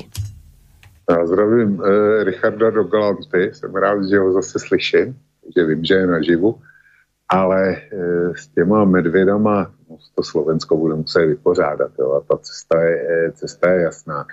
Já 1.09 1.25
zdravím 1.25 1.81
eh, 1.85 2.23
Richarda 2.23 2.69
do 2.69 2.83
Galanty, 2.83 3.51
jsem 3.53 3.75
rád, 3.75 4.03
že 4.09 4.19
ho 4.19 4.33
zase 4.33 4.59
slyším, 4.59 5.17
že 5.55 5.65
vím, 5.65 5.85
že 5.85 5.93
je 5.93 6.07
naživu, 6.07 6.55
ale 7.29 7.75
eh, 7.75 8.35
s 8.35 8.47
těma 8.47 8.85
medvědama 8.85 9.71
no, 9.89 9.97
to 10.15 10.23
Slovensko 10.23 10.77
bude 10.77 10.95
muset 10.95 11.25
vypořádat, 11.25 11.91
jo, 11.99 12.11
a 12.13 12.21
ta 12.21 12.37
cesta 12.37 12.81
je, 12.83 13.07
eh, 13.09 13.31
cesta 13.31 13.71
je 13.71 13.81
jasná. 13.81 14.25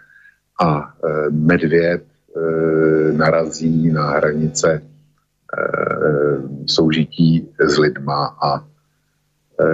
A 0.61 0.95
eh, 1.05 1.31
medvěd 1.31 2.03
eh, 2.37 3.13
narazí 3.13 3.93
na 3.93 4.11
hranice 4.11 4.83
eh, 5.59 6.39
soužití 6.67 7.49
s 7.59 7.79
lidma 7.79 8.37
a 8.43 8.65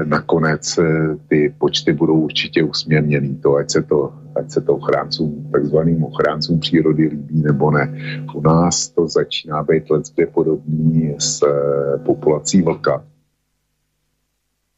nakonec 0.05 0.79
eh, 0.79 1.17
ty 1.29 1.55
počty 1.59 1.93
budou 1.93 2.21
určitě 2.21 2.63
usměrněný. 2.63 3.37
To, 3.37 3.57
ať 3.57 3.71
se 3.71 3.83
to 3.83 4.13
ať 4.35 4.51
se 4.51 4.61
to 4.61 4.77
ochráncům, 4.77 5.49
takzvaným 5.53 6.05
ochráncům 6.05 6.61
přírody 6.61 7.07
líbí 7.09 7.43
nebo 7.43 7.71
ne. 7.71 7.95
U 8.35 8.41
nás 8.41 8.89
to 8.89 9.09
začíná 9.09 9.63
být 9.63 9.91
leckde 9.91 10.27
podobný 10.27 11.15
s 11.19 11.43
eh, 11.43 11.99
populací 11.99 12.63
vlka. 12.63 13.05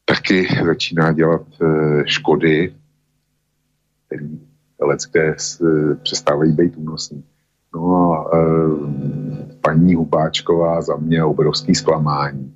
Taky 0.05 0.47
začíná 0.65 1.11
dělat 1.11 1.41
eh, 1.61 2.03
škody, 2.05 2.73
které 4.07 4.27
leckde 4.81 5.35
přestávají 6.03 6.51
být 6.51 6.77
únosný. 6.77 7.23
No 7.75 8.13
a 8.13 8.31
paní 9.61 9.95
Hubáčková 9.95 10.81
za 10.81 10.95
mě 10.95 11.23
obrovský 11.23 11.75
zklamání. 11.75 12.55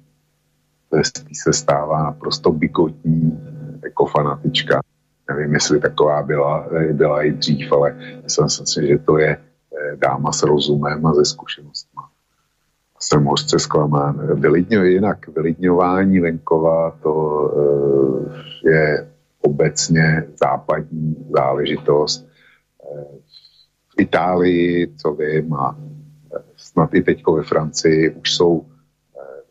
Se 1.34 1.53
stává 1.53 2.03
naprosto 2.03 2.52
bykotní 2.52 3.40
jako 3.84 4.06
fanatička 4.06 4.82
Nevím, 5.30 5.53
jestli 5.53 5.80
taková 5.80 6.24
byla, 6.24 6.68
byla 6.91 7.24
i 7.24 7.32
dřív, 7.32 7.72
ale 7.72 7.95
myslím 8.24 8.49
si, 8.49 8.88
že 8.88 8.98
to 8.98 9.18
je 9.18 9.38
eh, 9.38 9.95
dáma 9.95 10.32
s 10.32 10.44
rozumem 10.44 11.06
a 11.06 11.14
ze 11.14 11.26
zkušenostmi. 11.26 12.02
Jsem 12.99 13.24
hořce 13.24 13.60
zklamán. 13.60 14.40
Vylidňo, 14.40 14.84
jinak 14.84 15.28
vylidňování 15.28 16.20
venkova 16.20 16.91
to 16.91 17.14
uh, 17.14 18.34
je 18.66 19.11
obecně 19.41 20.28
západní 20.36 21.16
záležitost. 21.30 22.28
Eh, 22.84 23.03
v 23.90 24.02
Itálii, 24.02 24.94
co 24.98 25.14
vím, 25.14 25.53
a 25.53 25.78
snad 26.57 26.94
i 26.94 27.02
teď 27.02 27.24
ve 27.36 27.44
Francii 27.44 28.10
už 28.10 28.34
jsou 28.36 28.66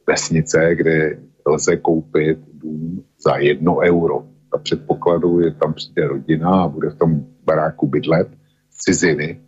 vesnice, 0.06 0.74
kde 0.74 1.18
lze 1.48 1.76
koupit 1.76 2.38
dům 2.54 3.04
za 3.24 3.36
jedno 3.36 3.78
euro 3.78 4.24
za 4.52 4.58
předpokladu, 4.58 5.42
že 5.42 5.50
tam 5.50 5.74
přijde 5.74 6.06
rodina 6.06 6.62
a 6.62 6.68
bude 6.68 6.90
v 6.90 6.94
tom 6.94 7.24
baráku 7.44 7.86
bydlet 7.86 8.28
z 8.70 8.76
ciziny 8.76 9.40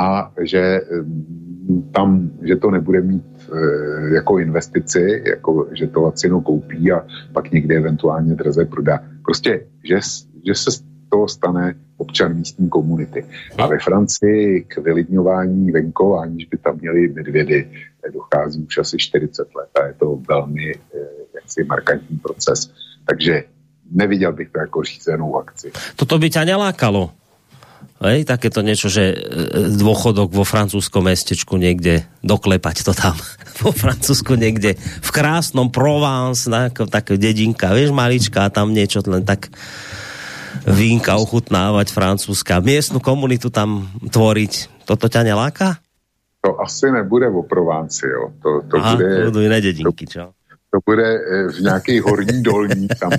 a 0.00 0.32
že 0.40 0.80
mm, 1.02 1.90
tam, 1.92 2.30
že 2.42 2.56
to 2.56 2.70
nebude 2.70 3.00
mít 3.00 3.24
e, 3.52 4.14
jako 4.14 4.38
investici, 4.38 5.22
jako, 5.26 5.68
že 5.72 5.86
to 5.86 6.02
lacino 6.02 6.40
koupí 6.40 6.92
a 6.92 7.06
pak 7.32 7.50
někde 7.50 7.76
eventuálně 7.76 8.34
draze 8.34 8.64
prodá. 8.64 9.00
Prostě, 9.24 9.66
že, 9.84 9.98
že 10.46 10.54
se 10.54 10.70
toho 11.08 11.28
stane 11.28 11.74
občan 11.96 12.36
místní 12.36 12.68
komunity. 12.68 13.24
A 13.58 13.66
ve 13.66 13.78
Francii 13.78 14.64
k 14.64 14.78
vylidňování 14.78 15.70
venkova, 15.70 16.22
aniž 16.22 16.44
by 16.44 16.58
tam 16.58 16.78
měli 16.80 17.08
medvědy, 17.08 17.70
dochází 18.12 18.64
už 18.64 18.78
asi 18.78 18.98
40 18.98 19.54
let 19.54 19.68
a 19.82 19.86
je 19.86 19.94
to 19.94 20.18
velmi 20.28 20.72
eh, 20.72 21.21
jaksi 21.34 21.64
markantní 21.64 22.18
proces. 22.18 22.70
Takže 23.06 23.44
neviděl 23.90 24.32
bych 24.32 24.50
to 24.50 24.58
jako 24.58 24.82
řízenou 24.82 25.36
akci. 25.36 25.72
Toto 25.96 26.18
by 26.18 26.30
tě 26.30 26.44
nelákalo? 26.44 27.10
Hej, 28.02 28.26
takéto 28.26 28.66
niečo, 28.66 28.90
že 28.90 29.14
e, 29.14 29.16
dôchodok 29.78 30.34
vo 30.34 30.42
francúzskom 30.42 31.06
mestečku 31.06 31.54
niekde 31.54 32.02
doklepať 32.26 32.82
to 32.82 32.92
tam. 32.98 33.14
vo 33.62 33.70
Francúzsku 33.70 34.34
niekde 34.34 34.74
v 34.78 35.10
krásnom 35.14 35.70
Provence, 35.70 36.50
taká 36.74 37.14
dedinka, 37.14 37.70
vieš, 37.70 37.94
malička 37.94 38.50
tam 38.50 38.74
niečo 38.74 39.06
len 39.06 39.22
tak 39.22 39.54
vínka 40.66 41.14
ochutnávať 41.14 41.94
francúzska. 41.94 42.58
Miestnu 42.58 42.98
komunitu 42.98 43.54
tam 43.54 43.86
tvoriť. 44.02 44.82
Toto 44.82 45.06
ťa 45.06 45.22
neláka? 45.22 45.78
To 46.42 46.58
asi 46.58 46.90
nebude 46.90 47.30
vo 47.30 47.46
Provence, 47.46 48.02
jo. 48.02 48.34
To, 48.42 48.66
to 48.66 48.74
Aha, 48.82 48.98
bude, 48.98 49.06
to 49.06 49.30
budú 49.30 49.40
iné 49.46 49.58
dedinky, 49.62 50.10
čo? 50.10 50.34
To 50.74 50.78
bude 50.86 51.14
e, 51.14 51.48
v 51.48 51.60
nějaké 51.60 52.00
horní 52.00 52.42
dolní, 52.42 52.88
tam 53.00 53.10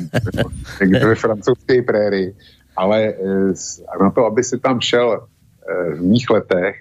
někde 0.81 1.05
ve 1.05 1.15
francouzské 1.15 1.81
prérii 1.81 2.35
ale 2.75 3.03
eh, 3.03 4.03
na 4.03 4.11
to, 4.11 4.25
aby 4.25 4.43
si 4.43 4.59
tam 4.59 4.81
šel 4.81 5.21
eh, 5.21 5.95
v 5.95 6.01
mých 6.01 6.29
letech, 6.29 6.75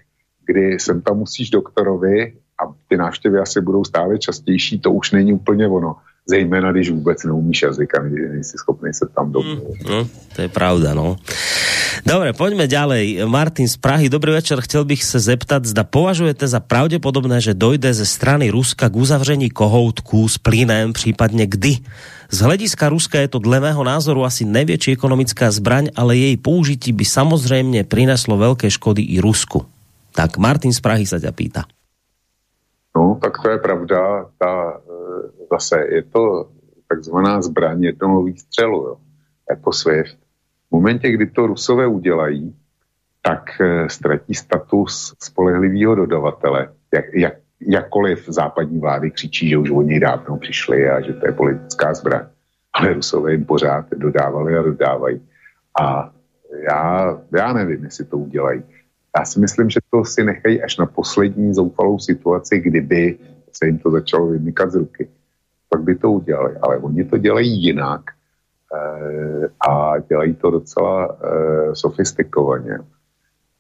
kdy 0.47 0.81
sem 0.81 1.03
tam 1.03 1.19
musíš 1.19 1.51
doktorovi 1.51 2.33
a 2.63 2.73
ty 2.89 2.97
návštěvy 2.97 3.39
asi 3.39 3.61
budou 3.61 3.85
stále 3.85 4.19
častější, 4.19 4.81
to 4.81 4.93
už 4.93 5.13
není 5.13 5.33
úplně 5.33 5.69
ono. 5.69 5.97
Zejména, 6.27 6.73
když 6.73 6.91
vůbec 6.91 7.25
neumíš 7.25 7.63
jazyk 7.63 7.99
a 7.99 8.03
nejsi 8.03 8.59
schopný 8.59 8.93
se 8.95 9.07
tam 9.15 9.33
dobře. 9.33 9.55
Mm, 9.55 9.91
no, 9.91 10.09
to 10.37 10.43
je 10.43 10.49
pravda, 10.49 10.95
no. 10.95 11.17
Dobre, 12.03 12.35
poďme 12.35 12.67
ďalej. 12.67 13.31
Martin 13.31 13.71
z 13.71 13.79
Prahy, 13.79 14.11
dobrý 14.11 14.35
večer. 14.35 14.59
Chcel 14.59 14.83
bych 14.83 15.07
se 15.07 15.23
zeptat, 15.23 15.63
zda 15.63 15.87
považujete 15.87 16.51
za 16.51 16.59
pravděpodobné, 16.59 17.39
že 17.39 17.55
dojde 17.55 17.95
ze 17.95 18.03
strany 18.03 18.51
Ruska 18.51 18.91
k 18.91 18.99
uzavření 18.99 19.55
kohoutku 19.55 20.27
s 20.27 20.35
plynem, 20.35 20.93
případně 20.93 21.47
kdy? 21.47 21.79
Z 22.31 22.39
hlediska 22.43 22.89
Ruska 22.89 23.23
je 23.23 23.29
to 23.29 23.39
dle 23.39 23.61
mého 23.61 23.85
názoru 23.85 24.25
asi 24.25 24.45
největší 24.45 24.93
ekonomická 24.93 25.51
zbraň, 25.51 25.95
ale 25.97 26.17
jej 26.17 26.37
použití 26.37 26.93
by 26.93 27.05
samozřejmě 27.05 27.85
prineslo 27.85 28.37
velké 28.37 28.71
škody 28.71 29.03
i 29.03 29.21
Rusku. 29.21 29.63
Tak 30.11 30.39
Martin 30.43 30.73
z 30.73 30.81
Prahy 30.81 31.07
se 31.07 31.21
ťa 31.21 31.33
pýta. 31.33 31.63
No, 32.97 33.19
tak 33.23 33.39
to 33.43 33.51
je 33.51 33.59
pravda. 33.59 34.27
Ta, 34.39 34.75
e, 34.75 34.83
zase 35.55 35.77
je 35.95 36.03
to 36.03 36.51
takzvaná 36.89 37.43
zbraň 37.43 37.83
jednoho 37.83 38.23
výstřelu, 38.23 38.79
jo, 38.87 38.97
jako 39.51 39.73
SWIFT. 39.73 40.22
Momentě, 40.73 41.11
kdy 41.11 41.27
to 41.27 41.47
Rusové 41.47 41.87
udělají, 41.87 42.57
tak 43.23 43.61
e, 43.61 43.89
ztratí 43.89 44.35
status 44.35 45.15
spolehlivého 45.23 45.95
dodavatele, 45.95 46.69
jak, 46.95 47.05
jak, 47.15 47.35
jakkoliv 47.61 48.25
západní 48.29 48.81
vlády 48.81 49.11
křičí, 49.11 49.49
že 49.49 49.59
už 49.59 49.71
oni 49.71 50.01
dávno 50.01 50.37
přišli 50.37 50.91
a 50.91 51.01
že 51.01 51.13
to 51.13 51.27
je 51.27 51.33
politická 51.33 51.95
zbraň. 51.95 52.27
Ale 52.73 52.93
Rusové 52.93 53.33
jim 53.33 53.45
pořád 53.45 53.91
dodávali 53.91 54.57
a 54.57 54.63
dodávají. 54.63 55.21
A 55.81 56.13
já, 56.69 57.19
já 57.37 57.53
nevím, 57.53 57.85
jestli 57.85 58.05
to 58.05 58.19
udělají. 58.19 58.63
Já 59.19 59.25
si 59.25 59.41
myslím, 59.41 59.71
že 59.71 59.81
to 59.91 60.05
si 60.05 60.25
nechají 60.25 60.63
až 60.63 60.77
na 60.77 60.87
poslední 60.87 61.55
zoufalou 61.55 61.99
situaci, 61.99 62.61
kdyby 62.61 63.19
se 63.53 63.67
jim 63.67 63.79
to 63.79 63.91
začalo 63.91 64.27
vymykat 64.27 64.71
z 64.71 64.75
ruky. 64.75 65.09
Pak 65.69 65.83
by 65.83 65.95
to 65.95 66.11
udělali. 66.11 66.57
Ale 66.63 66.79
oni 66.79 67.05
to 67.05 67.19
dělají 67.19 67.63
jinak 67.63 68.01
a 69.69 69.99
dělají 69.99 70.35
to 70.35 70.51
docela 70.51 71.07
e, 71.07 71.75
sofistikovaně. 71.75 72.79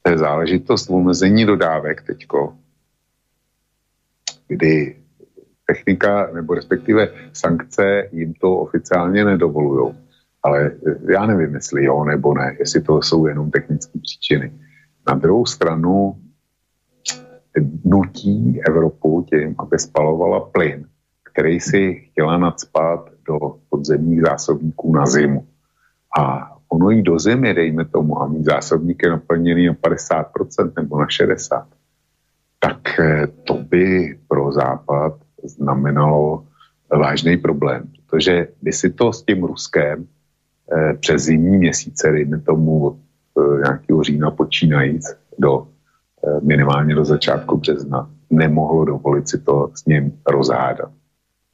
To 0.03 0.11
je 0.11 0.19
záležitost 0.19 0.91
omezení 0.91 1.47
dodávek 1.47 2.03
teďko, 2.03 2.57
kdy 4.49 4.97
technika 5.67 6.31
nebo 6.33 6.55
respektive 6.55 7.09
sankce 7.33 8.09
jim 8.13 8.35
to 8.35 8.57
oficiálně 8.57 9.25
nedovolují. 9.25 9.95
Ale 10.43 10.71
já 11.11 11.27
nevím, 11.27 11.55
jestli 11.55 11.85
jo 11.85 12.05
nebo 12.05 12.35
ne, 12.35 12.57
jestli 12.59 12.83
to 12.83 13.03
jsou 13.03 13.27
jenom 13.27 13.51
technické 13.51 13.99
příčiny. 13.99 14.53
Na 15.09 15.15
druhou 15.15 15.47
stranu 15.47 16.23
nutí 17.85 18.61
Evropu 18.67 19.27
tím, 19.31 19.55
aby 19.59 19.79
spalovala 19.79 20.41
plyn, 20.41 20.89
který 21.33 21.61
si 21.61 21.95
chtěla 21.95 22.39
nadspat 22.39 23.12
do 23.27 23.39
podzemních 23.71 24.21
zásobníků 24.21 24.95
na 24.95 25.07
zimu. 25.07 25.47
A 26.19 26.53
ono 26.69 26.91
jí 26.91 27.03
do 27.03 27.19
zimy, 27.19 27.55
dejme 27.55 27.85
tomu, 27.85 28.23
a 28.23 28.29
mít 28.29 28.45
zásobníky 28.45 29.09
naplněný 29.09 29.67
na 29.67 29.75
50% 29.75 30.73
nebo 30.77 31.01
na 31.01 31.07
60%, 31.07 31.65
tak 32.59 33.01
eh, 33.01 33.27
to 33.45 33.55
by 33.55 34.19
pro 34.29 34.53
Západ 34.53 35.13
znamenalo 35.45 36.45
vážný 36.91 37.37
problém, 37.37 37.89
protože 38.07 38.49
by 38.63 38.73
si 38.73 38.91
to 38.91 39.13
s 39.13 39.23
tím 39.23 39.45
Ruskem 39.45 40.07
eh, 40.73 40.95
přes 40.95 41.23
zimní 41.23 41.59
měsíce, 41.59 42.13
dejme 42.13 42.41
tomu 42.41 42.87
od 42.87 42.97
eh, 42.97 43.59
nějakého 43.59 44.03
října 44.03 44.31
počínajíc 44.31 45.17
do 45.39 45.69
minimálně 46.43 46.95
do 46.95 47.05
začátku 47.05 47.57
března, 47.57 48.11
nemohlo 48.31 48.85
dovolit 48.85 49.29
si 49.29 49.39
to 49.39 49.71
s 49.75 49.87
ním 49.87 50.13
rozhádat 50.27 50.91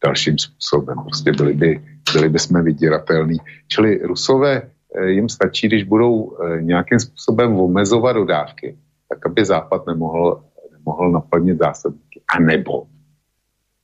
dalším 0.04 0.38
způsobem. 0.38 0.96
Prostě 1.04 1.32
byli 1.32 1.54
by, 1.54 1.82
byli 2.12 2.28
by 2.28 2.38
jsme 2.38 2.62
vydíratelní. 2.62 3.36
Čili 3.68 3.98
Rusové 4.02 4.62
jim 5.06 5.28
stačí, 5.28 5.68
když 5.68 5.84
budou 5.84 6.36
nějakým 6.60 6.98
způsobem 6.98 7.56
omezovat 7.56 8.12
dodávky, 8.12 8.78
tak 9.08 9.26
aby 9.26 9.44
Západ 9.44 9.86
nemohl 9.86 10.42
mohl 10.88 11.12
naplnit 11.12 11.58
zásobníky. 11.58 12.20
A 12.28 12.40
nebo, 12.40 12.86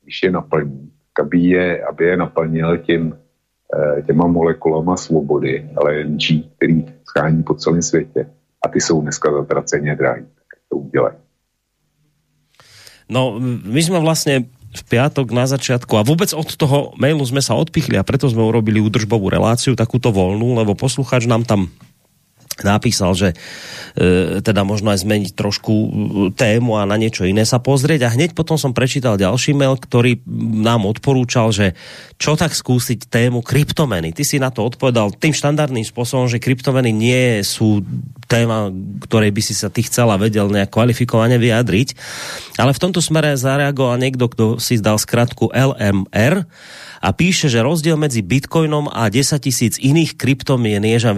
když 0.03 0.23
je 0.23 0.31
naplní, 0.31 0.91
aby 1.21 1.39
je, 1.39 1.85
aby 1.85 2.05
je 2.05 2.17
naplnil 2.17 2.79
tím, 2.79 3.13
eh, 3.13 4.03
těma 4.03 4.27
molekulama 4.27 4.97
svobody, 4.97 5.69
LNG, 5.77 6.49
který 6.57 6.87
schání 7.05 7.43
po 7.43 7.55
celém 7.55 7.83
světě. 7.83 8.31
A 8.65 8.69
ty 8.69 8.81
jsou 8.81 9.03
dneska 9.05 9.33
zatraceně 9.33 9.97
drahý. 9.97 10.25
Tak 10.25 10.49
to 10.69 10.77
udělají. 10.77 11.17
No, 13.09 13.37
my 13.65 13.83
jsme 13.83 14.01
vlastně 14.01 14.45
v 14.75 14.83
piatok 14.83 15.31
na 15.31 15.47
začiatku 15.47 15.95
a 15.95 16.03
vůbec 16.03 16.35
od 16.35 16.51
toho 16.59 16.91
mailu 16.99 17.23
sme 17.23 17.39
sa 17.39 17.55
odpichli 17.55 17.95
a 17.95 18.03
preto 18.03 18.27
sme 18.27 18.43
urobili 18.43 18.83
údržbovú 18.83 19.31
reláciu, 19.31 19.79
takúto 19.79 20.11
voľnú, 20.11 20.59
lebo 20.59 20.75
posluchač 20.75 21.31
nám 21.31 21.47
tam 21.47 21.71
napísal, 22.63 23.19
že 23.19 23.29
e, 23.99 24.39
teda 24.39 24.63
možno 24.63 24.95
aj 24.95 25.03
zmeniť 25.03 25.31
trošku 25.35 25.73
e, 25.75 25.89
tému 26.39 26.79
a 26.79 26.87
na 26.87 26.95
niečo 26.95 27.27
iné 27.27 27.43
sa 27.43 27.59
pozrieť 27.59 28.07
a 28.07 28.13
hneď 28.15 28.39
potom 28.39 28.55
som 28.55 28.71
prečítal 28.71 29.19
ďalší 29.19 29.59
mail, 29.59 29.75
ktorý 29.75 30.23
nám 30.63 30.87
odporúčal, 30.87 31.51
že 31.51 31.75
čo 32.15 32.39
tak 32.39 32.55
skúsiť 32.55 33.11
tému 33.11 33.43
kryptomeny. 33.43 34.15
Ty 34.15 34.23
si 34.23 34.39
na 34.39 34.55
to 34.55 34.63
odpovedal 34.63 35.11
tým 35.19 35.35
štandardným 35.35 35.83
spôsobom, 35.83 36.31
že 36.31 36.39
kryptomeny 36.39 36.95
nie 36.95 37.43
sú 37.43 37.83
téma, 38.35 38.75
ktorej 39.07 39.31
by 39.31 39.43
si 39.47 39.55
sa 39.55 39.71
ty 39.71 39.87
chcela 39.87 40.19
vedel 40.19 40.51
nejak 40.51 40.75
kvalifikovane 40.75 41.39
vyjadriť, 41.39 41.95
ale 42.59 42.75
v 42.75 42.83
tomto 42.83 42.99
smere 42.99 43.39
zareagoval 43.39 43.95
niekto, 44.03 44.27
kto 44.27 44.45
si 44.59 44.83
zdal 44.83 44.99
skratku 44.99 45.55
LMR 45.55 46.43
a 47.05 47.09
píše, 47.13 47.47
že 47.53 47.63
rozdiel 47.63 47.95
medzi 47.95 48.25
bitcoinom 48.25 48.91
a 48.91 49.07
10 49.07 49.39
tisíc 49.39 49.77
iných 49.79 50.19
kryptomien 50.19 50.83
je, 50.83 51.05
že 51.05 51.11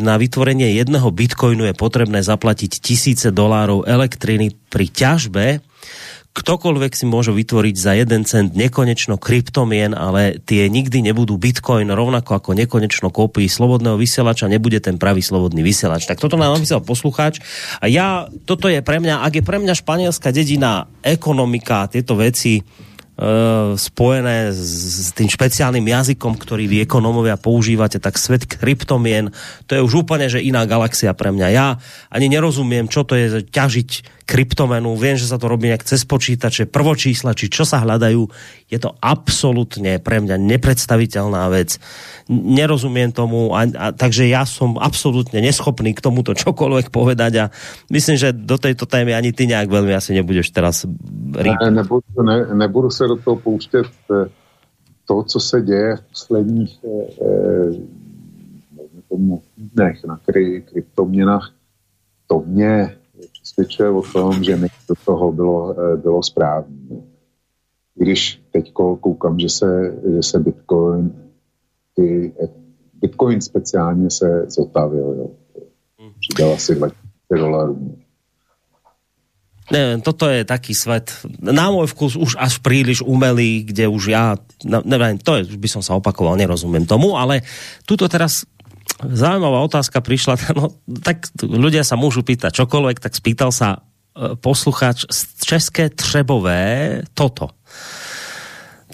na 0.00 0.16
vytvorenie 0.16 0.78
jedného 0.78 1.10
bitcoinu 1.10 1.68
je 1.68 1.74
potrebné 1.74 2.24
zaplatiť 2.24 2.80
tisíce 2.80 3.28
dolárov 3.28 3.84
elektriny 3.84 4.56
pri 4.70 4.86
ťažbe, 4.88 5.60
ktokoľvek 6.34 6.92
si 6.98 7.06
môže 7.06 7.30
vytvoriť 7.30 7.74
za 7.78 7.94
jeden 7.94 8.26
cent 8.26 8.58
nekonečno 8.58 9.22
kryptomien, 9.22 9.94
ale 9.94 10.42
tie 10.42 10.66
nikdy 10.66 11.06
nebudú 11.06 11.38
bitcoin, 11.38 11.86
rovnako 11.94 12.42
ako 12.42 12.50
nekonečno 12.58 13.14
kópii 13.14 13.46
slobodného 13.46 13.94
vysielača, 13.94 14.50
nebude 14.50 14.82
ten 14.82 14.98
pravý 14.98 15.22
slobodný 15.22 15.62
vysielač. 15.62 16.10
Tak 16.10 16.18
toto 16.18 16.34
nám 16.34 16.58
napísal 16.58 16.82
poslucháč. 16.82 17.38
A 17.78 17.86
ja, 17.86 18.26
toto 18.50 18.66
je 18.66 18.82
pre 18.82 18.98
mňa, 18.98 19.22
ak 19.22 19.40
je 19.40 19.46
pre 19.46 19.62
mňa 19.62 19.78
španielská 19.78 20.34
dedina 20.34 20.90
ekonomika, 21.06 21.86
tieto 21.86 22.18
veci, 22.18 22.66
Uh, 23.14 23.78
spojené 23.78 24.50
s, 24.50 24.58
s 25.06 25.10
tým 25.14 25.30
špeciálnym 25.30 25.86
jazykom, 25.86 26.34
ktorý 26.34 26.66
vy 26.66 26.82
ekonomovia 26.82 27.38
používate, 27.38 28.02
tak 28.02 28.18
svet 28.18 28.42
kryptomien, 28.42 29.30
to 29.70 29.78
je 29.78 29.86
už 29.86 30.02
úplne, 30.02 30.26
že 30.26 30.42
iná 30.42 30.66
galaxia 30.66 31.14
pre 31.14 31.30
mňa. 31.30 31.48
Ja 31.54 31.78
ani 32.10 32.26
nerozumiem, 32.26 32.90
čo 32.90 33.06
to 33.06 33.14
je 33.14 33.46
ťažiť 33.46 34.13
kryptomenu, 34.24 34.96
viem, 34.96 35.16
že 35.16 35.28
sa 35.28 35.36
to 35.36 35.46
robí 35.48 35.68
nejak 35.68 35.84
cez 35.84 36.02
počítače, 36.08 36.68
prvočísla, 36.68 37.36
či 37.36 37.52
čo 37.52 37.62
sa 37.68 37.80
hľadajú. 37.84 38.24
Je 38.68 38.78
to 38.80 38.96
absolútne 38.98 40.00
pre 40.00 40.20
mňa 40.24 40.40
nepredstaviteľná 40.40 41.48
vec. 41.52 41.76
Nerozumiem 42.28 43.12
tomu, 43.12 43.52
a, 43.52 43.68
a, 43.68 43.86
takže 43.92 44.26
ja 44.26 44.48
som 44.48 44.80
absolútne 44.80 45.38
neschopný 45.44 45.92
k 45.92 46.04
tomuto 46.04 46.32
čokoľvek 46.32 46.88
povedať 46.88 47.32
a 47.40 47.44
myslím, 47.92 48.16
že 48.16 48.32
do 48.32 48.56
tejto 48.56 48.88
témy 48.88 49.12
ani 49.12 49.30
ty 49.30 49.44
nejak 49.44 49.68
veľmi 49.68 49.92
asi 49.92 50.16
nebudeš 50.16 50.50
teraz 50.50 50.88
Ne, 51.34 51.70
nebudu, 51.70 52.22
ne, 52.22 52.54
nebudu 52.54 52.90
se 52.90 53.04
do 53.06 53.16
toho 53.16 53.36
pouštět 53.36 53.86
eh, 53.86 54.28
to, 55.06 55.22
co 55.22 55.40
se 55.40 55.62
děje 55.62 55.96
v 55.96 56.02
posledních 56.10 56.78
eh, 56.84 56.88
eh 57.20 58.04
tomu 59.14 59.42
týdnech 59.54 60.04
na 60.04 60.16
kry, 60.16 60.62
kryptoměnách, 60.62 61.52
to 62.26 62.42
mě 62.46 62.96
přesvědčuje 63.54 63.90
o 63.90 64.02
tom, 64.02 64.44
že 64.44 64.56
do 64.88 64.94
toho 65.04 65.32
bylo, 65.32 65.76
bylo 65.96 66.22
správné. 66.22 66.98
Když 67.94 68.42
teď 68.52 68.72
koukám, 68.72 69.38
že 69.38 69.48
se, 69.48 69.94
že 70.14 70.22
se 70.22 70.38
Bitcoin, 70.38 71.12
ty, 71.96 72.32
Bitcoin 72.94 73.40
speciálně 73.40 74.10
se 74.10 74.46
zotavil, 74.48 75.14
jo. 75.18 75.30
Přidal 76.20 76.52
asi 76.52 76.74
20 76.74 76.94
dolarů 77.30 77.96
neviem, 79.72 80.04
toto 80.04 80.28
je 80.28 80.44
taký 80.44 80.76
svet, 80.76 81.08
na 81.40 81.72
môj 81.72 81.88
vkus 81.88 82.20
už 82.20 82.36
až 82.36 82.60
príliš 82.60 83.00
umelý, 83.00 83.64
kde 83.64 83.88
už 83.88 84.12
ja, 84.12 84.36
neviem, 84.84 85.16
to 85.16 85.40
je, 85.40 85.56
už 85.56 85.58
by 85.58 85.68
som 85.72 85.80
sa 85.80 85.96
opakoval, 85.96 86.36
nerozumiem 86.36 86.84
tomu, 86.84 87.16
ale 87.16 87.40
tuto 87.88 88.04
teraz 88.04 88.44
zaujímavá 89.12 89.60
otázka 89.64 90.00
prišla, 90.00 90.38
no, 90.58 90.72
tak 91.04 91.28
ľudia 91.42 91.84
sa 91.84 91.98
môžu 91.98 92.24
pýtať 92.24 92.64
čokoľvek, 92.64 92.98
tak 93.02 93.12
spýtal 93.12 93.50
sa 93.52 93.84
e, 94.14 94.38
posluchač 94.38 95.08
z 95.10 95.18
České 95.44 95.90
Třebové 95.90 97.02
toto. 97.12 97.52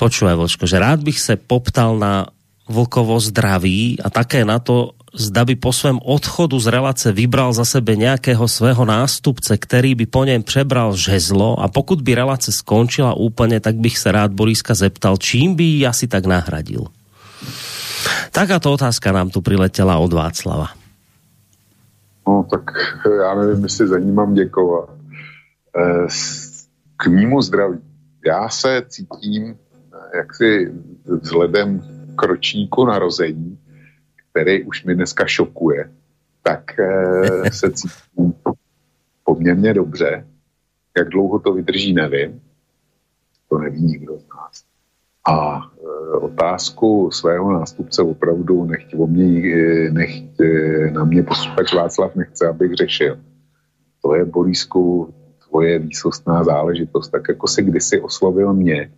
Počúvaj, 0.01 0.37
Vočko, 0.37 0.65
že 0.65 0.81
rád 0.81 1.05
bych 1.05 1.21
se 1.21 1.35
poptal 1.37 2.01
na 2.01 2.33
Vlkovo 2.71 3.21
zdraví 3.21 3.99
a 3.99 4.09
také 4.09 4.47
na 4.47 4.63
to, 4.63 4.95
zda 5.11 5.45
by 5.45 5.59
po 5.59 5.75
svém 5.75 5.99
odchodu 5.99 6.55
z 6.61 6.67
relace 6.67 7.13
vybral 7.13 7.53
za 7.53 7.65
sebe 7.65 7.97
nějakého 7.97 8.49
svého 8.49 8.85
nástupce, 8.85 9.59
který 9.59 9.95
by 9.95 10.07
po 10.07 10.25
něm 10.25 10.43
přebral 10.43 10.97
žezlo 10.97 11.61
a 11.61 11.69
pokud 11.69 12.03
by 12.03 12.15
relace 12.15 12.53
skončila 12.53 13.15
úplně, 13.15 13.61
tak 13.61 13.75
bych 13.77 13.99
se 13.99 14.13
rád 14.13 14.33
Boriska 14.33 14.75
zeptal, 14.75 15.17
čím 15.17 15.55
by 15.55 15.65
ji 15.65 15.87
asi 15.87 16.07
tak 16.07 16.27
nahradil. 16.27 16.87
Takáto 18.33 18.73
otázka 18.73 19.13
nám 19.13 19.31
tu 19.31 19.41
přiletěla 19.41 19.99
od 19.99 20.13
Václava. 20.13 20.69
No 22.29 22.47
tak 22.51 22.71
já 23.19 23.35
nevím, 23.35 23.63
jestli 23.63 23.89
za 23.89 23.99
ní 23.99 24.13
mám 24.13 24.35
děkovat. 24.35 24.91
Eh, 25.77 26.07
k 26.97 27.07
mýmu 27.07 27.43
zdraví. 27.43 27.79
Já 28.27 28.49
se 28.49 28.83
cítím 28.89 29.59
eh, 29.95 30.17
jaksi 30.17 30.73
vzhledem 31.05 31.83
k 32.17 32.23
ročníku 32.23 32.85
narození, 32.85 33.59
který 34.31 34.65
už 34.65 34.85
mi 34.85 34.95
dneska 34.95 35.27
šokuje, 35.27 35.91
tak 36.43 36.79
eh, 36.81 37.51
se 37.53 37.71
cítím 37.71 38.35
poměrně 39.25 39.75
dobře. 39.75 40.27
Jak 40.99 41.09
dlouho 41.09 41.39
to 41.39 41.53
vydrží, 41.53 41.93
nevím. 41.93 42.43
To 43.49 43.59
neví 43.59 43.83
nikdo 43.83 44.19
z 44.19 44.25
nás. 44.37 44.65
A 45.29 45.70
otázku 46.21 47.11
svého 47.11 47.53
nástupce 47.53 48.03
opravdu 48.03 48.65
nechť, 48.65 48.95
o 48.99 49.07
mě, 49.07 49.43
eh, 49.55 49.91
nechť 49.91 50.41
e, 50.41 50.91
na 50.91 51.05
mě 51.05 51.23
posluchač 51.23 51.75
Václav 51.75 52.15
nechce, 52.15 52.49
abych 52.49 52.75
řešil. 52.75 53.19
To 54.03 54.15
je, 54.15 54.25
Borisku, 54.25 55.15
tvoje 55.49 55.79
výsostná 55.79 56.45
záležitost. 56.45 57.09
Tak 57.09 57.23
jako 57.29 57.47
si 57.49 57.63
kdysi 57.63 58.01
oslovil 58.01 58.53
mě, 58.53 58.91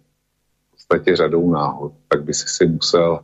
v 0.68 0.70
podstatě 0.70 1.16
řadou 1.16 1.50
náhod, 1.50 1.92
tak 2.08 2.24
by 2.24 2.34
si 2.34 2.48
si 2.48 2.66
musel 2.66 3.20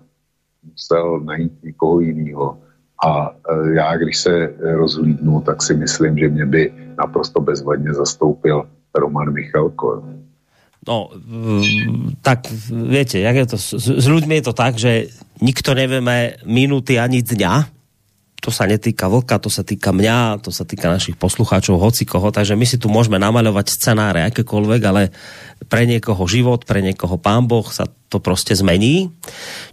musel 0.70 1.20
najít 1.20 1.52
někoho 1.62 2.00
jiného. 2.00 2.58
A 3.06 3.36
já, 3.74 3.96
když 3.96 4.18
se 4.18 4.54
rozhlídnu, 4.58 5.40
tak 5.40 5.62
si 5.62 5.74
myslím, 5.74 6.18
že 6.18 6.28
mě 6.28 6.46
by 6.46 6.72
naprosto 6.98 7.40
bezvadně 7.40 7.94
zastoupil 7.94 8.68
Roman 8.94 9.32
Michalko. 9.32 10.02
No, 10.88 11.12
tak 12.24 12.48
viete, 12.72 13.20
jak 13.20 13.36
je 13.36 13.46
to, 13.46 13.56
s, 13.60 13.76
s 13.76 14.06
ľuďmi 14.08 14.40
je 14.40 14.44
to 14.48 14.54
tak, 14.56 14.80
že 14.80 15.12
nikto 15.44 15.76
nevieme 15.76 16.40
minuty 16.48 16.96
ani 16.96 17.20
dňa, 17.20 17.77
to 18.38 18.54
sa 18.54 18.70
netýka 18.70 19.10
vlka, 19.10 19.42
to 19.42 19.50
sa 19.50 19.66
týka 19.66 19.90
mňa, 19.90 20.38
to 20.46 20.54
sa 20.54 20.62
týka 20.62 20.86
našich 20.86 21.18
poslucháčov, 21.18 21.82
hoci 21.82 22.06
koho, 22.06 22.30
takže 22.30 22.54
my 22.54 22.66
si 22.66 22.78
tu 22.78 22.86
môžeme 22.86 23.18
namaľovať 23.18 23.66
scenáre 23.74 24.22
akékoľvek, 24.30 24.80
ale 24.86 25.10
pre 25.66 25.90
niekoho 25.90 26.22
život, 26.30 26.62
pre 26.62 26.78
niekoho 26.78 27.18
pán 27.18 27.50
Boh 27.50 27.66
sa 27.66 27.90
to 28.08 28.18
prostě 28.18 28.56
zmení. 28.56 29.12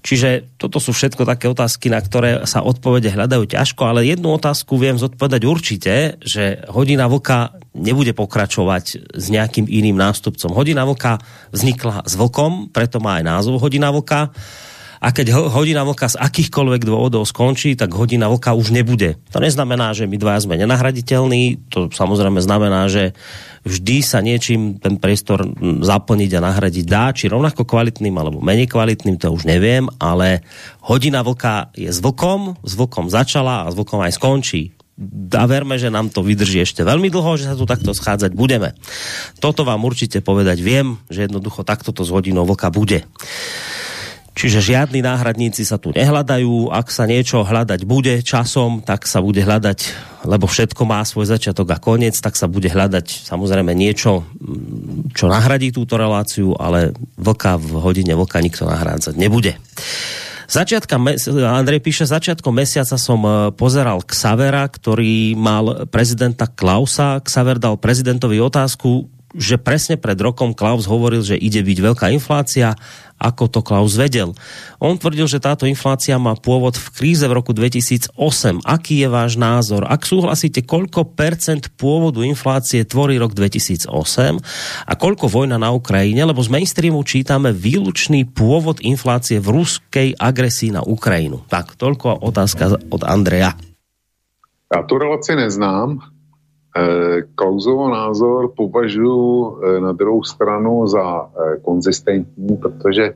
Čiže 0.04 0.60
toto 0.60 0.84
sú 0.84 0.92
všetko 0.92 1.24
také 1.24 1.48
otázky, 1.48 1.88
na 1.88 2.04
ktoré 2.04 2.44
sa 2.44 2.68
odpovede 2.68 3.08
hľadajú 3.08 3.48
ťažko, 3.48 3.82
ale 3.88 4.12
jednu 4.12 4.36
otázku 4.36 4.76
viem 4.76 5.00
zodpovedať 5.00 5.42
určite, 5.48 5.94
že 6.20 6.68
hodina 6.68 7.08
vlka 7.08 7.56
nebude 7.72 8.12
pokračovať 8.12 9.16
s 9.16 9.26
nejakým 9.32 9.72
iným 9.72 9.96
nástupcom. 9.96 10.52
Hodina 10.52 10.84
vlka 10.84 11.24
vznikla 11.56 12.04
s 12.04 12.14
vlkom, 12.20 12.76
preto 12.76 13.00
má 13.00 13.24
aj 13.24 13.24
názov 13.24 13.64
hodina 13.64 13.88
vlka 13.96 14.36
a 15.06 15.14
keď 15.14 15.54
hodina 15.54 15.86
vlka 15.86 16.10
z 16.10 16.18
akýchkoľvek 16.18 16.82
dôvodov 16.82 17.30
skončí, 17.30 17.78
tak 17.78 17.94
hodina 17.94 18.26
vlka 18.26 18.58
už 18.58 18.74
nebude. 18.74 19.22
To 19.30 19.38
neznamená, 19.38 19.94
že 19.94 20.10
my 20.10 20.18
dvaja 20.18 20.50
sme 20.50 20.58
nenahraditeľní, 20.58 21.70
to 21.70 21.94
samozrejme 21.94 22.42
znamená, 22.42 22.90
že 22.90 23.14
vždy 23.70 24.02
sa 24.02 24.26
niečím 24.26 24.82
ten 24.82 24.98
priestor 24.98 25.46
zaplniť 25.62 26.32
a 26.34 26.46
nahradiť 26.50 26.86
dá, 26.90 27.14
či 27.14 27.30
rovnako 27.30 27.70
kvalitným 27.70 28.18
alebo 28.18 28.42
menej 28.42 28.66
kvalitným, 28.66 29.22
to 29.22 29.30
už 29.30 29.46
neviem, 29.46 29.86
ale 30.02 30.42
hodina 30.82 31.22
vlka 31.22 31.70
je 31.78 31.94
s 31.94 32.02
vlkom, 32.02 32.58
s 32.66 32.74
vlkom 32.74 33.06
začala 33.14 33.70
a 33.70 33.70
s 33.70 33.78
vlkom 33.78 34.02
aj 34.02 34.18
skončí 34.18 34.74
a 35.36 35.44
verme, 35.44 35.76
že 35.76 35.92
nám 35.92 36.08
to 36.08 36.24
vydrží 36.24 36.64
ešte 36.64 36.80
veľmi 36.88 37.12
dlho, 37.12 37.36
že 37.36 37.52
sa 37.52 37.60
tu 37.60 37.68
takto 37.68 37.92
schádzať 37.92 38.32
budeme. 38.32 38.72
Toto 39.44 39.68
vám 39.68 39.84
určite 39.84 40.24
povedať 40.24 40.64
viem, 40.64 40.96
že 41.12 41.28
jednoducho 41.28 41.68
takto 41.68 41.92
to 41.92 42.08
s 42.08 42.10
hodinou 42.16 42.48
vlka 42.48 42.72
bude. 42.72 43.04
Čiže 44.36 44.60
žiadni 44.60 45.00
náhradníci 45.00 45.64
sa 45.64 45.80
tu 45.80 45.96
nehľadajú. 45.96 46.68
Ak 46.68 46.92
sa 46.92 47.08
niečo 47.08 47.48
hľadať 47.48 47.88
bude 47.88 48.20
časom, 48.20 48.84
tak 48.84 49.08
sa 49.08 49.24
bude 49.24 49.40
hľadať, 49.40 49.80
lebo 50.28 50.44
všetko 50.44 50.84
má 50.84 51.00
svoj 51.08 51.32
začiatok 51.32 51.72
a 51.72 51.80
koniec, 51.80 52.20
tak 52.20 52.36
sa 52.36 52.52
bude 52.52 52.68
hľadať 52.68 53.32
samozrejme 53.32 53.72
niečo, 53.72 54.28
mm, 54.28 55.16
čo 55.16 55.32
nahradí 55.32 55.72
túto 55.72 55.96
reláciu, 55.96 56.52
ale 56.60 56.92
vlka 57.16 57.56
v 57.56 57.80
hodine 57.80 58.12
vlka 58.20 58.44
nikto 58.44 58.68
nahrádzať 58.68 59.16
nebude. 59.16 59.56
Začiatka, 60.46 61.02
Andrej 61.50 61.82
píše, 61.82 62.06
začiatkom 62.06 62.54
mesiaca 62.54 63.02
som 63.02 63.18
e, 63.26 63.50
pozeral 63.58 64.06
Xavera, 64.06 64.70
ktorý 64.70 65.34
mal 65.34 65.90
prezidenta 65.90 66.46
Klausa. 66.46 67.18
Xaver 67.18 67.58
dal 67.58 67.82
prezidentovi 67.82 68.38
otázku, 68.38 69.10
že 69.36 69.60
presne 69.60 70.00
pred 70.00 70.16
rokom 70.16 70.56
Klaus 70.56 70.88
hovoril, 70.88 71.22
že 71.22 71.36
ide 71.36 71.60
byť 71.60 71.78
veľká 71.84 72.08
inflácia, 72.16 72.74
ako 73.16 73.48
to 73.48 73.60
Klaus 73.64 73.96
vedel. 73.96 74.36
On 74.80 75.00
tvrdil, 75.00 75.28
že 75.28 75.40
táto 75.40 75.64
inflácia 75.64 76.20
má 76.20 76.36
pôvod 76.36 76.76
v 76.76 76.88
kríze 76.92 77.24
v 77.24 77.36
roku 77.36 77.56
2008. 77.56 78.16
Aký 78.68 79.04
je 79.04 79.08
váš 79.08 79.40
názor? 79.40 79.88
Ak 79.88 80.04
súhlasíte, 80.04 80.68
koľko 80.68 81.16
percent 81.16 81.72
pôvodu 81.80 82.20
inflácie 82.28 82.84
tvorí 82.84 83.16
rok 83.16 83.32
2008 83.32 83.88
a 84.84 84.94
koľko 85.00 85.32
vojna 85.32 85.56
na 85.56 85.72
Ukrajine? 85.72 86.28
Lebo 86.28 86.44
z 86.44 86.52
mainstreamu 86.52 87.04
čítame 87.08 87.56
výlučný 87.56 88.28
pôvod 88.28 88.84
inflácie 88.84 89.40
v 89.40 89.64
ruskej 89.64 90.20
agresii 90.20 90.76
na 90.76 90.84
Ukrajinu. 90.84 91.44
Tak, 91.48 91.80
toľko 91.80 92.20
otázka 92.20 92.92
od 92.92 93.02
Andreja. 93.08 93.56
Já 94.76 94.84
tu 94.84 94.98
relaci 94.98 95.36
neznám, 95.36 96.00
Eh, 96.78 97.22
Klauzovo 97.36 97.90
názor 97.90 98.52
považuji 98.56 99.58
eh, 99.64 99.80
na 99.80 99.92
druhou 99.92 100.24
stranu 100.24 100.88
za 100.88 101.24
eh, 101.26 101.58
konzistentní, 101.62 102.58
protože 102.58 103.14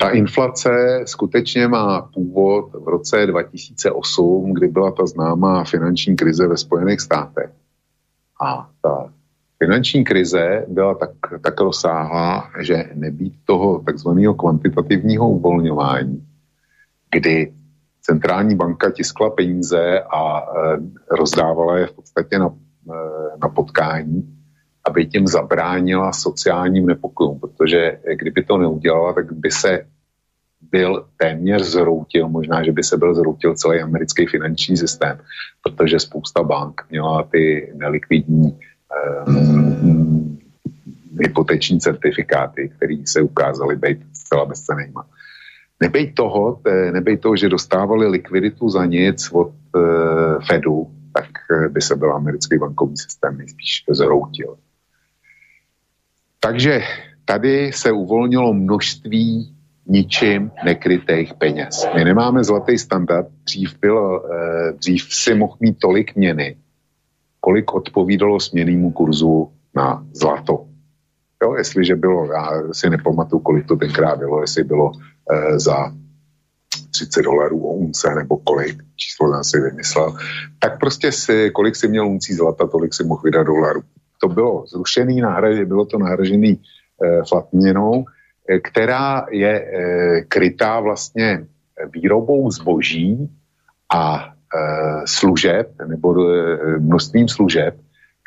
ta 0.00 0.10
inflace 0.10 1.02
skutečně 1.04 1.68
má 1.68 2.00
původ 2.14 2.72
v 2.74 2.88
roce 2.88 3.26
2008, 3.26 4.54
kdy 4.54 4.68
byla 4.68 4.90
ta 4.90 5.06
známá 5.06 5.64
finanční 5.64 6.16
krize 6.16 6.46
ve 6.46 6.56
Spojených 6.56 7.00
státech. 7.00 7.50
A 8.42 8.70
ta 8.82 9.12
finanční 9.58 10.04
krize 10.04 10.64
byla 10.68 10.94
tak, 10.94 11.10
tak 11.42 11.60
rozsáhlá, 11.60 12.50
že 12.60 12.90
nebýt 12.94 13.34
toho 13.44 13.78
takzvaného 13.78 14.34
kvantitativního 14.34 15.30
uvolňování, 15.30 16.26
kdy 17.10 17.52
centrální 18.02 18.54
banka 18.54 18.90
tiskla 18.90 19.30
peníze 19.30 20.00
a 20.00 20.40
e, 20.40 20.44
rozdávala 21.10 21.78
je 21.78 21.86
v 21.86 21.92
podstatě 21.92 22.38
na, 22.38 22.48
e, 22.48 22.94
na 23.42 23.48
potkání, 23.48 24.38
aby 24.84 25.06
tím 25.06 25.26
zabránila 25.26 26.12
sociálním 26.12 26.86
nepokojům, 26.86 27.40
protože 27.40 27.98
kdyby 28.14 28.44
to 28.44 28.58
neudělala, 28.58 29.12
tak 29.12 29.32
by 29.32 29.50
se 29.50 29.86
byl 30.70 31.06
téměř 31.16 31.62
zroutil, 31.62 32.28
možná, 32.28 32.62
že 32.62 32.72
by 32.72 32.82
se 32.82 32.96
byl 32.96 33.14
zroutil 33.14 33.54
celý 33.54 33.80
americký 33.80 34.26
finanční 34.26 34.76
systém, 34.76 35.18
protože 35.62 36.00
spousta 36.00 36.42
bank 36.42 36.82
měla 36.90 37.22
ty 37.22 37.72
nelikvidní 37.76 38.58
um, 39.26 40.38
hypoteční 41.20 41.80
certifikáty, 41.80 42.72
které 42.76 42.96
se 43.04 43.22
ukázaly 43.22 43.76
být 43.76 43.98
zcela 44.12 44.44
bezcenýma. 44.44 45.06
Nebej 45.82 46.14
toho, 46.14 46.62
nebej 46.94 47.18
toho, 47.18 47.34
že 47.34 47.50
dostávali 47.50 48.06
likviditu 48.06 48.70
za 48.70 48.86
nic 48.86 49.18
od 49.34 49.50
e, 49.50 49.80
Fedu, 50.46 50.86
tak 51.12 51.28
eh, 51.50 51.68
by 51.68 51.80
se 51.80 51.96
byl 51.96 52.12
americký 52.12 52.58
bankovní 52.58 52.96
systém 52.96 53.38
nejspíš 53.38 53.84
zroutil. 53.90 54.56
Takže 56.40 56.80
tady 57.24 57.72
se 57.72 57.92
uvolnilo 57.92 58.54
množství 58.54 59.54
ničím 59.86 60.50
nekrytých 60.64 61.34
peněz. 61.34 61.86
My 61.94 62.04
nemáme 62.04 62.44
zlatý 62.44 62.78
standard, 62.78 63.28
dřív, 63.44 63.78
byl, 63.80 64.22
eh, 64.32 64.72
dřív 64.72 65.14
si 65.14 65.34
mohl 65.34 65.56
mít 65.60 65.78
tolik 65.78 66.16
měny, 66.16 66.56
kolik 67.40 67.74
odpovídalo 67.74 68.40
směnému 68.40 68.90
kurzu 68.90 69.52
na 69.74 70.06
zlato. 70.12 70.66
Jo, 71.42 71.54
jestliže 71.54 71.96
bylo, 71.96 72.32
já 72.32 72.72
si 72.72 72.90
nepamatuju, 72.90 73.40
kolik 73.40 73.66
to 73.66 73.76
tenkrát 73.76 74.18
bylo, 74.18 74.40
jestli 74.40 74.64
bylo 74.64 74.92
eh, 74.94 75.11
za 75.56 75.92
30 76.92 77.22
dolarů 77.22 77.66
o 77.66 77.72
unce 77.72 78.14
nebo 78.14 78.36
kolik, 78.36 78.82
číslo 78.96 79.32
jsem 79.32 79.44
si 79.44 79.60
vymyslel, 79.60 80.16
tak 80.58 80.80
prostě 80.80 81.12
si, 81.12 81.50
kolik 81.50 81.76
si 81.76 81.88
měl 81.88 82.08
uncí 82.08 82.34
zlata, 82.34 82.66
tolik 82.66 82.94
si 82.94 83.04
mohl 83.04 83.22
vydat 83.24 83.42
dolarů. 83.42 83.82
To 84.20 84.28
bylo 84.28 84.66
zrušený, 84.66 85.20
náhradě, 85.20 85.64
bylo 85.64 85.84
to 85.84 85.98
nahražený 85.98 86.60
eh, 87.04 87.22
eh, 88.48 88.58
která 88.58 89.26
je 89.30 89.52
eh, 89.60 90.20
krytá 90.28 90.80
vlastně 90.80 91.46
výrobou 91.94 92.50
zboží 92.50 93.30
a 93.94 94.34
eh, 94.54 95.02
služeb, 95.06 95.72
nebo 95.86 96.28
eh, 96.28 96.78
množstvím 96.78 97.28
služeb, 97.28 97.74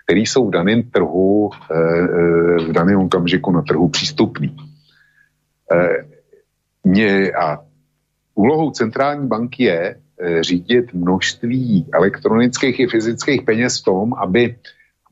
které 0.05 0.19
jsou 0.19 0.47
v 0.47 0.51
daném 0.51 0.83
trhu, 0.83 1.49
eh, 1.71 1.75
eh, 1.75 2.69
v 2.69 2.71
daném 2.71 2.99
okamžiku 2.99 3.51
na 3.51 3.61
trhu 3.61 3.89
přístupný. 3.89 4.55
Eh, 5.71 6.14
a 7.33 7.65
úlohou 8.35 8.71
centrální 8.71 9.27
banky 9.27 9.63
je 9.63 9.95
řídit 10.41 10.93
množství 10.93 11.85
elektronických 11.93 12.79
i 12.79 12.87
fyzických 12.87 13.41
peněz 13.41 13.81
v 13.81 13.83
tom, 13.83 14.13
aby, 14.13 14.55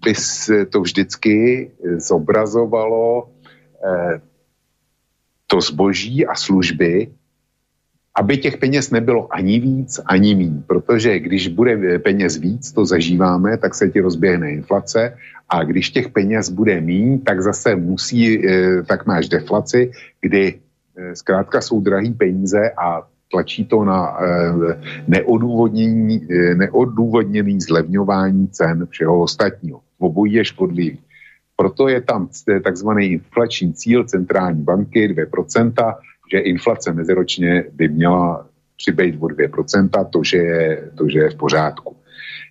aby 0.01 0.15
se 0.15 0.65
to 0.65 0.81
vždycky 0.81 1.71
zobrazovalo 1.97 3.29
to 5.47 5.61
zboží 5.61 6.25
a 6.25 6.35
služby 6.35 7.11
aby 8.15 8.37
těch 8.37 8.57
peněz 8.57 8.91
nebylo 8.91 9.33
ani 9.33 9.59
víc, 9.59 9.99
ani 10.05 10.35
míň, 10.35 10.61
protože 10.67 11.19
když 11.19 11.47
bude 11.47 11.99
peněz 11.99 12.37
víc, 12.37 12.71
to 12.71 12.85
zažíváme, 12.85 13.57
tak 13.57 13.75
se 13.75 13.89
ti 13.89 13.99
rozběhne 13.99 14.51
inflace. 14.51 15.17
A 15.49 15.63
když 15.63 15.89
těch 15.89 16.09
peněz 16.09 16.49
bude 16.49 16.81
míň, 16.81 17.19
tak 17.19 17.41
zase 17.41 17.75
musí, 17.75 18.47
eh, 18.47 18.83
tak 18.83 19.05
máš 19.05 19.29
deflaci, 19.29 19.91
kdy 20.21 20.53
eh, 20.53 20.59
zkrátka 21.13 21.61
jsou 21.61 21.81
drahý 21.81 22.13
peníze 22.13 22.71
a 22.77 23.01
tlačí 23.31 23.65
to 23.65 23.83
na 23.83 24.17
eh, 24.21 24.81
neodůvodnění, 25.07 26.27
neodůvodněný 26.55 27.61
zlevňování 27.61 28.47
cen 28.47 28.87
všeho 28.89 29.21
ostatního. 29.21 29.81
Obojí 29.99 30.33
je 30.33 30.45
škodlivý. 30.45 30.99
Proto 31.55 31.87
je 31.87 32.01
tam 32.01 32.29
takzvaný 32.63 33.05
inflační 33.05 33.73
cíl 33.73 34.03
centrální 34.03 34.63
banky 34.63 35.15
2%, 35.15 35.95
že 36.31 36.39
inflace 36.39 36.93
meziročně 36.93 37.65
by 37.73 37.87
měla 37.87 38.47
přibejt 38.77 39.15
o 39.19 39.25
2%, 39.25 40.09
to 40.09 40.23
že, 40.23 40.37
je, 40.37 40.91
to, 40.97 41.09
že 41.09 41.19
je 41.19 41.29
v 41.29 41.35
pořádku. 41.35 41.95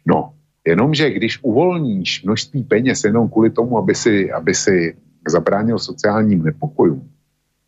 No, 0.07 0.33
jenomže 0.67 1.11
když 1.11 1.39
uvolníš 1.43 2.25
množství 2.25 2.63
peněz 2.63 3.05
jenom 3.05 3.29
kvůli 3.29 3.51
tomu, 3.51 3.79
aby 3.79 3.95
si, 3.95 4.33
aby 4.33 4.55
si 4.55 4.97
zabránil 5.29 5.79
sociálním 5.79 6.43
nepokojům, 6.43 7.09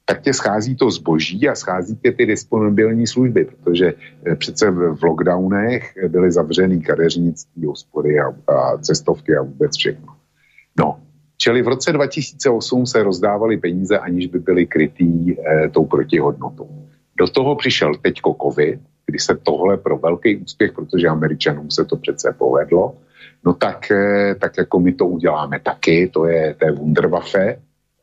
tak 0.05 0.23
tě 0.23 0.33
schází 0.33 0.77
to 0.77 0.91
zboží 0.91 1.49
a 1.49 1.55
schází 1.55 1.97
tě 1.97 2.13
ty 2.13 2.27
disponibilní 2.27 3.07
služby, 3.07 3.45
protože 3.45 3.95
eh, 4.27 4.37
přece 4.37 4.71
v 4.71 5.03
lockdownech 5.03 5.95
byly 6.09 6.33
zavřený 6.33 6.83
kadeřnictví, 6.83 7.67
hospody 7.67 8.21
a, 8.21 8.53
a 8.53 8.79
cestovky 8.79 9.37
a 9.37 9.43
vůbec 9.43 9.77
všechno. 9.77 10.15
No, 10.79 10.99
Čili 11.37 11.63
v 11.63 11.69
roce 11.69 11.93
2008 11.93 12.87
se 12.87 13.03
rozdávaly 13.03 13.57
peníze, 13.57 13.99
aniž 13.99 14.27
by 14.27 14.39
byly 14.39 14.67
krytý 14.67 15.37
eh, 15.37 15.69
tou 15.69 15.85
protihodnotou. 15.85 16.69
Do 17.19 17.29
toho 17.29 17.57
přišel 17.57 17.95
teďko 17.95 18.37
covid, 18.43 18.81
kdy 19.07 19.19
se 19.19 19.37
tohle 19.43 19.77
pro 19.77 19.99
velký 19.99 20.37
úspěch, 20.37 20.73
protože 20.73 21.09
Američanům 21.09 21.71
se 21.71 21.85
to 21.85 21.97
přece 21.97 22.35
povedlo, 22.39 22.97
no 23.45 23.55
tak, 23.55 23.91
eh, 23.91 24.35
tak 24.41 24.59
jako 24.59 24.81
my 24.81 24.93
to 24.93 25.07
uděláme 25.07 25.61
taky, 25.61 26.09
to 26.09 26.27
je, 26.27 26.55
to 26.55 26.67
je 26.67 26.73
Wunderwaffe, 26.73 27.61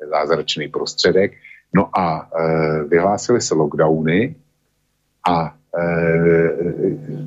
zázračný 0.09 0.67
prostředek. 0.67 1.31
No 1.75 1.99
a 1.99 2.29
eh, 2.39 2.83
vyhlásili 2.83 3.41
se 3.41 3.55
lockdowny 3.55 4.35
a 5.29 5.55
eh, 5.79 6.49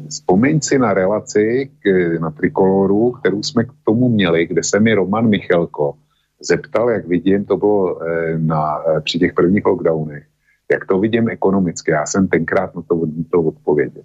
vzpomeň 0.08 0.60
si 0.60 0.78
na 0.78 0.94
relaci 0.94 1.70
k, 1.80 1.86
na 2.20 2.30
Trikoloru, 2.30 3.10
kterou 3.10 3.42
jsme 3.42 3.64
k 3.64 3.72
tomu 3.84 4.08
měli, 4.08 4.46
kde 4.46 4.62
se 4.64 4.80
mi 4.80 4.94
Roman 4.94 5.28
Michelko 5.28 5.94
zeptal, 6.40 6.90
jak 6.90 7.06
vidím, 7.06 7.44
to 7.44 7.56
bylo 7.56 8.02
eh, 8.02 8.38
na, 8.38 8.82
eh, 8.88 9.00
při 9.00 9.18
těch 9.18 9.32
prvních 9.34 9.66
lockdownech, 9.66 10.24
jak 10.72 10.84
to 10.86 10.98
vidím 10.98 11.28
ekonomicky. 11.28 11.90
Já 11.90 12.06
jsem 12.06 12.28
tenkrát 12.28 12.74
na 12.74 12.82
to 12.82 12.96
odmítl 12.96 13.38
odpovědět. 13.38 14.04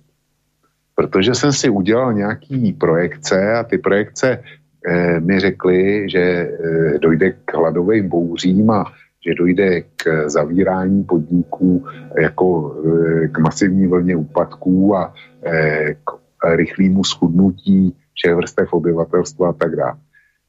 Protože 0.96 1.36
jsem 1.36 1.52
si 1.52 1.70
udělal 1.70 2.14
nějaký 2.14 2.74
projekce 2.74 3.54
a 3.54 3.64
ty 3.64 3.78
projekce 3.78 4.44
eh, 4.88 5.20
mi 5.20 5.40
řekly, 5.40 6.10
že 6.10 6.20
eh, 6.20 7.00
dojde 7.00 7.32
k 7.32 7.54
hladovým 7.54 8.10
bouřím 8.10 8.70
a 8.72 8.84
že 9.30 9.36
dojde 9.36 9.82
k 9.82 10.30
zavírání 10.30 11.04
podniků 11.04 11.86
jako 12.22 12.76
eh, 13.24 13.28
k 13.28 13.38
masivní 13.38 13.88
vlně 13.88 14.16
úpadků 14.16 14.96
a 14.96 15.14
eh, 15.46 15.94
k 15.94 16.56
rychlému 16.56 17.04
schudnutí 17.04 17.96
všech 18.14 18.36
vrstev 18.36 18.74
obyvatelstva 18.74 19.50
a 19.50 19.54
tak 19.54 19.76
dále. 19.76 19.98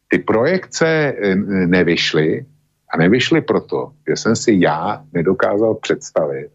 Ty 0.09 0.19
projekce 0.19 0.87
eh, 0.87 1.37
nevyšly 1.67 2.47
a 2.93 2.97
nevyšly 2.97 3.41
proto, 3.41 3.93
že 4.09 4.17
jsem 4.17 4.37
si 4.37 4.59
já 4.61 5.05
nedokázal 5.13 5.75
představit 5.75 6.51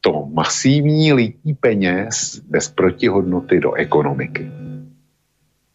to 0.00 0.26
masivní 0.32 1.12
lítí 1.12 1.54
peněz 1.54 2.40
bez 2.48 2.68
protihodnoty 2.68 3.60
do 3.60 3.72
ekonomiky. 3.72 4.50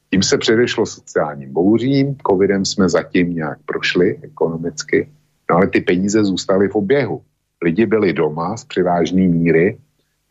Tím 0.10 0.24
se 0.24 0.38
předešlo 0.38 0.86
sociálním 0.86 1.54
bouřím, 1.54 2.16
covidem 2.28 2.66
jsme 2.66 2.90
zatím 2.90 3.36
nějak 3.36 3.60
prošli 3.66 4.20
ekonomicky, 4.22 5.10
no 5.50 5.56
ale 5.56 5.68
ty 5.68 5.82
peníze 5.82 6.24
zůstaly 6.24 6.68
v 6.68 6.76
oběhu. 6.76 7.22
Lidi 7.62 7.86
byli 7.86 8.14
doma 8.14 8.58
z 8.58 8.66
přivážné 8.66 9.28
míry 9.28 9.78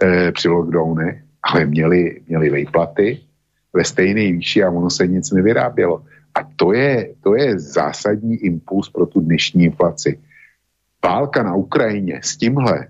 e, 0.03 0.33
při 0.33 0.49
lockdownech, 0.49 1.23
ale 1.43 1.67
měli, 1.67 2.21
měli 2.29 2.51
výplaty 2.51 3.21
ve 3.73 3.85
stejné 3.85 4.33
výši 4.33 4.65
a 4.65 4.71
ono 4.71 4.91
se 4.91 5.07
nic 5.07 5.31
nevyrábělo. 5.31 6.05
A 6.35 6.45
to 6.57 6.73
je, 6.73 7.15
to 7.21 7.35
je 7.35 7.59
zásadní 7.59 8.37
impuls 8.37 8.89
pro 8.89 9.07
tu 9.07 9.21
dnešní 9.21 9.65
inflaci. 9.65 10.19
Válka 11.05 11.43
na 11.43 11.55
Ukrajině 11.55 12.21
s 12.23 12.37
tímhle 12.37 12.89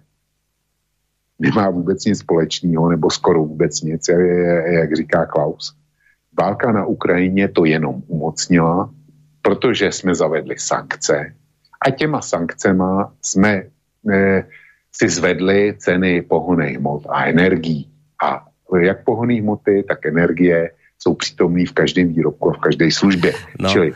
nemá 1.38 1.70
vůbec 1.70 2.04
nic 2.04 2.18
společného, 2.18 2.88
nebo 2.88 3.10
skoro 3.10 3.44
vůbec 3.44 3.82
nic, 3.82 4.08
jak 4.66 4.96
říká 4.96 5.26
Klaus. 5.26 5.76
Válka 6.38 6.72
na 6.72 6.86
Ukrajině 6.86 7.48
to 7.48 7.64
jenom 7.64 8.02
umocnila, 8.06 8.90
protože 9.42 9.92
jsme 9.92 10.14
zavedli 10.14 10.54
sankce 10.58 11.34
a 11.86 11.90
těma 11.90 12.20
sankcema 12.20 13.12
jsme 13.22 13.62
e, 14.12 14.44
si 14.92 15.08
zvedli 15.08 15.74
ceny 15.78 16.22
pohonej 16.22 16.74
hmot 16.76 17.06
a 17.08 17.24
energií. 17.24 17.90
A 18.24 18.46
jak 18.80 19.04
pohonné 19.04 19.34
hmoty, 19.34 19.84
tak 19.88 20.06
energie 20.06 20.70
jsou 20.98 21.14
přítomný 21.14 21.66
v 21.66 21.72
každém 21.72 22.08
výrobku 22.08 22.50
a 22.50 22.52
v 22.52 22.60
každé 22.60 22.90
službě. 22.90 23.32
No. 23.60 23.68
Čili 23.68 23.92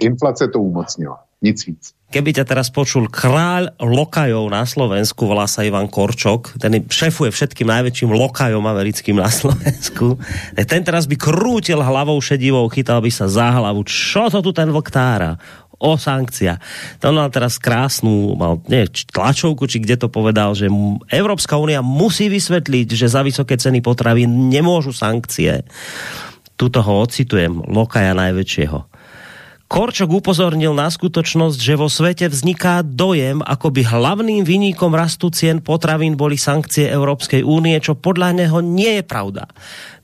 inflace 0.00 0.48
to 0.48 0.60
umocnila. 0.60 1.24
Nic 1.40 1.56
víc. 1.64 1.96
Keby 2.10 2.34
ťa 2.36 2.44
teraz 2.44 2.74
počul 2.74 3.06
kráľ 3.06 3.70
lokajov 3.78 4.50
na 4.50 4.66
Slovensku, 4.66 5.30
volá 5.30 5.46
sa 5.46 5.62
Ivan 5.62 5.86
Korčok, 5.86 6.58
ten 6.58 6.82
šefuje 6.84 7.30
všetkým 7.30 7.70
najväčším 7.70 8.10
lokajom 8.10 8.66
americkým 8.66 9.16
na 9.16 9.30
Slovensku, 9.30 10.18
ten 10.70 10.82
teraz 10.82 11.06
by 11.06 11.16
krútil 11.16 11.78
hlavou 11.78 12.18
šedivou, 12.18 12.66
chytal 12.68 12.98
by 12.98 13.14
sa 13.14 13.30
za 13.30 13.54
hlavu. 13.56 13.86
Čo 13.86 14.26
to 14.26 14.42
tu 14.42 14.50
ten 14.50 14.68
vlk 14.68 14.88
tára? 14.90 15.38
o 15.80 15.96
sankcia. 15.96 16.60
To 17.00 17.08
mal 17.08 17.32
teraz 17.32 17.56
krásnu, 17.56 18.36
mal, 18.36 18.60
nie, 18.68 18.84
tlačovku, 18.84 19.64
či 19.64 19.80
kde 19.80 19.96
to 19.96 20.12
povedal, 20.12 20.52
že 20.52 20.68
Európska 21.08 21.56
únia 21.56 21.80
musí 21.80 22.28
vysvetliť, 22.28 22.92
že 22.92 23.08
za 23.08 23.24
vysoké 23.24 23.56
ceny 23.56 23.80
potravy 23.80 24.28
nemôžu 24.28 24.92
sankcie. 24.92 25.64
Tuto 26.60 26.84
ho 26.84 27.00
ocitujem, 27.00 27.64
lokaja 27.72 28.12
najväčšieho. 28.12 28.89
Korčok 29.70 30.10
upozornil 30.18 30.74
na 30.74 30.90
skutočnosť, 30.90 31.54
že 31.54 31.78
vo 31.78 31.86
svete 31.86 32.26
vzniká 32.26 32.82
dojem, 32.82 33.38
ako 33.38 33.70
by 33.70 33.86
hlavným 33.86 34.42
vyníkom 34.42 34.90
rastu 34.90 35.30
cien 35.30 35.62
potravín 35.62 36.18
boli 36.18 36.34
sankcie 36.34 36.90
Európskej 36.90 37.46
únie, 37.46 37.78
čo 37.78 37.94
podľa 37.94 38.34
neho 38.34 38.58
nie 38.58 38.98
je 38.98 39.04
pravda. 39.06 39.46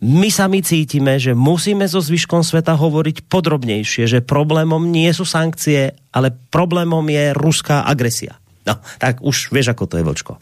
My 0.06 0.30
sami 0.30 0.62
cítime, 0.62 1.18
že 1.18 1.34
musíme 1.34 1.82
so 1.90 1.98
zvyškom 1.98 2.47
sveta 2.47 2.78
hovoriť 2.78 3.26
podrobnejšie, 3.26 4.06
že 4.06 4.22
problémom 4.22 4.86
nie 4.86 5.10
sú 5.10 5.26
sankcie, 5.26 5.98
ale 6.14 6.30
problémom 6.30 7.02
je 7.10 7.34
ruská 7.34 7.82
agresia. 7.90 8.38
No, 8.70 8.78
tak 9.02 9.18
už 9.18 9.51
vieš, 9.51 9.74
ako 9.74 9.90
to 9.90 9.98
je, 9.98 10.06
Vlčko. 10.06 10.38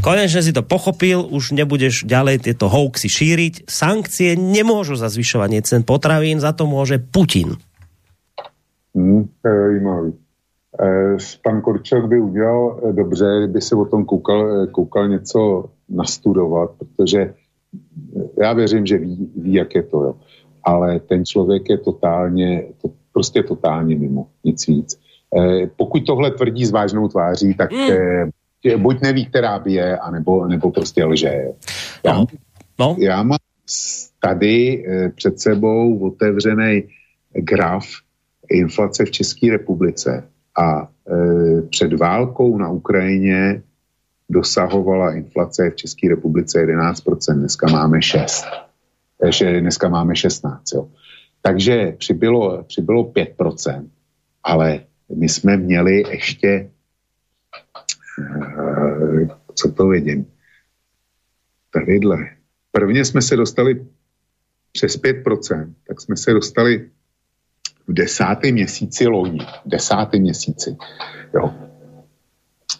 Konečne 0.00 0.40
si 0.40 0.56
to 0.56 0.64
pochopil, 0.64 1.20
už 1.28 1.52
nebudeš 1.52 2.08
ďalej 2.08 2.48
tieto 2.48 2.72
hoaxy 2.72 3.12
šíriť. 3.12 3.68
Sankcie 3.68 4.32
nemôžu 4.32 4.96
za 4.96 5.12
zvyšovanie 5.12 5.60
cen 5.60 5.84
potravín, 5.84 6.40
za 6.40 6.56
to 6.56 6.64
môže 6.64 6.96
Putin. 7.00 7.60
Hmm, 8.94 9.28
to 9.42 9.48
je 9.48 9.54
zajímavý. 9.54 10.12
Eh, 10.80 11.16
pan 11.44 11.60
Korčok 11.60 12.04
by 12.04 12.20
udělal 12.20 12.80
eh, 12.82 12.92
dobře, 12.92 13.26
kdyby 13.38 13.60
se 13.60 13.76
o 13.76 13.84
tom 13.84 14.04
koukal, 14.04 14.66
koukal 14.66 15.08
něco 15.08 15.64
nastudovat, 15.88 16.70
protože 16.78 17.34
já 18.40 18.52
věřím, 18.52 18.86
že 18.86 18.98
ví, 18.98 19.32
ví 19.36 19.52
jak 19.52 19.74
je 19.74 19.82
to, 19.82 20.02
jo. 20.02 20.14
ale 20.64 21.00
ten 21.00 21.24
člověk 21.24 21.70
je 21.70 21.78
totálně, 21.78 22.64
to, 22.82 22.90
prostě 23.12 23.42
totálně 23.42 23.96
mimo, 23.96 24.26
nic 24.44 24.66
víc. 24.66 25.00
Pokud 25.76 26.06
tohle 26.06 26.30
tvrdí 26.30 26.66
s 26.66 26.70
vážnou 26.70 27.08
tváří, 27.08 27.54
tak 27.54 27.70
mm. 27.72 28.82
buď 28.82 29.00
neví, 29.00 29.26
která 29.26 29.58
by 29.58 29.72
je, 29.72 29.98
anebo, 29.98 30.46
nebo 30.46 30.70
prostě 30.70 31.04
lže. 31.04 31.44
Já, 32.04 32.14
no. 32.14 32.26
No. 32.78 32.96
já 32.98 33.22
mám 33.22 33.38
tady 34.20 34.84
před 35.14 35.40
sebou 35.40 35.98
otevřený 35.98 36.82
graf 37.32 37.84
inflace 38.52 39.04
v 39.04 39.10
České 39.10 39.50
republice 39.50 40.28
a 40.58 40.82
e, 40.82 41.62
před 41.62 41.92
válkou 41.92 42.58
na 42.58 42.70
Ukrajině 42.70 43.62
dosahovala 44.30 45.12
inflace 45.14 45.70
v 45.70 45.76
České 45.76 46.08
republice 46.08 46.66
11%, 46.66 47.34
dneska 47.34 47.66
máme 47.66 48.02
6. 48.02 48.44
Takže 49.20 49.60
dneska 49.60 49.88
máme 49.88 50.16
16. 50.16 50.72
Jo. 50.72 50.88
Takže 51.42 51.92
přibylo, 51.98 52.64
přibylo 52.64 53.04
5%, 53.04 53.88
ale 54.42 54.80
my 55.16 55.28
jsme 55.28 55.56
měli 55.56 56.04
ještě, 56.10 56.48
e, 56.48 56.70
co 59.54 59.72
to 59.72 59.88
vidím, 59.88 60.26
tadyhle. 61.70 62.18
Prvně 62.72 63.04
jsme 63.04 63.22
se 63.22 63.36
dostali 63.36 63.86
přes 64.72 65.02
5%, 65.02 65.72
tak 65.88 66.00
jsme 66.00 66.16
se 66.16 66.32
dostali 66.32 66.90
v 67.88 67.92
desátém 67.92 68.54
měsíci 68.54 69.06
loni, 69.06 69.38
v 69.64 69.68
desátém 69.68 70.20
měsíci, 70.20 70.76
jo. 71.34 71.54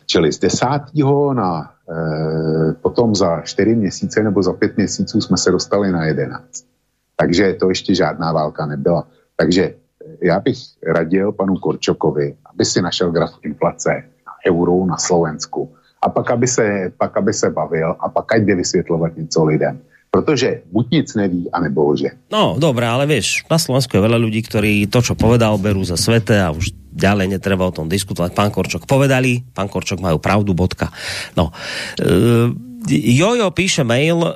Čili 0.06 0.32
z 0.32 0.38
desátého 0.38 1.34
na 1.34 1.72
e, 1.90 2.72
potom 2.72 3.14
za 3.14 3.40
čtyři 3.40 3.74
měsíce 3.74 4.22
nebo 4.22 4.42
za 4.42 4.52
pět 4.52 4.76
měsíců 4.76 5.20
jsme 5.20 5.36
se 5.36 5.50
dostali 5.50 5.92
na 5.92 6.04
jedenáct. 6.04 6.72
Takže 7.16 7.54
to 7.54 7.68
ještě 7.68 7.94
žádná 7.94 8.32
válka 8.32 8.66
nebyla. 8.66 9.06
Takže 9.36 9.64
eh, 9.64 10.26
já 10.26 10.40
bych 10.40 10.58
radil 10.86 11.32
panu 11.32 11.56
Korčokovi, 11.56 12.36
aby 12.54 12.64
si 12.64 12.82
našel 12.82 13.10
graf 13.10 13.30
inflace 13.42 13.90
na 14.26 14.32
euro 14.50 14.86
na 14.86 14.96
Slovensku 14.98 15.70
a 16.02 16.08
pak 16.08 16.30
aby 16.30 16.46
se, 16.46 16.92
pak 16.98 17.16
aby 17.16 17.32
se 17.32 17.50
bavil 17.50 17.96
a 18.00 18.08
pak 18.08 18.32
ať 18.32 18.42
jde 18.42 18.54
vysvětlovat 18.54 19.16
něco 19.16 19.44
lidem. 19.44 19.80
Protože 20.12 20.68
buď 20.68 20.86
nic 20.92 21.08
neví, 21.16 21.42
anebo 21.48 21.88
lže. 21.88 22.28
No, 22.28 22.60
dobré, 22.60 22.84
ale 22.84 23.08
vieš, 23.08 23.48
na 23.48 23.56
Slovensku 23.56 23.96
je 23.96 24.04
veľa 24.04 24.20
ľudí, 24.20 24.44
ktorí 24.44 24.84
to, 24.92 25.00
čo 25.00 25.16
povedal, 25.16 25.56
berú 25.56 25.80
za 25.88 25.96
svete 25.96 26.36
a 26.36 26.52
už 26.52 26.76
ďalej 26.92 27.32
netreba 27.32 27.64
o 27.64 27.72
tom 27.72 27.88
diskutovať. 27.88 28.36
Pán 28.36 28.52
Korčok 28.52 28.84
povedali, 28.84 29.40
pán 29.56 29.72
Korčok 29.72 30.04
majú 30.04 30.20
pravdu, 30.20 30.52
bodka. 30.52 30.92
No, 31.32 31.48
e 31.96 32.52
Jojo 32.90 33.54
píše 33.54 33.86
mail 33.86 34.18
e, 34.26 34.32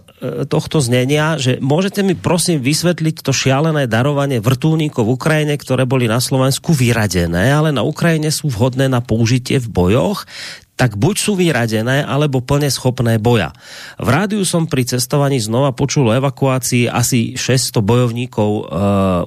tohto 0.46 0.78
znenia, 0.78 1.34
že 1.34 1.58
môžete 1.58 2.06
mi 2.06 2.14
prosím 2.14 2.62
vysvetliť 2.62 3.26
to 3.26 3.34
šialené 3.34 3.90
darovanie 3.90 4.38
vrtulníkov 4.38 5.02
v 5.02 5.14
Ukrajine, 5.18 5.54
ktoré 5.58 5.82
boli 5.82 6.06
na 6.06 6.22
Slovensku 6.22 6.70
vyradené, 6.70 7.50
ale 7.50 7.74
na 7.74 7.82
Ukrajine 7.82 8.30
sú 8.30 8.46
vhodné 8.46 8.86
na 8.86 9.02
použitie 9.02 9.58
v 9.58 9.66
bojoch 9.66 10.30
tak 10.76 11.00
buď 11.00 11.16
sú 11.16 11.32
vyradené, 11.40 12.04
alebo 12.04 12.44
plne 12.44 12.68
schopné 12.68 13.16
boja. 13.16 13.56
V 13.96 14.12
rádiu 14.12 14.44
som 14.44 14.68
pri 14.68 14.84
cestovaní 14.84 15.40
znova 15.40 15.72
počul 15.72 16.12
o 16.12 16.16
evakuácii 16.16 16.92
asi 16.92 17.32
600 17.32 17.80
bojovníkov 17.80 18.50
e, 18.52 18.62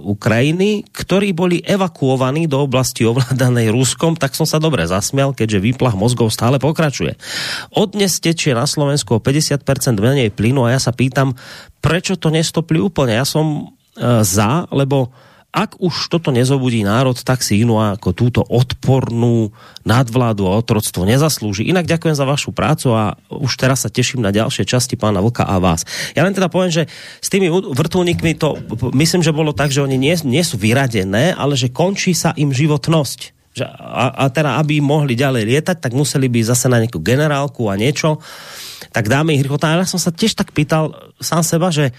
Ukrajiny, 0.06 0.86
ktorí 0.94 1.34
boli 1.34 1.58
evakuovaní 1.66 2.46
do 2.46 2.62
oblasti 2.62 3.02
ovládanej 3.10 3.74
Ruskom, 3.74 4.14
tak 4.14 4.38
som 4.38 4.46
sa 4.46 4.62
dobre 4.62 4.86
zasmial, 4.86 5.34
keďže 5.34 5.74
výplach 5.74 5.98
mozgov 5.98 6.30
stále 6.30 6.62
pokračuje. 6.62 7.18
Od 7.74 7.98
dnes 7.98 8.22
tečie 8.22 8.54
na 8.54 8.70
Slovensku 8.70 9.18
o 9.18 9.24
50% 9.24 9.66
menej 9.98 10.30
plynu 10.30 10.70
a 10.70 10.78
ja 10.78 10.80
sa 10.80 10.94
pýtam, 10.94 11.34
prečo 11.82 12.14
to 12.14 12.30
nestopli 12.30 12.78
úplne. 12.78 13.18
Ja 13.18 13.26
som 13.26 13.74
e, 13.98 14.22
za, 14.22 14.70
lebo 14.70 15.10
ak 15.50 15.82
už 15.82 16.14
toto 16.14 16.30
nezobudí 16.30 16.86
národ, 16.86 17.18
tak 17.18 17.42
si 17.42 17.66
inú 17.66 17.82
ako 17.82 18.14
túto 18.14 18.42
odpornú 18.46 19.50
nadvládu 19.82 20.46
a 20.46 20.54
otroctvo 20.62 21.10
nezaslúži. 21.10 21.66
Inak 21.66 21.90
ďakujem 21.90 22.14
za 22.14 22.22
vašu 22.22 22.54
prácu 22.54 22.94
a 22.94 23.18
už 23.34 23.58
teraz 23.58 23.82
sa 23.82 23.90
teším 23.90 24.22
na 24.22 24.30
ďalšie 24.30 24.62
časti 24.70 24.94
pána 24.94 25.26
Vlka 25.26 25.50
a 25.50 25.58
vás. 25.58 25.90
Ja 26.14 26.22
len 26.22 26.38
teda 26.38 26.54
poviem, 26.54 26.70
že 26.70 26.84
s 27.18 27.34
tými 27.34 27.50
vrtulníkmi 27.50 28.38
to 28.38 28.62
myslím, 28.94 29.26
že 29.26 29.34
bolo 29.34 29.50
tak, 29.50 29.74
že 29.74 29.82
oni 29.82 29.98
nie, 29.98 30.14
nie 30.22 30.46
sú 30.46 30.62
vyradené, 30.62 31.34
ale 31.34 31.58
že 31.58 31.74
končí 31.74 32.14
sa 32.14 32.30
im 32.38 32.54
životnosť. 32.54 33.20
Že, 33.58 33.66
a, 33.66 34.06
a 34.22 34.24
teda, 34.30 34.62
aby 34.62 34.78
mohli 34.78 35.18
ďalej 35.18 35.50
lietať, 35.50 35.78
tak 35.82 35.98
museli 35.98 36.30
by 36.30 36.46
zase 36.46 36.70
na 36.70 36.78
nejakú 36.78 37.02
generálku 37.02 37.66
a 37.66 37.74
niečo. 37.74 38.22
Tak 38.94 39.10
dáme 39.10 39.34
ich 39.34 39.42
rýchlo. 39.42 39.58
Ja 39.58 39.82
som 39.90 39.98
sa 39.98 40.14
tiež 40.14 40.38
tak 40.38 40.54
pýtal 40.54 40.94
sám 41.18 41.42
seba, 41.42 41.74
že 41.74 41.90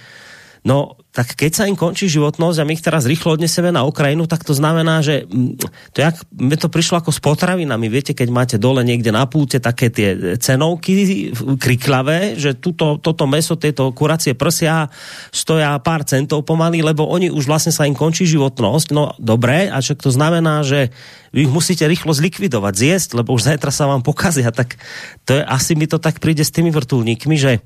No, 0.61 1.00
tak 1.11 1.35
keď 1.35 1.51
sa 1.51 1.67
im 1.67 1.75
končí 1.75 2.07
životnosť 2.07 2.63
a 2.63 2.67
my 2.67 2.73
ich 2.79 2.87
teraz 2.87 3.03
rýchlo 3.03 3.35
odneseme 3.35 3.75
na 3.75 3.83
Ukrajinu, 3.83 4.31
tak 4.31 4.47
to 4.47 4.55
znamená, 4.55 5.03
že 5.03 5.27
mm, 5.27 5.59
to 5.91 5.99
jak, 6.07 6.15
mi 6.39 6.55
to 6.55 6.71
prišlo 6.71 7.03
ako 7.03 7.11
s 7.11 7.19
potravinami. 7.19 7.91
Viete, 7.91 8.15
keď 8.15 8.29
máte 8.31 8.57
dole 8.63 8.87
niekde 8.87 9.11
na 9.11 9.27
púte 9.27 9.59
také 9.59 9.91
tie 9.91 10.39
cenovky 10.39 11.35
kriklavé, 11.59 12.39
že 12.39 12.55
tuto, 12.55 13.03
toto 13.03 13.27
meso, 13.27 13.59
tieto 13.59 13.91
kuracie 13.91 14.39
prsia 14.39 14.87
stoja 15.35 15.75
pár 15.83 16.07
centov 16.07 16.47
pomaly, 16.47 16.79
lebo 16.79 17.03
oni 17.11 17.27
už 17.27 17.43
vlastne 17.43 17.75
sa 17.75 17.91
im 17.91 17.99
končí 17.99 18.23
životnosť. 18.31 18.95
No 18.95 19.19
dobre, 19.19 19.67
a 19.67 19.83
čo 19.83 19.99
to 19.99 20.15
znamená, 20.15 20.63
že 20.63 20.95
vy 21.35 21.47
ich 21.47 21.51
musíte 21.51 21.91
rýchlo 21.91 22.15
zlikvidovať, 22.15 22.75
zjesť, 22.79 23.19
lebo 23.19 23.35
už 23.35 23.51
zajtra 23.51 23.75
sa 23.75 23.91
vám 23.91 24.07
pokazia. 24.07 24.55
Tak 24.55 24.79
to 25.27 25.35
je, 25.35 25.43
asi 25.43 25.75
mi 25.75 25.91
to 25.91 25.99
tak 25.99 26.23
príde 26.23 26.47
s 26.47 26.55
tými 26.55 26.71
vrtulníkmi, 26.71 27.35
že 27.35 27.59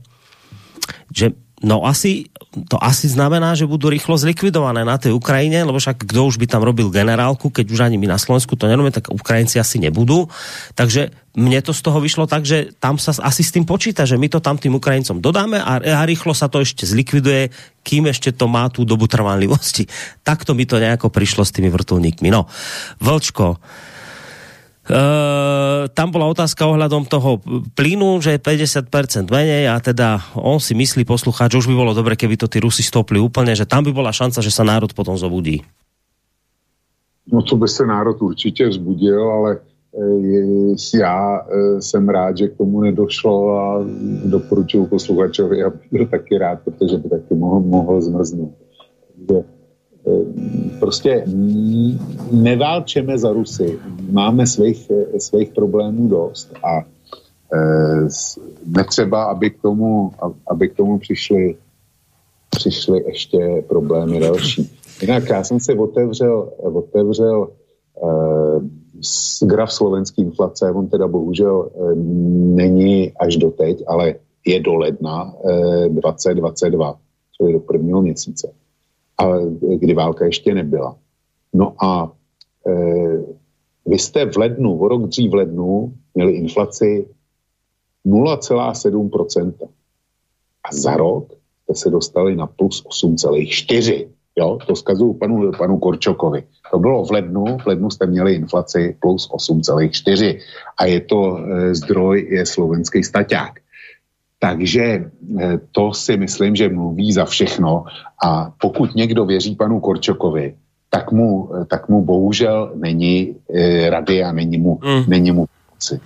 že 1.12 1.32
No 1.64 1.88
asi, 1.88 2.28
to 2.68 2.76
asi 2.76 3.08
znamená, 3.08 3.56
že 3.56 3.64
budú 3.64 3.88
rýchlo 3.88 4.20
zlikvidované 4.20 4.84
na 4.84 5.00
tej 5.00 5.16
Ukrajine, 5.16 5.64
lebo 5.64 5.80
však 5.80 6.04
kdo 6.04 6.28
už 6.28 6.36
by 6.36 6.44
tam 6.44 6.60
robil 6.60 6.92
generálku, 6.92 7.48
keď 7.48 7.66
už 7.72 7.80
ani 7.88 7.96
my 7.96 8.12
na 8.12 8.20
Slovensku 8.20 8.52
to 8.52 8.68
nerobíme, 8.68 8.92
tak 8.92 9.08
Ukrajinci 9.08 9.56
asi 9.56 9.80
nebudú. 9.80 10.28
Takže 10.76 11.08
mne 11.34 11.58
to 11.64 11.72
z 11.72 11.80
toho 11.80 11.98
vyšlo 12.04 12.28
tak, 12.28 12.44
že 12.44 12.76
tam 12.76 13.00
sa 13.00 13.16
asi 13.24 13.40
s 13.40 13.50
tým 13.50 13.64
počíta, 13.64 14.04
že 14.04 14.20
my 14.20 14.28
to 14.28 14.44
tam 14.44 14.60
tým 14.60 14.76
Ukrajincom 14.76 15.24
dodáme 15.24 15.56
a, 15.58 15.80
a 15.80 16.04
rýchlo 16.04 16.36
sa 16.36 16.52
to 16.52 16.60
ešte 16.60 16.84
zlikviduje, 16.84 17.48
kým 17.80 18.12
ešte 18.12 18.30
to 18.36 18.44
má 18.44 18.68
tú 18.68 18.84
dobu 18.84 19.08
trvanlivosti. 19.08 19.88
Takto 20.20 20.52
mi 20.52 20.68
to 20.68 20.76
nejako 20.76 21.08
prišlo 21.08 21.48
s 21.48 21.50
tými 21.56 21.72
vrtulníkmi. 21.72 22.28
No, 22.28 22.44
Vlčko, 23.00 23.56
Uh, 24.84 25.88
tam 25.96 26.12
bola 26.12 26.28
otázka 26.28 26.68
ohľadom 26.68 27.08
toho 27.08 27.40
plynu, 27.72 28.20
že 28.20 28.36
je 28.36 28.40
50% 28.40 29.32
menej 29.32 29.72
a 29.72 29.80
teda 29.80 30.20
on 30.36 30.60
si 30.60 30.76
myslí 30.76 31.08
poslucháč, 31.08 31.56
že 31.56 31.64
už 31.64 31.72
by 31.72 31.76
bolo 31.76 31.96
dobre, 31.96 32.20
keby 32.20 32.36
to 32.36 32.52
tí 32.52 32.60
Rusi 32.60 32.84
stopli 32.84 33.16
úplne, 33.16 33.56
že 33.56 33.64
tam 33.64 33.80
by 33.88 33.96
bola 33.96 34.12
šanca, 34.12 34.44
že 34.44 34.52
sa 34.52 34.60
národ 34.60 34.92
potom 34.92 35.16
zobudí. 35.16 35.64
No 37.32 37.40
to 37.40 37.56
by 37.56 37.68
se 37.68 37.86
národ 37.86 38.22
určitě 38.22 38.68
vzbudil, 38.68 39.30
ale 39.30 39.56
e, 39.56 40.98
já 40.98 41.40
e, 41.40 41.82
jsem 41.82 42.08
rád, 42.08 42.38
že 42.38 42.48
k 42.48 42.56
tomu 42.56 42.80
nedošlo 42.80 43.58
a 43.58 43.84
doporučuji 44.24 44.86
posluchačovi, 44.86 45.64
aby 45.64 45.78
byl 45.92 46.06
taky 46.06 46.38
rád, 46.38 46.60
protože 46.64 46.96
by 46.96 47.08
taky 47.08 47.34
mohl, 47.34 47.60
mohl 47.60 48.02
zmrznout. 48.02 48.52
Takže 49.16 49.53
prostě 50.78 51.24
neválčeme 52.32 53.18
za 53.18 53.32
Rusy. 53.32 53.78
Máme 54.10 54.46
svých, 54.46 54.90
svých 55.18 55.52
problémů 55.52 56.08
dost 56.08 56.54
a 56.64 56.80
e, 56.80 56.84
netřeba, 58.66 59.24
aby 59.24 59.50
k 59.50 59.62
tomu, 59.62 60.12
aby 60.46 60.68
k 60.68 60.76
tomu 60.76 60.98
přišly, 60.98 61.56
přišly 62.50 63.04
ještě 63.06 63.64
problémy 63.68 64.20
další. 64.20 64.70
Jinak 65.00 65.28
já 65.28 65.44
jsem 65.44 65.60
si 65.60 65.78
otevřel, 65.78 66.52
otevřel 66.58 67.48
e, 67.96 69.46
graf 69.46 69.72
slovenský 69.72 70.22
inflace, 70.22 70.70
on 70.70 70.86
teda 70.86 71.08
bohužel 71.08 71.68
e, 71.74 71.94
není 72.54 73.12
až 73.12 73.36
do 73.36 73.50
teď, 73.50 73.82
ale 73.86 74.14
je 74.46 74.60
do 74.60 74.74
ledna 74.74 75.34
e, 75.84 75.88
2022, 75.88 76.98
čili 77.36 77.52
do 77.52 77.60
prvního 77.60 78.02
měsíce 78.02 78.52
ale 79.18 79.50
kdy 79.78 79.94
válka 79.94 80.24
ještě 80.24 80.54
nebyla. 80.54 80.96
No 81.54 81.74
a 81.84 82.12
e, 82.66 82.72
vy 83.86 83.98
jste 83.98 84.24
v 84.24 84.36
lednu, 84.36 84.78
o 84.78 84.88
rok 84.88 85.02
dřív 85.08 85.30
v 85.30 85.34
lednu, 85.34 85.94
měli 86.14 86.32
inflaci 86.32 87.06
0,7%. 88.06 89.52
A 90.64 90.68
za 90.72 90.96
rok 90.96 91.32
jste 91.64 91.74
se 91.74 91.90
dostali 91.90 92.36
na 92.36 92.46
plus 92.46 92.84
8,4%. 92.84 94.08
Jo, 94.38 94.58
to 94.66 94.76
zkazuju 94.76 95.14
panu, 95.14 95.52
panu 95.58 95.78
Korčokovi. 95.78 96.42
To 96.70 96.78
bylo 96.78 97.04
v 97.04 97.10
lednu, 97.10 97.58
v 97.58 97.66
lednu 97.66 97.90
jste 97.90 98.06
měli 98.06 98.34
inflaci 98.34 98.96
plus 99.00 99.30
8,4 99.30 100.38
a 100.78 100.84
je 100.84 101.00
to 101.00 101.38
e, 101.38 101.74
zdroj, 101.74 102.26
je 102.30 102.46
slovenský 102.46 103.02
staťák. 103.04 103.63
Takže 104.38 104.84
eh, 104.84 105.58
to 105.72 105.92
si 105.94 106.16
myslím, 106.16 106.56
že 106.56 106.68
mluví 106.68 107.12
za 107.12 107.24
všechno 107.24 107.84
a 108.24 108.52
pokud 108.60 108.94
někdo 108.94 109.24
věří 109.24 109.54
panu 109.56 109.80
Korčokovi, 109.80 110.54
tak 110.90 111.12
mu, 111.12 111.50
tak 111.66 111.88
mu 111.88 112.04
bohužel 112.04 112.72
není 112.74 113.34
e, 113.50 113.90
rady 113.90 114.22
a 114.22 114.32
není 114.32 114.58
mu, 114.58 114.78
mm. 114.84 115.04
není 115.10 115.32
mu 115.32 115.46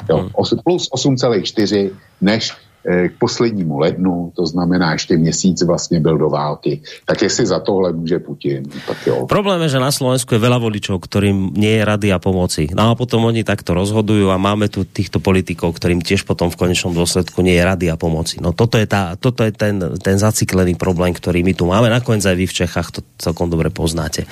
Jo. 0.08 0.18
Mm. 0.18 0.28
Plus 0.64 0.88
8,4 0.90 1.90
než 2.20 2.52
Eh, 2.52 2.67
k 2.84 3.14
poslednímu 3.18 3.78
lednu, 3.78 4.32
to 4.36 4.46
znamená 4.46 4.92
ještě 4.92 5.16
měsíc 5.16 5.62
vlastně 5.62 6.00
byl 6.00 6.18
do 6.18 6.28
války. 6.28 6.80
Tak 7.04 7.22
jestli 7.22 7.46
za 7.46 7.58
tohle 7.58 7.92
může 7.92 8.18
Putin, 8.18 8.64
tak 8.86 8.96
jo. 9.06 9.26
Problém 9.26 9.62
je, 9.62 9.68
že 9.68 9.80
na 9.82 9.92
Slovensku 9.92 10.34
je 10.34 10.40
veľa 10.40 10.58
voličov, 10.62 11.02
ktorým 11.02 11.52
nie 11.58 11.78
je 11.78 11.82
rady 11.84 12.08
a 12.14 12.18
pomoci. 12.18 12.70
No 12.72 12.90
a 12.90 12.96
potom 12.96 13.28
oni 13.28 13.44
takto 13.44 13.74
rozhodujú 13.74 14.30
a 14.30 14.40
máme 14.40 14.70
tu 14.72 14.86
týchto 14.86 15.18
politikov, 15.20 15.76
ktorým 15.76 16.00
tiež 16.00 16.24
potom 16.24 16.48
v 16.48 16.56
konečnom 16.56 16.94
dôsledku 16.94 17.42
nie 17.44 17.58
je 17.58 17.64
rady 17.66 17.86
a 17.92 18.00
pomoci. 18.00 18.40
No 18.40 18.56
toto 18.56 18.78
je, 18.78 18.86
tá, 18.86 19.18
toto 19.20 19.44
je 19.44 19.52
ten, 19.52 19.78
ten 20.00 20.16
zaciklený 20.16 20.78
problém, 20.78 21.12
ktorý 21.12 21.44
my 21.44 21.52
tu 21.52 21.66
máme. 21.66 21.92
Nakoniec 21.92 22.24
aj 22.24 22.36
vy 22.38 22.46
v 22.46 22.56
Čechách 22.64 22.88
to 22.94 23.00
celkom 23.18 23.52
dobre 23.52 23.68
poznáte. 23.68 24.24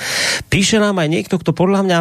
Píše 0.48 0.80
nám 0.80 0.96
aj 1.02 1.08
niekto, 1.10 1.34
kto 1.36 1.52
podľa 1.52 1.80
mňa 1.84 1.98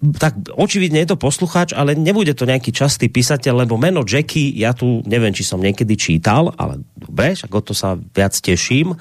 tak 0.00 0.56
očividne 0.56 1.04
je 1.04 1.12
to 1.12 1.20
poslucháč, 1.20 1.76
ale 1.76 1.92
nebude 1.92 2.32
to 2.32 2.48
nejaký 2.48 2.72
častý 2.72 3.12
písateľ, 3.12 3.68
lebo 3.68 3.76
meno 3.76 4.00
Jackie, 4.00 4.48
ja 4.56 4.72
tu 4.72 5.04
neviem, 5.04 5.36
či 5.36 5.44
som 5.44 5.60
niekedy 5.60 5.92
čítal, 6.00 6.56
ale 6.56 6.80
dobre, 6.96 7.36
však 7.36 7.52
o 7.52 7.60
to 7.60 7.76
sa 7.76 8.00
viac 8.00 8.32
teším. 8.32 8.96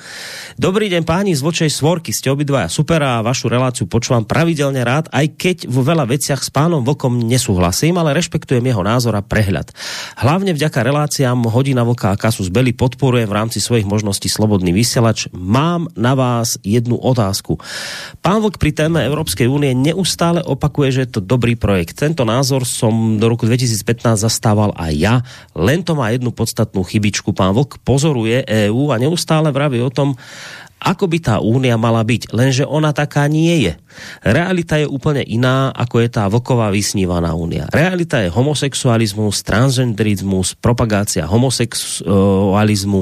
Dobrý 0.60 0.92
deň 0.92 1.08
páni 1.08 1.32
z 1.32 1.40
Vočej 1.40 1.72
Svorky, 1.72 2.12
ste 2.12 2.28
obidvaja 2.28 2.68
super 2.68 3.00
a 3.00 3.24
vašu 3.24 3.48
reláciu 3.48 3.88
počúvam 3.88 4.28
pravidelne 4.28 4.84
rád, 4.84 5.08
aj 5.16 5.40
keď 5.40 5.58
vo 5.72 5.88
veľa 5.88 6.04
veciach 6.04 6.44
s 6.44 6.52
pánom 6.52 6.84
Vlkom 6.84 7.16
nesúhlasím, 7.24 7.96
ale 7.96 8.12
rešpektujem 8.20 8.68
jeho 8.68 8.84
názor 8.84 9.16
a 9.16 9.24
prehľad. 9.24 9.72
Hlavne 10.20 10.52
vďaka 10.52 10.84
reláciám 10.84 11.48
Hodina 11.48 11.88
Vlka 11.88 12.12
a 12.12 12.20
Kasus 12.20 12.52
Belli 12.52 12.76
podporujem 12.76 13.32
v 13.32 13.38
rámci 13.40 13.64
svojich 13.64 13.88
možností 13.88 14.28
slobodný 14.28 14.76
vysielač. 14.76 15.32
Mám 15.32 15.88
na 15.96 16.12
vás 16.12 16.60
jednu 16.60 17.00
otázku. 17.00 17.56
Pán 18.20 18.44
Vlk 18.44 18.60
pri 18.60 18.76
téme 18.76 19.00
Európskej 19.08 19.48
únie 19.48 19.72
neustále 19.72 20.44
opakuje 20.44 20.89
že 20.92 21.06
je 21.06 21.12
to 21.18 21.22
dobrý 21.22 21.56
projekt. 21.58 21.98
Tento 21.98 22.26
názor 22.28 22.66
som 22.68 23.18
do 23.18 23.26
roku 23.30 23.46
2015 23.46 24.20
zastával 24.20 24.74
aj 24.78 24.94
ja, 24.94 25.16
len 25.58 25.82
to 25.82 25.98
má 25.98 26.12
jednu 26.14 26.30
podstatnú 26.34 26.86
chybičku. 26.86 27.34
Pán 27.34 27.56
Vlk 27.56 27.82
pozoruje 27.82 28.46
EÚ 28.46 28.94
a 28.94 29.02
neustále 29.02 29.50
vraví 29.50 29.82
o 29.82 29.94
tom, 29.94 30.14
ako 30.80 31.12
by 31.12 31.18
tá 31.20 31.36
únia 31.44 31.76
mala 31.76 32.00
byť, 32.02 32.32
lenže 32.32 32.64
ona 32.64 32.96
taká 32.96 33.28
nie 33.28 33.68
je. 33.68 33.74
Realita 34.24 34.80
je 34.80 34.88
úplne 34.88 35.20
iná, 35.28 35.76
ako 35.76 36.00
je 36.00 36.10
tá 36.10 36.24
vlková 36.32 36.72
vysnívaná 36.72 37.36
únia. 37.36 37.68
Realita 37.68 38.24
je 38.24 38.32
homosexualizmus, 38.32 39.44
transgenderizmus, 39.44 40.56
propagácia 40.56 41.28
homosexualizmu 41.28 43.02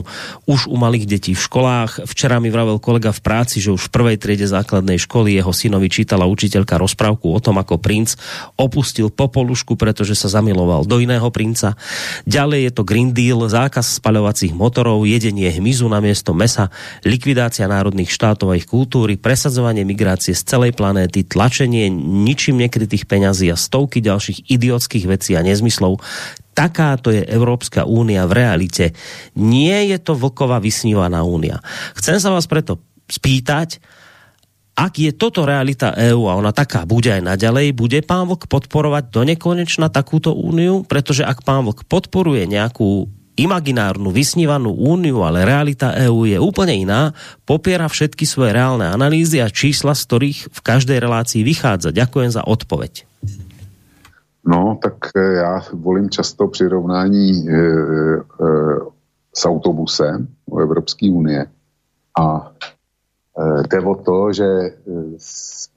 už 0.50 0.60
u 0.66 0.76
malých 0.80 1.06
detí 1.06 1.38
v 1.38 1.44
školách. 1.44 2.10
Včera 2.10 2.42
mi 2.42 2.50
vravel 2.50 2.82
kolega 2.82 3.14
v 3.14 3.22
práci, 3.22 3.62
že 3.62 3.70
už 3.70 3.88
v 3.88 3.94
prvej 3.94 4.18
triede 4.18 4.50
základnej 4.50 4.98
školy 4.98 5.38
jeho 5.38 5.54
synovi 5.54 5.92
čítala 5.92 6.26
učiteľka 6.26 6.82
rozprávku 6.82 7.30
o 7.30 7.40
tom, 7.44 7.62
ako 7.62 7.78
princ 7.78 8.18
opustil 8.58 9.14
popolušku, 9.14 9.78
pretože 9.78 10.18
sa 10.18 10.32
zamiloval 10.34 10.90
do 10.90 10.98
iného 10.98 11.30
princa. 11.30 11.78
Ďalej 12.26 12.60
je 12.64 12.72
to 12.74 12.88
Green 12.88 13.14
Deal, 13.14 13.46
zákaz 13.46 14.02
spaľovacích 14.02 14.56
motorov, 14.56 15.06
jedenie 15.06 15.52
hmyzu 15.54 15.86
na 15.92 16.02
miesto 16.02 16.34
mesa, 16.34 16.74
likvidácia 17.06 17.67
národných 17.68 18.10
štátov 18.10 18.52
a 18.52 18.58
ich 18.58 18.66
kultúry, 18.66 19.20
presadzovanie 19.20 19.84
migrácie 19.84 20.34
z 20.34 20.44
celej 20.44 20.74
planéty, 20.74 21.28
tlačenie 21.28 21.92
ničím 21.94 22.58
nekrytých 22.64 23.06
peňazí 23.06 23.52
a 23.52 23.60
stovky 23.60 24.02
ďalších 24.02 24.48
idiotských 24.50 25.06
vecí 25.06 25.36
a 25.36 25.46
nezmyslov. 25.46 26.00
Takáto 26.56 27.14
je 27.14 27.22
Európska 27.28 27.86
únia 27.86 28.26
v 28.26 28.34
realite. 28.42 28.98
Nie 29.38 29.86
je 29.94 30.02
to 30.02 30.18
vlková 30.18 30.58
vysnívaná 30.58 31.22
únia. 31.22 31.62
Chcem 31.94 32.18
sa 32.18 32.34
vás 32.34 32.50
preto 32.50 32.82
spýtať, 33.06 33.78
ak 34.78 34.94
je 35.02 35.10
toto 35.10 35.42
realita 35.42 35.98
EÚ 35.98 36.30
a 36.30 36.38
ona 36.38 36.54
taká 36.54 36.86
bude 36.86 37.10
aj 37.10 37.26
naďalej, 37.26 37.74
bude 37.74 37.98
pán 38.06 38.30
Vlk 38.30 38.46
podporovať 38.46 39.10
do 39.10 39.26
nekonečna 39.26 39.90
takúto 39.90 40.38
úniu? 40.38 40.86
Pretože 40.86 41.26
ak 41.26 41.42
pán 41.42 41.66
Vlk 41.66 41.90
podporuje 41.90 42.46
nejakú 42.46 43.10
imaginárnu, 43.38 44.10
vysnívanú 44.10 44.74
úniu, 44.74 45.22
ale 45.22 45.46
realita 45.46 45.94
EÚ 45.94 46.26
je 46.26 46.42
úplne 46.42 46.74
iná, 46.74 47.02
popiera 47.46 47.86
všetky 47.86 48.26
svoje 48.26 48.58
reálne 48.58 48.90
analýzy 48.90 49.40
a 49.40 49.48
čísla, 49.48 49.94
z 49.94 50.04
ktorých 50.10 50.40
v 50.50 50.60
každej 50.66 50.98
relácii 50.98 51.46
vychádza. 51.46 51.94
Ďakujem 51.94 52.34
za 52.34 52.44
odpoveď. 52.44 53.06
No, 54.48 54.80
tak 54.82 55.12
e, 55.16 55.20
já 55.20 55.62
volím 55.74 56.10
často 56.10 56.48
přirovnání 56.48 57.32
e, 57.32 57.52
e, 57.52 58.24
s 59.36 59.46
autobusem 59.46 60.28
u 60.46 60.60
Evropské 60.60 61.12
unie. 61.12 61.46
A 62.20 62.52
e, 63.38 63.64
jde 63.68 63.80
o 63.80 63.96
to, 63.96 64.34
že 64.34 64.46
e, 64.46 64.72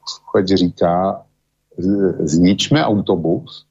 posluchač 0.01 0.47
říká, 0.47 1.21
zničme 2.19 2.83
autobus, 2.83 3.65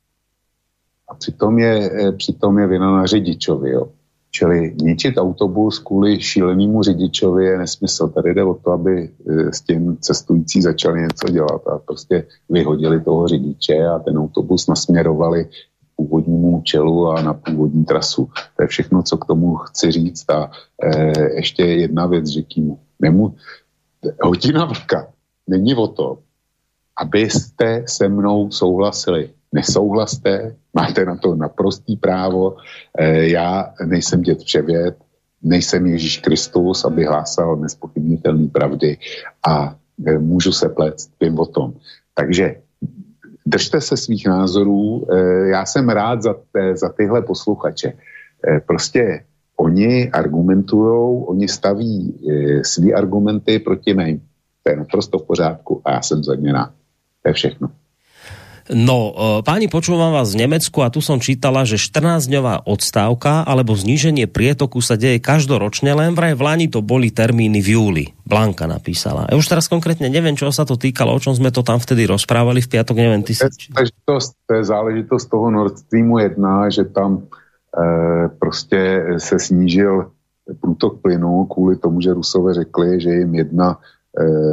a 1.11 1.15
přitom 1.15 1.59
je, 1.59 1.91
eh, 1.93 2.13
přitom 2.13 2.59
je 2.59 2.67
vina 2.67 2.97
na 2.97 3.07
řidičovi. 3.07 3.71
Jo. 3.71 3.89
Čili 4.31 4.75
ničit 4.83 5.19
autobus 5.19 5.79
kvůli 5.79 6.21
šílenému 6.21 6.83
řidičovi 6.83 7.47
je 7.47 7.59
nesmysl. 7.59 8.09
Tady 8.09 8.35
jde 8.35 8.45
o 8.45 8.55
to, 8.55 8.71
aby 8.71 9.11
eh, 9.11 9.53
s 9.53 9.61
tím 9.61 9.97
cestující 10.01 10.63
začali 10.63 11.01
něco 11.01 11.29
dělat 11.29 11.67
a 11.67 11.79
prostě 11.79 12.27
vyhodili 12.49 13.01
toho 13.01 13.29
řidiče 13.29 13.87
a 13.87 13.99
ten 13.99 14.19
autobus 14.19 14.67
nasměrovali 14.67 15.49
původnímu 15.97 16.59
účelu 16.59 17.09
a 17.09 17.23
na 17.23 17.35
původní 17.35 17.85
trasu. 17.85 18.29
To 18.57 18.63
je 18.63 18.67
všechno, 18.67 19.03
co 19.03 19.19
k 19.19 19.25
tomu 19.25 19.57
chci 19.57 19.93
říct. 19.93 20.31
A 20.31 20.51
e, 20.83 21.35
ještě 21.37 21.65
jedna 21.65 22.07
věc 22.07 22.27
řeknu. 22.27 22.79
Nemu, 23.01 23.35
hodina 24.23 24.65
vlka 24.65 25.13
není 25.49 25.75
o 25.75 25.87
to, 25.89 26.19
abyste 26.97 27.85
se 27.89 28.09
mnou 28.09 28.51
souhlasili 28.51 29.31
nesouhlaste, 29.53 30.57
máte 30.75 31.05
na 31.05 31.17
to 31.17 31.35
naprostý 31.35 31.97
právo. 31.97 32.57
E, 32.99 33.29
já 33.29 33.75
nejsem 33.87 34.23
dět 34.23 34.39
převěd, 34.45 34.97
nejsem 35.43 35.87
Ježíš 35.87 36.19
Kristus, 36.19 36.85
aby 36.85 37.05
hlásal 37.05 37.57
nespochybnitelné 37.57 38.49
pravdy 38.49 38.99
a 39.49 39.77
e, 40.07 40.19
můžu 40.19 40.53
se 40.53 40.69
plést, 40.69 41.11
vím 41.21 41.39
o 41.39 41.47
tom. 41.47 41.75
Takže 42.15 42.57
držte 43.47 43.81
se 43.81 43.97
svých 43.97 44.27
názorů, 44.27 45.07
e, 45.13 45.49
já 45.49 45.67
jsem 45.67 45.89
rád 45.89 46.23
za, 46.23 46.35
te, 46.53 46.77
za 46.77 46.89
tyhle 46.89 47.23
posluchače. 47.23 47.93
Prostě 48.67 49.25
oni 49.57 50.11
argumentují, 50.11 51.25
oni 51.27 51.49
staví 51.49 52.21
svý 52.63 52.95
argumenty 52.95 53.59
proti 53.59 53.95
mým. 53.95 54.23
To 54.63 54.71
je 54.71 54.77
naprosto 54.77 55.19
v 55.19 55.27
pořádku 55.27 55.83
a 55.85 55.93
já 55.93 56.03
jsem 56.03 56.25
za 56.25 56.35
ně 56.35 56.53
rád. 56.53 56.73
To 57.23 57.29
je 57.29 57.33
všechno. 57.33 57.71
No, 58.71 59.11
e, 59.11 59.43
páni, 59.43 59.67
počúvam 59.67 60.15
vás 60.15 60.31
z 60.31 60.47
Nemecku 60.47 60.79
a 60.87 60.95
tu 60.95 61.03
som 61.03 61.19
čítala, 61.19 61.67
že 61.67 61.75
14-dňová 61.75 62.71
odstávka 62.71 63.43
alebo 63.43 63.75
zníženie 63.75 64.31
prietoku 64.31 64.79
sa 64.79 64.95
deje 64.95 65.19
každoročne, 65.19 65.91
len 65.91 66.15
vraj 66.15 66.39
v 66.39 66.43
Lani 66.47 66.67
to 66.71 66.79
boli 66.79 67.11
termíny 67.11 67.59
v 67.59 67.69
júli. 67.75 68.05
Blanka 68.23 68.71
napísala. 68.71 69.27
Ja 69.27 69.35
už 69.35 69.51
teraz 69.51 69.67
konkrétne 69.67 70.07
neviem, 70.07 70.39
čo 70.39 70.55
sa 70.55 70.63
to 70.63 70.79
týkalo, 70.79 71.19
o 71.19 71.23
čom 71.23 71.35
sme 71.35 71.51
to 71.51 71.67
tam 71.67 71.83
vtedy 71.83 72.07
rozprávali 72.07 72.63
v 72.63 72.71
piatok, 72.71 72.95
neviem, 72.95 73.27
ty 73.27 73.35
si... 73.35 73.43
To, 74.07 74.23
je 74.55 74.63
záležitost 74.63 75.27
toho 75.27 75.51
Nord 75.51 75.83
Streamu 75.83 76.23
1, 76.23 76.71
že 76.71 76.85
tam 76.87 77.27
e, 77.75 78.29
prostě 78.39 79.15
se 79.19 79.39
snížil 79.39 80.15
průtok 80.61 81.03
plynu 81.03 81.45
kvůli 81.45 81.77
tomu, 81.77 82.01
že 82.01 82.15
Rusové 82.15 82.55
řekli, 82.55 83.01
že 83.01 83.11
jim 83.11 83.35
jedna 83.35 83.79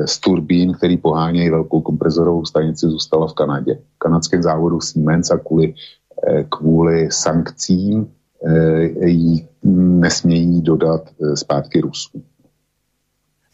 z 0.06 0.20
turbín, 0.20 0.74
který 0.74 0.98
pohánějí 0.98 1.50
velkou 1.50 1.82
komprezorovou 1.82 2.46
stanici, 2.46 2.88
zůstala 2.88 3.28
v 3.28 3.34
Kanadě. 3.34 3.74
V 3.96 4.00
kanadském 4.00 4.44
závodu 4.44 4.82
Siemens 4.82 5.32
a 5.32 5.38
kvůli, 5.38 5.74
eh, 6.28 6.44
kvůli 6.50 7.12
sankcím 7.12 8.08
eh, 8.48 9.10
jí 9.10 9.48
nesmějí 10.00 10.62
dodat 10.62 11.10
zpátky 11.36 11.82
Rusku. 11.82 12.22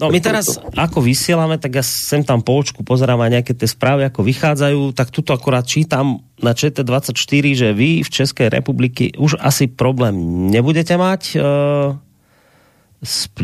No 0.02 0.10
my 0.10 0.20
teraz, 0.20 0.60
ako 0.76 1.06
vysielame, 1.06 1.56
tak 1.62 1.80
ja 1.80 1.84
sem 1.86 2.26
tam 2.26 2.42
polčku 2.44 2.84
pozerám 2.84 3.24
aj 3.24 3.40
nejaké 3.40 3.54
tie 3.56 3.70
správy, 3.70 4.04
ako 4.04 4.26
vychádzajú, 4.26 4.82
tak 4.92 5.14
tuto 5.14 5.32
akorát 5.32 5.64
čítam 5.64 6.26
na 6.42 6.52
ČT24, 6.52 7.46
že 7.56 7.70
vy 7.72 8.04
v 8.04 8.10
Českej 8.10 8.52
republiky 8.52 9.16
už 9.16 9.40
asi 9.40 9.70
problém 9.72 10.18
nebudete 10.52 10.98
mať. 10.98 11.40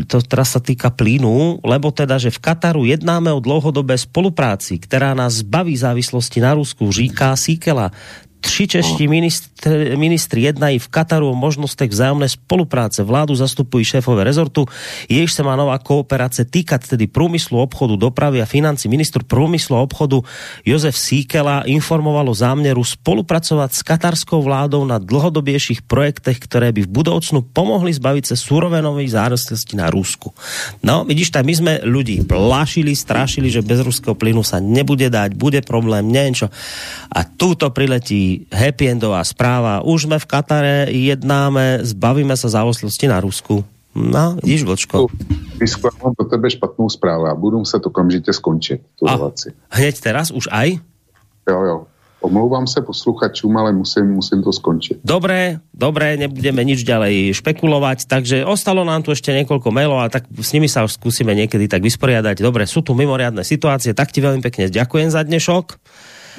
To 0.08 0.18
teraz 0.24 0.56
sa 0.56 0.60
týka 0.60 0.88
plynu, 0.88 1.60
lebo 1.60 1.92
teda, 1.92 2.16
že 2.16 2.32
v 2.32 2.42
Kataru 2.42 2.88
jednáme 2.88 3.28
o 3.28 3.44
dlouhodobé 3.44 3.94
spolupráci, 4.00 4.80
která 4.80 5.12
nás 5.14 5.44
zbaví 5.44 5.76
závislosti 5.76 6.40
na 6.40 6.56
Rusku, 6.56 6.88
říká 6.92 7.36
Síkela. 7.36 7.92
Tři 8.40 8.68
čeští 8.68 9.08
ministri, 9.08 9.96
ministri 9.96 10.42
jednají 10.42 10.78
v 10.78 10.88
Kataru 10.88 11.30
o 11.30 11.34
možnostech 11.34 11.90
vzájomné 11.90 12.28
spolupráce. 12.28 13.02
Vládu 13.02 13.34
zastupují 13.34 13.84
šéfové 13.84 14.24
rezortu, 14.24 14.66
jež 15.08 15.32
se 15.32 15.42
má 15.42 15.56
nová 15.56 15.78
kooperace 15.78 16.44
týkat 16.44 16.88
tedy 16.88 17.06
průmyslu, 17.06 17.60
obchodu, 17.60 17.96
dopravy 17.96 18.42
a 18.42 18.46
financí. 18.46 18.88
Ministr 18.88 19.22
průmyslu 19.24 19.76
a 19.76 19.80
obchodu 19.80 20.24
Jozef 20.64 20.98
Síkela 20.98 21.62
informoval 21.62 22.28
o 22.28 22.34
záměru 22.34 22.84
spolupracovat 22.84 23.74
s 23.74 23.82
katarskou 23.82 24.42
vládou 24.42 24.84
na 24.84 24.98
dlhodobějších 24.98 25.82
projektech, 25.82 26.38
které 26.38 26.72
by 26.72 26.82
v 26.82 26.88
budoucnu 26.88 27.42
pomohli 27.52 27.92
zbavit 27.92 28.26
se 28.26 28.36
surovenovej 28.36 29.08
závislosti 29.08 29.76
na 29.76 29.90
Rusku. 29.90 30.32
No, 30.82 31.04
vidíš, 31.04 31.30
tak 31.30 31.44
my 31.44 31.56
jsme 31.56 31.72
lidi 31.82 32.24
plášili, 32.24 32.96
strašili, 32.96 33.50
že 33.50 33.62
bez 33.62 33.80
ruského 33.80 34.14
plynu 34.14 34.46
sa 34.46 34.62
nebude 34.62 35.10
dať, 35.10 35.34
bude 35.34 35.60
problém, 35.66 36.08
neviem 36.08 36.32
čo. 36.32 36.46
A 37.10 37.26
túto 37.26 37.70
priletí 37.74 38.29
happy 38.52 38.88
endová 38.88 39.24
správa. 39.24 39.80
Už 39.80 40.02
jsme 40.02 40.18
v 40.18 40.26
Katare, 40.26 40.86
jednáme, 40.90 41.78
zbavíme 41.82 42.36
se 42.36 42.48
závislosti 42.48 43.08
na 43.08 43.20
Rusku. 43.20 43.64
No, 43.94 44.38
vidíš, 44.42 44.62
Vlčko. 44.62 45.06
Já 45.60 45.90
mám 46.04 46.14
pro 46.14 46.26
tebe 46.26 46.50
špatnou 46.50 46.88
zprávu 46.88 47.26
a 47.26 47.34
budu 47.34 47.58
muset 47.58 47.86
okamžitě 47.86 48.32
skončit 48.32 48.80
tu 48.98 49.08
a, 49.08 49.16
relaci. 49.16 49.52
Hneď 49.70 50.00
teraz, 50.00 50.30
už 50.30 50.48
aj? 50.50 50.78
Jo, 51.50 51.58
jo. 51.62 51.78
Omlouvám 52.20 52.66
se 52.66 52.80
posluchačům, 52.80 53.56
ale 53.56 53.72
musím, 53.72 54.12
musím 54.12 54.42
to 54.42 54.52
skončit. 54.52 55.00
Dobré, 55.04 55.56
dobré, 55.72 56.20
nebudeme 56.20 56.60
nič 56.68 56.84
ďalej 56.84 57.32
špekulovať, 57.32 58.04
takže 58.04 58.44
ostalo 58.44 58.84
nám 58.84 59.00
tu 59.00 59.16
ešte 59.16 59.32
niekoľko 59.32 59.72
mailov, 59.72 60.04
a 60.04 60.12
tak 60.12 60.28
s 60.28 60.52
nimi 60.52 60.68
sa 60.68 60.84
skúsime 60.84 61.32
niekedy 61.32 61.64
tak 61.64 61.80
vysporiadať. 61.80 62.44
Dobre, 62.44 62.68
sú 62.68 62.84
tu 62.84 62.92
mimoriadne 62.92 63.40
situácie, 63.40 63.96
tak 63.96 64.12
ti 64.12 64.20
veľmi 64.20 64.44
pekne 64.44 64.68
ďakujem 64.68 65.08
za 65.08 65.24
dnešok. 65.24 65.80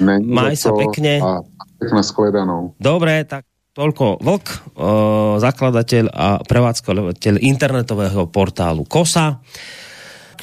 Není 0.06 0.30
Maj 0.30 0.56
sa 0.56 0.70
pekne. 0.70 1.18
A 1.18 1.42
nashledanou. 1.90 2.78
Dobre, 2.78 3.26
tak 3.26 3.42
toľko 3.72 4.20
Vlk, 4.20 4.46
o, 4.46 4.56
zakladateľ 5.40 6.04
a 6.12 6.38
prevádzkovateľ 6.44 7.40
internetového 7.40 8.28
portálu 8.28 8.84
KOSA. 8.84 9.40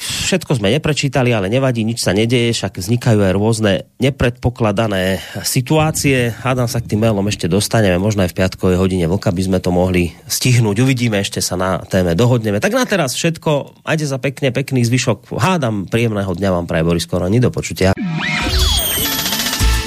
Všetko 0.00 0.56
sme 0.56 0.72
neprečítali, 0.72 1.28
ale 1.28 1.52
nevadí, 1.52 1.84
nič 1.84 2.00
sa 2.00 2.16
nedeje, 2.16 2.56
však 2.56 2.80
vznikajú 2.80 3.20
aj 3.20 3.36
rôzne 3.36 3.72
nepredpokladané 4.00 5.20
situácie. 5.44 6.32
Hádam 6.32 6.64
sa 6.72 6.80
k 6.80 6.88
tým 6.96 7.04
mailom 7.04 7.28
ešte 7.28 7.52
dostaneme, 7.52 8.00
možno 8.00 8.24
aj 8.24 8.32
v 8.32 8.38
piatkovej 8.40 8.80
hodine 8.80 9.04
Vlka 9.04 9.28
by 9.28 9.42
sme 9.44 9.58
to 9.60 9.68
mohli 9.68 10.16
stihnúť. 10.24 10.80
Uvidíme, 10.80 11.20
ešte 11.20 11.44
sa 11.44 11.60
na 11.60 11.84
téme 11.84 12.16
dohodneme. 12.16 12.64
Tak 12.64 12.72
na 12.72 12.88
teraz 12.88 13.12
všetko, 13.12 13.84
majte 13.84 14.08
sa 14.08 14.16
pekne, 14.16 14.48
pekný 14.56 14.88
zvyšok. 14.88 15.36
Hádam, 15.36 15.84
príjemného 15.84 16.32
dňa 16.32 16.48
vám 16.48 16.64
praje 16.64 16.88
Boris 16.88 17.04
Koroni, 17.04 17.36
do 17.36 17.52
počutia. 17.52 17.92